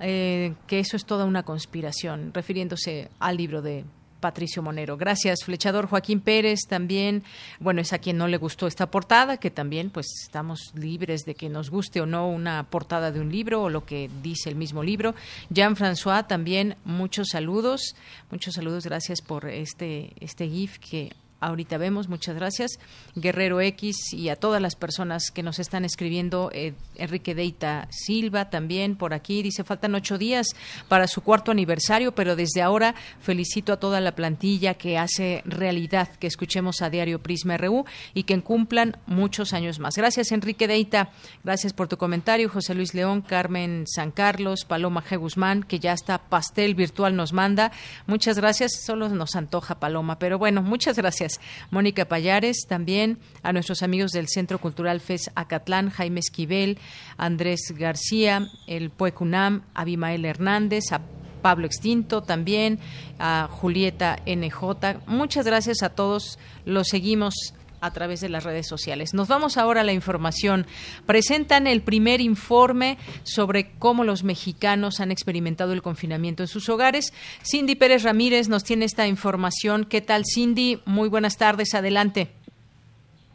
eh, 0.00 0.52
que 0.66 0.80
eso 0.80 0.98
es 0.98 1.06
toda 1.06 1.24
una 1.24 1.44
conspiración, 1.44 2.34
refiriéndose 2.34 3.08
al 3.18 3.38
libro 3.38 3.62
de 3.62 3.86
Patricio 4.22 4.62
Monero. 4.62 4.96
Gracias, 4.96 5.44
flechador 5.44 5.86
Joaquín 5.86 6.20
Pérez 6.20 6.60
también. 6.66 7.22
Bueno, 7.60 7.82
es 7.82 7.92
a 7.92 7.98
quien 7.98 8.16
no 8.16 8.28
le 8.28 8.38
gustó 8.38 8.66
esta 8.66 8.90
portada, 8.90 9.36
que 9.36 9.50
también 9.50 9.90
pues 9.90 10.06
estamos 10.22 10.72
libres 10.74 11.26
de 11.26 11.34
que 11.34 11.50
nos 11.50 11.68
guste 11.68 12.00
o 12.00 12.06
no 12.06 12.30
una 12.30 12.62
portada 12.70 13.10
de 13.10 13.20
un 13.20 13.30
libro 13.30 13.64
o 13.64 13.68
lo 13.68 13.84
que 13.84 14.08
dice 14.22 14.48
el 14.48 14.56
mismo 14.56 14.82
libro. 14.82 15.14
Jean-François 15.50 16.26
también 16.26 16.76
muchos 16.86 17.28
saludos, 17.32 17.94
muchos 18.30 18.54
saludos, 18.54 18.84
gracias 18.86 19.20
por 19.20 19.46
este 19.46 20.12
este 20.20 20.48
GIF 20.48 20.78
que 20.78 21.12
ahorita 21.42 21.78
vemos. 21.78 22.08
Muchas 22.08 22.36
gracias. 22.36 22.78
Guerrero 23.14 23.60
X 23.60 24.12
y 24.12 24.28
a 24.28 24.36
todas 24.36 24.60
las 24.60 24.76
personas 24.76 25.30
que 25.30 25.42
nos 25.42 25.58
están 25.58 25.84
escribiendo. 25.84 26.50
Eh, 26.52 26.74
Enrique 26.96 27.34
Deita 27.34 27.88
Silva 27.90 28.50
también 28.50 28.96
por 28.96 29.14
aquí. 29.14 29.42
Dice, 29.42 29.64
faltan 29.64 29.94
ocho 29.94 30.18
días 30.18 30.46
para 30.88 31.06
su 31.06 31.22
cuarto 31.22 31.50
aniversario, 31.50 32.12
pero 32.14 32.36
desde 32.36 32.62
ahora 32.62 32.94
felicito 33.20 33.72
a 33.72 33.78
toda 33.78 34.00
la 34.00 34.14
plantilla 34.14 34.74
que 34.74 34.98
hace 34.98 35.42
realidad 35.44 36.08
que 36.18 36.26
escuchemos 36.26 36.82
a 36.82 36.90
Diario 36.90 37.22
Prisma 37.22 37.56
RU 37.56 37.84
y 38.14 38.24
que 38.24 38.40
cumplan 38.40 38.96
muchos 39.06 39.52
años 39.52 39.78
más. 39.78 39.96
Gracias, 39.96 40.32
Enrique 40.32 40.66
Deita. 40.66 41.10
Gracias 41.44 41.72
por 41.72 41.88
tu 41.88 41.96
comentario. 41.96 42.48
José 42.48 42.74
Luis 42.74 42.94
León, 42.94 43.22
Carmen 43.22 43.84
San 43.86 44.10
Carlos, 44.10 44.64
Paloma 44.64 45.02
G. 45.02 45.18
Guzmán, 45.18 45.62
que 45.62 45.78
ya 45.78 45.92
está 45.92 46.18
pastel 46.18 46.74
virtual 46.74 47.16
nos 47.16 47.32
manda. 47.32 47.72
Muchas 48.06 48.38
gracias. 48.38 48.84
Solo 48.84 49.08
nos 49.08 49.36
antoja 49.36 49.78
Paloma, 49.78 50.18
pero 50.18 50.38
bueno, 50.38 50.62
muchas 50.62 50.96
gracias. 50.96 51.31
Mónica 51.70 52.06
Payares, 52.06 52.66
también 52.68 53.18
a 53.42 53.52
nuestros 53.52 53.82
amigos 53.82 54.12
del 54.12 54.28
Centro 54.28 54.58
Cultural 54.58 55.00
FES 55.00 55.30
Acatlán, 55.34 55.90
Jaime 55.90 56.20
Esquivel, 56.20 56.78
Andrés 57.16 57.72
García, 57.76 58.48
el 58.66 58.90
Puecunam, 58.90 59.62
Abimael 59.74 60.24
Hernández, 60.24 60.92
a 60.92 61.00
Pablo 61.42 61.66
Extinto 61.66 62.22
también, 62.22 62.78
a 63.18 63.48
Julieta 63.50 64.18
NJ. 64.26 65.00
Muchas 65.06 65.44
gracias 65.44 65.82
a 65.82 65.90
todos. 65.90 66.38
Los 66.64 66.88
seguimos 66.88 67.54
a 67.82 67.90
través 67.92 68.20
de 68.20 68.30
las 68.30 68.44
redes 68.44 68.66
sociales. 68.66 69.12
Nos 69.12 69.28
vamos 69.28 69.58
ahora 69.58 69.82
a 69.82 69.84
la 69.84 69.92
información. 69.92 70.66
Presentan 71.04 71.66
el 71.66 71.82
primer 71.82 72.20
informe 72.20 72.96
sobre 73.24 73.72
cómo 73.78 74.04
los 74.04 74.24
mexicanos 74.24 75.00
han 75.00 75.10
experimentado 75.10 75.72
el 75.72 75.82
confinamiento 75.82 76.44
en 76.44 76.48
sus 76.48 76.68
hogares. 76.68 77.12
Cindy 77.44 77.74
Pérez 77.74 78.04
Ramírez 78.04 78.48
nos 78.48 78.64
tiene 78.64 78.84
esta 78.84 79.06
información. 79.06 79.84
¿Qué 79.84 80.00
tal, 80.00 80.22
Cindy? 80.24 80.80
Muy 80.86 81.08
buenas 81.08 81.36
tardes. 81.36 81.74
Adelante. 81.74 82.41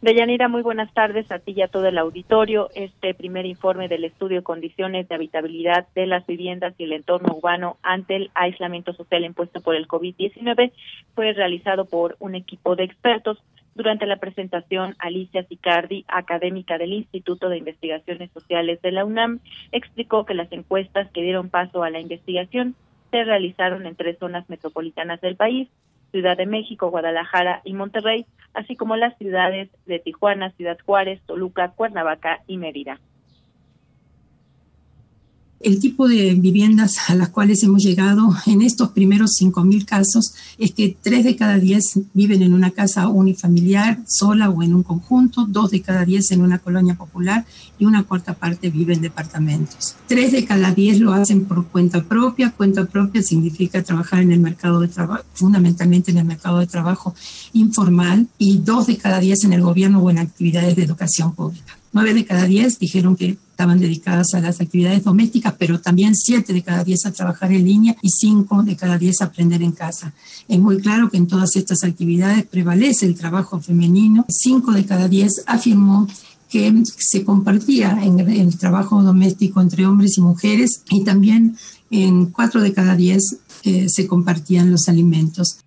Deyanira, 0.00 0.46
muy 0.46 0.62
buenas 0.62 0.94
tardes 0.94 1.28
a 1.32 1.40
ti 1.40 1.54
y 1.56 1.62
a 1.62 1.66
todo 1.66 1.88
el 1.88 1.98
auditorio. 1.98 2.70
Este 2.76 3.14
primer 3.14 3.46
informe 3.46 3.88
del 3.88 4.04
estudio 4.04 4.44
condiciones 4.44 5.08
de 5.08 5.16
habitabilidad 5.16 5.88
de 5.96 6.06
las 6.06 6.24
viviendas 6.24 6.72
y 6.78 6.84
el 6.84 6.92
entorno 6.92 7.34
urbano 7.34 7.78
ante 7.82 8.14
el 8.14 8.30
aislamiento 8.34 8.92
social 8.92 9.24
impuesto 9.24 9.60
por 9.60 9.74
el 9.74 9.88
COVID-19 9.88 10.70
fue 11.16 11.32
realizado 11.32 11.84
por 11.84 12.14
un 12.20 12.36
equipo 12.36 12.76
de 12.76 12.84
expertos 12.84 13.42
durante 13.74 14.06
la 14.06 14.18
presentación, 14.18 14.94
Alicia 15.00 15.42
Sicardi, 15.44 16.04
académica 16.06 16.78
del 16.78 16.92
Instituto 16.92 17.48
de 17.48 17.58
Investigaciones 17.58 18.30
Sociales 18.30 18.80
de 18.82 18.92
la 18.92 19.04
UNAM, 19.04 19.40
explicó 19.72 20.24
que 20.24 20.34
las 20.34 20.50
encuestas 20.52 21.10
que 21.10 21.22
dieron 21.22 21.48
paso 21.48 21.82
a 21.82 21.90
la 21.90 21.98
investigación 21.98 22.76
se 23.10 23.24
realizaron 23.24 23.84
en 23.86 23.96
tres 23.96 24.16
zonas 24.18 24.48
metropolitanas 24.48 25.20
del 25.20 25.34
país, 25.34 25.68
Ciudad 26.10 26.36
de 26.36 26.46
México, 26.46 26.90
Guadalajara 26.90 27.60
y 27.64 27.74
Monterrey, 27.74 28.26
así 28.54 28.76
como 28.76 28.96
las 28.96 29.16
ciudades 29.18 29.70
de 29.86 29.98
Tijuana, 29.98 30.50
Ciudad 30.52 30.78
Juárez, 30.84 31.20
Toluca, 31.26 31.72
Cuernavaca 31.72 32.40
y 32.46 32.58
Mérida. 32.58 32.98
El 35.60 35.80
tipo 35.80 36.06
de 36.06 36.34
viviendas 36.34 36.94
a 37.08 37.16
las 37.16 37.30
cuales 37.30 37.64
hemos 37.64 37.82
llegado 37.82 38.32
en 38.46 38.62
estos 38.62 38.90
primeros 38.90 39.32
5.000 39.40 39.84
casos 39.84 40.32
es 40.56 40.70
que 40.70 40.96
3 41.02 41.24
de 41.24 41.34
cada 41.34 41.58
10 41.58 42.00
viven 42.14 42.42
en 42.42 42.54
una 42.54 42.70
casa 42.70 43.08
unifamiliar, 43.08 43.98
sola 44.06 44.50
o 44.50 44.62
en 44.62 44.72
un 44.72 44.84
conjunto, 44.84 45.46
2 45.48 45.70
de 45.72 45.82
cada 45.82 46.04
10 46.04 46.30
en 46.30 46.42
una 46.42 46.60
colonia 46.60 46.94
popular 46.94 47.44
y 47.76 47.86
una 47.86 48.04
cuarta 48.04 48.34
parte 48.34 48.70
vive 48.70 48.94
en 48.94 49.00
departamentos. 49.00 49.96
3 50.06 50.30
de 50.30 50.44
cada 50.44 50.72
10 50.72 51.00
lo 51.00 51.12
hacen 51.12 51.44
por 51.44 51.66
cuenta 51.66 52.04
propia. 52.04 52.52
Cuenta 52.52 52.84
propia 52.84 53.20
significa 53.20 53.82
trabajar 53.82 54.22
en 54.22 54.30
el 54.30 54.38
mercado 54.38 54.78
de 54.78 54.86
trabajo, 54.86 55.24
fundamentalmente 55.34 56.12
en 56.12 56.18
el 56.18 56.24
mercado 56.24 56.60
de 56.60 56.68
trabajo 56.68 57.16
informal 57.52 58.28
y 58.38 58.58
2 58.58 58.86
de 58.86 58.96
cada 58.96 59.18
10 59.18 59.42
en 59.42 59.54
el 59.54 59.62
gobierno 59.62 60.00
o 60.00 60.08
en 60.08 60.18
actividades 60.18 60.76
de 60.76 60.84
educación 60.84 61.34
pública. 61.34 61.76
9 61.92 62.14
de 62.14 62.24
cada 62.24 62.44
10 62.44 62.78
dijeron 62.78 63.16
que 63.16 63.38
estaban 63.58 63.80
dedicadas 63.80 64.34
a 64.34 64.40
las 64.40 64.60
actividades 64.60 65.02
domésticas, 65.02 65.52
pero 65.58 65.80
también 65.80 66.14
siete 66.14 66.52
de 66.52 66.62
cada 66.62 66.84
diez 66.84 67.04
a 67.06 67.12
trabajar 67.12 67.50
en 67.50 67.64
línea 67.64 67.96
y 68.00 68.08
cinco 68.08 68.62
de 68.62 68.76
cada 68.76 68.96
diez 68.96 69.20
a 69.20 69.24
aprender 69.24 69.60
en 69.62 69.72
casa. 69.72 70.12
Es 70.46 70.60
muy 70.60 70.80
claro 70.80 71.10
que 71.10 71.16
en 71.16 71.26
todas 71.26 71.56
estas 71.56 71.82
actividades 71.82 72.46
prevalece 72.46 73.04
el 73.04 73.18
trabajo 73.18 73.58
femenino. 73.58 74.24
Cinco 74.28 74.70
de 74.70 74.86
cada 74.86 75.08
diez 75.08 75.42
afirmó 75.44 76.06
que 76.48 76.72
se 76.98 77.24
compartía 77.24 77.98
el 78.00 78.56
trabajo 78.58 79.02
doméstico 79.02 79.60
entre 79.60 79.86
hombres 79.86 80.16
y 80.18 80.20
mujeres 80.20 80.84
y 80.88 81.02
también 81.02 81.56
en 81.90 82.26
cuatro 82.26 82.60
de 82.60 82.72
cada 82.72 82.94
diez 82.94 83.40
eh, 83.64 83.88
se 83.88 84.06
compartían 84.06 84.70
los 84.70 84.88
alimentos. 84.88 85.64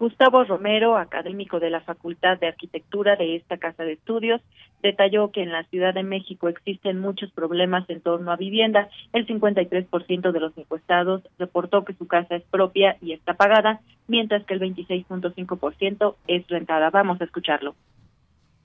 Gustavo 0.00 0.42
Romero, 0.42 0.96
académico 0.96 1.60
de 1.60 1.70
la 1.70 1.80
Facultad 1.82 2.36
de 2.40 2.48
Arquitectura 2.48 3.14
de 3.14 3.36
esta 3.36 3.58
casa 3.58 3.84
de 3.84 3.92
estudios, 3.92 4.40
detalló 4.82 5.30
que 5.30 5.42
en 5.42 5.52
la 5.52 5.64
Ciudad 5.64 5.94
de 5.94 6.02
México 6.02 6.48
existen 6.48 7.00
muchos 7.00 7.30
problemas 7.32 7.88
en 7.88 8.00
torno 8.00 8.32
a 8.32 8.36
vivienda. 8.36 8.88
El 9.12 9.26
53% 9.26 10.32
de 10.32 10.40
los 10.40 10.56
encuestados 10.58 11.22
reportó 11.38 11.84
que 11.84 11.94
su 11.94 12.06
casa 12.06 12.36
es 12.36 12.42
propia 12.44 12.96
y 13.00 13.12
está 13.12 13.34
pagada, 13.34 13.80
mientras 14.08 14.44
que 14.44 14.54
el 14.54 14.60
26.5% 14.60 16.16
es 16.26 16.46
rentada. 16.48 16.90
Vamos 16.90 17.20
a 17.20 17.24
escucharlo 17.24 17.74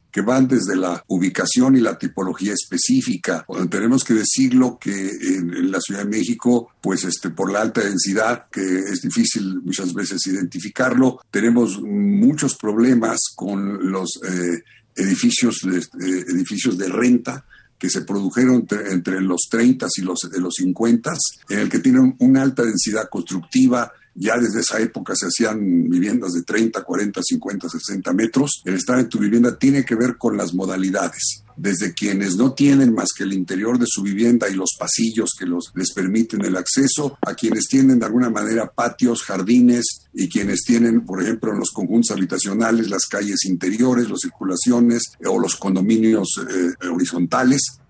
que 0.10 0.22
van 0.22 0.48
desde 0.48 0.76
la 0.76 1.04
ubicación 1.10 1.76
y 1.76 1.80
la 1.80 1.96
tipología 1.96 2.54
específica. 2.54 3.46
tenemos 3.70 4.04
que 4.04 4.16
decirlo 4.16 4.80
que 4.80 4.90
en, 4.92 5.72
la 5.72 5.80
Ciudad 5.80 6.06
de 6.06 6.10
México, 6.10 6.72
pues 6.82 7.04
este, 7.04 7.30
por 7.30 7.52
la 7.52 7.62
alta 7.62 7.82
densidad, 7.82 8.48
que 8.52 8.62
es 8.62 9.02
difícil 9.04 9.62
muchas 9.64 9.94
veces 9.94 10.26
identificarlo, 10.26 11.20
tenemos 11.30 11.80
muchos 11.82 12.56
problemas 12.56 13.20
con 13.36 13.92
los 13.92 14.20
eh, 14.24 14.64
edificios, 14.98 15.60
de, 15.64 15.78
eh, 15.78 16.26
edificios 16.30 16.78
de 16.78 16.90
renta 16.90 17.46
que 17.78 17.90
se 17.90 18.02
produjeron 18.02 18.68
entre, 18.90 19.22
los 19.22 19.42
30 19.50 19.88
y 19.98 20.02
los, 20.02 20.20
los 20.40 20.54
50, 20.56 21.14
en 21.50 21.60
el 21.60 21.70
que 21.70 21.80
tienen 21.80 22.16
una 22.20 22.42
alta 22.42 22.64
densidad 22.64 23.08
constructiva, 23.10 23.94
ya 24.16 24.38
desde 24.38 24.62
esa 24.62 24.80
época 24.80 25.14
se 25.16 25.28
hacían 25.28 25.88
viviendas 25.88 26.34
de 26.34 26.42
30, 26.42 26.84
40, 26.84 27.22
50, 27.24 27.70
60 27.70 28.14
metros. 28.14 28.64
El 28.66 28.74
estar 28.74 28.98
en 29.00 29.10
tu 29.10 29.20
vivienda 29.20 29.58
tiene 29.58 29.86
que 29.86 29.94
ver 29.94 30.18
con 30.18 30.36
las 30.36 30.56
modalidades. 30.56 31.44
Desde 31.58 31.94
quienes 31.94 32.36
no 32.36 32.54
tienen 32.54 32.94
más 32.94 33.10
que 33.18 33.24
el 33.24 33.34
interior 33.34 33.80
de 33.80 33.86
su 33.88 34.04
vivienda 34.04 34.48
y 34.48 34.54
los 34.54 34.76
pasillos 34.80 35.32
que 35.38 35.46
los, 35.46 35.72
les 35.76 35.92
permiten 35.94 36.46
el 36.46 36.56
acceso, 36.56 37.18
a 37.22 37.34
quienes 37.34 37.68
tienen 37.68 38.00
de 38.00 38.06
alguna 38.06 38.30
manera 38.30 38.72
patios, 38.74 39.24
jardines 39.24 40.08
y 40.14 40.30
quienes 40.30 40.64
tienen, 40.64 41.06
por 41.06 41.22
ejemplo, 41.22 41.52
en 41.52 41.60
los 41.60 41.72
conjuntos 41.72 42.16
habitacionales, 42.16 42.90
las 42.90 43.06
calles 43.08 43.46
interiores, 43.46 44.10
las 44.10 44.22
circulaciones 44.22 45.04
o 45.26 45.40
los 45.40 45.56
condominios 45.56 46.30
eh, 46.38 46.88
horizontales 46.88 47.82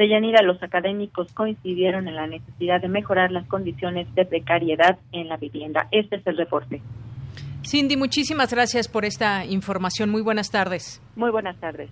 de 0.00 0.08
Yanira, 0.08 0.40
los 0.40 0.62
académicos 0.62 1.30
coincidieron 1.34 2.08
en 2.08 2.14
la 2.14 2.26
necesidad 2.26 2.80
de 2.80 2.88
mejorar 2.88 3.30
las 3.30 3.46
condiciones 3.46 4.06
de 4.14 4.24
precariedad 4.24 4.98
en 5.12 5.28
la 5.28 5.36
vivienda. 5.36 5.88
Este 5.90 6.16
es 6.16 6.26
el 6.26 6.38
reporte. 6.38 6.80
Cindy, 7.70 7.96
muchísimas 7.96 8.50
gracias 8.52 8.88
por 8.88 9.04
esta 9.04 9.44
información. 9.44 10.10
Muy 10.10 10.22
buenas 10.22 10.50
tardes. 10.50 11.00
Muy 11.14 11.30
buenas 11.30 11.56
tardes. 11.60 11.88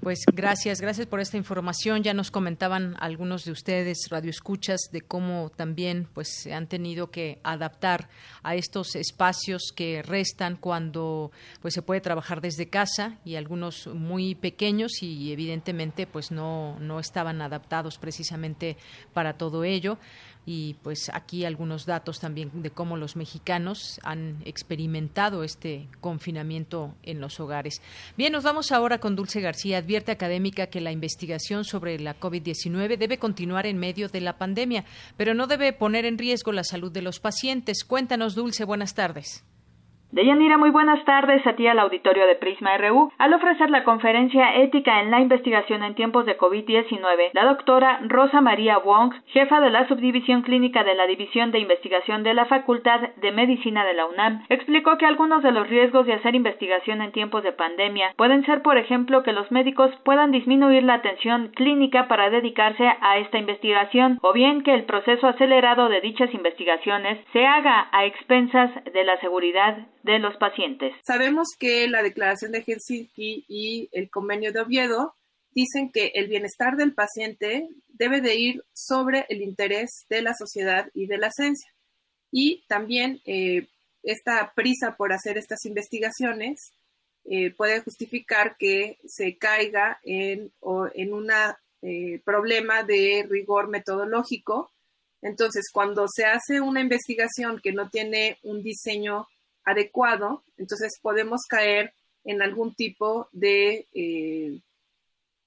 Pues 0.00 0.18
gracias, 0.26 0.80
gracias 0.80 1.06
por 1.06 1.20
esta 1.20 1.36
información. 1.36 2.02
Ya 2.02 2.12
nos 2.12 2.32
comentaban 2.32 2.96
algunos 2.98 3.44
de 3.44 3.52
ustedes, 3.52 4.08
radioescuchas, 4.10 4.90
de 4.92 5.02
cómo 5.02 5.52
también 5.54 6.08
pues 6.12 6.42
se 6.42 6.52
han 6.52 6.66
tenido 6.66 7.12
que 7.12 7.38
adaptar 7.44 8.08
a 8.42 8.56
estos 8.56 8.96
espacios 8.96 9.72
que 9.74 10.02
restan 10.02 10.56
cuando 10.56 11.30
pues 11.62 11.74
se 11.74 11.80
puede 11.80 12.00
trabajar 12.00 12.40
desde 12.40 12.68
casa 12.68 13.18
y 13.24 13.36
algunos 13.36 13.86
muy 13.86 14.34
pequeños 14.34 15.00
y 15.00 15.32
evidentemente 15.32 16.08
pues 16.08 16.32
no 16.32 16.76
no 16.80 16.98
estaban 16.98 17.40
adaptados 17.40 17.96
precisamente 17.96 18.76
para 19.14 19.38
todo 19.38 19.62
ello 19.64 19.96
y 20.46 20.74
pues 20.82 21.10
aquí 21.12 21.44
algunos 21.44 21.86
datos 21.86 22.20
también 22.20 22.50
de 22.62 22.70
cómo 22.70 22.96
los 22.96 23.16
mexicanos 23.16 24.00
han 24.02 24.36
experimentado 24.44 25.42
este 25.44 25.88
confinamiento 26.00 26.94
en 27.02 27.20
los 27.20 27.40
hogares. 27.40 27.80
Bien, 28.16 28.32
nos 28.32 28.44
vamos 28.44 28.72
ahora 28.72 28.98
con 28.98 29.16
Dulce 29.16 29.40
García. 29.40 29.78
Advierte 29.78 30.12
académica 30.12 30.66
que 30.66 30.80
la 30.80 30.92
investigación 30.92 31.64
sobre 31.64 31.98
la 31.98 32.18
COVID-19 32.18 32.98
debe 32.98 33.18
continuar 33.18 33.66
en 33.66 33.78
medio 33.78 34.08
de 34.08 34.20
la 34.20 34.36
pandemia, 34.36 34.84
pero 35.16 35.34
no 35.34 35.46
debe 35.46 35.72
poner 35.72 36.04
en 36.04 36.18
riesgo 36.18 36.52
la 36.52 36.64
salud 36.64 36.92
de 36.92 37.02
los 37.02 37.20
pacientes. 37.20 37.84
Cuéntanos, 37.84 38.34
Dulce, 38.34 38.64
buenas 38.64 38.94
tardes. 38.94 39.44
Deyanira, 40.14 40.58
muy 40.58 40.70
buenas 40.70 41.04
tardes 41.04 41.44
a 41.44 41.54
ti 41.54 41.66
al 41.66 41.80
auditorio 41.80 42.24
de 42.28 42.36
Prisma 42.36 42.78
RU. 42.78 43.10
Al 43.18 43.34
ofrecer 43.34 43.68
la 43.68 43.82
conferencia 43.82 44.54
Ética 44.54 45.00
en 45.00 45.10
la 45.10 45.18
Investigación 45.18 45.82
en 45.82 45.96
tiempos 45.96 46.24
de 46.24 46.38
COVID-19, 46.38 47.30
la 47.32 47.44
doctora 47.44 47.98
Rosa 48.04 48.40
María 48.40 48.78
Wong, 48.78 49.12
jefa 49.26 49.60
de 49.60 49.70
la 49.70 49.88
Subdivisión 49.88 50.42
Clínica 50.42 50.84
de 50.84 50.94
la 50.94 51.08
División 51.08 51.50
de 51.50 51.58
Investigación 51.58 52.22
de 52.22 52.32
la 52.32 52.44
Facultad 52.44 53.00
de 53.16 53.32
Medicina 53.32 53.84
de 53.84 53.94
la 53.94 54.06
UNAM, 54.06 54.44
explicó 54.50 54.98
que 54.98 55.06
algunos 55.06 55.42
de 55.42 55.50
los 55.50 55.68
riesgos 55.68 56.06
de 56.06 56.12
hacer 56.12 56.36
investigación 56.36 57.02
en 57.02 57.10
tiempos 57.10 57.42
de 57.42 57.50
pandemia 57.50 58.14
pueden 58.16 58.46
ser, 58.46 58.62
por 58.62 58.78
ejemplo, 58.78 59.24
que 59.24 59.32
los 59.32 59.50
médicos 59.50 59.90
puedan 60.04 60.30
disminuir 60.30 60.84
la 60.84 60.94
atención 60.94 61.50
clínica 61.56 62.06
para 62.06 62.30
dedicarse 62.30 62.88
a 63.00 63.18
esta 63.18 63.38
investigación, 63.38 64.20
o 64.22 64.32
bien 64.32 64.62
que 64.62 64.74
el 64.74 64.84
proceso 64.84 65.26
acelerado 65.26 65.88
de 65.88 66.00
dichas 66.00 66.32
investigaciones 66.32 67.18
se 67.32 67.44
haga 67.44 67.88
a 67.90 68.04
expensas 68.04 68.70
de 68.92 69.02
la 69.02 69.18
seguridad 69.18 69.76
de 70.04 70.18
los 70.18 70.36
pacientes. 70.36 70.94
Sabemos 71.02 71.48
que 71.58 71.88
la 71.88 72.02
Declaración 72.02 72.52
de 72.52 72.62
Helsinki 72.62 73.46
y 73.48 73.88
el 73.90 74.10
Convenio 74.10 74.52
de 74.52 74.60
Oviedo 74.60 75.14
dicen 75.52 75.90
que 75.90 76.12
el 76.14 76.28
bienestar 76.28 76.76
del 76.76 76.92
paciente 76.92 77.68
debe 77.88 78.20
de 78.20 78.34
ir 78.36 78.64
sobre 78.74 79.24
el 79.30 79.40
interés 79.40 80.04
de 80.10 80.20
la 80.20 80.34
sociedad 80.34 80.90
y 80.92 81.06
de 81.06 81.16
la 81.16 81.30
ciencia. 81.30 81.72
Y 82.30 82.64
también 82.68 83.22
eh, 83.24 83.66
esta 84.02 84.52
prisa 84.54 84.94
por 84.96 85.12
hacer 85.12 85.38
estas 85.38 85.64
investigaciones 85.64 86.72
eh, 87.24 87.52
puede 87.52 87.80
justificar 87.80 88.56
que 88.58 88.98
se 89.06 89.38
caiga 89.38 90.00
en, 90.02 90.52
un 90.60 91.30
eh, 91.80 92.20
problema 92.24 92.82
de 92.82 93.26
rigor 93.30 93.68
metodológico. 93.68 94.70
Entonces, 95.22 95.70
cuando 95.72 96.06
se 96.14 96.26
hace 96.26 96.60
una 96.60 96.82
investigación 96.82 97.58
que 97.62 97.72
no 97.72 97.88
tiene 97.88 98.38
un 98.42 98.62
diseño 98.62 99.28
adecuado, 99.64 100.42
entonces 100.56 100.98
podemos 101.00 101.42
caer 101.48 101.92
en 102.24 102.42
algún 102.42 102.74
tipo 102.74 103.28
de 103.32 103.86
eh, 103.92 104.60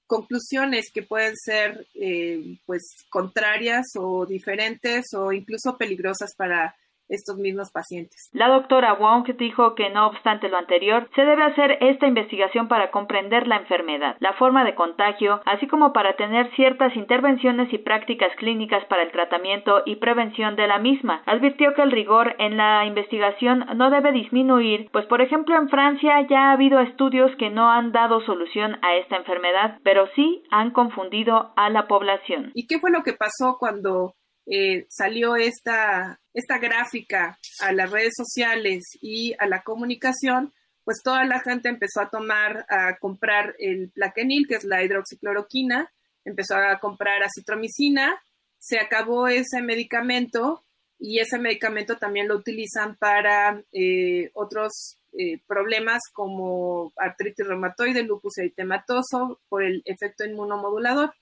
conclusiones 0.06 0.90
que 0.92 1.02
pueden 1.02 1.36
ser 1.36 1.86
eh, 1.94 2.58
pues 2.66 2.82
contrarias 3.10 3.86
o 3.96 4.26
diferentes 4.26 5.06
o 5.14 5.32
incluso 5.32 5.76
peligrosas 5.76 6.34
para 6.36 6.74
estos 7.08 7.36
mismos 7.36 7.70
pacientes. 7.70 8.30
La 8.32 8.48
doctora 8.48 8.94
Wong 8.94 9.26
dijo 9.38 9.74
que 9.74 9.90
no 9.90 10.06
obstante 10.06 10.48
lo 10.48 10.56
anterior, 10.56 11.08
se 11.14 11.22
debe 11.24 11.42
hacer 11.42 11.78
esta 11.80 12.06
investigación 12.06 12.68
para 12.68 12.90
comprender 12.90 13.46
la 13.46 13.56
enfermedad, 13.56 14.16
la 14.20 14.32
forma 14.34 14.64
de 14.64 14.74
contagio, 14.74 15.40
así 15.46 15.66
como 15.66 15.92
para 15.92 16.16
tener 16.16 16.50
ciertas 16.54 16.94
intervenciones 16.96 17.72
y 17.72 17.78
prácticas 17.78 18.34
clínicas 18.36 18.84
para 18.86 19.02
el 19.02 19.12
tratamiento 19.12 19.82
y 19.84 19.96
prevención 19.96 20.56
de 20.56 20.66
la 20.66 20.78
misma. 20.78 21.22
Advirtió 21.26 21.74
que 21.74 21.82
el 21.82 21.90
rigor 21.90 22.34
en 22.38 22.56
la 22.56 22.84
investigación 22.84 23.66
no 23.76 23.90
debe 23.90 24.12
disminuir, 24.12 24.88
pues 24.92 25.06
por 25.06 25.20
ejemplo 25.20 25.56
en 25.56 25.68
Francia 25.68 26.26
ya 26.28 26.48
ha 26.48 26.52
habido 26.52 26.80
estudios 26.80 27.34
que 27.36 27.50
no 27.50 27.70
han 27.70 27.92
dado 27.92 28.20
solución 28.20 28.78
a 28.82 28.96
esta 28.96 29.16
enfermedad, 29.16 29.78
pero 29.82 30.06
sí 30.14 30.42
han 30.50 30.70
confundido 30.70 31.52
a 31.56 31.70
la 31.70 31.86
población. 31.86 32.50
¿Y 32.54 32.66
qué 32.66 32.78
fue 32.78 32.90
lo 32.90 33.02
que 33.02 33.14
pasó 33.14 33.56
cuando 33.58 34.14
eh, 34.50 34.86
salió 34.88 35.36
esta, 35.36 36.20
esta 36.32 36.58
gráfica 36.58 37.38
a 37.60 37.72
las 37.72 37.90
redes 37.90 38.14
sociales 38.16 38.82
y 39.00 39.34
a 39.38 39.46
la 39.46 39.62
comunicación, 39.62 40.52
pues 40.84 41.02
toda 41.04 41.24
la 41.24 41.40
gente 41.40 41.68
empezó 41.68 42.00
a 42.00 42.08
tomar, 42.08 42.64
a 42.70 42.96
comprar 42.98 43.54
el 43.58 43.90
plaquenil, 43.90 44.46
que 44.48 44.54
es 44.54 44.64
la 44.64 44.82
hidroxicloroquina, 44.82 45.92
empezó 46.24 46.56
a 46.56 46.78
comprar 46.78 47.22
acitromicina, 47.22 48.20
se 48.58 48.78
acabó 48.78 49.28
ese 49.28 49.60
medicamento 49.60 50.64
y 50.98 51.18
ese 51.18 51.38
medicamento 51.38 51.96
también 51.96 52.26
lo 52.28 52.36
utilizan 52.36 52.96
para 52.96 53.62
eh, 53.72 54.30
otros 54.32 54.96
eh, 55.12 55.40
problemas 55.46 56.00
como 56.12 56.92
artritis 56.96 57.46
reumatoide, 57.46 58.02
lupus 58.02 58.38
eritematoso, 58.38 59.40
por 59.48 59.62
el 59.62 59.82
efecto 59.84 60.24
inmunomodulador. 60.24 61.12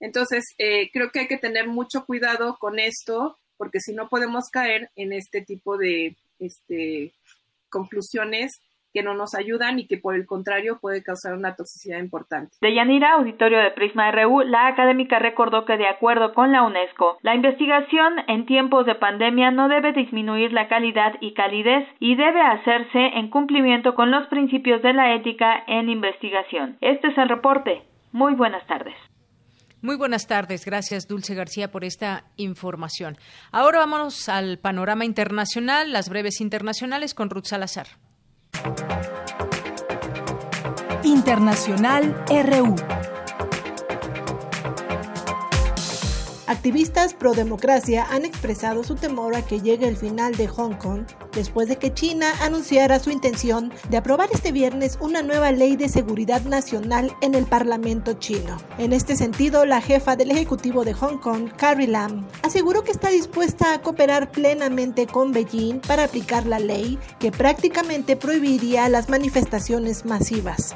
Entonces, 0.00 0.44
eh, 0.58 0.90
creo 0.92 1.10
que 1.10 1.20
hay 1.20 1.28
que 1.28 1.38
tener 1.38 1.68
mucho 1.68 2.04
cuidado 2.04 2.56
con 2.58 2.78
esto, 2.78 3.36
porque 3.56 3.80
si 3.80 3.92
no 3.92 4.08
podemos 4.08 4.48
caer 4.50 4.90
en 4.96 5.12
este 5.12 5.42
tipo 5.42 5.76
de 5.76 6.16
este, 6.38 7.12
conclusiones 7.68 8.60
que 8.92 9.02
no 9.02 9.14
nos 9.14 9.34
ayudan 9.34 9.78
y 9.78 9.86
que 9.86 9.98
por 9.98 10.14
el 10.14 10.26
contrario 10.26 10.78
puede 10.80 11.02
causar 11.02 11.34
una 11.34 11.54
toxicidad 11.54 11.98
importante. 11.98 12.52
De 12.60 12.74
Yanira, 12.74 13.14
auditorio 13.14 13.58
de 13.58 13.70
Prisma 13.70 14.10
RU, 14.10 14.42
la 14.42 14.66
académica 14.66 15.18
recordó 15.18 15.64
que 15.64 15.76
de 15.76 15.86
acuerdo 15.86 16.32
con 16.34 16.52
la 16.52 16.62
UNESCO, 16.62 17.18
la 17.22 17.34
investigación 17.34 18.14
en 18.28 18.46
tiempos 18.46 18.86
de 18.86 18.94
pandemia 18.94 19.50
no 19.50 19.68
debe 19.68 19.92
disminuir 19.92 20.52
la 20.52 20.68
calidad 20.68 21.14
y 21.20 21.34
calidez 21.34 21.86
y 22.00 22.16
debe 22.16 22.40
hacerse 22.40 23.18
en 23.18 23.30
cumplimiento 23.30 23.94
con 23.94 24.10
los 24.10 24.26
principios 24.28 24.82
de 24.82 24.94
la 24.94 25.14
ética 25.14 25.64
en 25.66 25.90
investigación. 25.90 26.78
Este 26.80 27.08
es 27.08 27.18
el 27.18 27.28
reporte. 27.28 27.82
Muy 28.12 28.34
buenas 28.34 28.66
tardes. 28.66 28.94
Muy 29.80 29.96
buenas 29.96 30.26
tardes. 30.26 30.64
Gracias, 30.64 31.06
Dulce 31.06 31.34
García, 31.34 31.70
por 31.70 31.84
esta 31.84 32.24
información. 32.36 33.16
Ahora 33.52 33.78
vamos 33.78 34.28
al 34.28 34.58
panorama 34.58 35.04
internacional, 35.04 35.92
las 35.92 36.08
breves 36.08 36.40
internacionales 36.40 37.14
con 37.14 37.30
Ruth 37.30 37.44
Salazar. 37.44 37.86
Internacional 41.04 42.24
RU. 42.28 42.74
Activistas 46.48 47.12
pro 47.12 47.34
democracia 47.34 48.06
han 48.08 48.24
expresado 48.24 48.82
su 48.82 48.94
temor 48.94 49.36
a 49.36 49.44
que 49.44 49.60
llegue 49.60 49.86
el 49.86 49.98
final 49.98 50.34
de 50.34 50.48
Hong 50.48 50.76
Kong 50.76 51.02
después 51.34 51.68
de 51.68 51.76
que 51.76 51.92
China 51.92 52.32
anunciara 52.40 52.98
su 52.98 53.10
intención 53.10 53.70
de 53.90 53.98
aprobar 53.98 54.30
este 54.32 54.50
viernes 54.50 54.96
una 55.02 55.20
nueva 55.20 55.52
ley 55.52 55.76
de 55.76 55.90
seguridad 55.90 56.40
nacional 56.44 57.14
en 57.20 57.34
el 57.34 57.44
Parlamento 57.44 58.14
chino. 58.14 58.56
En 58.78 58.94
este 58.94 59.14
sentido, 59.14 59.66
la 59.66 59.82
jefa 59.82 60.16
del 60.16 60.30
Ejecutivo 60.30 60.86
de 60.86 60.94
Hong 60.94 61.18
Kong, 61.18 61.50
Carrie 61.54 61.86
Lam, 61.86 62.26
aseguró 62.42 62.82
que 62.82 62.92
está 62.92 63.10
dispuesta 63.10 63.74
a 63.74 63.82
cooperar 63.82 64.30
plenamente 64.30 65.06
con 65.06 65.32
Beijing 65.32 65.80
para 65.80 66.04
aplicar 66.04 66.46
la 66.46 66.60
ley 66.60 66.98
que 67.18 67.30
prácticamente 67.30 68.16
prohibiría 68.16 68.88
las 68.88 69.10
manifestaciones 69.10 70.06
masivas. 70.06 70.74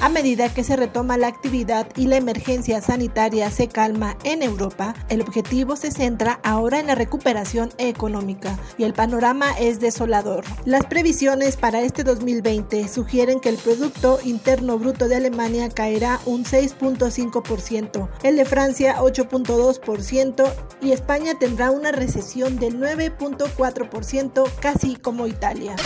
A 0.00 0.08
medida 0.08 0.48
que 0.48 0.64
se 0.64 0.76
retoma 0.76 1.18
la 1.18 1.26
actividad 1.26 1.86
y 1.94 2.06
la 2.06 2.16
emergencia 2.16 2.80
sanitaria 2.80 3.50
se 3.50 3.68
calma 3.68 4.16
en 4.24 4.42
Europa, 4.42 4.94
el 5.10 5.20
objetivo 5.20 5.76
se 5.76 5.90
centra 5.90 6.40
ahora 6.42 6.80
en 6.80 6.86
la 6.86 6.94
recuperación 6.94 7.68
económica 7.76 8.58
y 8.78 8.84
el 8.84 8.94
panorama 8.94 9.52
es 9.58 9.78
desolador. 9.78 10.44
Las 10.64 10.86
previsiones 10.86 11.58
para 11.58 11.82
este 11.82 12.02
2020 12.02 12.88
sugieren 12.88 13.40
que 13.40 13.50
el 13.50 13.56
Producto 13.56 14.20
Interno 14.24 14.78
Bruto 14.78 15.06
de 15.06 15.16
Alemania 15.16 15.68
caerá 15.68 16.18
un 16.24 16.44
6.5%, 16.44 18.08
el 18.22 18.36
de 18.36 18.44
Francia 18.46 18.96
8.2% 19.00 20.50
y 20.80 20.92
España 20.92 21.38
tendrá 21.38 21.70
una 21.70 21.92
recesión 21.92 22.58
del 22.58 22.80
9.4%, 22.80 24.50
casi 24.60 24.96
como 24.96 25.26
Italia. 25.26 25.76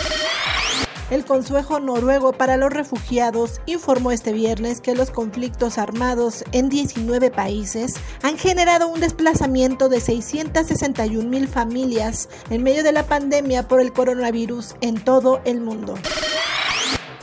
El 1.11 1.23
Consejo 1.23 1.79
Noruego 1.79 2.33
para 2.33 2.57
los 2.57 2.73
Refugiados 2.73 3.61
informó 3.67 4.11
este 4.11 4.33
viernes 4.33 4.81
que 4.81 4.95
los 4.95 5.11
conflictos 5.11 5.77
armados 5.77 6.43
en 6.51 6.67
19 6.67 7.29
países 7.29 7.93
han 8.23 8.39
generado 8.39 8.87
un 8.87 8.99
desplazamiento 8.99 9.87
de 9.87 9.99
661 9.99 11.29
mil 11.29 11.47
familias 11.47 12.27
en 12.49 12.63
medio 12.63 12.83
de 12.83 12.91
la 12.91 13.03
pandemia 13.03 13.67
por 13.67 13.81
el 13.81 13.93
coronavirus 13.93 14.75
en 14.81 14.95
todo 14.95 15.41
el 15.45 15.61
mundo. 15.61 15.93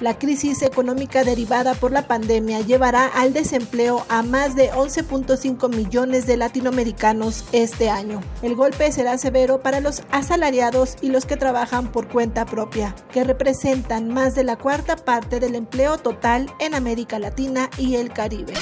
La 0.03 0.19
crisis 0.19 0.62
económica 0.62 1.23
derivada 1.23 1.74
por 1.74 1.93
la 1.93 2.09
pandemia 2.09 2.61
llevará 2.61 3.07
al 3.07 3.33
desempleo 3.33 4.05
a 4.09 4.24
más 4.24 4.57
de 4.57 4.73
11.5 4.73 5.73
millones 5.73 6.27
de 6.27 6.37
latinoamericanos 6.37 7.45
este 7.53 7.89
año. 7.89 8.20
El 8.43 8.57
golpe 8.57 8.91
será 8.91 9.16
severo 9.16 9.62
para 9.62 9.79
los 9.79 10.03
asalariados 10.11 10.97
y 11.03 11.11
los 11.11 11.24
que 11.24 11.37
trabajan 11.37 11.93
por 11.93 12.09
cuenta 12.09 12.47
propia, 12.47 12.97
que 13.12 13.23
representan 13.23 14.09
más 14.09 14.35
de 14.35 14.43
la 14.43 14.57
cuarta 14.57 14.97
parte 14.97 15.39
del 15.39 15.55
empleo 15.55 15.97
total 15.99 16.53
en 16.59 16.74
América 16.74 17.20
Latina 17.20 17.70
y 17.79 17.95
el 17.95 18.12
Caribe. 18.12 18.55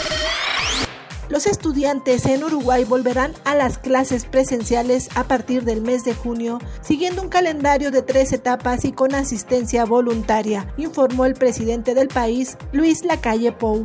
Los 1.30 1.46
estudiantes 1.46 2.26
en 2.26 2.42
Uruguay 2.42 2.82
volverán 2.82 3.32
a 3.44 3.54
las 3.54 3.78
clases 3.78 4.24
presenciales 4.24 5.08
a 5.14 5.24
partir 5.24 5.62
del 5.62 5.80
mes 5.80 6.02
de 6.02 6.12
junio, 6.12 6.58
siguiendo 6.82 7.22
un 7.22 7.28
calendario 7.28 7.92
de 7.92 8.02
tres 8.02 8.32
etapas 8.32 8.84
y 8.84 8.90
con 8.90 9.14
asistencia 9.14 9.84
voluntaria, 9.84 10.66
informó 10.76 11.26
el 11.26 11.34
presidente 11.34 11.94
del 11.94 12.08
país, 12.08 12.58
Luis 12.72 13.04
Lacalle 13.04 13.52
Pou. 13.52 13.84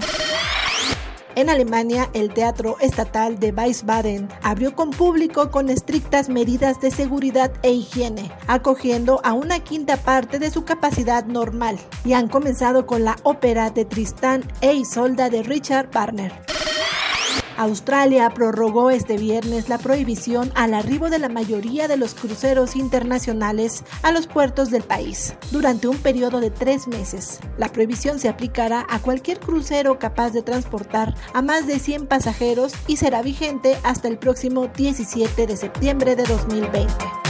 En 1.36 1.52
Alemania, 1.52 2.10
el 2.14 2.34
Teatro 2.34 2.78
Estatal 2.80 3.40
de 3.40 3.52
Wiesbaden 3.52 4.28
abrió 4.42 4.74
con 4.74 4.90
público 4.90 5.52
con 5.52 5.70
estrictas 5.70 6.30
medidas 6.30 6.82
de 6.82 6.90
seguridad 6.90 7.52
e 7.62 7.72
higiene, 7.74 8.32
acogiendo 8.48 9.22
a 9.24 9.34
una 9.34 9.60
quinta 9.60 9.98
parte 9.98 10.40
de 10.40 10.50
su 10.50 10.64
capacidad 10.64 11.26
normal, 11.26 11.78
y 12.06 12.14
han 12.14 12.28
comenzado 12.28 12.88
con 12.88 13.04
la 13.04 13.18
ópera 13.22 13.70
de 13.70 13.86
Tristán 13.86 14.44
e 14.62 14.74
Isolda 14.74 15.30
de 15.30 15.44
Richard 15.44 15.90
Wagner. 15.94 16.34
Australia 17.58 18.30
prorrogó 18.30 18.92
este 18.92 19.18
viernes 19.18 19.70
la 19.70 19.78
prohibición 19.78 20.52
al 20.56 20.74
arribo 20.74 21.10
de 21.10 21.20
la 21.20 21.30
mayoría 21.30 21.88
de 21.88 21.98
los 21.98 22.14
cruceros 22.14 22.76
internacionales 22.76 23.84
a 24.04 24.12
los 24.12 24.28
puertos 24.28 24.72
del 24.72 24.84
país 24.84 25.36
durante 25.52 25.88
un 25.88 25.98
periodo 25.98 26.40
de 26.40 26.52
tres 26.52 26.88
meses. 26.88 27.40
La 27.58 27.72
prohibición 27.72 28.20
se 28.20 28.30
aplicará 28.30 28.86
a 28.90 29.00
cualquier 29.00 29.40
crucero 29.40 30.00
capaz 30.00 30.32
de 30.32 30.44
transportar 30.44 31.16
a 31.34 31.42
más 31.42 31.68
de 31.68 31.80
100 31.80 32.08
pasajeros 32.08 32.74
y 32.88 32.98
será 32.98 33.22
vigente 33.22 33.78
hasta 33.84 34.08
el 34.08 34.18
próximo 34.18 34.68
17 34.68 35.48
de 35.48 35.58
septiembre 35.58 36.16
de 36.16 36.24
2020. 36.24 37.25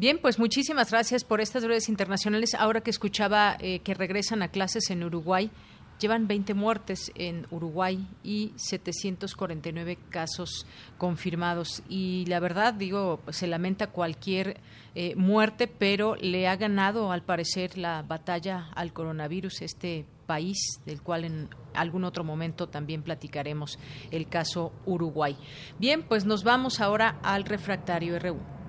Bien, 0.00 0.16
pues 0.18 0.38
muchísimas 0.38 0.90
gracias 0.90 1.24
por 1.24 1.42
estas 1.42 1.62
redes 1.62 1.90
internacionales. 1.90 2.54
Ahora 2.54 2.80
que 2.80 2.88
escuchaba 2.88 3.58
eh, 3.60 3.80
que 3.80 3.92
regresan 3.92 4.40
a 4.40 4.48
clases 4.48 4.88
en 4.88 5.04
Uruguay, 5.04 5.50
llevan 5.98 6.26
20 6.26 6.54
muertes 6.54 7.12
en 7.16 7.46
Uruguay 7.50 8.08
y 8.24 8.54
749 8.56 9.98
casos 10.08 10.64
confirmados. 10.96 11.82
Y 11.86 12.24
la 12.28 12.40
verdad, 12.40 12.72
digo, 12.72 13.20
se 13.28 13.46
lamenta 13.46 13.88
cualquier 13.88 14.62
eh, 14.94 15.14
muerte, 15.16 15.66
pero 15.66 16.16
le 16.16 16.48
ha 16.48 16.56
ganado, 16.56 17.12
al 17.12 17.20
parecer, 17.20 17.76
la 17.76 18.00
batalla 18.00 18.70
al 18.74 18.94
coronavirus 18.94 19.60
este 19.60 20.06
país, 20.24 20.80
del 20.86 21.02
cual 21.02 21.26
en 21.26 21.50
algún 21.74 22.04
otro 22.04 22.24
momento 22.24 22.70
también 22.70 23.02
platicaremos 23.02 23.78
el 24.10 24.30
caso 24.30 24.72
Uruguay. 24.86 25.36
Bien, 25.78 26.02
pues 26.02 26.24
nos 26.24 26.42
vamos 26.42 26.80
ahora 26.80 27.18
al 27.22 27.44
refractario 27.44 28.18
RU. 28.18 28.59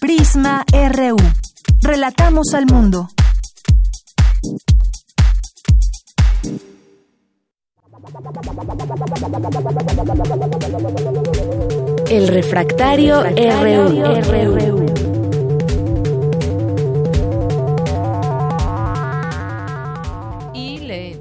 Prisma 0.00 0.64
RU. 0.72 1.16
Relatamos 1.82 2.54
al 2.54 2.66
mundo. 2.66 3.08
El 12.08 12.28
refractario, 12.28 13.22
RU. 13.22 15.05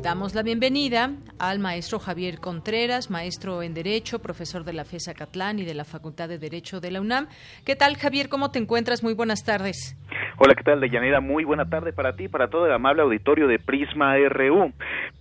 Damos 0.06 0.36
la 0.36 0.44
bienvenida 0.44 1.10
al 1.40 1.58
maestro 1.58 1.98
Javier 1.98 2.40
Contreras, 2.40 3.10
maestro 3.10 3.64
en 3.64 3.74
Derecho, 3.74 4.20
profesor 4.20 4.64
de 4.64 4.72
la 4.72 4.86
FESA 4.86 5.16
Catlán 5.16 5.58
y 5.58 5.66
de 5.66 5.74
la 5.74 5.84
Facultad 5.84 6.30
de 6.30 6.38
Derecho 6.38 6.80
de 6.80 6.92
la 6.92 7.02
UNAM. 7.02 7.28
¿Qué 7.66 7.76
tal, 7.76 7.96
Javier? 7.98 8.30
¿Cómo 8.30 8.52
te 8.52 8.60
encuentras? 8.60 9.02
Muy 9.02 9.16
buenas 9.16 9.44
tardes. 9.44 9.98
Hola, 10.38 10.54
¿qué 10.54 10.64
tal, 10.64 10.80
Deyanira? 10.80 11.22
Muy 11.22 11.44
buena 11.44 11.66
tarde 11.66 11.92
para 11.92 12.16
ti, 12.16 12.28
para 12.28 12.52
todo 12.52 12.68
el 12.68 12.74
amable 12.74 13.02
auditorio 13.02 13.48
de 13.48 13.58
Prisma 13.58 14.16
RU. 14.30 14.74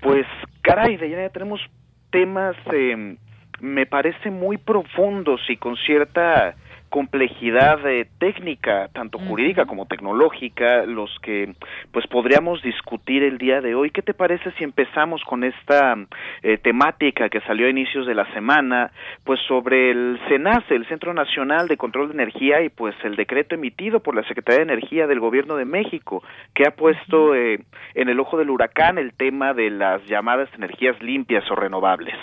Pues, 0.03 0.27
caray, 0.61 0.99
Deyanira, 0.99 1.31
tenemos 1.31 1.63
temas, 2.11 2.55
eh, 2.71 3.17
me 3.61 3.87
parece, 3.87 4.31
muy 4.31 4.59
profundos 4.59 5.41
y 5.49 5.57
con 5.57 5.77
cierta 5.77 6.57
complejidad 6.95 7.85
eh, 7.91 8.07
técnica, 8.21 8.89
tanto 8.93 9.19
jurídica 9.19 9.65
como 9.67 9.87
tecnológica, 9.87 10.87
los 10.87 11.11
que 11.23 11.53
pues 11.91 12.07
podríamos 12.07 12.63
discutir 12.63 13.25
el 13.25 13.37
día 13.37 13.61
de 13.61 13.75
hoy. 13.75 13.91
¿Qué 13.91 14.01
te 14.01 14.15
parece 14.15 14.53
si 14.53 14.63
empezamos 14.63 15.21
con 15.25 15.43
esta 15.43 15.97
eh, 16.45 16.57
temática 16.59 17.29
que 17.31 17.41
salió 17.41 17.67
a 17.67 17.71
inicios 17.71 18.07
de 18.07 18.15
la 18.15 18.33
semana, 18.33 18.93
pues 19.25 19.41
sobre 19.49 19.91
el 19.91 20.21
CENACE, 20.29 20.77
el 20.77 20.87
Centro 20.87 21.13
Nacional 21.13 21.67
de 21.67 21.77
Control 21.77 22.07
de 22.07 22.15
Energía 22.15 22.63
y 22.63 22.69
pues 22.69 22.95
el 23.03 23.17
decreto 23.17 23.57
emitido 23.57 23.99
por 23.99 24.15
la 24.15 24.23
Secretaría 24.29 24.65
de 24.65 24.73
Energía 24.73 25.09
del 25.09 25.19
Gobierno 25.19 25.57
de 25.57 25.65
México, 25.65 26.23
que 26.55 26.63
ha 26.65 26.77
puesto 26.77 27.35
eh, 27.35 27.59
en 27.97 28.09
el 28.09 28.21
ojo 28.21 28.39
del 28.39 28.51
huracán 28.51 28.99
el 28.99 29.15
tema 29.15 29.53
de 29.53 29.69
las 29.71 30.07
llamadas 30.07 30.49
energías 30.55 31.03
limpias 31.03 31.43
o 31.51 31.57
renovables? 31.57 32.15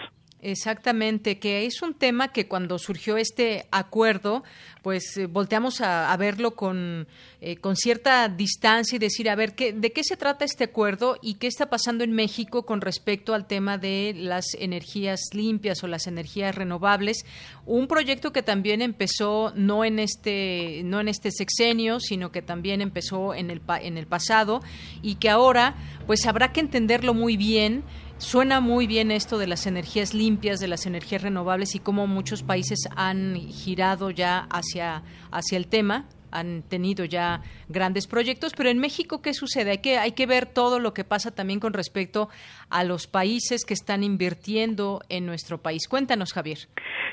Exactamente, 0.43 1.37
que 1.37 1.67
es 1.67 1.83
un 1.83 1.93
tema 1.93 2.29
que 2.29 2.47
cuando 2.47 2.79
surgió 2.79 3.15
este 3.17 3.67
acuerdo, 3.69 4.43
pues 4.81 5.15
eh, 5.17 5.27
volteamos 5.27 5.81
a, 5.81 6.17
verlo 6.17 6.55
con, 6.55 7.07
eh, 7.41 7.57
con 7.57 7.75
cierta 7.75 8.27
distancia 8.27 8.95
y 8.95 8.99
decir, 8.99 9.29
a 9.29 9.35
ver, 9.35 9.53
¿qué, 9.53 9.71
¿de 9.71 9.91
qué 9.91 10.03
se 10.03 10.17
trata 10.17 10.43
este 10.43 10.63
acuerdo 10.63 11.19
y 11.21 11.35
qué 11.35 11.45
está 11.45 11.69
pasando 11.69 12.03
en 12.03 12.13
México 12.13 12.65
con 12.65 12.81
respecto 12.81 13.35
al 13.35 13.45
tema 13.45 13.77
de 13.77 14.13
las 14.17 14.55
energías 14.57 15.21
limpias 15.33 15.83
o 15.83 15.87
las 15.87 16.07
energías 16.07 16.55
renovables? 16.55 17.23
Un 17.67 17.87
proyecto 17.87 18.33
que 18.33 18.41
también 18.41 18.81
empezó 18.81 19.53
no 19.55 19.85
en 19.85 19.99
este, 19.99 20.81
no 20.85 20.99
en 21.01 21.07
este 21.07 21.29
sexenio, 21.29 21.99
sino 21.99 22.31
que 22.31 22.41
también 22.41 22.81
empezó 22.81 23.35
en 23.35 23.51
el, 23.51 23.61
en 23.79 23.95
el 23.95 24.07
pasado 24.07 24.61
y 25.03 25.15
que 25.15 25.29
ahora, 25.29 25.75
pues 26.07 26.25
habrá 26.25 26.51
que 26.51 26.61
entenderlo 26.61 27.13
muy 27.13 27.37
bien 27.37 27.83
Suena 28.21 28.61
muy 28.61 28.85
bien 28.85 29.09
esto 29.09 29.39
de 29.39 29.47
las 29.47 29.65
energías 29.65 30.13
limpias, 30.13 30.59
de 30.59 30.67
las 30.67 30.85
energías 30.85 31.23
renovables 31.23 31.73
y 31.73 31.79
cómo 31.79 32.05
muchos 32.05 32.43
países 32.43 32.87
han 32.95 33.35
girado 33.35 34.11
ya 34.11 34.47
hacia, 34.51 35.01
hacia 35.31 35.57
el 35.57 35.67
tema 35.67 36.05
han 36.31 36.61
tenido 36.61 37.03
ya 37.03 37.41
grandes 37.67 38.07
proyectos, 38.07 38.53
pero 38.55 38.69
en 38.69 38.79
México, 38.79 39.21
¿qué 39.21 39.33
sucede? 39.33 39.71
Hay 39.71 39.77
que, 39.79 39.97
hay 39.97 40.13
que 40.13 40.25
ver 40.25 40.45
todo 40.45 40.79
lo 40.79 40.93
que 40.93 41.03
pasa 41.03 41.33
también 41.35 41.59
con 41.59 41.73
respecto 41.73 42.29
a 42.69 42.83
los 42.83 43.07
países 43.07 43.65
que 43.65 43.73
están 43.73 44.03
invirtiendo 44.03 45.01
en 45.09 45.25
nuestro 45.25 45.57
país. 45.57 45.87
Cuéntanos, 45.89 46.31
Javier. 46.31 46.59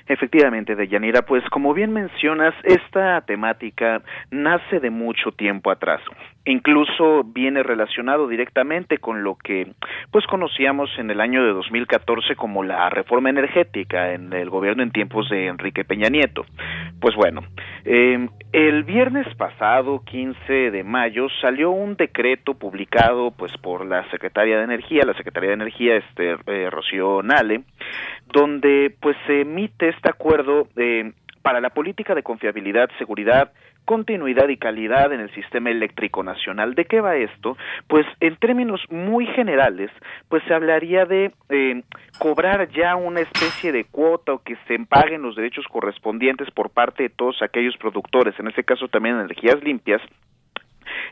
Efectivamente, 0.07 0.77
Deyanira, 0.77 1.23
pues 1.23 1.43
como 1.51 1.75
bien 1.75 1.93
mencionas, 1.93 2.55
esta 2.65 3.21
temática 3.23 4.03
nace 4.31 4.79
de 4.79 4.91
mucho 4.91 5.33
tiempo 5.33 5.71
atrás. 5.71 6.01
Incluso 6.49 7.25
viene 7.25 7.62
relacionado 7.62 8.27
directamente 8.27 8.97
con 8.97 9.23
lo 9.23 9.37
que 9.37 9.70
pues 10.11 10.27
conocíamos 10.27 10.89
en 10.99 11.11
el 11.11 11.20
año 11.20 11.45
de 11.45 11.53
2014 11.53 12.37
como 12.37 12.65
la 12.65 12.89
reforma 12.89 13.29
energética 13.29 14.15
en 14.15 14.33
el 14.33 14.49
gobierno 14.49 14.83
en 14.83 14.91
tiempos 14.91 15.29
de 15.29 15.49
Enrique 15.49 15.85
Peña 15.85 16.09
Nieto. 16.09 16.47
Pues 17.03 17.15
bueno, 17.16 17.43
eh, 17.85 18.31
el 18.53 18.85
viernes 18.85 19.27
pasado, 19.35 20.03
15 20.07 20.70
de 20.70 20.85
mayo, 20.85 21.27
salió 21.43 21.70
un 21.70 21.97
decreto 21.97 22.55
publicado 22.55 23.31
pues 23.31 23.53
por 23.59 23.85
la 23.85 24.09
Secretaría 24.11 24.57
de 24.57 24.65
Energía, 24.65 25.05
la 25.05 25.12
Secretaría 25.12 25.51
de 25.51 25.55
Energía 25.57 25.97
este 25.97 26.39
eh, 26.47 26.70
Rocío 26.70 27.23
Nale, 27.23 27.61
donde 28.33 28.97
pues 29.01 29.19
se 29.27 29.43
emite 29.43 29.91
este 29.91 30.09
acuerdo 30.09 30.66
eh, 30.77 31.12
para 31.43 31.61
la 31.61 31.69
política 31.70 32.15
de 32.15 32.23
confiabilidad, 32.23 32.89
seguridad, 32.99 33.53
continuidad 33.89 34.51
y 34.51 34.59
calidad 34.59 35.15
en 35.15 35.20
el 35.20 35.35
sistema 35.35 35.70
eléctrico 35.70 36.23
nacional. 36.23 36.74
¿De 36.74 36.85
qué 36.85 37.01
va 37.01 37.16
esto? 37.16 37.56
Pues 37.86 38.05
en 38.20 38.36
términos 38.36 38.82
muy 38.90 39.24
generales, 39.28 39.90
pues 40.28 40.43
se 40.47 40.52
hablaría 40.52 41.06
de 41.06 41.32
eh, 41.48 41.82
cobrar 42.19 42.69
ya 42.69 42.97
una 42.97 43.20
especie 43.20 43.73
de 43.73 43.85
cuota 43.85 44.35
o 44.35 44.43
que 44.43 44.56
se 44.69 44.78
paguen 44.81 45.23
los 45.23 45.36
derechos 45.36 45.65
correspondientes 45.73 46.51
por 46.51 46.69
parte 46.69 47.05
de 47.05 47.09
todos 47.09 47.40
aquellos 47.40 47.78
productores, 47.78 48.39
en 48.39 48.48
este 48.48 48.62
caso 48.62 48.89
también 48.89 49.20
energías 49.20 49.62
limpias, 49.62 50.02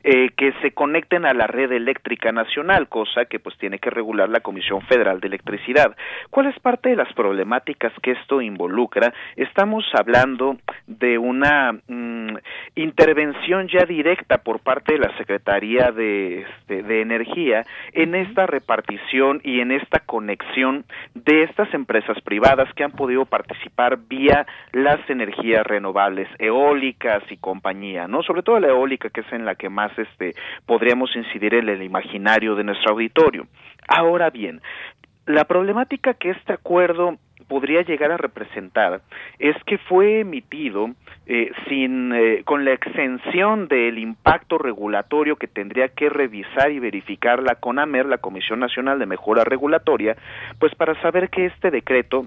eh, 0.09 0.31
que 0.37 0.53
se 0.63 0.71
conecten 0.71 1.27
a 1.27 1.35
la 1.35 1.49
red 1.49 1.73
eléctrica 1.73 2.31
nacional, 2.31 2.89
cosa 2.89 3.25
que 3.25 3.41
pues 3.41 3.59
tiene 3.59 3.81
que 3.81 3.91
regular 3.91 4.29
la 4.29 4.39
Comisión 4.39 4.81
Federal 4.83 5.19
de 5.19 5.27
Electricidad. 5.27 5.97
¿Cuál 6.31 6.47
es 6.47 6.57
parte 6.61 6.91
de 6.91 6.95
las 6.95 7.13
problemáticas 7.15 7.93
que 8.05 8.13
esto 8.13 8.41
involucra? 8.41 9.13
Estamos 9.35 9.85
hablando 9.99 10.59
de 10.87 11.19
una 11.19 11.73
mm, 11.73 12.37
intervención 12.77 13.67
ya 13.67 13.85
directa 13.85 14.39
por 14.39 14.61
parte 14.61 14.93
de 14.93 15.01
la 15.01 15.17
Secretaría 15.19 15.91
de, 15.91 16.43
este, 16.43 16.85
de 16.85 17.01
Energía 17.01 17.65
en 17.93 18.15
esta 18.15 18.47
repartición 18.47 19.41
y 19.43 19.59
en 19.59 19.73
esta 19.73 19.99
conexión 19.99 20.85
de 21.15 21.43
estas 21.43 21.75
empresas 21.75 22.21
privadas 22.21 22.73
que 22.75 22.85
han 22.85 22.93
podido 22.93 23.25
participar 23.25 23.99
vía 24.09 24.47
las 24.71 25.01
energías 25.11 25.67
renovables, 25.67 26.29
eólicas 26.39 27.25
y 27.29 27.39
compañía, 27.39 28.07
¿no? 28.07 28.23
Sobre 28.23 28.45
todo 28.45 28.61
la 28.61 28.69
eólica 28.69 29.11
que 29.11 29.23
es 29.23 29.33
en 29.33 29.45
la 29.45 29.57
que 29.57 29.69
más 29.69 29.96
este 29.99 30.35
podríamos 30.67 31.15
incidir 31.15 31.55
en 31.55 31.69
el 31.69 31.83
imaginario 31.83 32.55
de 32.55 32.65
nuestro 32.65 32.93
auditorio. 32.93 33.47
Ahora 33.89 34.31
bien, 34.31 34.61
la 35.27 35.45
problemática 35.45 36.15
que 36.15 36.31
este 36.31 36.53
acuerdo 36.53 37.19
podría 37.49 37.83
llegar 37.83 38.11
a 38.11 38.17
representar 38.17 39.03
es 39.39 39.57
que 39.65 39.79
fue 39.79 40.21
emitido 40.21 40.91
eh, 41.27 41.51
sin 41.69 42.13
eh, 42.13 42.43
con 42.45 42.65
la 42.65 42.73
exención 42.73 43.69
del 43.69 43.99
impacto 43.99 44.59
regulatorio 44.59 45.37
que 45.37 45.47
tendría 45.47 45.89
que 45.89 46.09
revisar 46.09 46.71
y 46.71 46.79
verificar 46.79 47.43
la 47.43 47.57
CONAMER, 47.57 48.07
la 48.07 48.19
Comisión 48.19 48.61
Nacional 48.61 48.99
de 48.99 49.07
Mejora 49.07 49.45
Regulatoria, 49.45 50.17
pues 50.59 50.75
para 50.75 51.01
saber 51.03 51.31
que 51.31 51.47
este 51.47 51.71
decreto 51.71 52.27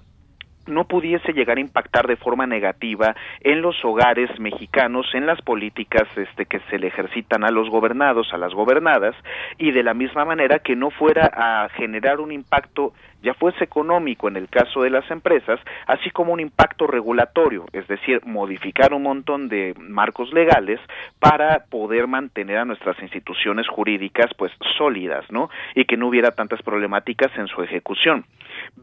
no 0.69 0.85
pudiese 0.85 1.33
llegar 1.33 1.57
a 1.57 1.61
impactar 1.61 2.07
de 2.07 2.15
forma 2.15 2.45
negativa 2.45 3.15
en 3.41 3.61
los 3.61 3.83
hogares 3.83 4.29
mexicanos, 4.39 5.07
en 5.13 5.25
las 5.25 5.41
políticas 5.41 6.07
este, 6.15 6.45
que 6.45 6.59
se 6.69 6.79
le 6.79 6.87
ejercitan 6.87 7.43
a 7.43 7.51
los 7.51 7.69
gobernados, 7.69 8.33
a 8.33 8.37
las 8.37 8.53
gobernadas, 8.53 9.15
y 9.57 9.71
de 9.71 9.83
la 9.83 9.93
misma 9.93 10.25
manera 10.25 10.59
que 10.59 10.75
no 10.75 10.89
fuera 10.91 11.29
a 11.33 11.69
generar 11.69 12.19
un 12.19 12.31
impacto 12.31 12.93
ya 13.21 13.33
fuese 13.33 13.63
económico 13.63 14.27
en 14.27 14.37
el 14.37 14.49
caso 14.49 14.81
de 14.81 14.89
las 14.89 15.09
empresas, 15.11 15.59
así 15.87 16.09
como 16.11 16.33
un 16.33 16.39
impacto 16.39 16.87
regulatorio, 16.87 17.65
es 17.73 17.87
decir, 17.87 18.21
modificar 18.25 18.93
un 18.93 19.03
montón 19.03 19.49
de 19.49 19.73
marcos 19.77 20.31
legales 20.33 20.79
para 21.19 21.65
poder 21.69 22.07
mantener 22.07 22.57
a 22.57 22.65
nuestras 22.65 22.99
instituciones 23.01 23.67
jurídicas 23.67 24.31
pues 24.37 24.51
sólidas, 24.77 25.25
¿no? 25.31 25.49
Y 25.75 25.85
que 25.85 25.97
no 25.97 26.07
hubiera 26.07 26.31
tantas 26.31 26.61
problemáticas 26.61 27.31
en 27.37 27.47
su 27.47 27.61
ejecución. 27.61 28.25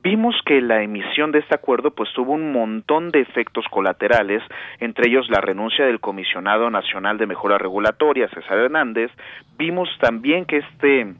Vimos 0.03 0.35
que 0.45 0.61
la 0.61 0.83
emisión 0.83 1.33
de 1.33 1.41
este 1.41 1.55
acuerdo 1.55 1.91
pues 1.91 2.11
tuvo 2.15 2.33
un 2.33 2.53
montón 2.53 3.11
de 3.11 3.21
efectos 3.21 3.65
colaterales, 3.71 4.43
entre 4.81 5.09
ellos 5.09 5.29
la 5.31 5.41
renuncia 5.41 5.87
del 5.87 6.01
comisionado 6.01 6.71
nacional 6.71 7.19
de 7.19 7.27
mejora 7.27 7.59
regulatoria, 7.59 8.29
César 8.29 8.59
Hernández. 8.59 9.11
Vimos 9.59 9.89
también 10.01 10.45
que 10.45 10.59
este 10.59 11.15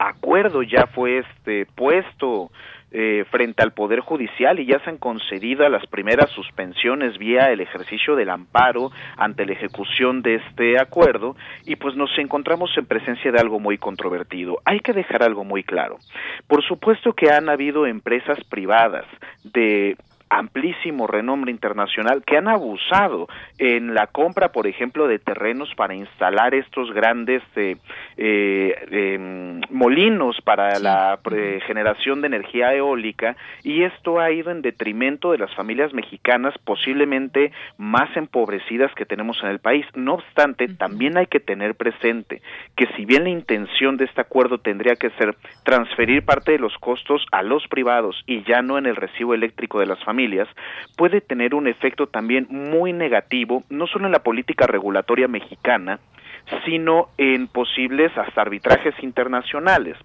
acuerdo 0.00 0.62
ya 0.62 0.86
fue 0.86 1.18
este 1.18 1.66
puesto 1.66 2.50
eh, 2.92 3.24
frente 3.30 3.62
al 3.62 3.72
Poder 3.72 4.00
Judicial 4.00 4.58
y 4.58 4.66
ya 4.66 4.80
se 4.80 4.90
han 4.90 4.98
concedido 4.98 5.68
las 5.68 5.86
primeras 5.86 6.28
suspensiones 6.30 7.18
vía 7.18 7.52
el 7.52 7.60
ejercicio 7.60 8.16
del 8.16 8.30
amparo 8.30 8.90
ante 9.16 9.46
la 9.46 9.52
ejecución 9.52 10.22
de 10.22 10.36
este 10.36 10.80
acuerdo 10.80 11.36
y 11.66 11.76
pues 11.76 11.94
nos 11.94 12.10
encontramos 12.18 12.70
en 12.76 12.86
presencia 12.86 13.30
de 13.30 13.38
algo 13.38 13.60
muy 13.60 13.78
controvertido. 13.78 14.58
Hay 14.64 14.80
que 14.80 14.92
dejar 14.92 15.22
algo 15.22 15.44
muy 15.44 15.62
claro. 15.62 15.98
Por 16.48 16.64
supuesto 16.64 17.12
que 17.12 17.30
han 17.30 17.48
habido 17.48 17.86
empresas 17.86 18.42
privadas 18.48 19.04
de 19.44 19.96
amplísimo 20.30 21.08
renombre 21.08 21.50
internacional 21.50 22.22
que 22.24 22.36
han 22.36 22.48
abusado 22.48 23.28
en 23.58 23.94
la 23.94 24.06
compra, 24.06 24.52
por 24.52 24.68
ejemplo, 24.68 25.08
de 25.08 25.18
terrenos 25.18 25.74
para 25.74 25.94
instalar 25.94 26.54
estos 26.54 26.92
grandes 26.92 27.42
eh, 27.56 27.76
eh, 28.16 28.86
em, 28.90 29.60
molinos 29.70 30.40
para 30.42 30.78
la 30.78 31.18
generación 31.66 32.20
de 32.20 32.28
energía 32.28 32.72
eólica 32.74 33.36
y 33.64 33.82
esto 33.82 34.20
ha 34.20 34.30
ido 34.30 34.50
en 34.50 34.62
detrimento 34.62 35.32
de 35.32 35.38
las 35.38 35.52
familias 35.54 35.92
mexicanas 35.92 36.54
posiblemente 36.64 37.52
más 37.76 38.16
empobrecidas 38.16 38.94
que 38.94 39.06
tenemos 39.06 39.36
en 39.42 39.50
el 39.50 39.58
país. 39.58 39.84
No 39.94 40.14
obstante, 40.14 40.68
también 40.68 41.16
hay 41.16 41.26
que 41.26 41.40
tener 41.40 41.74
presente 41.74 42.40
que 42.76 42.86
si 42.96 43.04
bien 43.04 43.24
la 43.24 43.30
intención 43.30 43.96
de 43.96 44.04
este 44.04 44.20
acuerdo 44.20 44.58
tendría 44.58 44.94
que 44.94 45.10
ser 45.10 45.34
transferir 45.64 46.24
parte 46.24 46.52
de 46.52 46.58
los 46.58 46.76
costos 46.78 47.26
a 47.32 47.42
los 47.42 47.66
privados 47.68 48.22
y 48.26 48.44
ya 48.44 48.62
no 48.62 48.78
en 48.78 48.86
el 48.86 48.96
recibo 48.96 49.34
eléctrico 49.34 49.80
de 49.80 49.86
las 49.86 50.02
familias, 50.04 50.19
puede 50.96 51.20
tener 51.20 51.54
un 51.54 51.66
efecto 51.66 52.06
también 52.06 52.46
muy 52.50 52.92
negativo, 52.92 53.64
no 53.70 53.86
solo 53.86 54.06
en 54.06 54.12
la 54.12 54.22
política 54.22 54.66
regulatoria 54.66 55.28
mexicana, 55.28 56.00
sino 56.64 57.08
en 57.16 57.46
posibles 57.48 58.12
arbitrajes 58.36 58.94
internacionales. 59.02 59.96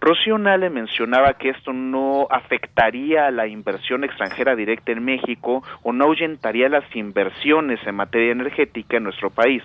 Rocío 0.00 0.38
Nale 0.38 0.70
mencionaba 0.70 1.34
que 1.34 1.50
esto 1.50 1.72
no 1.72 2.26
afectaría 2.30 3.26
a 3.26 3.30
la 3.30 3.46
inversión 3.46 4.04
extranjera 4.04 4.54
directa 4.54 4.92
en 4.92 5.04
México 5.04 5.62
o 5.82 5.92
no 5.92 6.04
ahuyentaría 6.04 6.68
las 6.68 6.84
inversiones 6.94 7.80
en 7.86 7.94
materia 7.94 8.32
energética 8.32 8.96
en 8.96 9.04
nuestro 9.04 9.30
país. 9.30 9.62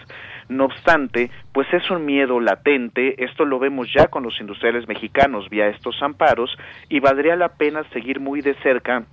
No 0.47 0.65
obstante, 0.65 1.29
pues 1.53 1.67
es 1.73 1.89
un 1.91 2.05
miedo 2.05 2.39
latente, 2.39 3.23
esto 3.23 3.45
lo 3.45 3.59
vemos 3.59 3.87
ya 3.93 4.07
con 4.07 4.23
los 4.23 4.39
industriales 4.39 4.87
mexicanos 4.87 5.49
vía 5.49 5.67
estos 5.67 6.01
amparos 6.01 6.55
y 6.87 6.99
valdría 6.99 7.35
la 7.35 7.49
pena 7.49 7.83
seguir 7.91 8.19
muy 8.19 8.41
de 8.41 8.55
cerca 8.55 9.05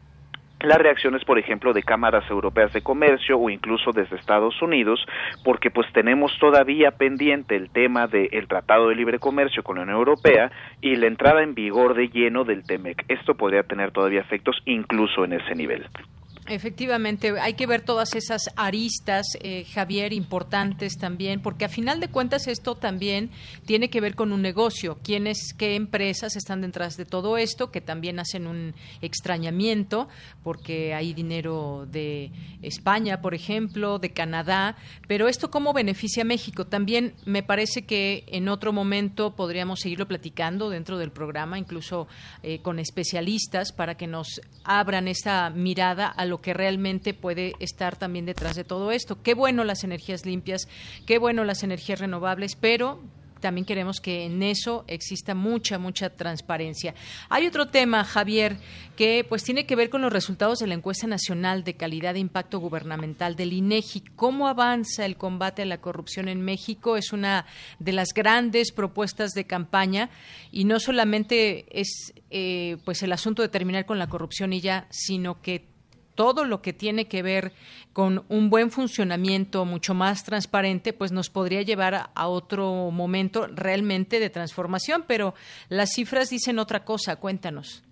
las 0.66 0.78
reacciones, 0.78 1.24
por 1.24 1.38
ejemplo, 1.38 1.72
de 1.72 1.82
cámaras 1.82 2.28
europeas 2.30 2.72
de 2.72 2.82
comercio 2.82 3.38
o 3.38 3.50
incluso 3.50 3.92
desde 3.92 4.16
Estados 4.16 4.60
Unidos, 4.60 5.04
porque 5.44 5.70
pues 5.70 5.90
tenemos 5.92 6.36
todavía 6.38 6.90
pendiente 6.90 7.56
el 7.56 7.70
tema 7.70 8.06
del 8.06 8.48
Tratado 8.48 8.88
de 8.88 8.96
Libre 8.96 9.18
Comercio 9.18 9.62
con 9.62 9.76
la 9.76 9.82
Unión 9.82 9.98
Europea 9.98 10.50
y 10.80 10.96
la 10.96 11.06
entrada 11.06 11.42
en 11.42 11.54
vigor 11.54 11.94
de 11.94 12.08
lleno 12.08 12.44
del 12.44 12.64
TEMEC. 12.64 13.04
Esto 13.08 13.34
podría 13.34 13.62
tener 13.62 13.92
todavía 13.92 14.20
efectos 14.20 14.60
incluso 14.64 15.24
en 15.24 15.34
ese 15.34 15.54
nivel. 15.54 15.86
Efectivamente, 16.48 17.34
hay 17.40 17.54
que 17.54 17.66
ver 17.66 17.80
todas 17.80 18.14
esas 18.14 18.42
aristas, 18.54 19.26
eh, 19.40 19.64
Javier, 19.72 20.12
importantes 20.12 20.96
también, 20.96 21.42
porque 21.42 21.64
a 21.64 21.68
final 21.68 21.98
de 21.98 22.08
cuentas 22.08 22.46
esto 22.46 22.76
también 22.76 23.30
tiene 23.64 23.90
que 23.90 24.00
ver 24.00 24.14
con 24.14 24.32
un 24.32 24.42
negocio. 24.42 24.98
¿Quiénes, 25.02 25.54
qué 25.58 25.74
empresas 25.74 26.36
están 26.36 26.60
detrás 26.60 26.96
de 26.96 27.04
todo 27.04 27.36
esto? 27.36 27.72
Que 27.72 27.80
también 27.80 28.20
hacen 28.20 28.46
un 28.46 28.74
extrañamiento, 29.02 30.08
porque 30.44 30.94
hay 30.94 31.14
dinero 31.14 31.88
de 31.90 32.30
España, 32.62 33.20
por 33.20 33.34
ejemplo, 33.34 33.98
de 33.98 34.10
Canadá. 34.10 34.76
Pero 35.08 35.26
esto, 35.26 35.50
¿cómo 35.50 35.72
beneficia 35.72 36.22
a 36.22 36.26
México? 36.26 36.66
También 36.66 37.14
me 37.24 37.42
parece 37.42 37.86
que 37.86 38.22
en 38.28 38.48
otro 38.48 38.72
momento 38.72 39.34
podríamos 39.34 39.80
seguirlo 39.80 40.06
platicando 40.06 40.70
dentro 40.70 40.96
del 40.96 41.10
programa, 41.10 41.58
incluso 41.58 42.06
eh, 42.44 42.60
con 42.60 42.78
especialistas, 42.78 43.72
para 43.72 43.96
que 43.96 44.06
nos 44.06 44.40
abran 44.62 45.08
esta 45.08 45.50
mirada 45.50 46.06
a 46.06 46.24
lo 46.24 46.35
que 46.40 46.54
realmente 46.54 47.14
puede 47.14 47.54
estar 47.60 47.96
también 47.96 48.26
detrás 48.26 48.56
de 48.56 48.64
todo 48.64 48.92
esto. 48.92 49.22
Qué 49.22 49.34
bueno 49.34 49.64
las 49.64 49.84
energías 49.84 50.26
limpias, 50.26 50.68
qué 51.06 51.18
bueno 51.18 51.44
las 51.44 51.62
energías 51.62 52.00
renovables, 52.00 52.56
pero 52.56 53.00
también 53.40 53.64
queremos 53.64 54.00
que 54.00 54.24
en 54.24 54.42
eso 54.42 54.84
exista 54.88 55.34
mucha, 55.34 55.78
mucha 55.78 56.10
transparencia. 56.10 56.94
Hay 57.28 57.46
otro 57.46 57.68
tema, 57.68 58.04
Javier, 58.04 58.56
que 58.96 59.24
pues 59.28 59.44
tiene 59.44 59.66
que 59.66 59.76
ver 59.76 59.90
con 59.90 60.02
los 60.02 60.12
resultados 60.12 60.58
de 60.58 60.66
la 60.66 60.74
encuesta 60.74 61.06
nacional 61.06 61.62
de 61.62 61.74
calidad 61.74 62.14
de 62.14 62.20
impacto 62.20 62.58
gubernamental 62.58 63.36
del 63.36 63.52
INEGI. 63.52 64.00
¿Cómo 64.16 64.48
avanza 64.48 65.04
el 65.04 65.16
combate 65.16 65.62
a 65.62 65.66
la 65.66 65.80
corrupción 65.80 66.28
en 66.28 66.40
México? 66.40 66.96
Es 66.96 67.12
una 67.12 67.46
de 67.78 67.92
las 67.92 68.08
grandes 68.14 68.72
propuestas 68.72 69.32
de 69.32 69.46
campaña 69.46 70.10
y 70.50 70.64
no 70.64 70.80
solamente 70.80 71.66
es 71.70 72.14
eh, 72.30 72.78
pues 72.84 73.02
el 73.02 73.12
asunto 73.12 73.42
de 73.42 73.48
terminar 73.48 73.86
con 73.86 73.98
la 73.98 74.08
corrupción 74.08 74.52
y 74.52 74.60
ya, 74.60 74.86
sino 74.90 75.40
que 75.40 75.75
todo 76.16 76.44
lo 76.44 76.60
que 76.60 76.72
tiene 76.72 77.06
que 77.06 77.22
ver 77.22 77.52
con 77.92 78.24
un 78.28 78.50
buen 78.50 78.70
funcionamiento 78.70 79.64
mucho 79.64 79.94
más 79.94 80.24
transparente, 80.24 80.92
pues 80.92 81.12
nos 81.12 81.30
podría 81.30 81.62
llevar 81.62 82.10
a, 82.12 82.28
otro 82.28 82.90
momento 82.90 83.46
realmente 83.46 84.18
de 84.18 84.28
transformación, 84.28 85.04
pero 85.06 85.34
las 85.68 85.90
cifras 85.94 86.28
dicen 86.28 86.58
otra 86.58 86.84
cosa, 86.84 87.16
cuéntanos. 87.16 87.84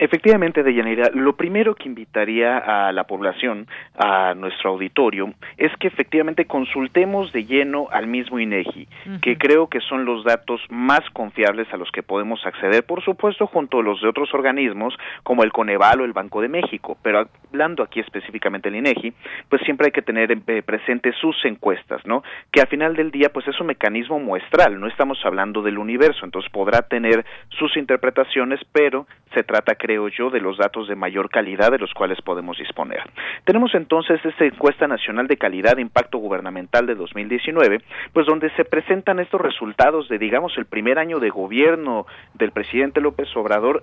Efectivamente, 0.00 0.62
Deyanira, 0.62 1.10
lo 1.12 1.36
primero 1.36 1.74
que 1.74 1.86
invitaría 1.86 2.56
a 2.56 2.90
la 2.90 3.04
población, 3.04 3.66
a 3.98 4.32
nuestro 4.34 4.70
auditorio, 4.70 5.34
es 5.58 5.70
que 5.76 5.88
efectivamente 5.88 6.46
consultemos 6.46 7.30
de 7.34 7.44
lleno 7.44 7.86
al 7.92 8.06
mismo 8.06 8.38
INEGI, 8.38 8.88
que 9.20 9.36
creo 9.36 9.66
que 9.68 9.80
son 9.80 10.06
los 10.06 10.24
datos 10.24 10.62
más 10.70 11.00
confiables 11.12 11.70
a 11.74 11.76
los 11.76 11.90
que 11.90 12.02
podemos 12.02 12.46
acceder, 12.46 12.82
por 12.84 13.04
supuesto, 13.04 13.46
junto 13.46 13.80
a 13.80 13.82
los 13.82 14.00
de 14.00 14.08
otros 14.08 14.32
organismos 14.32 14.96
como 15.22 15.44
el 15.44 15.52
Coneval 15.52 16.00
o 16.00 16.04
el 16.06 16.14
Banco 16.14 16.40
de 16.40 16.48
México, 16.48 16.96
pero 17.02 17.28
hablando 17.50 17.82
aquí 17.82 18.00
específicamente 18.00 18.70
del 18.70 18.78
INEGI, 18.78 19.12
pues 19.50 19.60
siempre 19.66 19.88
hay 19.88 19.92
que 19.92 20.00
tener 20.00 20.32
eh, 20.32 20.62
presente 20.62 21.12
sus 21.12 21.36
encuestas, 21.44 22.00
¿no? 22.06 22.22
Que 22.50 22.62
al 22.62 22.68
final 22.68 22.96
del 22.96 23.10
día, 23.10 23.28
pues 23.34 23.46
es 23.48 23.60
un 23.60 23.66
mecanismo 23.66 24.18
muestral, 24.18 24.80
no 24.80 24.86
estamos 24.86 25.18
hablando 25.26 25.60
del 25.60 25.76
universo, 25.76 26.24
entonces 26.24 26.50
podrá 26.50 26.80
tener 26.88 27.26
sus 27.50 27.76
interpretaciones, 27.76 28.60
pero 28.72 29.06
se 29.34 29.42
trata, 29.42 29.74
creo 29.90 30.06
yo, 30.06 30.30
de 30.30 30.40
los 30.40 30.56
datos 30.56 30.86
de 30.86 30.94
mayor 30.94 31.30
calidad 31.30 31.72
de 31.72 31.78
los 31.78 31.92
cuales 31.92 32.22
podemos 32.22 32.56
disponer. 32.56 33.02
Tenemos 33.44 33.74
entonces 33.74 34.24
esta 34.24 34.44
encuesta 34.44 34.86
nacional 34.86 35.26
de 35.26 35.36
calidad 35.36 35.74
de 35.74 35.82
impacto 35.82 36.18
gubernamental 36.18 36.86
de 36.86 36.94
2019, 36.94 37.82
pues 38.12 38.24
donde 38.24 38.50
se 38.50 38.64
presentan 38.64 39.18
estos 39.18 39.40
resultados 39.40 40.08
de, 40.08 40.18
digamos, 40.18 40.56
el 40.58 40.66
primer 40.66 41.00
año 41.00 41.18
de 41.18 41.30
gobierno 41.30 42.06
del 42.34 42.52
presidente 42.52 43.00
López 43.00 43.26
Obrador 43.34 43.82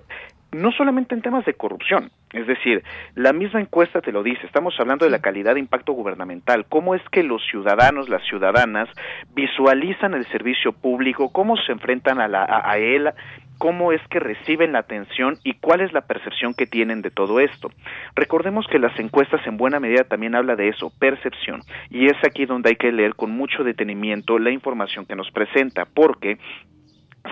no 0.50 0.72
solamente 0.72 1.14
en 1.14 1.20
temas 1.20 1.44
de 1.44 1.52
corrupción, 1.52 2.10
es 2.32 2.46
decir, 2.46 2.82
la 3.14 3.34
misma 3.34 3.60
encuesta 3.60 4.00
te 4.00 4.12
lo 4.12 4.22
dice, 4.22 4.46
estamos 4.46 4.74
hablando 4.78 5.04
de 5.04 5.10
la 5.10 5.18
calidad 5.18 5.54
de 5.54 5.60
impacto 5.60 5.92
gubernamental, 5.92 6.64
cómo 6.70 6.94
es 6.94 7.02
que 7.10 7.22
los 7.22 7.42
ciudadanos, 7.50 8.08
las 8.08 8.22
ciudadanas 8.26 8.88
visualizan 9.34 10.14
el 10.14 10.24
servicio 10.28 10.72
público, 10.72 11.32
cómo 11.32 11.58
se 11.58 11.72
enfrentan 11.72 12.18
a, 12.18 12.28
la, 12.28 12.46
a 12.64 12.78
él 12.78 13.10
cómo 13.58 13.92
es 13.92 14.00
que 14.08 14.20
reciben 14.20 14.72
la 14.72 14.80
atención 14.80 15.36
y 15.44 15.54
cuál 15.54 15.80
es 15.80 15.92
la 15.92 16.02
percepción 16.02 16.54
que 16.54 16.66
tienen 16.66 17.02
de 17.02 17.10
todo 17.10 17.40
esto. 17.40 17.70
Recordemos 18.14 18.66
que 18.70 18.78
las 18.78 18.98
encuestas 18.98 19.46
en 19.46 19.56
buena 19.56 19.80
medida 19.80 20.04
también 20.04 20.34
habla 20.34 20.56
de 20.56 20.68
eso, 20.68 20.92
percepción, 20.98 21.60
y 21.90 22.06
es 22.06 22.16
aquí 22.24 22.46
donde 22.46 22.70
hay 22.70 22.76
que 22.76 22.92
leer 22.92 23.14
con 23.14 23.30
mucho 23.30 23.64
detenimiento 23.64 24.38
la 24.38 24.50
información 24.50 25.06
que 25.06 25.16
nos 25.16 25.30
presenta, 25.30 25.84
porque 25.84 26.38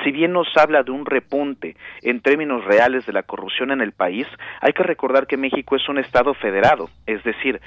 si 0.04 0.10
bien 0.10 0.32
nos 0.32 0.48
habla 0.56 0.82
de 0.82 0.90
un 0.90 1.06
repunte 1.06 1.76
en 2.02 2.20
términos 2.20 2.64
reales 2.64 3.06
de 3.06 3.12
la 3.12 3.22
corrupción 3.22 3.70
en 3.70 3.80
el 3.80 3.92
país, 3.92 4.26
hay 4.60 4.72
que 4.72 4.82
recordar 4.82 5.26
que 5.26 5.36
México 5.36 5.76
es 5.76 5.88
un 5.88 5.98
Estado 5.98 6.34
federado, 6.34 6.90
es 7.06 7.22
decir, 7.24 7.60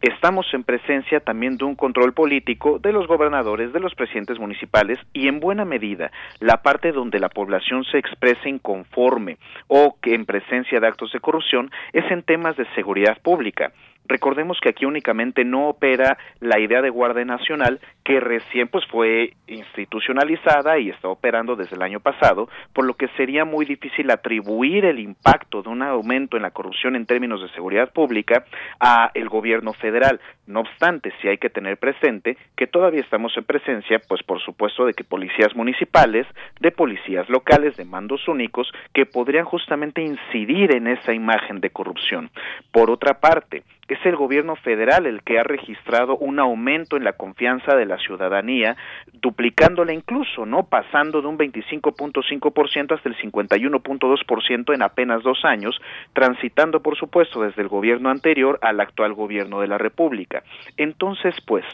estamos 0.00 0.46
en 0.52 0.64
presencia 0.64 1.20
también 1.20 1.56
de 1.56 1.64
un 1.64 1.74
control 1.74 2.12
político 2.12 2.78
de 2.78 2.92
los 2.92 3.06
gobernadores, 3.06 3.72
de 3.72 3.80
los 3.80 3.94
presidentes 3.94 4.38
municipales 4.38 4.98
y 5.12 5.28
en 5.28 5.40
buena 5.40 5.64
medida 5.64 6.10
la 6.40 6.62
parte 6.62 6.92
donde 6.92 7.18
la 7.18 7.28
población 7.28 7.84
se 7.84 7.98
expresa 7.98 8.48
inconforme 8.48 9.38
o 9.66 9.96
que 10.00 10.14
en 10.14 10.26
presencia 10.26 10.80
de 10.80 10.86
actos 10.86 11.12
de 11.12 11.20
corrupción 11.20 11.70
es 11.92 12.10
en 12.10 12.22
temas 12.22 12.56
de 12.56 12.66
seguridad 12.74 13.18
pública. 13.22 13.72
Recordemos 14.08 14.58
que 14.60 14.70
aquí 14.70 14.86
únicamente 14.86 15.44
no 15.44 15.68
opera 15.68 16.18
la 16.40 16.58
idea 16.58 16.80
de 16.80 16.90
Guardia 16.90 17.24
Nacional 17.24 17.80
que 18.04 18.20
recién 18.20 18.68
pues 18.68 18.86
fue 18.86 19.34
institucionalizada 19.46 20.78
y 20.78 20.88
está 20.88 21.08
operando 21.08 21.56
desde 21.56 21.76
el 21.76 21.82
año 21.82 22.00
pasado, 22.00 22.48
por 22.72 22.86
lo 22.86 22.94
que 22.94 23.08
sería 23.16 23.44
muy 23.44 23.66
difícil 23.66 24.10
atribuir 24.10 24.86
el 24.86 24.98
impacto 24.98 25.62
de 25.62 25.68
un 25.68 25.82
aumento 25.82 26.36
en 26.36 26.42
la 26.42 26.50
corrupción 26.50 26.96
en 26.96 27.04
términos 27.04 27.42
de 27.42 27.50
seguridad 27.50 27.92
pública 27.92 28.44
a 28.80 29.10
el 29.12 29.28
gobierno 29.28 29.74
federal. 29.74 30.20
No 30.46 30.60
obstante, 30.60 31.12
sí 31.20 31.28
hay 31.28 31.36
que 31.36 31.50
tener 31.50 31.76
presente 31.76 32.38
que 32.56 32.66
todavía 32.66 33.02
estamos 33.02 33.36
en 33.36 33.44
presencia, 33.44 34.00
pues 34.08 34.22
por 34.22 34.40
supuesto, 34.40 34.86
de 34.86 34.94
que 34.94 35.04
policías 35.04 35.54
municipales, 35.54 36.26
de 36.60 36.70
policías 36.70 37.28
locales, 37.28 37.76
de 37.76 37.84
mandos 37.84 38.26
únicos, 38.26 38.72
que 38.94 39.04
podrían 39.04 39.44
justamente 39.44 40.00
incidir 40.00 40.74
en 40.74 40.86
esa 40.86 41.12
imagen 41.12 41.60
de 41.60 41.68
corrupción. 41.70 42.30
Por 42.72 42.90
otra 42.90 43.20
parte, 43.20 43.64
es 43.94 44.06
el 44.06 44.16
gobierno 44.16 44.56
federal 44.56 45.06
el 45.06 45.22
que 45.22 45.38
ha 45.38 45.42
registrado 45.42 46.16
un 46.16 46.38
aumento 46.38 46.96
en 46.96 47.04
la 47.04 47.14
confianza 47.14 47.74
de 47.74 47.86
la 47.86 47.98
ciudadanía, 47.98 48.76
duplicándola 49.12 49.92
incluso, 49.92 50.46
¿no? 50.46 50.64
Pasando 50.64 51.20
de 51.22 51.28
un 51.28 51.38
25.5% 51.38 52.94
hasta 52.94 53.08
el 53.08 53.16
51.2% 53.16 54.74
en 54.74 54.82
apenas 54.82 55.22
dos 55.22 55.44
años, 55.44 55.80
transitando, 56.12 56.82
por 56.82 56.96
supuesto, 56.96 57.42
desde 57.42 57.62
el 57.62 57.68
gobierno 57.68 58.10
anterior 58.10 58.58
al 58.62 58.80
actual 58.80 59.14
gobierno 59.14 59.60
de 59.60 59.68
la 59.68 59.78
República. 59.78 60.42
Entonces, 60.76 61.34
pues, 61.46 61.64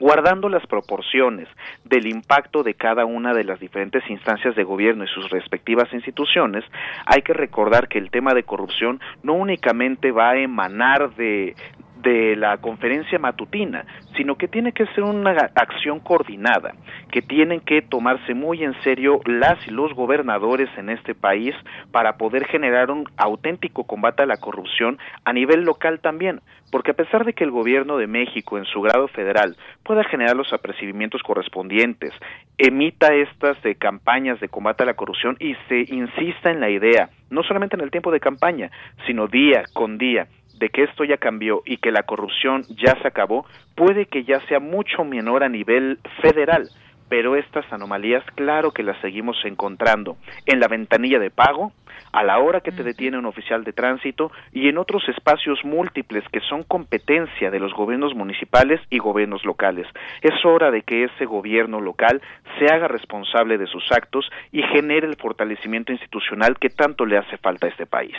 guardando 0.00 0.48
las 0.48 0.66
proporciones 0.66 1.48
del 1.84 2.06
impacto 2.06 2.62
de 2.62 2.74
cada 2.74 3.04
una 3.04 3.34
de 3.34 3.44
las 3.44 3.60
diferentes 3.60 4.02
instancias 4.08 4.56
de 4.56 4.64
gobierno 4.64 5.04
y 5.04 5.08
sus 5.08 5.30
respectivas 5.30 5.92
instituciones, 5.92 6.64
hay 7.06 7.22
que 7.22 7.32
recordar 7.32 7.88
que 7.88 7.98
el 7.98 8.10
tema 8.10 8.34
de 8.34 8.42
corrupción 8.42 9.00
no 9.22 9.34
únicamente 9.34 10.10
va 10.10 10.30
a 10.30 10.38
emanar 10.38 11.14
de, 11.14 11.54
de 12.02 12.36
la 12.36 12.56
conferencia 12.58 13.18
matutina, 13.18 13.84
sino 14.16 14.36
que 14.36 14.48
tiene 14.48 14.72
que 14.72 14.86
ser 14.86 15.04
una 15.04 15.30
acción 15.54 16.00
coordinada, 16.00 16.74
que 17.10 17.22
tienen 17.22 17.60
que 17.60 17.82
tomarse 17.82 18.34
muy 18.34 18.62
en 18.62 18.74
serio 18.82 19.20
las 19.24 19.66
y 19.66 19.70
los 19.70 19.94
gobernadores 19.94 20.68
en 20.76 20.90
este 20.90 21.14
país 21.14 21.54
para 21.90 22.16
poder 22.16 22.46
generar 22.46 22.90
un 22.90 23.08
auténtico 23.16 23.84
combate 23.84 24.22
a 24.22 24.26
la 24.26 24.36
corrupción 24.36 24.98
a 25.24 25.32
nivel 25.32 25.62
local 25.64 26.00
también, 26.00 26.40
porque 26.70 26.92
a 26.92 26.94
pesar 26.94 27.24
de 27.24 27.32
que 27.34 27.44
el 27.44 27.50
gobierno 27.50 27.96
de 27.96 28.06
México 28.06 28.58
en 28.58 28.64
su 28.64 28.80
grado 28.80 29.08
federal 29.08 29.56
pueda 29.84 30.04
generar 30.04 30.36
los 30.36 30.52
apercibimientos 30.52 31.22
correspondientes, 31.22 32.12
emita 32.58 33.14
estas 33.14 33.62
de 33.62 33.74
campañas 33.74 34.40
de 34.40 34.48
combate 34.48 34.82
a 34.82 34.86
la 34.86 34.94
corrupción 34.94 35.36
y 35.38 35.54
se 35.68 35.84
insista 35.94 36.50
en 36.50 36.60
la 36.60 36.70
idea, 36.70 37.10
no 37.30 37.42
solamente 37.42 37.76
en 37.76 37.82
el 37.82 37.90
tiempo 37.90 38.10
de 38.10 38.20
campaña, 38.20 38.70
sino 39.06 39.26
día 39.26 39.64
con 39.72 39.98
día, 39.98 40.26
de 40.62 40.68
que 40.68 40.84
esto 40.84 41.02
ya 41.02 41.16
cambió 41.16 41.62
y 41.66 41.78
que 41.78 41.90
la 41.90 42.04
corrupción 42.04 42.62
ya 42.68 42.96
se 43.02 43.08
acabó, 43.08 43.44
puede 43.74 44.06
que 44.06 44.22
ya 44.22 44.38
sea 44.46 44.60
mucho 44.60 45.02
menor 45.02 45.42
a 45.42 45.48
nivel 45.48 45.98
federal, 46.20 46.68
pero 47.08 47.34
estas 47.34 47.64
anomalías 47.72 48.24
claro 48.36 48.70
que 48.70 48.84
las 48.84 48.96
seguimos 49.00 49.36
encontrando 49.44 50.16
en 50.46 50.60
la 50.60 50.68
ventanilla 50.68 51.18
de 51.18 51.30
pago, 51.30 51.72
a 52.12 52.22
la 52.22 52.38
hora 52.38 52.60
que 52.60 52.70
te 52.70 52.84
detiene 52.84 53.18
un 53.18 53.26
oficial 53.26 53.64
de 53.64 53.72
tránsito 53.72 54.30
y 54.52 54.68
en 54.68 54.78
otros 54.78 55.02
espacios 55.08 55.58
múltiples 55.64 56.22
que 56.30 56.40
son 56.48 56.62
competencia 56.62 57.50
de 57.50 57.58
los 57.58 57.74
gobiernos 57.74 58.14
municipales 58.14 58.80
y 58.88 58.98
gobiernos 58.98 59.44
locales. 59.44 59.88
Es 60.20 60.44
hora 60.44 60.70
de 60.70 60.82
que 60.82 61.04
ese 61.04 61.24
gobierno 61.24 61.80
local 61.80 62.22
se 62.60 62.72
haga 62.72 62.86
responsable 62.86 63.58
de 63.58 63.66
sus 63.66 63.90
actos 63.90 64.30
y 64.52 64.62
genere 64.62 65.08
el 65.08 65.16
fortalecimiento 65.16 65.90
institucional 65.90 66.56
que 66.60 66.68
tanto 66.68 67.04
le 67.04 67.18
hace 67.18 67.36
falta 67.38 67.66
a 67.66 67.70
este 67.70 67.86
país. 67.86 68.14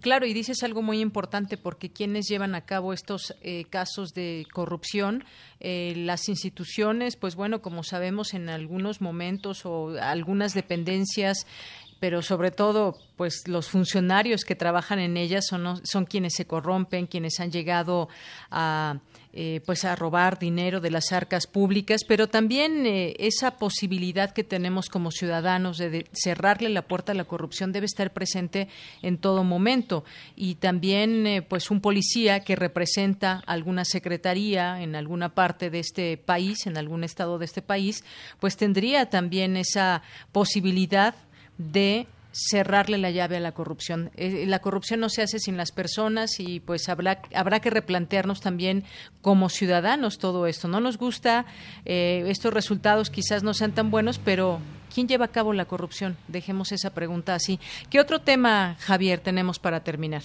Claro, 0.00 0.26
y 0.26 0.32
dices 0.32 0.62
algo 0.62 0.80
muy 0.80 1.00
importante 1.00 1.56
porque 1.56 1.90
quienes 1.90 2.28
llevan 2.28 2.54
a 2.54 2.60
cabo 2.60 2.92
estos 2.92 3.34
eh, 3.42 3.64
casos 3.68 4.14
de 4.14 4.46
corrupción, 4.52 5.24
eh, 5.58 5.94
las 5.96 6.28
instituciones, 6.28 7.16
pues 7.16 7.34
bueno, 7.34 7.62
como 7.62 7.82
sabemos 7.82 8.32
en 8.32 8.48
algunos 8.48 9.00
momentos 9.00 9.66
o 9.66 9.88
algunas 10.00 10.54
dependencias 10.54 11.48
pero 12.02 12.20
sobre 12.20 12.50
todo, 12.50 12.98
pues 13.14 13.46
los 13.46 13.68
funcionarios 13.68 14.42
que 14.42 14.56
trabajan 14.56 14.98
en 14.98 15.16
ellas 15.16 15.46
son, 15.46 15.86
son 15.86 16.04
quienes 16.04 16.34
se 16.34 16.46
corrompen, 16.46 17.06
quienes 17.06 17.38
han 17.38 17.52
llegado 17.52 18.08
a 18.50 18.98
eh, 19.34 19.62
pues 19.64 19.86
a 19.86 19.96
robar 19.96 20.38
dinero 20.38 20.80
de 20.80 20.90
las 20.90 21.10
arcas 21.10 21.46
públicas, 21.46 22.02
pero 22.06 22.28
también 22.28 22.84
eh, 22.84 23.14
esa 23.18 23.56
posibilidad 23.56 24.32
que 24.32 24.44
tenemos 24.44 24.90
como 24.90 25.10
ciudadanos 25.10 25.78
de, 25.78 26.06
cerrarle 26.12 26.68
la 26.68 26.82
puerta 26.82 27.12
a 27.12 27.14
la 27.14 27.24
corrupción 27.24 27.72
debe 27.72 27.86
estar 27.86 28.12
presente 28.12 28.68
en 29.00 29.16
todo 29.16 29.42
momento. 29.42 30.04
Y 30.36 30.56
también 30.56 31.26
eh, 31.26 31.40
pues 31.40 31.70
un 31.70 31.80
policía 31.80 32.40
que 32.40 32.56
representa 32.56 33.42
alguna 33.46 33.86
secretaría 33.86 34.82
en 34.82 34.96
alguna 34.96 35.34
parte 35.34 35.70
de 35.70 35.78
este 35.78 36.18
país, 36.18 36.66
en 36.66 36.76
algún 36.76 37.02
estado 37.02 37.38
de 37.38 37.46
este 37.46 37.62
país, 37.62 38.04
pues 38.38 38.58
tendría 38.58 39.08
también 39.08 39.56
esa 39.56 40.02
posibilidad 40.32 41.14
de 41.58 42.06
cerrarle 42.32 42.98
la 42.98 43.10
llave 43.10 43.36
a 43.36 43.40
la 43.40 43.52
corrupción. 43.52 44.10
Eh, 44.16 44.44
la 44.46 44.60
corrupción 44.60 45.00
no 45.00 45.08
se 45.08 45.22
hace 45.22 45.38
sin 45.38 45.56
las 45.56 45.70
personas 45.70 46.40
y 46.40 46.60
pues 46.60 46.88
habrá, 46.88 47.20
habrá 47.34 47.60
que 47.60 47.70
replantearnos 47.70 48.40
también 48.40 48.84
como 49.20 49.48
ciudadanos 49.48 50.18
todo 50.18 50.46
esto. 50.46 50.66
No 50.66 50.80
nos 50.80 50.96
gusta, 50.96 51.44
eh, 51.84 52.24
estos 52.26 52.52
resultados 52.52 53.10
quizás 53.10 53.42
no 53.42 53.54
sean 53.54 53.72
tan 53.72 53.90
buenos, 53.90 54.18
pero 54.18 54.60
¿quién 54.92 55.08
lleva 55.08 55.26
a 55.26 55.32
cabo 55.32 55.52
la 55.52 55.66
corrupción? 55.66 56.16
Dejemos 56.28 56.72
esa 56.72 56.94
pregunta 56.94 57.34
así. 57.34 57.60
¿Qué 57.90 58.00
otro 58.00 58.20
tema, 58.20 58.76
Javier, 58.80 59.20
tenemos 59.20 59.58
para 59.58 59.84
terminar? 59.84 60.22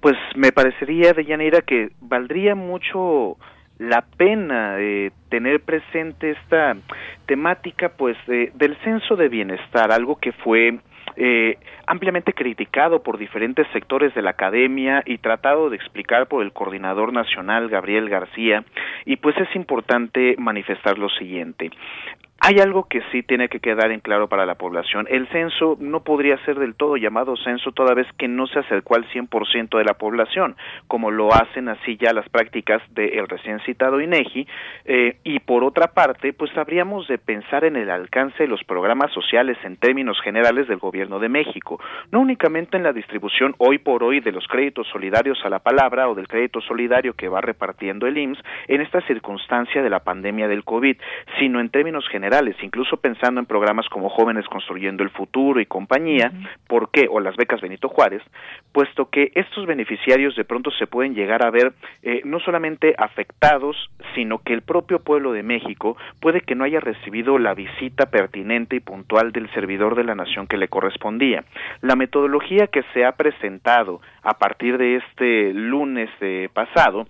Pues 0.00 0.16
me 0.34 0.50
parecería, 0.50 1.12
Deyanira, 1.12 1.60
que 1.60 1.90
valdría 2.00 2.54
mucho 2.54 3.36
la 3.80 4.02
pena 4.02 4.78
eh, 4.78 5.10
tener 5.30 5.60
presente 5.60 6.32
esta 6.32 6.76
temática 7.24 7.88
pues 7.96 8.16
del 8.26 8.76
censo 8.84 9.16
de 9.16 9.30
bienestar, 9.30 9.90
algo 9.90 10.16
que 10.16 10.32
fue 10.32 10.78
eh, 11.16 11.56
ampliamente 11.86 12.34
criticado 12.34 13.02
por 13.02 13.16
diferentes 13.16 13.66
sectores 13.72 14.14
de 14.14 14.20
la 14.20 14.30
academia 14.30 15.02
y 15.06 15.16
tratado 15.16 15.70
de 15.70 15.76
explicar 15.76 16.28
por 16.28 16.42
el 16.42 16.52
coordinador 16.52 17.14
nacional 17.14 17.70
Gabriel 17.70 18.10
García 18.10 18.64
y 19.06 19.16
pues 19.16 19.34
es 19.38 19.48
importante 19.56 20.36
manifestar 20.38 20.98
lo 20.98 21.08
siguiente 21.08 21.70
hay 22.42 22.58
algo 22.58 22.88
que 22.88 23.02
sí 23.12 23.22
tiene 23.22 23.50
que 23.50 23.60
quedar 23.60 23.90
en 23.90 24.00
claro 24.00 24.26
para 24.28 24.46
la 24.46 24.54
población. 24.54 25.06
El 25.10 25.28
censo 25.28 25.76
no 25.78 26.02
podría 26.02 26.42
ser 26.46 26.58
del 26.58 26.74
todo 26.74 26.96
llamado 26.96 27.36
censo 27.36 27.72
toda 27.72 27.92
vez 27.92 28.06
que 28.16 28.28
no 28.28 28.46
se 28.46 28.60
acercó 28.60 28.96
al 28.96 29.06
100% 29.10 29.76
de 29.76 29.84
la 29.84 29.92
población, 29.92 30.56
como 30.88 31.10
lo 31.10 31.34
hacen 31.34 31.68
así 31.68 31.98
ya 31.98 32.14
las 32.14 32.26
prácticas 32.30 32.80
del 32.94 33.28
recién 33.28 33.60
citado 33.60 34.00
INEGI. 34.00 34.48
Eh, 34.86 35.18
y 35.22 35.40
por 35.40 35.64
otra 35.64 35.88
parte, 35.88 36.32
pues 36.32 36.56
habríamos 36.56 37.06
de 37.08 37.18
pensar 37.18 37.64
en 37.64 37.76
el 37.76 37.90
alcance 37.90 38.44
de 38.44 38.48
los 38.48 38.64
programas 38.64 39.12
sociales 39.12 39.58
en 39.62 39.76
términos 39.76 40.18
generales 40.22 40.66
del 40.66 40.78
Gobierno 40.78 41.18
de 41.18 41.28
México, 41.28 41.78
no 42.10 42.20
únicamente 42.20 42.78
en 42.78 42.84
la 42.84 42.94
distribución 42.94 43.54
hoy 43.58 43.76
por 43.76 44.02
hoy 44.02 44.20
de 44.20 44.32
los 44.32 44.48
créditos 44.48 44.88
solidarios 44.88 45.38
a 45.44 45.50
la 45.50 45.58
palabra 45.58 46.08
o 46.08 46.14
del 46.14 46.26
crédito 46.26 46.62
solidario 46.62 47.12
que 47.12 47.28
va 47.28 47.42
repartiendo 47.42 48.06
el 48.06 48.16
IMSS 48.16 48.42
en 48.68 48.80
esta 48.80 49.02
circunstancia 49.02 49.82
de 49.82 49.90
la 49.90 50.00
pandemia 50.00 50.48
del 50.48 50.64
COVID, 50.64 50.96
sino 51.38 51.60
en 51.60 51.68
términos 51.68 52.08
generales 52.08 52.29
incluso 52.62 52.96
pensando 52.98 53.40
en 53.40 53.46
programas 53.46 53.88
como 53.88 54.08
Jóvenes 54.08 54.46
Construyendo 54.46 55.02
el 55.02 55.10
Futuro 55.10 55.60
y 55.60 55.66
compañía, 55.66 56.32
¿por 56.68 56.90
qué? 56.90 57.06
O 57.10 57.20
las 57.20 57.36
becas 57.36 57.60
Benito 57.60 57.88
Juárez, 57.88 58.22
puesto 58.72 59.10
que 59.10 59.32
estos 59.34 59.66
beneficiarios 59.66 60.36
de 60.36 60.44
pronto 60.44 60.70
se 60.70 60.86
pueden 60.86 61.14
llegar 61.14 61.44
a 61.44 61.50
ver 61.50 61.72
eh, 62.02 62.22
no 62.24 62.38
solamente 62.40 62.94
afectados, 62.98 63.76
sino 64.14 64.38
que 64.38 64.52
el 64.52 64.62
propio 64.62 65.00
pueblo 65.00 65.32
de 65.32 65.42
México 65.42 65.96
puede 66.20 66.40
que 66.42 66.54
no 66.54 66.64
haya 66.64 66.80
recibido 66.80 67.38
la 67.38 67.54
visita 67.54 68.06
pertinente 68.06 68.76
y 68.76 68.80
puntual 68.80 69.32
del 69.32 69.50
servidor 69.52 69.96
de 69.96 70.04
la 70.04 70.14
nación 70.14 70.46
que 70.46 70.56
le 70.56 70.68
correspondía. 70.68 71.44
La 71.80 71.96
metodología 71.96 72.68
que 72.68 72.84
se 72.94 73.04
ha 73.04 73.12
presentado 73.12 74.00
a 74.22 74.34
partir 74.34 74.78
de 74.78 74.96
este 74.96 75.52
lunes 75.52 76.10
pasado 76.52 77.06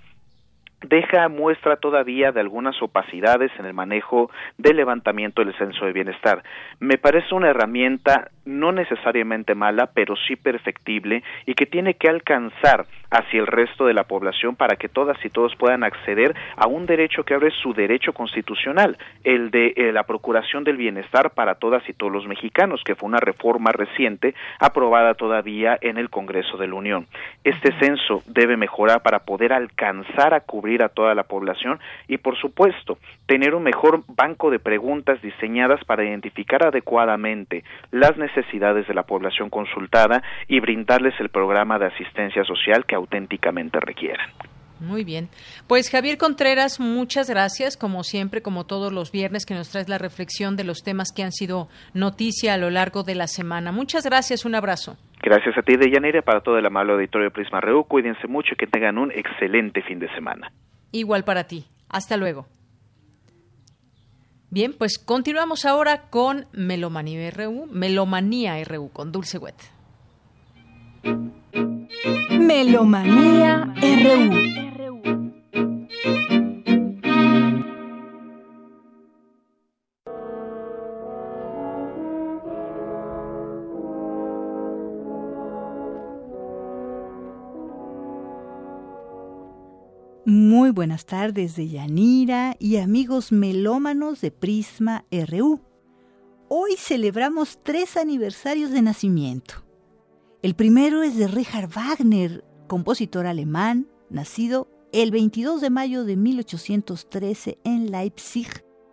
deja 0.82 1.28
muestra 1.28 1.76
todavía 1.76 2.32
de 2.32 2.40
algunas 2.40 2.80
opacidades 2.82 3.50
en 3.58 3.66
el 3.66 3.74
manejo 3.74 4.30
del 4.58 4.76
levantamiento 4.76 5.44
del 5.44 5.56
censo 5.56 5.84
de 5.84 5.92
bienestar. 5.92 6.42
Me 6.78 6.98
parece 6.98 7.34
una 7.34 7.50
herramienta 7.50 8.30
no 8.44 8.72
necesariamente 8.72 9.54
mala, 9.54 9.90
pero 9.94 10.14
sí 10.16 10.36
perfectible 10.36 11.22
y 11.46 11.54
que 11.54 11.66
tiene 11.66 11.94
que 11.94 12.08
alcanzar 12.08 12.86
hacia 13.10 13.40
el 13.40 13.46
resto 13.46 13.86
de 13.86 13.94
la 13.94 14.04
población 14.04 14.56
para 14.56 14.76
que 14.76 14.88
todas 14.88 15.16
y 15.24 15.30
todos 15.30 15.54
puedan 15.56 15.84
acceder 15.84 16.34
a 16.56 16.66
un 16.66 16.86
derecho 16.86 17.24
que 17.24 17.34
es 17.34 17.54
su 17.54 17.72
derecho 17.72 18.12
constitucional, 18.12 18.96
el 19.24 19.50
de 19.50 19.72
eh, 19.76 19.92
la 19.92 20.04
procuración 20.04 20.64
del 20.64 20.76
bienestar 20.76 21.30
para 21.30 21.54
todas 21.54 21.86
y 21.88 21.92
todos 21.92 22.12
los 22.12 22.26
mexicanos, 22.26 22.82
que 22.84 22.94
fue 22.94 23.08
una 23.08 23.20
reforma 23.20 23.72
reciente 23.72 24.34
aprobada 24.58 25.14
todavía 25.14 25.78
en 25.80 25.98
el 25.98 26.10
Congreso 26.10 26.56
de 26.56 26.68
la 26.68 26.74
Unión. 26.74 27.06
Este 27.44 27.72
censo 27.78 28.22
debe 28.26 28.56
mejorar 28.56 29.02
para 29.02 29.20
poder 29.20 29.52
alcanzar 29.52 30.34
a 30.34 30.40
cubrir 30.40 30.82
a 30.82 30.88
toda 30.88 31.14
la 31.14 31.24
población 31.24 31.80
y, 32.08 32.18
por 32.18 32.36
supuesto, 32.36 32.98
tener 33.26 33.54
un 33.54 33.62
mejor 33.62 34.02
banco 34.08 34.50
de 34.50 34.58
preguntas 34.58 35.20
diseñadas 35.22 35.82
para 35.84 36.04
identificar 36.04 36.66
adecuadamente 36.66 37.64
las 37.90 38.16
necesidades 38.16 38.86
de 38.86 38.94
la 38.94 39.04
población 39.04 39.50
consultada 39.50 40.22
y 40.48 40.60
brindarles 40.60 41.18
el 41.20 41.28
programa 41.28 41.78
de 41.78 41.86
asistencia 41.86 42.44
social 42.44 42.84
que 42.86 42.99
auténticamente 43.00 43.78
requieran. 43.80 44.30
Muy 44.80 45.04
bien. 45.04 45.28
Pues 45.66 45.90
Javier 45.90 46.16
Contreras, 46.16 46.80
muchas 46.80 47.28
gracias, 47.28 47.76
como 47.76 48.02
siempre, 48.02 48.40
como 48.40 48.64
todos 48.64 48.92
los 48.92 49.12
viernes, 49.12 49.44
que 49.44 49.54
nos 49.54 49.68
traes 49.68 49.90
la 49.90 49.98
reflexión 49.98 50.56
de 50.56 50.64
los 50.64 50.82
temas 50.82 51.12
que 51.14 51.22
han 51.22 51.32
sido 51.32 51.68
noticia 51.92 52.54
a 52.54 52.56
lo 52.56 52.70
largo 52.70 53.02
de 53.02 53.14
la 53.14 53.26
semana. 53.26 53.72
Muchas 53.72 54.04
gracias, 54.04 54.46
un 54.46 54.54
abrazo. 54.54 54.96
Gracias 55.22 55.56
a 55.58 55.62
ti, 55.62 55.76
Deyanira, 55.76 56.22
para 56.22 56.40
todo 56.40 56.56
el 56.56 56.64
amable 56.64 56.94
auditorio 56.94 57.26
de 57.28 57.30
Prisma 57.30 57.60
Reu. 57.60 57.84
Cuídense 57.84 58.26
mucho 58.26 58.54
y 58.54 58.56
que 58.56 58.66
tengan 58.66 58.96
un 58.96 59.12
excelente 59.12 59.82
fin 59.82 59.98
de 59.98 60.08
semana. 60.14 60.50
Igual 60.92 61.24
para 61.24 61.44
ti. 61.44 61.66
Hasta 61.90 62.16
luego. 62.16 62.46
Bien, 64.48 64.74
pues 64.76 64.98
continuamos 64.98 65.64
ahora 65.64 66.08
con 66.10 66.46
Melomanía 66.52 67.30
RU, 67.30 67.66
Melomanía 67.66 68.64
RU, 68.64 68.90
con 68.90 69.12
Dulce 69.12 69.38
Wet. 69.38 69.54
Melomanía 72.04 73.74
RU. 73.76 74.50
Muy 90.24 90.70
buenas 90.70 91.04
tardes 91.04 91.56
de 91.56 91.68
Yanira 91.68 92.56
y 92.58 92.76
amigos 92.76 93.30
melómanos 93.32 94.20
de 94.22 94.30
Prisma 94.30 95.04
RU. 95.10 95.60
Hoy 96.48 96.76
celebramos 96.78 97.58
tres 97.62 97.96
aniversarios 97.96 98.70
de 98.70 98.80
nacimiento. 98.80 99.69
El 100.42 100.54
primero 100.54 101.02
es 101.02 101.16
de 101.16 101.28
Richard 101.28 101.68
Wagner, 101.68 102.42
compositor 102.66 103.26
alemán, 103.26 103.88
nacido 104.08 104.68
el 104.90 105.10
22 105.10 105.60
de 105.60 105.68
mayo 105.68 106.04
de 106.04 106.16
1813 106.16 107.58
en 107.62 107.90
Leipzig, 107.90 108.48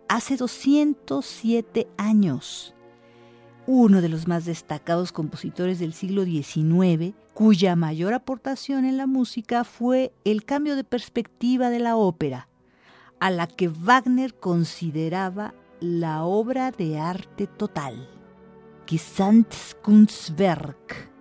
hace 0.10 0.36
207 0.36 1.88
años. 1.96 2.76
Uno 3.66 4.02
de 4.02 4.10
los 4.10 4.28
más 4.28 4.44
destacados 4.44 5.14
compositores 5.14 5.80
del 5.80 5.94
siglo 5.94 6.26
XIX, 6.26 7.14
cuya 7.34 7.78
mayor 7.78 8.14
aportación 8.14 8.84
en 8.84 8.98
la 8.98 9.08
música 9.08 9.64
fue 9.64 10.12
el 10.26 10.44
cambio 10.44 10.76
de 10.76 10.84
perspectiva 10.84 11.70
de 11.70 11.80
la 11.80 11.96
ópera, 11.96 12.50
a 13.22 13.32
la 13.32 13.48
que 13.48 13.70
Wagner 13.70 14.38
consideraba 14.38 15.54
la 15.80 16.26
obra 16.26 16.72
de 16.72 17.00
arte 17.00 17.48
total, 17.48 18.10
Gesamtkunstwerk, 18.86 21.16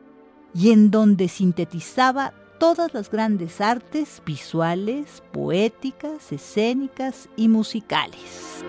y 0.58 0.70
en 0.70 0.90
donde 0.90 1.28
sintetizaba 1.28 2.32
todas 2.58 2.94
las 2.94 3.10
grandes 3.10 3.60
artes 3.60 4.22
visuales, 4.24 5.22
poéticas, 5.30 6.32
escénicas 6.32 7.28
y 7.36 7.48
musicales. 7.48 8.64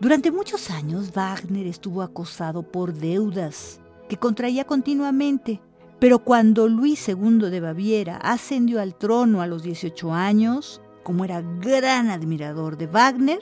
Durante 0.00 0.32
muchos 0.32 0.70
años 0.70 1.12
Wagner 1.12 1.66
estuvo 1.66 2.00
acosado 2.00 2.62
por 2.62 2.94
deudas 2.94 3.78
que 4.08 4.16
contraía 4.16 4.64
continuamente, 4.64 5.60
pero 6.02 6.18
cuando 6.18 6.66
Luis 6.66 7.08
II 7.08 7.48
de 7.48 7.60
Baviera 7.60 8.16
ascendió 8.16 8.80
al 8.80 8.96
trono 8.96 9.40
a 9.40 9.46
los 9.46 9.62
18 9.62 10.12
años, 10.12 10.80
como 11.04 11.24
era 11.24 11.42
gran 11.60 12.10
admirador 12.10 12.76
de 12.76 12.88
Wagner, 12.88 13.38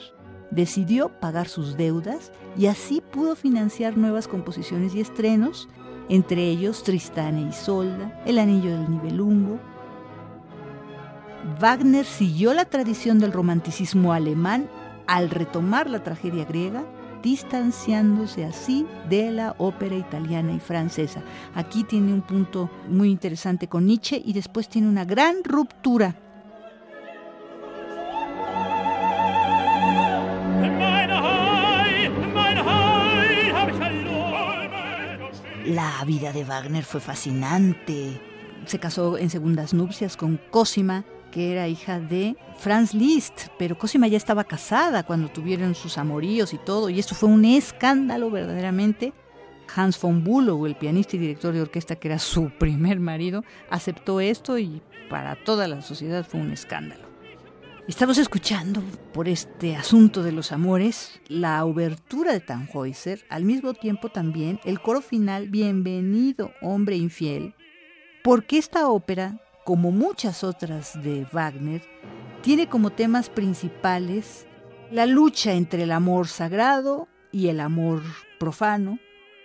decidió 0.51 1.09
pagar 1.19 1.47
sus 1.47 1.75
deudas 1.75 2.31
y 2.55 2.67
así 2.67 3.01
pudo 3.01 3.35
financiar 3.35 3.97
nuevas 3.97 4.27
composiciones 4.27 4.93
y 4.93 5.01
estrenos, 5.01 5.69
entre 6.07 6.43
ellos 6.49 6.83
Tristán 6.83 7.39
e 7.39 7.49
Isolda, 7.49 8.21
El 8.27 8.37
Anillo 8.37 8.69
del 8.69 8.91
Nibelungo. 8.91 9.59
Wagner 11.59 12.05
siguió 12.05 12.53
la 12.53 12.65
tradición 12.65 13.17
del 13.17 13.31
romanticismo 13.31 14.13
alemán 14.13 14.69
al 15.07 15.31
retomar 15.31 15.89
la 15.89 16.03
tragedia 16.03 16.45
griega, 16.45 16.83
distanciándose 17.21 18.45
así 18.45 18.85
de 19.09 19.31
la 19.31 19.55
ópera 19.57 19.95
italiana 19.95 20.53
y 20.53 20.59
francesa. 20.59 21.21
Aquí 21.55 21.83
tiene 21.83 22.13
un 22.13 22.21
punto 22.21 22.69
muy 22.87 23.09
interesante 23.09 23.67
con 23.67 23.85
Nietzsche 23.85 24.21
y 24.23 24.33
después 24.33 24.69
tiene 24.69 24.87
una 24.87 25.05
gran 25.05 25.43
ruptura 25.43 26.15
La 35.65 36.03
vida 36.05 36.33
de 36.33 36.43
Wagner 36.43 36.83
fue 36.83 36.99
fascinante. 36.99 38.19
Se 38.65 38.79
casó 38.79 39.17
en 39.17 39.29
segundas 39.29 39.73
nupcias 39.73 40.17
con 40.17 40.37
Cosima, 40.49 41.05
que 41.31 41.51
era 41.51 41.67
hija 41.67 41.99
de 41.99 42.35
Franz 42.57 42.93
Liszt, 42.93 43.47
pero 43.57 43.77
Cosima 43.77 44.07
ya 44.07 44.17
estaba 44.17 44.43
casada 44.43 45.03
cuando 45.03 45.29
tuvieron 45.29 45.73
sus 45.73 45.97
amoríos 45.97 46.53
y 46.53 46.57
todo, 46.57 46.89
y 46.89 46.99
esto 46.99 47.15
fue 47.15 47.29
un 47.29 47.45
escándalo 47.45 48.29
verdaderamente. 48.29 49.13
Hans 49.73 49.99
von 49.99 50.23
Bülow, 50.23 50.65
el 50.65 50.75
pianista 50.75 51.15
y 51.15 51.19
director 51.19 51.53
de 51.53 51.61
orquesta 51.61 51.95
que 51.95 52.09
era 52.09 52.19
su 52.19 52.49
primer 52.59 52.99
marido, 52.99 53.43
aceptó 53.69 54.19
esto 54.19 54.59
y 54.59 54.81
para 55.09 55.35
toda 55.35 55.67
la 55.67 55.81
sociedad 55.81 56.25
fue 56.25 56.41
un 56.41 56.51
escándalo. 56.51 57.11
Estamos 57.87 58.19
escuchando 58.19 58.83
por 59.11 59.27
este 59.27 59.75
asunto 59.75 60.21
de 60.21 60.31
los 60.31 60.51
amores 60.51 61.19
la 61.27 61.65
obertura 61.65 62.31
de 62.31 62.39
Tannhäuser, 62.39 63.25
al 63.27 63.43
mismo 63.43 63.73
tiempo 63.73 64.09
también 64.09 64.59
el 64.65 64.79
coro 64.79 65.01
final 65.01 65.49
Bienvenido 65.49 66.51
hombre 66.61 66.95
infiel, 66.95 67.55
porque 68.23 68.59
esta 68.59 68.87
ópera, 68.87 69.41
como 69.63 69.91
muchas 69.91 70.43
otras 70.43 71.01
de 71.01 71.25
Wagner, 71.31 71.81
tiene 72.41 72.67
como 72.67 72.89
temas 72.89 73.29
principales 73.29 74.47
la 74.91 75.05
lucha 75.05 75.53
entre 75.53 75.83
el 75.83 75.91
amor 75.91 76.27
sagrado 76.27 77.07
y 77.31 77.47
el 77.47 77.59
amor 77.59 78.01
profano, 78.39 78.99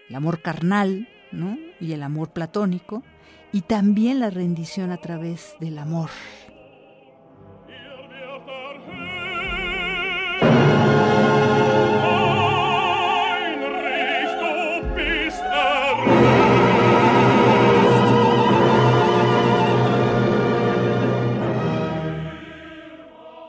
el 0.09 0.16
amor 0.16 0.43
carnal, 0.43 1.09
¿no? 1.32 1.59
y 1.80 1.93
el 1.93 2.02
amor 2.02 2.30
platónico, 2.30 3.02
y 3.52 3.60
también 3.62 4.20
la 4.20 4.30
rendición 4.30 4.90
a 4.90 4.97
través 4.97 5.55
del 5.60 5.78
amor. 5.78 6.10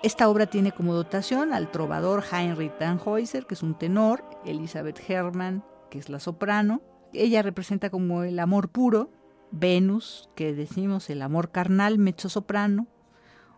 Esta 0.08 0.30
obra 0.30 0.46
tiene 0.46 0.72
como 0.72 0.94
dotación 0.94 1.52
al 1.52 1.70
trovador 1.70 2.24
Heinrich 2.32 2.78
Tannhäuser, 2.78 3.46
que 3.46 3.56
es 3.56 3.62
un 3.62 3.78
tenor, 3.78 4.24
Elizabeth 4.46 5.02
Herrmann, 5.06 5.66
que 5.92 6.00
es 6.00 6.08
la 6.08 6.22
soprano. 6.22 6.82
Ella 7.12 7.42
representa 7.42 7.90
como 7.90 8.24
el 8.24 8.40
amor 8.40 8.70
puro, 8.70 9.12
Venus, 9.52 10.30
que 10.34 10.54
decimos 10.54 11.10
el 11.10 11.22
amor 11.22 11.52
carnal, 11.52 11.98
mezzo 11.98 12.30
soprano, 12.30 12.88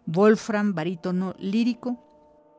Wolfram, 0.08 0.74
barítono 0.74 1.36
lírico, 1.38 2.04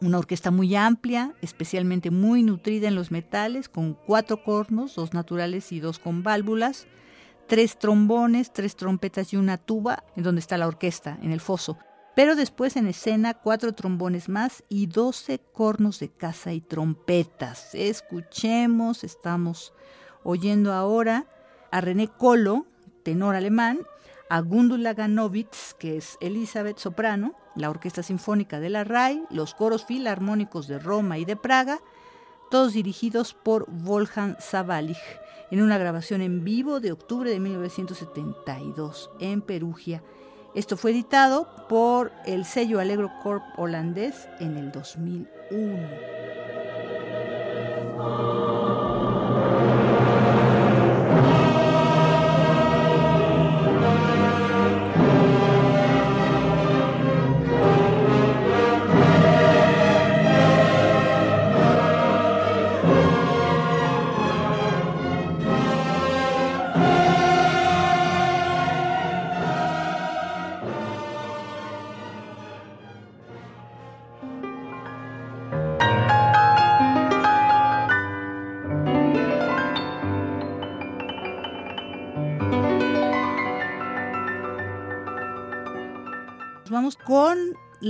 una 0.01 0.19
orquesta 0.19 0.53
muy 0.53 0.77
amplia, 0.77 1.35
especialmente 1.43 2.12
muy 2.12 2.45
nutrida 2.45 2.87
en 2.87 2.95
los 2.95 3.11
metales, 3.11 3.69
con 3.69 3.95
cuatro 3.95 4.45
cornos, 4.45 4.95
dos 4.95 5.15
naturales 5.15 5.73
y 5.73 5.81
dos 5.81 5.99
con 5.99 6.23
válvulas, 6.23 6.87
tres 7.49 7.77
trombones, 7.77 8.53
tres 8.53 8.77
trompetas 8.77 9.33
y 9.33 9.37
una 9.37 9.59
tuba, 9.59 10.05
en 10.15 10.23
donde 10.23 10.39
está 10.39 10.59
la 10.59 10.69
orquesta, 10.69 11.19
en 11.23 11.33
el 11.33 11.41
foso. 11.41 11.77
Pero 12.15 12.35
después 12.35 12.77
en 12.77 12.89
escena 12.89 13.35
cuatro 13.35 13.73
trombones 13.73 14.28
más 14.28 14.65
y 14.69 14.87
doce 14.87 15.41
cornos 15.53 16.01
de 16.01 16.11
caza 16.11 16.53
y 16.53 16.61
trompetas. 16.61 17.74
Escuchemos, 17.74 19.05
estamos 19.05 19.73
oyendo 20.24 20.73
ahora 20.73 21.27
a 21.70 21.81
René 21.81 22.09
Colo, 22.09 22.66
tenor 23.05 23.37
alemán, 23.37 23.81
a 24.28 24.41
Gundula 24.41 24.95
Ganowitz, 24.95 25.74
que 25.74 25.97
es 25.97 26.16
Elizabeth 26.20 26.78
soprano, 26.78 27.35
la 27.57 27.70
Orquesta 27.70 28.03
Sinfónica 28.03 28.61
de 28.61 28.70
la 28.70 28.85
RAI, 28.85 29.24
los 29.31 29.55
coros 29.55 29.85
filarmónicos 29.85 30.69
de 30.69 30.78
Roma 30.78 31.19
y 31.19 31.24
de 31.24 31.37
Praga, 31.37 31.81
todos 32.51 32.73
dirigidos 32.73 33.35
por 33.35 33.66
Wolfgang 33.70 34.37
Savalich, 34.41 34.99
en 35.51 35.62
una 35.62 35.78
grabación 35.78 36.20
en 36.20 36.45
vivo 36.45 36.81
de 36.81 36.93
octubre 36.93 37.31
de 37.31 37.41
1972 37.41 39.11
en 39.20 39.43
Perugia. 39.43 40.03
Esto 40.55 40.77
fue 40.77 40.90
editado 40.90 41.47
por 41.68 42.10
el 42.27 42.44
sello 42.44 42.81
Allegro 42.81 43.10
Corp 43.22 43.43
holandés 43.56 44.28
en 44.40 44.56
el 44.56 44.72
2001. 44.72 46.20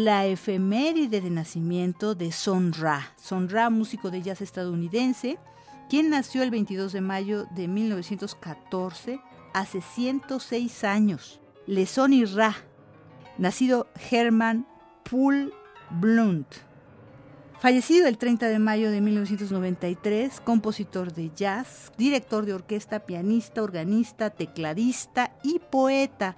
La 0.04 0.24
efeméride 0.24 1.20
de 1.20 1.28
nacimiento 1.28 2.14
de 2.14 2.32
Son 2.32 2.72
Ra. 2.72 3.12
Son 3.16 3.50
Ra, 3.50 3.68
músico 3.68 4.10
de 4.10 4.22
jazz 4.22 4.40
estadounidense, 4.40 5.38
quien 5.90 6.08
nació 6.08 6.42
el 6.42 6.50
22 6.50 6.92
de 6.92 7.02
mayo 7.02 7.44
de 7.54 7.68
1914, 7.68 9.20
hace 9.52 9.80
106 9.82 10.84
años. 10.84 11.40
Le 11.66 11.86
y 12.10 12.24
Ra, 12.24 12.56
nacido 13.36 13.88
Herman 14.10 14.66
Poole 15.08 15.50
Blunt. 15.90 16.46
Fallecido 17.60 18.08
el 18.08 18.16
30 18.16 18.48
de 18.48 18.58
mayo 18.58 18.90
de 18.90 19.02
1993, 19.02 20.40
compositor 20.40 21.12
de 21.12 21.30
jazz, 21.36 21.92
director 21.98 22.46
de 22.46 22.54
orquesta, 22.54 23.00
pianista, 23.00 23.62
organista, 23.62 24.30
tecladista 24.30 25.36
y 25.42 25.58
poeta 25.58 26.36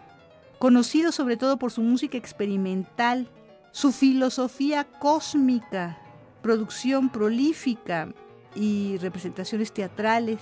conocido 0.63 1.11
sobre 1.11 1.37
todo 1.37 1.59
por 1.59 1.73
su 1.73 1.83
música 1.83 2.17
experimental, 2.17 3.29
su 3.73 3.91
filosofía 3.91 4.85
cósmica, 4.85 5.99
producción 6.43 7.09
prolífica 7.09 8.13
y 8.55 8.99
representaciones 8.99 9.73
teatrales. 9.73 10.41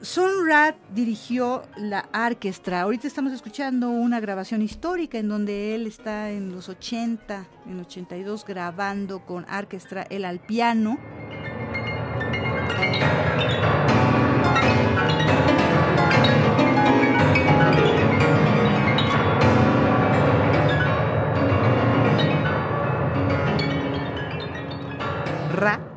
Sun 0.00 0.46
Ra 0.46 0.76
dirigió 0.94 1.62
la 1.76 2.08
orquesta. 2.14 2.82
Ahorita 2.82 3.08
estamos 3.08 3.32
escuchando 3.32 3.90
una 3.90 4.20
grabación 4.20 4.62
histórica 4.62 5.18
en 5.18 5.28
donde 5.28 5.74
él 5.74 5.86
está 5.86 6.30
en 6.30 6.52
los 6.52 6.68
80, 6.68 7.46
en 7.66 7.80
82 7.80 8.44
grabando 8.44 9.26
con 9.26 9.44
orquesta 9.50 10.02
él 10.02 10.24
al 10.24 10.38
piano. 10.38 10.96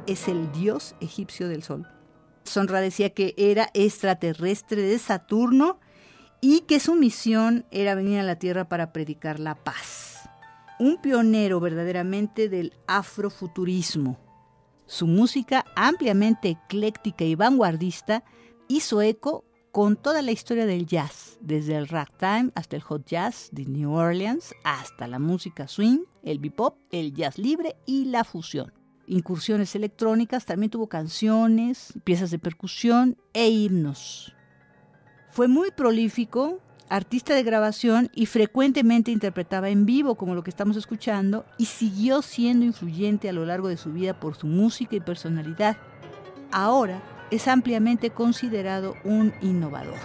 Es 0.10 0.28
el 0.28 0.52
dios 0.52 0.96
egipcio 1.02 1.48
del 1.48 1.62
sol. 1.62 1.88
Sonra 2.44 2.82
decía 2.82 3.12
que 3.12 3.36
era 3.38 3.70
extraterrestre 3.76 4.82
de 4.82 4.98
Saturno 4.98 5.80
y 6.42 6.62
que 6.62 6.80
su 6.80 6.96
misión 6.96 7.66
era 7.70 7.94
venir 7.94 8.20
a 8.20 8.24
la 8.24 8.38
Tierra 8.38 8.68
para 8.68 8.92
predicar 8.92 9.40
la 9.40 9.54
paz. 9.54 10.28
Un 10.80 10.98
pionero 11.00 11.60
verdaderamente 11.60 12.50
del 12.50 12.74
afrofuturismo. 12.88 14.18
Su 14.88 15.06
música, 15.06 15.64
ampliamente 15.76 16.50
ecléctica 16.50 17.24
y 17.24 17.36
vanguardista, 17.36 18.24
hizo 18.68 19.04
eco 19.04 19.46
con 19.72 19.96
toda 19.96 20.24
la 20.24 20.32
historia 20.32 20.66
del 20.66 20.88
jazz, 20.88 21.38
desde 21.40 21.76
el 21.76 21.88
ragtime 21.88 22.52
hasta 22.56 22.76
el 22.76 22.82
hot 22.82 23.06
jazz 23.06 23.50
de 23.52 23.66
New 23.66 23.92
Orleans, 23.92 24.56
hasta 24.64 25.08
la 25.08 25.20
música 25.20 25.68
swing, 25.68 26.00
el 26.24 26.40
bebop, 26.40 26.78
el 26.90 27.14
jazz 27.14 27.38
libre 27.38 27.76
y 27.86 28.06
la 28.06 28.24
fusión. 28.24 28.79
Incursiones 29.10 29.76
electrónicas, 29.76 30.46
también 30.46 30.70
tuvo 30.70 30.88
canciones, 30.88 31.94
piezas 32.04 32.32
de 32.32 32.40
percusión 32.40 33.18
e 33.34 33.50
himnos. 33.50 34.36
Fue 35.30 35.48
muy 35.48 35.72
prolífico, 35.72 36.60
artista 36.90 37.36
de 37.36 37.44
grabación 37.44 38.10
y 38.14 38.26
frecuentemente 38.26 39.12
interpretaba 39.12 39.70
en 39.70 39.86
vivo, 39.86 40.16
como 40.16 40.36
lo 40.36 40.44
que 40.44 40.50
estamos 40.50 40.78
escuchando, 40.78 41.46
y 41.58 41.66
siguió 41.66 42.22
siendo 42.22 42.66
influyente 42.66 43.30
a 43.30 43.34
lo 43.34 43.46
largo 43.46 43.68
de 43.68 43.78
su 43.78 43.92
vida 43.92 44.20
por 44.20 44.36
su 44.36 44.48
música 44.48 44.96
y 44.96 45.00
personalidad. 45.00 45.78
Ahora 46.52 47.02
es 47.32 47.48
ampliamente 47.48 48.10
considerado 48.10 48.96
un 49.04 49.34
innovador. 49.42 49.98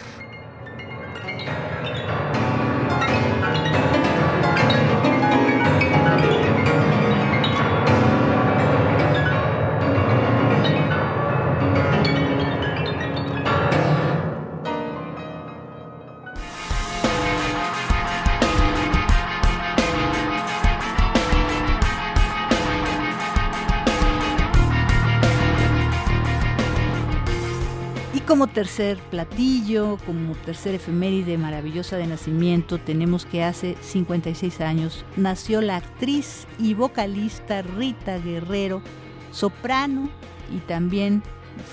Como 28.35 28.49
tercer 28.49 28.99
platillo, 29.13 29.97
como 30.07 30.35
tercer 30.35 30.75
efeméride 30.75 31.39
maravillosa 31.39 31.97
de 31.97 32.09
nacimiento, 32.09 32.79
tenemos 32.79 33.27
que 33.27 33.45
hace 33.45 33.77
56 33.81 34.61
años 34.61 35.05
nació 35.17 35.61
la 35.61 35.77
actriz 35.77 36.49
y 36.59 36.75
vocalista 36.75 37.63
Rita 37.63 38.19
Guerrero, 38.19 38.83
soprano 39.31 40.11
y 40.53 40.59
también 40.67 41.23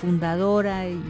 fundadora 0.00 0.88
y 0.88 1.02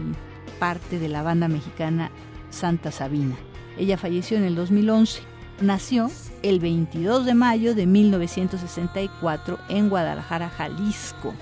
parte 0.59 0.99
de 0.99 1.11
la 1.11 1.23
banda 1.23 1.49
mexicana 1.49 2.11
Santa 2.49 2.91
Sabina. 2.91 3.37
Ella 3.77 3.99
falleció 3.99 4.39
en 4.39 4.45
el 4.45 4.55
2011. 4.55 5.21
Nació 5.61 6.11
el 6.43 6.61
22 6.61 7.27
de 7.27 7.35
mayo 7.35 7.75
de 7.75 7.87
1964 7.87 9.59
en 9.69 9.91
Guadalajara, 9.91 10.49
Jalisco. 10.49 11.35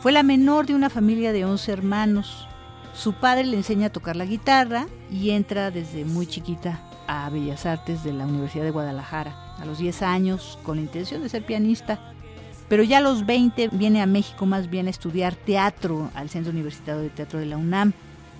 Fue 0.00 0.10
la 0.10 0.24
menor 0.24 0.66
de 0.66 0.74
una 0.74 0.90
familia 0.90 1.32
de 1.32 1.44
11 1.44 1.70
hermanos. 1.70 2.48
Su 2.94 3.14
padre 3.14 3.44
le 3.44 3.56
enseña 3.56 3.86
a 3.86 3.92
tocar 3.92 4.16
la 4.16 4.26
guitarra 4.26 4.86
y 5.10 5.30
entra 5.30 5.70
desde 5.70 6.04
muy 6.04 6.26
chiquita 6.26 6.80
a 7.06 7.28
Bellas 7.30 7.64
Artes 7.64 8.04
de 8.04 8.12
la 8.12 8.26
Universidad 8.26 8.64
de 8.64 8.70
Guadalajara, 8.70 9.56
a 9.58 9.64
los 9.64 9.78
10 9.78 10.02
años, 10.02 10.58
con 10.62 10.76
la 10.76 10.82
intención 10.82 11.22
de 11.22 11.28
ser 11.28 11.44
pianista. 11.44 11.98
Pero 12.68 12.82
ya 12.82 12.98
a 12.98 13.00
los 13.02 13.26
20 13.26 13.68
viene 13.68 14.02
a 14.02 14.06
México 14.06 14.46
más 14.46 14.68
bien 14.68 14.86
a 14.86 14.90
estudiar 14.90 15.34
teatro 15.34 16.10
al 16.14 16.28
Centro 16.28 16.52
Universitario 16.52 17.02
de 17.02 17.10
Teatro 17.10 17.38
de 17.38 17.46
la 17.46 17.56
UNAM. 17.56 17.92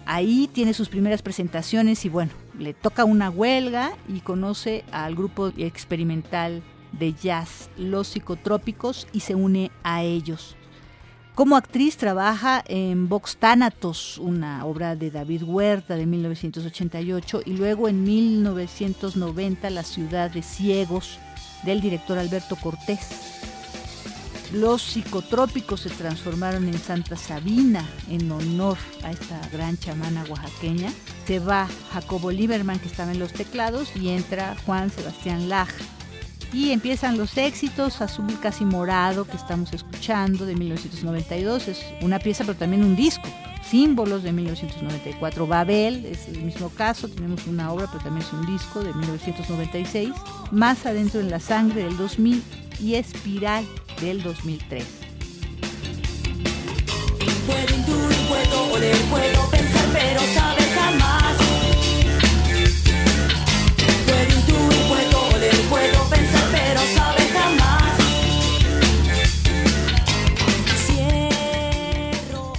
Ahí 0.04 0.48
tiene 0.52 0.74
sus 0.74 0.88
primeras 0.88 1.22
presentaciones 1.22 2.04
y 2.04 2.08
bueno, 2.08 2.32
le 2.58 2.74
toca 2.74 3.04
una 3.04 3.30
huelga 3.30 3.92
y 4.08 4.20
conoce 4.20 4.84
al 4.92 5.14
grupo 5.14 5.48
experimental 5.56 6.62
de 6.92 7.14
jazz 7.14 7.70
Los 7.78 8.08
Psicotrópicos 8.08 9.06
y 9.12 9.20
se 9.20 9.34
une 9.34 9.70
a 9.82 10.02
ellos. 10.02 10.56
Como 11.34 11.56
actriz 11.56 11.96
trabaja 11.96 12.62
en 12.66 13.09
Vox 13.09 13.38
Thanatos, 13.38 14.18
una 14.18 14.66
obra 14.66 14.96
de 14.96 15.10
David 15.10 15.44
Huerta 15.44 15.96
de 15.96 16.04
1988, 16.04 17.40
y 17.46 17.54
luego 17.54 17.88
en 17.88 18.04
1990 18.04 19.70
La 19.70 19.82
ciudad 19.82 20.30
de 20.30 20.42
ciegos 20.42 21.18
del 21.64 21.80
director 21.80 22.18
Alberto 22.18 22.56
Cortés. 22.56 23.09
Los 24.52 24.82
psicotrópicos 24.82 25.80
se 25.80 25.88
transformaron 25.88 26.68
en 26.68 26.78
Santa 26.78 27.16
Sabina 27.16 27.88
en 28.10 28.30
honor 28.30 28.76
a 29.02 29.10
esta 29.10 29.40
gran 29.50 29.78
chamana 29.78 30.26
oaxaqueña. 30.28 30.92
Se 31.26 31.38
va 31.38 31.66
Jacobo 31.94 32.30
Lieberman, 32.30 32.78
que 32.78 32.88
estaba 32.88 33.10
en 33.10 33.18
los 33.18 33.32
teclados, 33.32 33.96
y 33.96 34.10
entra 34.10 34.54
Juan 34.66 34.90
Sebastián 34.90 35.48
Laj 35.48 35.70
y 36.52 36.70
empiezan 36.70 37.16
los 37.16 37.36
éxitos, 37.38 38.00
Azul 38.00 38.38
Casi 38.40 38.64
Morado, 38.64 39.24
que 39.24 39.36
estamos 39.36 39.72
escuchando, 39.72 40.44
de 40.44 40.54
1992, 40.54 41.68
es 41.68 41.84
una 42.02 42.18
pieza 42.18 42.44
pero 42.44 42.58
también 42.58 42.84
un 42.84 42.94
disco. 42.94 43.28
Símbolos 43.68 44.22
de 44.22 44.32
1994, 44.32 45.46
Babel, 45.46 46.04
es 46.04 46.28
el 46.28 46.42
mismo 46.42 46.68
caso, 46.68 47.08
tenemos 47.08 47.46
una 47.46 47.72
obra 47.72 47.86
pero 47.90 48.04
también 48.04 48.26
es 48.26 48.32
un 48.32 48.44
disco 48.46 48.82
de 48.82 48.92
1996, 48.92 50.10
Más 50.50 50.84
Adentro 50.84 51.20
en 51.20 51.30
la 51.30 51.40
Sangre 51.40 51.84
del 51.84 51.96
2000 51.96 52.42
y 52.80 52.94
Espiral 52.96 53.64
del 54.00 54.22
2003. 54.22 54.84
Puedo 57.46 57.82
puedo 59.10 59.50
pensar, 59.50 59.52
pero 59.52 59.61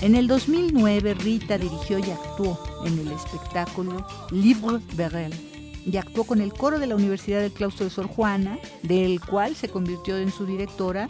En 0.04 0.16
el 0.16 0.28
2009 0.28 1.14
Rita 1.14 1.58
dirigió 1.58 1.98
y 1.98 2.12
actuó 2.12 2.60
en 2.86 3.00
el 3.00 3.10
espectáculo 3.14 4.06
Livre 4.32 4.80
Berel 4.96 5.34
y 5.86 5.96
actuó 5.96 6.26
con 6.26 6.42
el 6.42 6.52
coro 6.52 6.78
de 6.78 6.88
la 6.88 6.98
Universidad 6.98 7.40
del 7.40 7.54
Claustro 7.54 7.86
de 7.86 7.90
Sor 7.90 8.08
Juana, 8.08 8.60
del 8.82 9.22
cual 9.22 9.56
se 9.56 9.70
convirtió 9.70 10.18
en 10.18 10.30
su 10.30 10.46
directora 10.46 11.08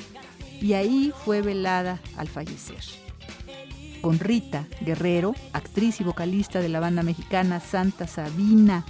y 0.62 0.74
ahí 0.74 1.12
fue 1.26 1.42
velada 1.42 2.02
al 2.18 2.28
fallecer. 2.28 2.84
Con 4.02 4.20
Rita 4.20 4.68
Guerrero, 4.82 5.34
actriz 5.54 6.00
y 6.00 6.04
vocalista 6.04 6.60
de 6.60 6.70
la 6.70 6.80
banda 6.80 7.02
mexicana 7.02 7.62
Santa 7.62 8.06
Sabina, 8.06 8.86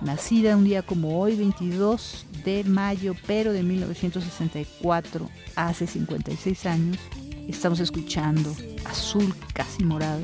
nacida 0.00 0.56
un 0.56 0.62
día 0.62 0.82
como 0.82 1.18
hoy, 1.18 1.34
22 1.34 2.24
de 2.44 2.62
mayo, 2.62 3.16
pero 3.26 3.52
de 3.52 3.64
1964, 3.64 5.28
hace 5.56 5.88
56 5.88 6.66
años, 6.66 6.98
Estamos 7.48 7.80
escuchando 7.80 8.54
Azul 8.84 9.34
casi 9.52 9.84
morado. 9.84 10.22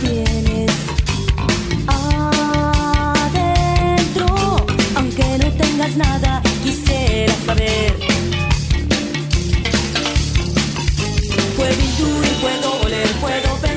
tienes 0.00 0.72
adentro, 3.06 4.26
aunque 4.96 5.38
no 5.38 5.52
tengas 5.52 5.96
nada, 5.96 6.42
quisiera 6.62 7.34
saber. 7.46 7.94
Puedo 11.56 11.72
intuir, 11.72 12.32
puedo 12.40 12.80
oler, 12.82 13.08
puedo 13.20 13.54
pensar, 13.56 13.67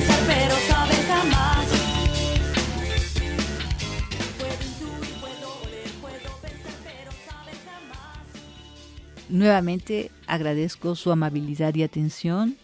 Nuevamente 9.31 10.11
agradezco 10.27 10.93
su 10.95 11.09
amabilidad 11.09 11.73
y 11.75 11.83
atención 11.83 12.57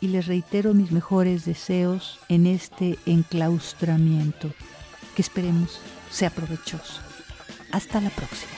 y 0.00 0.08
les 0.08 0.26
reitero 0.26 0.72
mis 0.72 0.90
mejores 0.90 1.44
deseos 1.44 2.18
en 2.30 2.46
este 2.46 2.98
enclaustramiento 3.04 4.50
que 5.14 5.20
esperemos 5.20 5.80
sea 6.10 6.30
provechoso. 6.30 7.02
Hasta 7.72 8.00
la 8.00 8.08
próxima. 8.08 8.57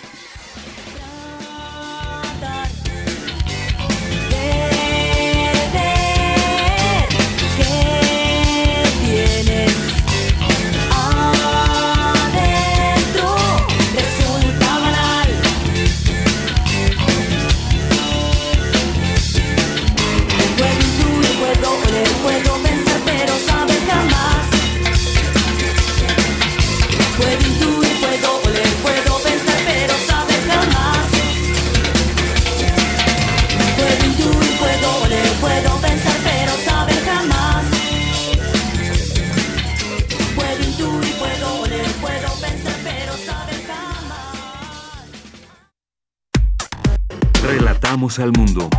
Al 47.91 48.31
mundo. 48.31 48.71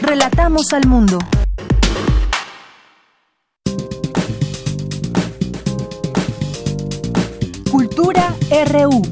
Relatamos 0.00 0.72
al 0.72 0.86
mundo. 0.86 1.18
Cultura 7.68 8.36
RU. 8.70 9.02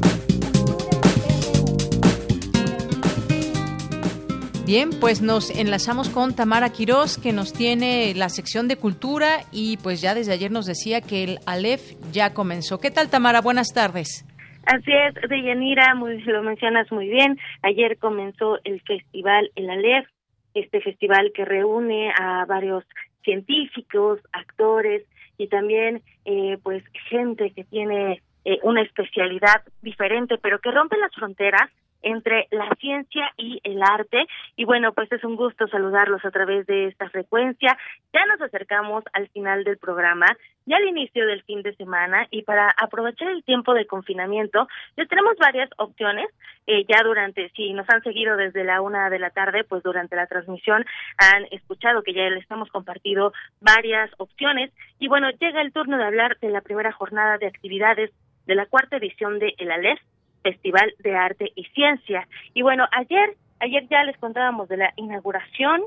Bien, 4.64 4.90
pues 5.00 5.20
nos 5.22 5.50
enlazamos 5.50 6.08
con 6.08 6.34
Tamara 6.34 6.70
Quirós, 6.70 7.18
que 7.18 7.32
nos 7.32 7.52
tiene 7.52 8.14
la 8.14 8.28
sección 8.28 8.68
de 8.68 8.76
cultura 8.76 9.44
y 9.50 9.76
pues 9.78 10.00
ya 10.00 10.14
desde 10.14 10.34
ayer 10.34 10.52
nos 10.52 10.66
decía 10.66 11.00
que 11.00 11.24
el 11.24 11.40
Aleph 11.46 11.94
ya 12.12 12.32
comenzó. 12.32 12.78
¿Qué 12.78 12.92
tal, 12.92 13.08
Tamara? 13.08 13.40
Buenas 13.40 13.72
tardes. 13.74 14.24
Así 14.66 14.92
es, 14.92 15.14
Deyanira, 15.28 15.94
muy, 15.94 16.20
lo 16.22 16.42
mencionas 16.42 16.90
muy 16.90 17.08
bien. 17.08 17.38
Ayer 17.62 17.98
comenzó 17.98 18.58
el 18.64 18.80
festival 18.82 19.50
El 19.54 19.70
Aleph, 19.70 20.08
este 20.54 20.80
festival 20.80 21.30
que 21.32 21.44
reúne 21.44 22.12
a 22.18 22.44
varios 22.46 22.84
científicos, 23.22 24.18
actores 24.32 25.04
y 25.38 25.46
también 25.46 26.02
eh, 26.24 26.58
pues 26.64 26.82
gente 27.08 27.52
que 27.52 27.62
tiene 27.62 28.22
eh, 28.44 28.58
una 28.64 28.82
especialidad 28.82 29.62
diferente, 29.82 30.36
pero 30.38 30.58
que 30.58 30.72
rompe 30.72 30.96
las 30.96 31.14
fronteras 31.14 31.70
entre 32.06 32.46
la 32.52 32.68
ciencia 32.78 33.32
y 33.36 33.60
el 33.64 33.82
arte. 33.82 34.26
Y 34.54 34.64
bueno, 34.64 34.92
pues 34.92 35.10
es 35.10 35.24
un 35.24 35.34
gusto 35.34 35.66
saludarlos 35.66 36.24
a 36.24 36.30
través 36.30 36.64
de 36.66 36.86
esta 36.86 37.10
frecuencia. 37.10 37.76
Ya 38.12 38.24
nos 38.26 38.40
acercamos 38.40 39.02
al 39.12 39.28
final 39.30 39.64
del 39.64 39.76
programa, 39.76 40.26
ya 40.66 40.76
al 40.76 40.86
inicio 40.86 41.26
del 41.26 41.42
fin 41.42 41.62
de 41.62 41.74
semana, 41.74 42.26
y 42.30 42.42
para 42.42 42.70
aprovechar 42.76 43.28
el 43.28 43.42
tiempo 43.42 43.74
de 43.74 43.86
confinamiento, 43.86 44.68
les 44.96 45.08
tenemos 45.08 45.36
varias 45.38 45.68
opciones. 45.78 46.28
Eh, 46.68 46.84
ya 46.88 47.02
durante, 47.02 47.48
si 47.50 47.72
nos 47.72 47.88
han 47.90 48.02
seguido 48.02 48.36
desde 48.36 48.64
la 48.64 48.80
una 48.80 49.10
de 49.10 49.18
la 49.18 49.30
tarde, 49.30 49.64
pues 49.64 49.82
durante 49.82 50.16
la 50.16 50.26
transmisión 50.26 50.84
han 51.18 51.44
escuchado 51.50 52.02
que 52.02 52.12
ya 52.12 52.28
les 52.30 52.48
hemos 52.50 52.68
compartido 52.70 53.32
varias 53.60 54.10
opciones. 54.18 54.72
Y 55.00 55.08
bueno, 55.08 55.28
llega 55.40 55.60
el 55.60 55.72
turno 55.72 55.98
de 55.98 56.04
hablar 56.04 56.38
de 56.38 56.50
la 56.50 56.60
primera 56.60 56.92
jornada 56.92 57.38
de 57.38 57.46
actividades 57.46 58.12
de 58.46 58.54
la 58.54 58.66
cuarta 58.66 58.96
edición 58.96 59.38
de 59.40 59.54
El 59.58 59.72
Aleph, 59.72 60.00
Festival 60.46 60.94
de 61.00 61.16
Arte 61.16 61.52
y 61.56 61.64
Ciencia. 61.74 62.28
Y 62.54 62.62
bueno, 62.62 62.86
ayer, 62.92 63.36
ayer 63.58 63.88
ya 63.88 64.04
les 64.04 64.16
contábamos 64.18 64.68
de 64.68 64.76
la 64.76 64.92
inauguración 64.94 65.82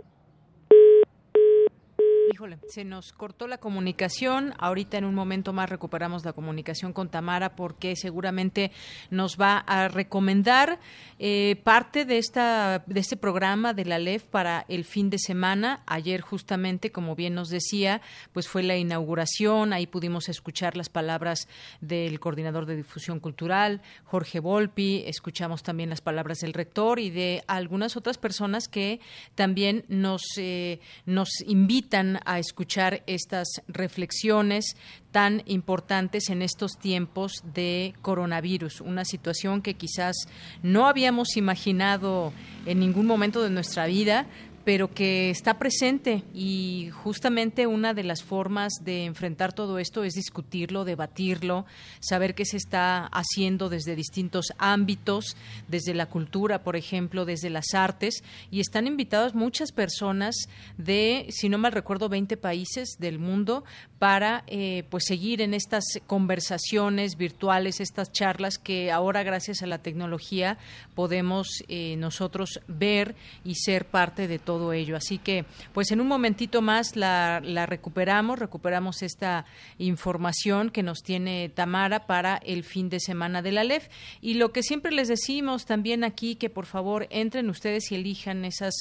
Híjole, 2.32 2.60
se 2.68 2.84
nos 2.84 3.12
cortó 3.12 3.48
la 3.48 3.58
comunicación. 3.58 4.54
Ahorita 4.60 4.98
en 4.98 5.06
un 5.06 5.16
momento 5.16 5.52
más 5.52 5.70
recuperamos 5.70 6.24
la 6.24 6.34
comunicación 6.34 6.94
con 6.94 7.10
Tamara 7.10 7.56
porque 7.56 7.96
seguramente 7.96 8.72
nos 9.10 9.38
va 9.40 9.58
a 9.58 9.88
recomendar 9.88 10.80
eh, 11.18 11.60
parte 11.64 12.06
de 12.06 12.20
esta 12.20 12.84
de 12.86 13.00
este 13.00 13.18
programa 13.18 13.74
de 13.74 13.86
la 13.86 13.98
LEF 13.98 14.26
para 14.26 14.66
el 14.68 14.86
fin 14.86 15.10
de 15.10 15.18
semana. 15.18 15.82
Ayer 15.88 16.22
justamente, 16.22 16.92
como 16.92 17.16
bien 17.16 17.34
nos 17.34 17.50
decía, 17.50 18.02
pues 18.32 18.48
fue 18.48 18.62
la 18.62 18.78
inauguración. 18.78 19.74
Ahí 19.74 19.88
pudimos 19.88 20.30
escuchar 20.30 20.78
las 20.78 20.90
palabras 20.90 21.48
del 21.82 22.20
coordinador 22.20 22.68
de 22.68 22.76
difusión 22.76 23.20
cultural, 23.20 23.82
Jorge 24.04 24.40
Volpi. 24.40 25.04
Escuchamos 25.08 25.64
también 25.64 25.90
las 25.90 26.02
palabras 26.02 26.40
del 26.40 26.54
rector 26.54 27.00
y 27.00 27.10
de 27.10 27.44
algunas 27.48 27.98
otras 27.98 28.20
personas 28.20 28.68
que 28.68 29.00
también 29.34 29.84
nos 29.88 30.22
eh, 30.38 30.80
nos 31.06 31.30
invitan 31.48 32.19
a 32.26 32.40
escuchar 32.40 33.04
estas 33.08 33.48
reflexiones 33.68 34.76
tan 35.12 35.42
importantes 35.46 36.30
en 36.30 36.42
estos 36.42 36.74
tiempos 36.78 37.44
de 37.54 37.94
coronavirus, 38.02 38.82
una 38.82 39.06
situación 39.06 39.62
que 39.62 39.74
quizás 39.74 40.16
no 40.62 40.88
habíamos 40.88 41.36
imaginado 41.36 42.32
en 42.66 42.80
ningún 42.80 43.08
momento 43.08 43.42
de 43.42 43.50
nuestra 43.50 43.88
vida, 43.88 44.28
pero 44.70 44.94
que 44.94 45.32
está 45.32 45.58
presente 45.58 46.22
y 46.32 46.92
justamente 46.94 47.66
una 47.66 47.96
de 47.96 48.04
las 48.04 48.22
formas 48.22 48.72
de 48.84 49.06
enfrentar 49.06 49.52
todo 49.52 49.80
esto 49.80 50.04
es 50.04 50.14
discutirlo, 50.14 50.86
debatirlo, 50.86 51.66
saber 52.00 52.36
qué 52.36 52.46
se 52.46 52.58
está 52.58 53.08
haciendo 53.08 53.70
desde 53.70 53.96
distintos 53.96 54.54
ámbitos, 54.60 55.36
desde 55.68 55.96
la 55.96 56.06
cultura, 56.06 56.62
por 56.62 56.76
ejemplo, 56.76 57.26
desde 57.26 57.50
las 57.50 57.74
artes, 57.74 58.24
y 58.52 58.60
están 58.60 58.86
invitadas 58.86 59.34
muchas 59.34 59.72
personas 59.72 60.36
de, 60.78 61.26
si 61.32 61.50
no 61.50 61.58
mal 61.58 61.72
recuerdo, 61.72 62.08
20 62.08 62.38
países 62.38 62.98
del 63.00 63.18
mundo 63.18 63.64
para 63.98 64.44
eh, 64.46 64.84
pues 64.92 65.06
seguir 65.08 65.42
en 65.42 65.56
estas 65.56 65.84
conversaciones 66.06 67.18
virtuales, 67.18 67.80
estas 67.80 68.12
charlas 68.12 68.60
que 68.60 68.92
ahora 68.92 69.24
gracias 69.24 69.64
a 69.64 69.68
la 69.68 69.80
tecnología 69.80 70.60
podemos 70.94 71.64
eh, 71.68 71.96
nosotros 71.98 72.62
ver 72.68 73.16
y 73.44 73.56
ser 73.56 73.86
parte 73.86 74.28
de 74.28 74.38
todo 74.38 74.59
Así 74.96 75.18
que, 75.18 75.46
pues 75.74 75.92
en 75.92 76.02
un 76.02 76.08
momentito 76.08 76.62
más 76.62 76.96
la, 76.96 77.42
la 77.44 77.66
recuperamos, 77.66 78.40
recuperamos 78.40 79.02
esta 79.02 79.46
información 79.78 80.70
que 80.70 80.84
nos 80.84 81.00
tiene 81.00 81.50
Tamara 81.50 82.06
para 82.06 82.38
el 82.38 82.64
fin 82.64 82.90
de 82.90 83.00
semana 83.00 83.42
de 83.42 83.52
la 83.52 83.64
LEF. 83.64 83.88
Y 84.22 84.36
lo 84.36 84.52
que 84.52 84.64
siempre 84.64 84.92
les 84.92 85.08
decimos 85.08 85.66
también 85.66 86.04
aquí, 86.04 86.36
que 86.36 86.50
por 86.50 86.66
favor 86.66 87.08
entren 87.10 87.50
ustedes 87.50 87.92
y 87.92 87.96
elijan 87.96 88.46
esas, 88.46 88.74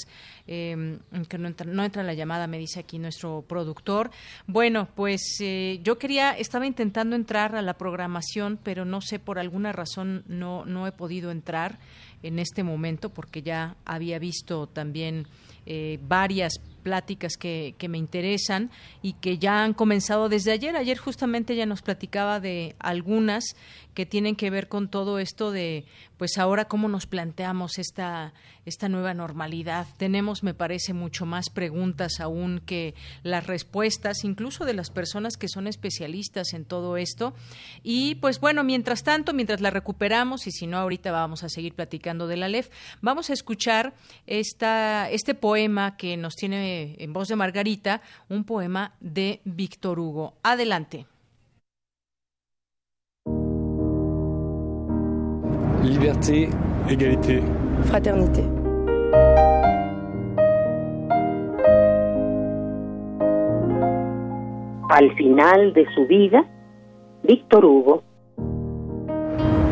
eh, 0.47 0.99
que 1.29 1.39
no 1.39 1.49
entra, 1.49 1.67
no 1.71 1.85
entra 1.85 2.03
la 2.03 2.15
llamada, 2.15 2.47
me 2.47 2.59
dice 2.59 2.81
aquí 2.81 2.99
nuestro 2.99 3.45
productor. 3.49 4.11
Bueno, 4.47 4.89
pues 4.95 5.39
eh, 5.41 5.81
yo 5.83 5.99
quería, 5.99 6.33
estaba 6.33 6.67
intentando 6.67 7.17
entrar 7.17 7.55
a 7.55 7.63
la 7.63 7.75
programación, 7.75 8.59
pero 8.63 8.85
no 8.85 9.01
sé, 9.01 9.19
por 9.19 9.39
alguna 9.39 9.73
razón 9.73 10.25
no, 10.27 10.65
no 10.65 10.87
he 10.87 10.93
podido 10.93 11.31
entrar 11.31 11.79
en 12.23 12.39
este 12.39 12.63
momento 12.63 13.11
porque 13.11 13.43
ya 13.43 13.77
había 13.85 14.19
visto 14.19 14.67
también 14.67 15.27
eh, 15.71 15.99
varias 16.01 16.55
pláticas 16.83 17.37
que, 17.37 17.75
que, 17.77 17.91
me 17.91 17.99
interesan 17.99 18.71
y 19.03 19.13
que 19.13 19.37
ya 19.37 19.63
han 19.65 19.75
comenzado 19.75 20.31
desde 20.31 20.53
ayer. 20.53 20.75
Ayer 20.77 20.97
justamente 20.97 21.55
ya 21.57 21.67
nos 21.67 21.83
platicaba 21.83 22.41
de 22.41 22.75
algunas 22.79 23.45
que 23.99 24.07
tienen 24.07 24.37
que 24.37 24.49
ver 24.49 24.69
con 24.69 24.89
todo 24.89 25.19
esto 25.19 25.51
de, 25.51 25.85
pues 26.19 26.39
ahora 26.39 26.67
cómo 26.67 26.87
nos 26.87 27.07
planteamos 27.07 27.81
esta, 27.81 28.33
esta 28.65 28.89
nueva 28.89 29.13
normalidad. 29.13 29.89
Tenemos, 29.97 30.45
me 30.45 30.55
parece, 30.55 30.93
mucho 30.93 31.27
más 31.27 31.51
preguntas 31.51 32.21
aún 32.21 32.63
que 32.65 32.95
las 33.25 33.49
respuestas, 33.49 34.23
incluso 34.23 34.65
de 34.65 34.75
las 34.75 34.91
personas 34.91 35.37
que 35.37 35.49
son 35.49 35.67
especialistas 35.67 36.53
en 36.53 36.65
todo 36.65 36.97
esto. 36.97 37.35
Y 37.83 38.15
pues 38.21 38.39
bueno, 38.39 38.63
mientras 38.63 39.03
tanto, 39.03 39.35
mientras 39.35 39.61
la 39.61 39.71
recuperamos, 39.71 40.47
y 40.47 40.53
si 40.53 40.69
no, 40.69 40.79
ahorita 40.79 41.11
vamos 41.11 41.43
a 41.43 41.49
seguir 41.49 41.75
platicando 41.75 42.29
de 42.29 42.37
la 42.37 42.47
LEF, 42.47 42.71
vamos 43.01 43.31
a 43.31 43.33
escuchar 43.33 43.95
esta, 44.29 45.11
este 45.11 45.35
poema 45.35 45.97
que 45.97 46.17
nos 46.17 46.37
tiene 46.37 46.95
en 47.01 47.13
voz 47.13 47.27
de 47.27 47.35
Margarita, 47.35 48.01
un 48.29 48.45
poema 48.45 48.95
de 49.01 49.41
Víctor 49.45 49.99
Hugo. 49.99 50.37
Adelante. 50.45 51.09
Liberté, 55.89 56.51
égalité, 56.91 57.43
fraternité. 57.85 58.45
Al 64.91 65.11
final 65.17 65.73
de 65.73 65.87
su 65.95 66.07
vida, 66.07 66.45
Víctor 67.23 67.65
Hugo. 67.65 68.03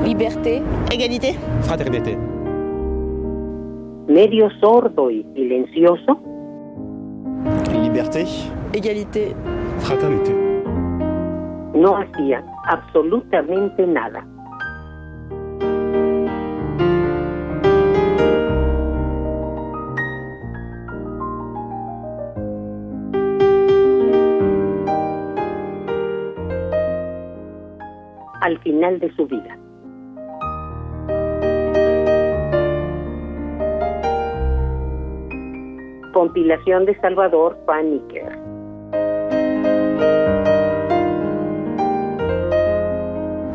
Liberté, 0.06 0.62
égalité, 0.90 1.36
fraternité. 1.60 2.16
Medio 4.08 4.48
sordo 4.58 5.10
y 5.10 5.22
silencioso. 5.34 6.18
Liberté, 7.82 8.24
égalité, 8.72 9.34
fraternité. 9.80 10.34
No 11.74 11.94
hacía 11.98 12.42
absolutamente 12.68 13.86
nada. 13.86 14.26
Al 28.46 28.58
final 28.60 29.00
de 29.00 29.12
su 29.16 29.26
vida. 29.26 29.58
Compilación 36.12 36.86
de 36.86 36.96
Salvador 37.00 37.58
Paniker. 37.66 38.38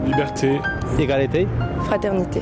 Liberté, 0.05 0.59
égalité, 0.99 1.47
fraternité. 1.85 2.41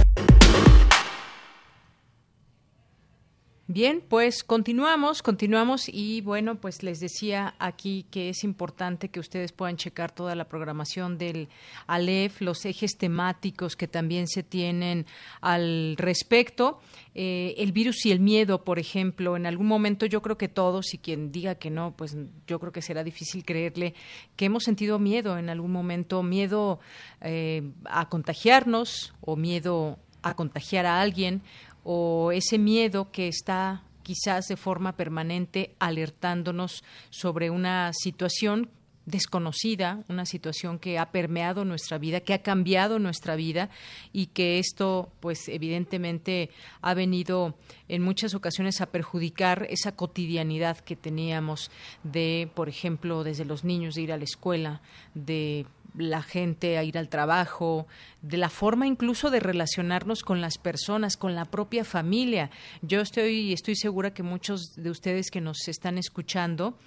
Bien, 3.73 4.03
pues 4.05 4.43
continuamos, 4.43 5.21
continuamos 5.21 5.87
y 5.87 6.19
bueno, 6.19 6.55
pues 6.55 6.83
les 6.83 6.99
decía 6.99 7.55
aquí 7.57 8.05
que 8.11 8.27
es 8.27 8.43
importante 8.43 9.07
que 9.07 9.21
ustedes 9.21 9.53
puedan 9.53 9.77
checar 9.77 10.11
toda 10.11 10.35
la 10.35 10.49
programación 10.49 11.17
del 11.17 11.47
ALEF, 11.87 12.41
los 12.41 12.65
ejes 12.65 12.97
temáticos 12.97 13.77
que 13.77 13.87
también 13.87 14.27
se 14.27 14.43
tienen 14.43 15.05
al 15.39 15.95
respecto. 15.95 16.81
Eh, 17.15 17.55
el 17.59 17.71
virus 17.71 18.05
y 18.05 18.11
el 18.11 18.19
miedo, 18.19 18.65
por 18.65 18.77
ejemplo, 18.77 19.37
en 19.37 19.45
algún 19.45 19.67
momento 19.67 20.05
yo 20.05 20.21
creo 20.21 20.37
que 20.37 20.49
todos, 20.49 20.93
y 20.93 20.97
quien 20.97 21.31
diga 21.31 21.55
que 21.55 21.69
no, 21.69 21.95
pues 21.95 22.17
yo 22.47 22.59
creo 22.59 22.73
que 22.73 22.81
será 22.81 23.05
difícil 23.05 23.45
creerle 23.45 23.93
que 24.35 24.43
hemos 24.43 24.63
sentido 24.63 24.99
miedo 24.99 25.37
en 25.37 25.49
algún 25.49 25.71
momento, 25.71 26.23
miedo 26.23 26.81
eh, 27.21 27.71
a 27.85 28.09
contagiarnos 28.09 29.13
o 29.21 29.37
miedo 29.37 29.97
a 30.23 30.35
contagiar 30.35 30.85
a 30.85 31.01
alguien 31.01 31.41
o 31.83 32.31
ese 32.31 32.57
miedo 32.57 33.11
que 33.11 33.27
está 33.27 33.83
quizás 34.03 34.47
de 34.47 34.57
forma 34.57 34.93
permanente 34.93 35.75
alertándonos 35.79 36.83
sobre 37.09 37.49
una 37.49 37.91
situación 37.93 38.69
desconocida, 39.05 40.03
una 40.09 40.25
situación 40.25 40.79
que 40.79 40.99
ha 40.99 41.11
permeado 41.11 41.65
nuestra 41.65 41.97
vida, 41.97 42.21
que 42.21 42.33
ha 42.33 42.41
cambiado 42.43 42.99
nuestra 42.99 43.35
vida 43.35 43.69
y 44.13 44.27
que 44.27 44.59
esto, 44.59 45.11
pues 45.19 45.47
evidentemente, 45.47 46.49
ha 46.81 46.93
venido 46.93 47.55
en 47.87 48.03
muchas 48.03 48.35
ocasiones 48.35 48.79
a 48.79 48.87
perjudicar 48.87 49.67
esa 49.69 49.95
cotidianidad 49.95 50.77
que 50.77 50.95
teníamos 50.95 51.71
de, 52.03 52.49
por 52.53 52.69
ejemplo, 52.69 53.23
desde 53.23 53.45
los 53.45 53.63
niños 53.63 53.95
de 53.95 54.01
ir 54.01 54.11
a 54.11 54.17
la 54.17 54.23
escuela, 54.23 54.81
de 55.13 55.65
la 55.97 56.21
gente 56.21 56.77
a 56.77 56.83
ir 56.83 56.97
al 56.97 57.09
trabajo, 57.09 57.87
de 58.21 58.37
la 58.37 58.49
forma 58.49 58.87
incluso 58.87 59.29
de 59.29 59.39
relacionarnos 59.39 60.23
con 60.23 60.41
las 60.41 60.57
personas, 60.57 61.17
con 61.17 61.35
la 61.35 61.45
propia 61.45 61.83
familia. 61.83 62.49
Yo 62.81 63.01
estoy, 63.01 63.53
estoy 63.53 63.75
segura 63.75 64.13
que 64.13 64.23
muchos 64.23 64.75
de 64.75 64.89
ustedes 64.89 65.31
que 65.31 65.41
nos 65.41 65.67
están 65.67 65.97
escuchando 65.97 66.77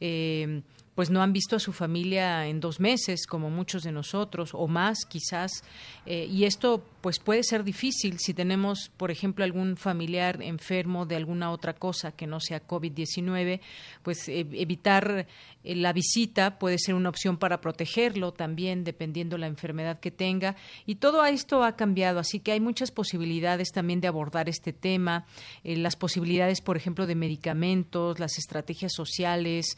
eh, 0.00 0.62
pues 0.94 1.10
no 1.10 1.22
han 1.22 1.32
visto 1.32 1.56
a 1.56 1.60
su 1.60 1.72
familia 1.72 2.46
en 2.46 2.60
dos 2.60 2.78
meses, 2.78 3.26
como 3.26 3.50
muchos 3.50 3.82
de 3.82 3.92
nosotros, 3.92 4.50
o 4.52 4.68
más 4.68 5.04
quizás. 5.06 5.64
Eh, 6.06 6.28
y 6.30 6.44
esto 6.44 6.84
pues 7.00 7.18
puede 7.18 7.42
ser 7.42 7.64
difícil 7.64 8.18
si 8.18 8.32
tenemos, 8.32 8.90
por 8.96 9.10
ejemplo, 9.10 9.44
algún 9.44 9.76
familiar 9.76 10.40
enfermo 10.40 11.04
de 11.04 11.16
alguna 11.16 11.50
otra 11.50 11.74
cosa 11.74 12.12
que 12.12 12.26
no 12.26 12.40
sea 12.40 12.66
COVID-19, 12.66 13.60
pues 14.02 14.28
eh, 14.28 14.46
evitar 14.52 15.26
eh, 15.64 15.74
la 15.74 15.92
visita 15.92 16.58
puede 16.58 16.78
ser 16.78 16.94
una 16.94 17.08
opción 17.08 17.36
para 17.38 17.60
protegerlo 17.60 18.32
también, 18.32 18.84
dependiendo 18.84 19.36
la 19.36 19.48
enfermedad 19.48 19.98
que 19.98 20.12
tenga. 20.12 20.56
Y 20.86 20.96
todo 20.96 21.24
esto 21.26 21.64
ha 21.64 21.76
cambiado, 21.76 22.20
así 22.20 22.38
que 22.38 22.52
hay 22.52 22.60
muchas 22.60 22.90
posibilidades 22.90 23.72
también 23.72 24.00
de 24.00 24.08
abordar 24.08 24.48
este 24.48 24.72
tema, 24.72 25.26
las 25.64 25.96
posibilidades, 25.96 26.60
por 26.60 26.76
ejemplo, 26.76 27.06
de 27.06 27.14
medicamentos, 27.14 28.18
las 28.18 28.38
estrategias 28.38 28.92
sociales, 28.94 29.76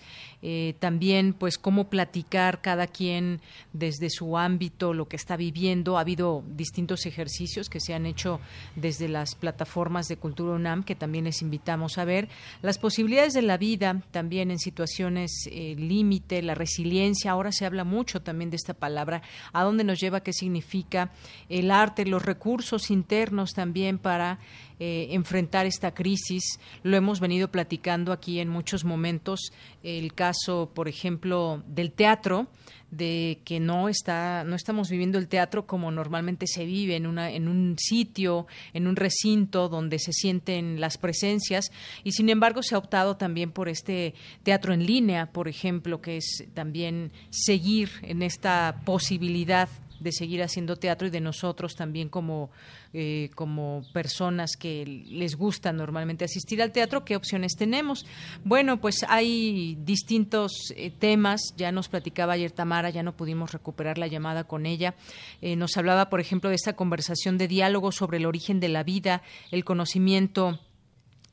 también 0.78 1.05
pues 1.38 1.58
cómo 1.58 1.88
platicar 1.88 2.60
cada 2.60 2.86
quien 2.86 3.40
desde 3.72 4.10
su 4.10 4.36
ámbito 4.38 4.92
lo 4.92 5.08
que 5.08 5.16
está 5.16 5.36
viviendo. 5.36 5.96
Ha 5.96 6.00
habido 6.00 6.42
distintos 6.56 7.06
ejercicios 7.06 7.68
que 7.68 7.80
se 7.80 7.94
han 7.94 8.06
hecho 8.06 8.40
desde 8.74 9.08
las 9.08 9.34
plataformas 9.34 10.08
de 10.08 10.16
Cultura 10.16 10.52
UNAM 10.52 10.84
que 10.84 10.94
también 10.94 11.24
les 11.24 11.42
invitamos 11.42 11.98
a 11.98 12.04
ver. 12.04 12.28
Las 12.62 12.78
posibilidades 12.78 13.34
de 13.34 13.42
la 13.42 13.56
vida 13.56 14.02
también 14.10 14.50
en 14.50 14.58
situaciones 14.58 15.30
eh, 15.50 15.74
límite, 15.78 16.42
la 16.42 16.54
resiliencia. 16.54 17.30
Ahora 17.30 17.52
se 17.52 17.66
habla 17.66 17.84
mucho 17.84 18.20
también 18.22 18.50
de 18.50 18.56
esta 18.56 18.74
palabra. 18.74 19.22
¿A 19.52 19.62
dónde 19.62 19.84
nos 19.84 20.00
lleva? 20.00 20.20
¿Qué 20.20 20.32
significa? 20.32 21.12
El 21.48 21.70
arte, 21.70 22.06
los 22.06 22.24
recursos 22.24 22.90
internos 22.90 23.52
también 23.52 23.98
para 23.98 24.38
eh, 24.78 25.08
enfrentar 25.10 25.66
esta 25.66 25.94
crisis. 25.94 26.58
Lo 26.82 26.96
hemos 26.96 27.20
venido 27.20 27.50
platicando 27.50 28.12
aquí 28.12 28.40
en 28.40 28.48
muchos 28.48 28.84
momentos. 28.84 29.52
El 29.82 30.12
caso, 30.14 30.70
por 30.74 30.88
ejemplo, 30.88 31.62
del 31.66 31.92
teatro 31.92 32.48
de 32.90 33.40
que 33.44 33.58
no 33.58 33.88
está 33.88 34.44
no 34.44 34.54
estamos 34.54 34.88
viviendo 34.88 35.18
el 35.18 35.26
teatro 35.26 35.66
como 35.66 35.90
normalmente 35.90 36.46
se 36.46 36.64
vive 36.64 36.94
en 36.94 37.06
una 37.06 37.32
en 37.32 37.48
un 37.48 37.74
sitio 37.78 38.46
en 38.74 38.86
un 38.86 38.94
recinto 38.94 39.68
donde 39.68 39.98
se 39.98 40.12
sienten 40.12 40.80
las 40.80 40.96
presencias 40.96 41.72
y 42.04 42.12
sin 42.12 42.28
embargo 42.28 42.62
se 42.62 42.76
ha 42.76 42.78
optado 42.78 43.16
también 43.16 43.50
por 43.50 43.68
este 43.68 44.14
teatro 44.44 44.72
en 44.72 44.86
línea 44.86 45.26
por 45.26 45.48
ejemplo 45.48 46.00
que 46.00 46.18
es 46.18 46.44
también 46.54 47.10
seguir 47.30 47.90
en 48.02 48.22
esta 48.22 48.80
posibilidad 48.84 49.68
de 50.00 50.12
seguir 50.12 50.42
haciendo 50.42 50.76
teatro 50.76 51.06
y 51.06 51.10
de 51.10 51.20
nosotros 51.20 51.74
también 51.74 52.08
como, 52.08 52.50
eh, 52.98 53.28
como 53.34 53.82
personas 53.92 54.52
que 54.58 54.86
les 54.86 55.36
gusta 55.36 55.70
normalmente 55.70 56.24
asistir 56.24 56.62
al 56.62 56.72
teatro, 56.72 57.04
¿qué 57.04 57.14
opciones 57.14 57.54
tenemos? 57.54 58.06
Bueno, 58.42 58.80
pues 58.80 59.04
hay 59.06 59.76
distintos 59.84 60.72
eh, 60.74 60.90
temas, 60.98 61.42
ya 61.58 61.72
nos 61.72 61.90
platicaba 61.90 62.32
ayer 62.32 62.52
Tamara, 62.52 62.88
ya 62.88 63.02
no 63.02 63.14
pudimos 63.14 63.52
recuperar 63.52 63.98
la 63.98 64.06
llamada 64.06 64.44
con 64.44 64.64
ella, 64.64 64.94
eh, 65.42 65.56
nos 65.56 65.76
hablaba, 65.76 66.08
por 66.08 66.20
ejemplo, 66.20 66.48
de 66.48 66.56
esta 66.56 66.72
conversación 66.72 67.36
de 67.36 67.48
diálogo 67.48 67.92
sobre 67.92 68.16
el 68.16 68.24
origen 68.24 68.60
de 68.60 68.70
la 68.70 68.82
vida, 68.82 69.20
el 69.50 69.62
conocimiento 69.66 70.58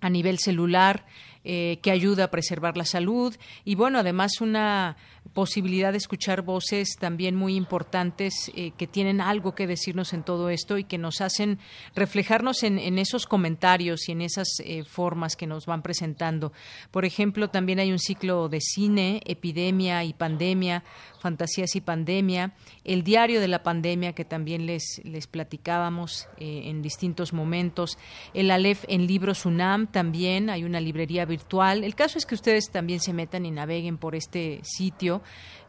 a 0.01 0.09
nivel 0.09 0.39
celular, 0.39 1.05
que 1.45 1.91
ayuda 1.91 2.23
a 2.23 2.31
preservar 2.31 2.77
la 2.77 2.85
salud. 2.85 3.35
Y 3.65 3.75
bueno, 3.75 3.99
además 3.99 4.39
una 4.39 4.95
posibilidad 5.33 5.91
de 5.91 5.97
escuchar 5.97 6.41
voces 6.41 6.95
también 6.99 7.35
muy 7.35 7.55
importantes 7.55 8.51
eh, 8.55 8.71
que 8.77 8.87
tienen 8.87 9.21
algo 9.21 9.55
que 9.55 9.67
decirnos 9.67 10.13
en 10.13 10.23
todo 10.23 10.49
esto 10.49 10.77
y 10.77 10.83
que 10.83 10.97
nos 10.97 11.21
hacen 11.21 11.59
reflejarnos 11.95 12.63
en, 12.63 12.97
esos 12.99 13.25
comentarios 13.25 14.07
y 14.07 14.11
en 14.11 14.21
esas 14.21 14.47
eh, 14.63 14.83
formas 14.83 15.35
que 15.35 15.47
nos 15.47 15.65
van 15.65 15.81
presentando. 15.81 16.51
Por 16.91 17.05
ejemplo, 17.05 17.49
también 17.49 17.79
hay 17.79 17.91
un 17.91 17.99
ciclo 17.99 18.49
de 18.49 18.61
cine, 18.61 19.21
epidemia 19.25 20.03
y 20.03 20.13
pandemia, 20.13 20.83
fantasías 21.19 21.75
y 21.75 21.81
pandemia, 21.81 22.53
el 22.83 23.03
diario 23.03 23.39
de 23.39 23.47
la 23.47 23.63
pandemia 23.63 24.13
que 24.13 24.25
también 24.25 24.65
les, 24.65 25.01
les 25.03 25.27
platicábamos 25.27 26.27
eh, 26.37 26.63
en 26.65 26.81
distintos 26.81 27.33
momentos, 27.33 27.97
el 28.33 28.51
Aleph 28.51 28.83
en 28.87 29.07
libros 29.07 29.45
UNAM 29.45 29.87
también, 29.87 30.49
hay 30.49 30.63
una 30.63 30.79
librería 30.79 31.25
virtual. 31.25 31.83
El 31.83 31.95
caso 31.95 32.17
es 32.17 32.25
que 32.25 32.35
ustedes 32.35 32.69
también 32.71 32.99
se 32.99 33.13
metan 33.13 33.45
y 33.45 33.51
naveguen 33.51 33.97
por 33.97 34.15
este 34.15 34.59
sitio 34.63 35.12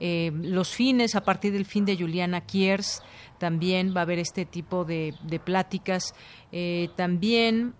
eh, 0.01 0.31
los 0.35 0.75
fines, 0.75 1.15
a 1.15 1.25
partir 1.25 1.53
del 1.53 1.67
fin 1.67 1.85
de 1.85 1.97
Juliana 1.97 2.41
Kiers, 2.41 3.03
también 3.39 3.95
va 3.95 4.01
a 4.01 4.03
haber 4.03 4.19
este 4.19 4.45
tipo 4.45 4.85
de, 4.85 5.15
pláticas. 5.45 6.15
Eh, 6.53 6.89
también 6.97 7.75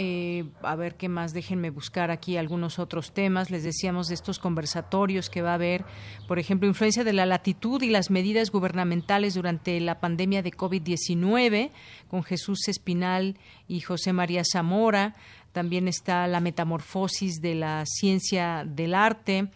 eh, 0.00 0.44
a 0.62 0.76
ver 0.76 0.94
qué 0.94 1.08
más, 1.08 1.32
déjenme 1.32 1.70
buscar 1.70 2.12
aquí 2.12 2.36
algunos 2.36 2.78
otros 2.78 3.12
temas. 3.12 3.50
Les 3.50 3.64
decíamos 3.64 4.06
de 4.06 4.14
estos 4.14 4.38
conversatorios 4.38 5.28
que 5.28 5.42
va 5.42 5.50
a 5.50 5.54
haber, 5.54 5.84
por 6.28 6.38
ejemplo, 6.38 6.68
influencia 6.68 7.02
de 7.02 7.12
la 7.12 7.26
latitud 7.26 7.82
y 7.82 7.88
las 7.88 8.08
medidas 8.08 8.52
gubernamentales 8.52 9.34
durante 9.34 9.80
la 9.80 9.98
pandemia 9.98 10.42
de 10.42 10.52
COVID-19, 10.52 11.70
con 12.06 12.22
Jesús 12.22 12.68
Espinal 12.68 13.38
y 13.66 13.80
José 13.80 14.12
María 14.12 14.42
Zamora. 14.44 15.16
También 15.50 15.88
está 15.88 16.28
la 16.28 16.38
metamorfosis 16.38 17.40
de 17.40 17.56
la 17.56 17.84
ciencia 17.84 18.64
del 18.64 18.94
arte 18.94 19.48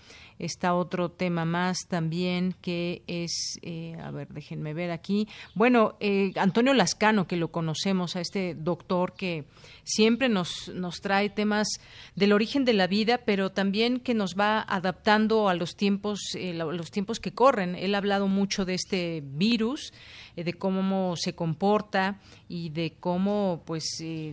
está 0.43 0.74
otro 0.74 1.10
tema 1.10 1.44
más 1.44 1.86
también 1.89 2.55
que 2.60 3.02
es, 3.06 3.59
eh, 3.62 3.97
a 4.02 4.10
ver, 4.10 4.28
déjenme 4.28 4.74
ver 4.74 4.90
aquí. 4.90 5.28
Bueno, 5.55 5.97
eh, 6.01 6.32
Antonio 6.36 6.74
Lascano, 6.74 7.27
que 7.27 7.36
lo 7.36 7.48
conocemos, 7.52 8.16
a 8.16 8.20
este 8.20 8.55
doctor 8.55 9.14
que 9.14 9.44
siempre 9.85 10.28
nos, 10.28 10.69
nos 10.74 11.01
trae 11.01 11.31
temas 11.31 11.69
del 12.16 12.32
origen 12.32 12.64
de 12.64 12.73
la 12.73 12.89
vida, 12.89 13.19
pero 13.19 13.51
también 13.51 14.01
que 14.01 14.14
nos 14.14 14.35
va 14.39 14.60
adaptando 14.60 15.48
a 15.48 15.55
los 15.55 15.77
tiempos, 15.77 16.20
eh, 16.35 16.52
los 16.55 16.90
tiempos 16.90 17.20
que 17.20 17.32
corren. 17.32 17.77
Él 17.77 17.94
ha 17.94 17.98
hablado 17.98 18.27
mucho 18.27 18.64
de 18.64 18.74
este 18.74 19.23
virus, 19.24 19.93
de 20.36 20.54
cómo 20.54 21.14
se 21.16 21.34
comporta 21.34 22.18
y 22.48 22.70
de 22.70 22.94
cómo 22.98 23.62
pues 23.64 23.84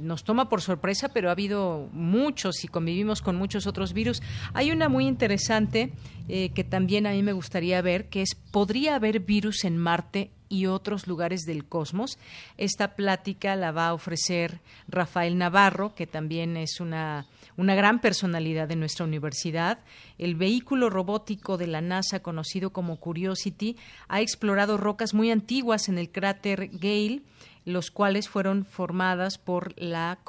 nos 0.01 0.23
toma 0.23 0.49
por 0.49 0.61
sorpresa, 0.61 1.09
pero 1.09 1.29
ha 1.29 1.33
habido 1.33 1.89
muchos 1.91 2.63
y 2.63 2.67
convivimos 2.67 3.21
con 3.21 3.35
muchos 3.35 3.67
otros 3.67 3.93
virus. 3.93 4.21
Hay 4.53 4.71
una 4.71 4.89
muy 4.89 5.07
interesante 5.07 5.91
eh, 6.31 6.51
que 6.53 6.63
también 6.63 7.07
a 7.07 7.11
mí 7.11 7.23
me 7.23 7.33
gustaría 7.33 7.81
ver, 7.81 8.07
que 8.07 8.21
es, 8.21 8.35
¿podría 8.35 8.93
haber 8.93 9.21
virus 9.21 9.63
en 9.63 9.79
Marte 9.79 10.29
y 10.47 10.67
otros 10.67 11.07
lugares 11.07 11.41
del 11.41 11.65
cosmos? 11.65 12.19
Esta 12.55 12.95
plática 12.95 13.55
la 13.55 13.71
va 13.71 13.87
a 13.87 13.93
ofrecer 13.95 14.61
Rafael 14.87 15.39
Navarro, 15.39 15.95
que 15.95 16.05
también 16.05 16.55
es 16.55 16.79
una, 16.79 17.25
una 17.57 17.73
gran 17.73 17.99
personalidad 17.99 18.67
de 18.67 18.75
nuestra 18.75 19.05
universidad. 19.05 19.79
El 20.19 20.35
vehículo 20.35 20.91
robótico 20.91 21.57
de 21.57 21.65
la 21.65 21.81
NASA, 21.81 22.21
conocido 22.21 22.69
como 22.69 22.97
Curiosity, 22.97 23.75
ha 24.07 24.21
explorado 24.21 24.77
rocas 24.77 25.15
muy 25.15 25.31
antiguas 25.31 25.89
en 25.89 25.97
el 25.97 26.11
cráter 26.11 26.69
Gale, 26.73 27.23
los 27.65 27.89
cuales 27.89 28.29
fueron 28.29 28.65
formadas 28.65 29.39
por 29.39 29.73
la 29.81 30.19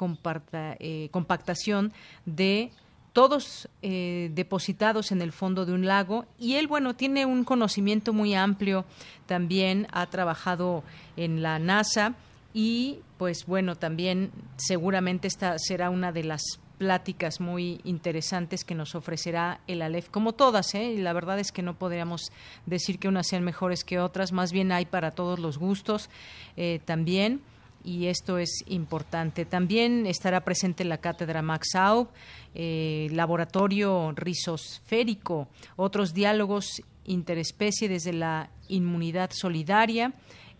eh, 0.79 1.09
compactación 1.11 1.93
de 2.25 2.71
todos 3.13 3.67
eh, 3.81 4.31
depositados 4.33 5.11
en 5.11 5.21
el 5.21 5.31
fondo 5.31 5.65
de 5.65 5.73
un 5.73 5.85
lago. 5.85 6.25
Y 6.39 6.55
él 6.55 6.67
bueno 6.67 6.95
tiene 6.95 7.25
un 7.25 7.43
conocimiento 7.43 8.13
muy 8.13 8.33
amplio 8.35 8.85
también 9.25 9.87
ha 9.91 10.07
trabajado 10.07 10.83
en 11.15 11.41
la 11.41 11.57
NASA 11.57 12.15
y 12.53 12.99
pues 13.17 13.45
bueno 13.45 13.75
también 13.75 14.31
seguramente 14.57 15.27
esta 15.27 15.57
será 15.57 15.89
una 15.89 16.11
de 16.11 16.25
las 16.25 16.59
pláticas 16.77 17.39
muy 17.39 17.79
interesantes 17.83 18.65
que 18.65 18.73
nos 18.73 18.95
ofrecerá 18.95 19.61
el 19.67 19.83
Aleph, 19.83 20.09
como 20.09 20.33
todas, 20.33 20.73
¿eh? 20.73 20.93
y 20.93 20.97
la 20.97 21.13
verdad 21.13 21.37
es 21.37 21.51
que 21.51 21.61
no 21.61 21.75
podríamos 21.75 22.31
decir 22.65 22.97
que 22.97 23.07
unas 23.07 23.27
sean 23.27 23.43
mejores 23.43 23.83
que 23.83 23.99
otras, 23.99 24.31
más 24.31 24.51
bien 24.51 24.71
hay 24.71 24.85
para 24.85 25.11
todos 25.11 25.37
los 25.37 25.59
gustos 25.59 26.09
eh, 26.57 26.81
también 26.83 27.41
y 27.83 28.07
esto 28.07 28.37
es 28.37 28.63
importante. 28.67 29.45
También 29.45 30.05
estará 30.05 30.41
presente 30.41 30.83
la 30.83 30.99
cátedra 30.99 31.41
Max 31.41 31.75
Aub, 31.75 32.09
eh, 32.53 33.07
laboratorio 33.11 34.11
rizosférico, 34.15 35.47
otros 35.75 36.13
diálogos 36.13 36.81
interespecie 37.05 37.89
desde 37.89 38.13
la 38.13 38.49
inmunidad 38.67 39.31
solidaria, 39.33 40.13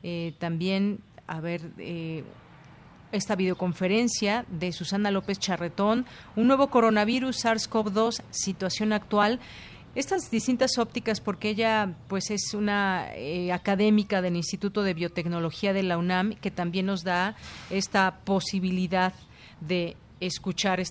eh, 0.04 0.34
también 0.40 1.00
a 1.28 1.40
ver 1.40 1.72
eh, 1.78 2.24
esta 3.12 3.36
videoconferencia 3.36 4.46
de 4.50 4.72
Susana 4.72 5.12
López 5.12 5.38
Charretón, 5.40 6.06
un 6.36 6.48
nuevo 6.48 6.70
coronavirus 6.70 7.46
SARS-CoV-2, 7.46 8.22
situación 8.32 8.94
actual. 8.94 9.40
Estas 9.94 10.32
distintas 10.32 10.78
ópticas, 10.78 11.20
porque 11.20 11.50
ella 11.50 11.96
pues 12.08 12.32
es 12.32 12.54
una 12.54 13.14
eh, 13.14 13.52
académica 13.52 14.22
del 14.22 14.38
Instituto 14.38 14.84
de 14.84 14.94
Biotecnología 14.94 15.74
de 15.74 15.84
la 15.84 15.98
UNAM, 15.98 16.36
que 16.36 16.50
también 16.50 16.86
nos 16.86 17.04
da 17.04 17.36
esta 17.70 18.20
posibilidad 18.24 19.14
de 19.60 19.98
escuchar 20.22 20.80
eh, 20.80 20.84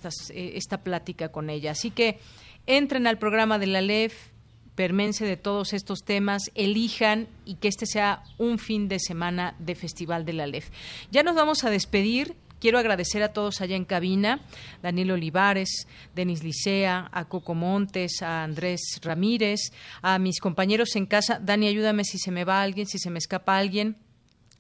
esta 0.55 0.82
plática 0.82 1.31
con 1.31 1.48
ella. 1.48 1.70
Así 1.70 1.90
que 1.90 2.18
entren 2.66 3.06
al 3.06 3.18
programa 3.18 3.59
de 3.59 3.68
la 3.68 3.81
LEF, 3.81 4.31
permense 4.74 5.24
de 5.24 5.39
todos 5.39 5.72
estos 5.72 6.01
temas, 6.05 6.51
elijan 6.55 7.27
y 7.47 7.55
que 7.55 7.68
este 7.68 7.86
sea 7.86 8.22
un 8.36 8.59
fin 8.59 8.89
de 8.89 8.98
semana 8.98 9.55
de 9.59 9.77
Festival 9.77 10.27
de 10.27 10.35
la 10.35 10.47
LEF. 10.47 10.68
Ya 11.10 11.22
nos 11.22 11.36
vamos 11.36 11.64
a 11.64 11.70
despedir. 11.70 12.36
Quiero 12.60 12.78
agradecer 12.78 13.22
a 13.22 13.32
todos 13.32 13.62
allá 13.62 13.74
en 13.74 13.86
cabina, 13.86 14.40
Daniel 14.82 15.12
Olivares, 15.12 15.88
Denis 16.14 16.44
Licea, 16.44 17.08
a 17.10 17.24
Coco 17.24 17.54
Montes, 17.54 18.20
a 18.20 18.42
Andrés 18.42 19.00
Ramírez, 19.00 19.72
a 20.02 20.18
mis 20.18 20.40
compañeros 20.40 20.94
en 20.94 21.06
casa. 21.06 21.38
Dani, 21.40 21.68
ayúdame 21.68 22.04
si 22.04 22.18
se 22.18 22.30
me 22.30 22.44
va 22.44 22.60
alguien, 22.60 22.86
si 22.86 22.98
se 22.98 23.08
me 23.08 23.18
escapa 23.18 23.56
alguien. 23.56 23.96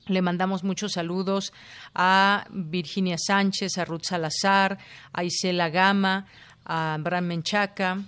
Le 0.06 0.22
mandamos 0.22 0.64
muchos 0.64 0.92
saludos 0.92 1.52
a 1.94 2.46
Virginia 2.50 3.16
Sánchez, 3.18 3.76
a 3.76 3.84
Ruth 3.84 4.04
Salazar, 4.04 4.78
a 5.12 5.22
Isela 5.22 5.68
Gama, 5.68 6.26
a 6.64 6.94
Abraham 6.94 7.26
Menchaca, 7.26 8.02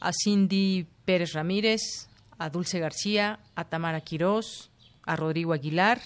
a 0.00 0.10
Cindy 0.12 0.88
Pérez 1.04 1.34
Ramírez, 1.34 2.08
a 2.36 2.50
Dulce 2.50 2.80
García, 2.80 3.38
a 3.54 3.62
Tamara 3.62 4.00
Quirós, 4.00 4.70
a 5.04 5.14
Rodrigo 5.14 5.52
Aguilar. 5.52 6.00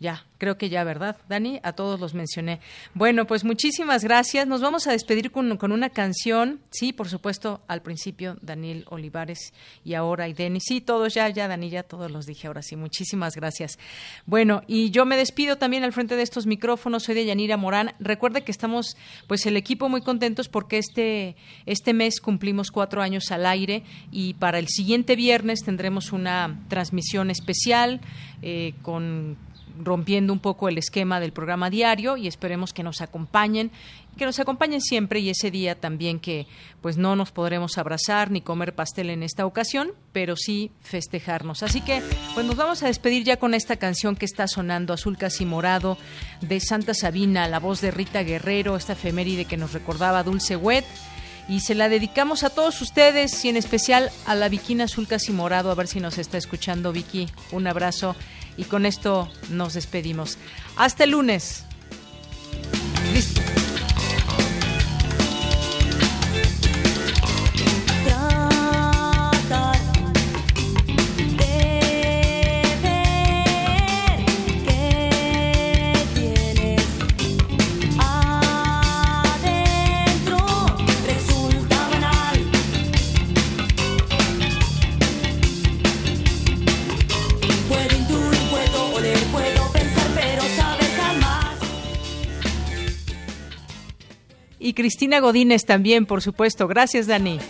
Ya, 0.00 0.24
creo 0.38 0.56
que 0.56 0.68
ya, 0.68 0.84
¿verdad, 0.84 1.16
Dani? 1.28 1.58
A 1.64 1.72
todos 1.72 1.98
los 1.98 2.14
mencioné. 2.14 2.60
Bueno, 2.94 3.26
pues 3.26 3.42
muchísimas 3.42 4.04
gracias. 4.04 4.46
Nos 4.46 4.60
vamos 4.60 4.86
a 4.86 4.92
despedir 4.92 5.32
con, 5.32 5.56
con 5.56 5.72
una 5.72 5.90
canción. 5.90 6.60
Sí, 6.70 6.92
por 6.92 7.08
supuesto, 7.08 7.62
al 7.66 7.82
principio 7.82 8.36
Daniel 8.40 8.84
Olivares 8.90 9.52
y 9.84 9.94
ahora 9.94 10.28
y 10.28 10.34
Denis. 10.34 10.62
Sí, 10.68 10.80
todos 10.80 11.14
ya, 11.14 11.28
ya, 11.30 11.48
Dani, 11.48 11.68
ya 11.68 11.82
todos 11.82 12.12
los 12.12 12.26
dije 12.26 12.46
ahora 12.46 12.62
sí. 12.62 12.76
Muchísimas 12.76 13.34
gracias. 13.34 13.76
Bueno, 14.24 14.62
y 14.68 14.90
yo 14.90 15.04
me 15.04 15.16
despido 15.16 15.58
también 15.58 15.82
al 15.82 15.92
frente 15.92 16.14
de 16.14 16.22
estos 16.22 16.46
micrófonos. 16.46 17.02
Soy 17.02 17.16
de 17.16 17.26
Yanira 17.26 17.56
Morán. 17.56 17.94
Recuerde 17.98 18.44
que 18.44 18.52
estamos, 18.52 18.96
pues, 19.26 19.46
el 19.46 19.56
equipo 19.56 19.88
muy 19.88 20.02
contentos 20.02 20.48
porque 20.48 20.78
este, 20.78 21.34
este 21.66 21.92
mes 21.92 22.20
cumplimos 22.20 22.70
cuatro 22.70 23.02
años 23.02 23.32
al 23.32 23.46
aire 23.46 23.82
y 24.12 24.34
para 24.34 24.60
el 24.60 24.68
siguiente 24.68 25.16
viernes 25.16 25.64
tendremos 25.64 26.12
una 26.12 26.60
transmisión 26.68 27.32
especial 27.32 28.00
eh, 28.42 28.74
con 28.82 29.36
rompiendo 29.82 30.32
un 30.32 30.40
poco 30.40 30.68
el 30.68 30.78
esquema 30.78 31.20
del 31.20 31.32
programa 31.32 31.70
diario 31.70 32.16
y 32.16 32.26
esperemos 32.26 32.72
que 32.72 32.82
nos 32.82 33.00
acompañen, 33.00 33.70
que 34.16 34.24
nos 34.24 34.38
acompañen 34.38 34.80
siempre 34.80 35.20
y 35.20 35.30
ese 35.30 35.50
día 35.50 35.74
también 35.74 36.18
que 36.20 36.46
pues 36.80 36.96
no 36.96 37.16
nos 37.16 37.30
podremos 37.30 37.78
abrazar 37.78 38.30
ni 38.30 38.40
comer 38.40 38.74
pastel 38.74 39.10
en 39.10 39.22
esta 39.22 39.46
ocasión, 39.46 39.92
pero 40.12 40.36
sí 40.36 40.70
festejarnos. 40.80 41.62
Así 41.62 41.80
que 41.80 42.02
pues 42.34 42.46
nos 42.46 42.56
vamos 42.56 42.82
a 42.82 42.86
despedir 42.86 43.24
ya 43.24 43.36
con 43.36 43.54
esta 43.54 43.76
canción 43.76 44.16
que 44.16 44.24
está 44.24 44.48
sonando 44.48 44.92
Azul 44.92 45.16
casi 45.16 45.44
morado 45.44 45.98
de 46.40 46.60
Santa 46.60 46.94
Sabina, 46.94 47.48
la 47.48 47.60
voz 47.60 47.80
de 47.80 47.90
Rita 47.90 48.22
Guerrero, 48.22 48.76
esta 48.76 48.94
efeméride 48.94 49.44
que 49.44 49.56
nos 49.56 49.72
recordaba 49.72 50.22
Dulce 50.22 50.56
Wet 50.56 50.84
y 51.48 51.60
se 51.60 51.74
la 51.74 51.88
dedicamos 51.88 52.44
a 52.44 52.50
todos 52.50 52.80
ustedes 52.82 53.44
y 53.44 53.48
en 53.48 53.56
especial 53.56 54.10
a 54.26 54.34
la 54.34 54.48
Viquina 54.48 54.84
Azul 54.84 55.08
Casi 55.08 55.32
Morado, 55.32 55.70
a 55.70 55.74
ver 55.74 55.88
si 55.88 55.98
nos 55.98 56.18
está 56.18 56.36
escuchando 56.36 56.92
Vicky. 56.92 57.28
Un 57.52 57.66
abrazo 57.66 58.14
y 58.56 58.64
con 58.64 58.84
esto 58.84 59.30
nos 59.50 59.74
despedimos. 59.74 60.36
Hasta 60.76 61.04
el 61.04 61.12
lunes. 61.12 61.64
Listo. 63.12 63.40
Cristina 94.78 95.18
Godínez 95.18 95.64
también, 95.64 96.06
por 96.06 96.22
supuesto. 96.22 96.68
Gracias, 96.68 97.08
Dani. 97.08 97.40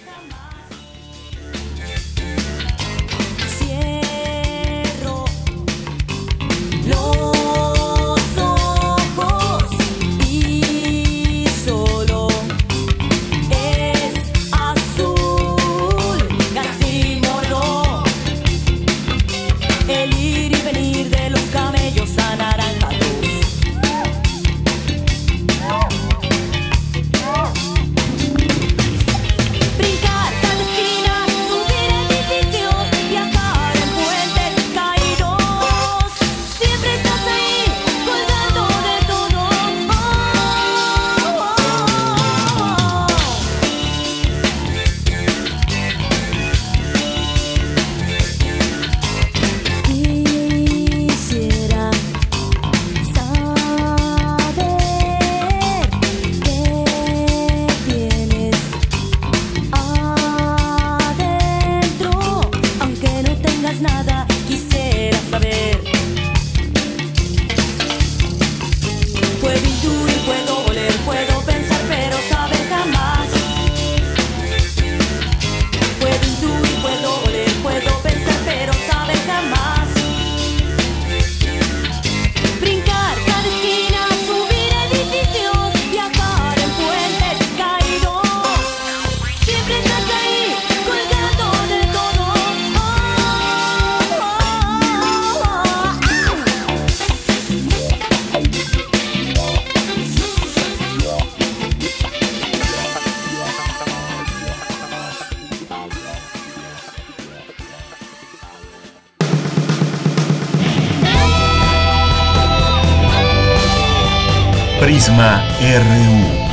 RU. 115.77 116.49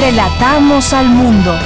Relatamos 0.00 0.92
al 0.92 1.08
mundo. 1.08 1.58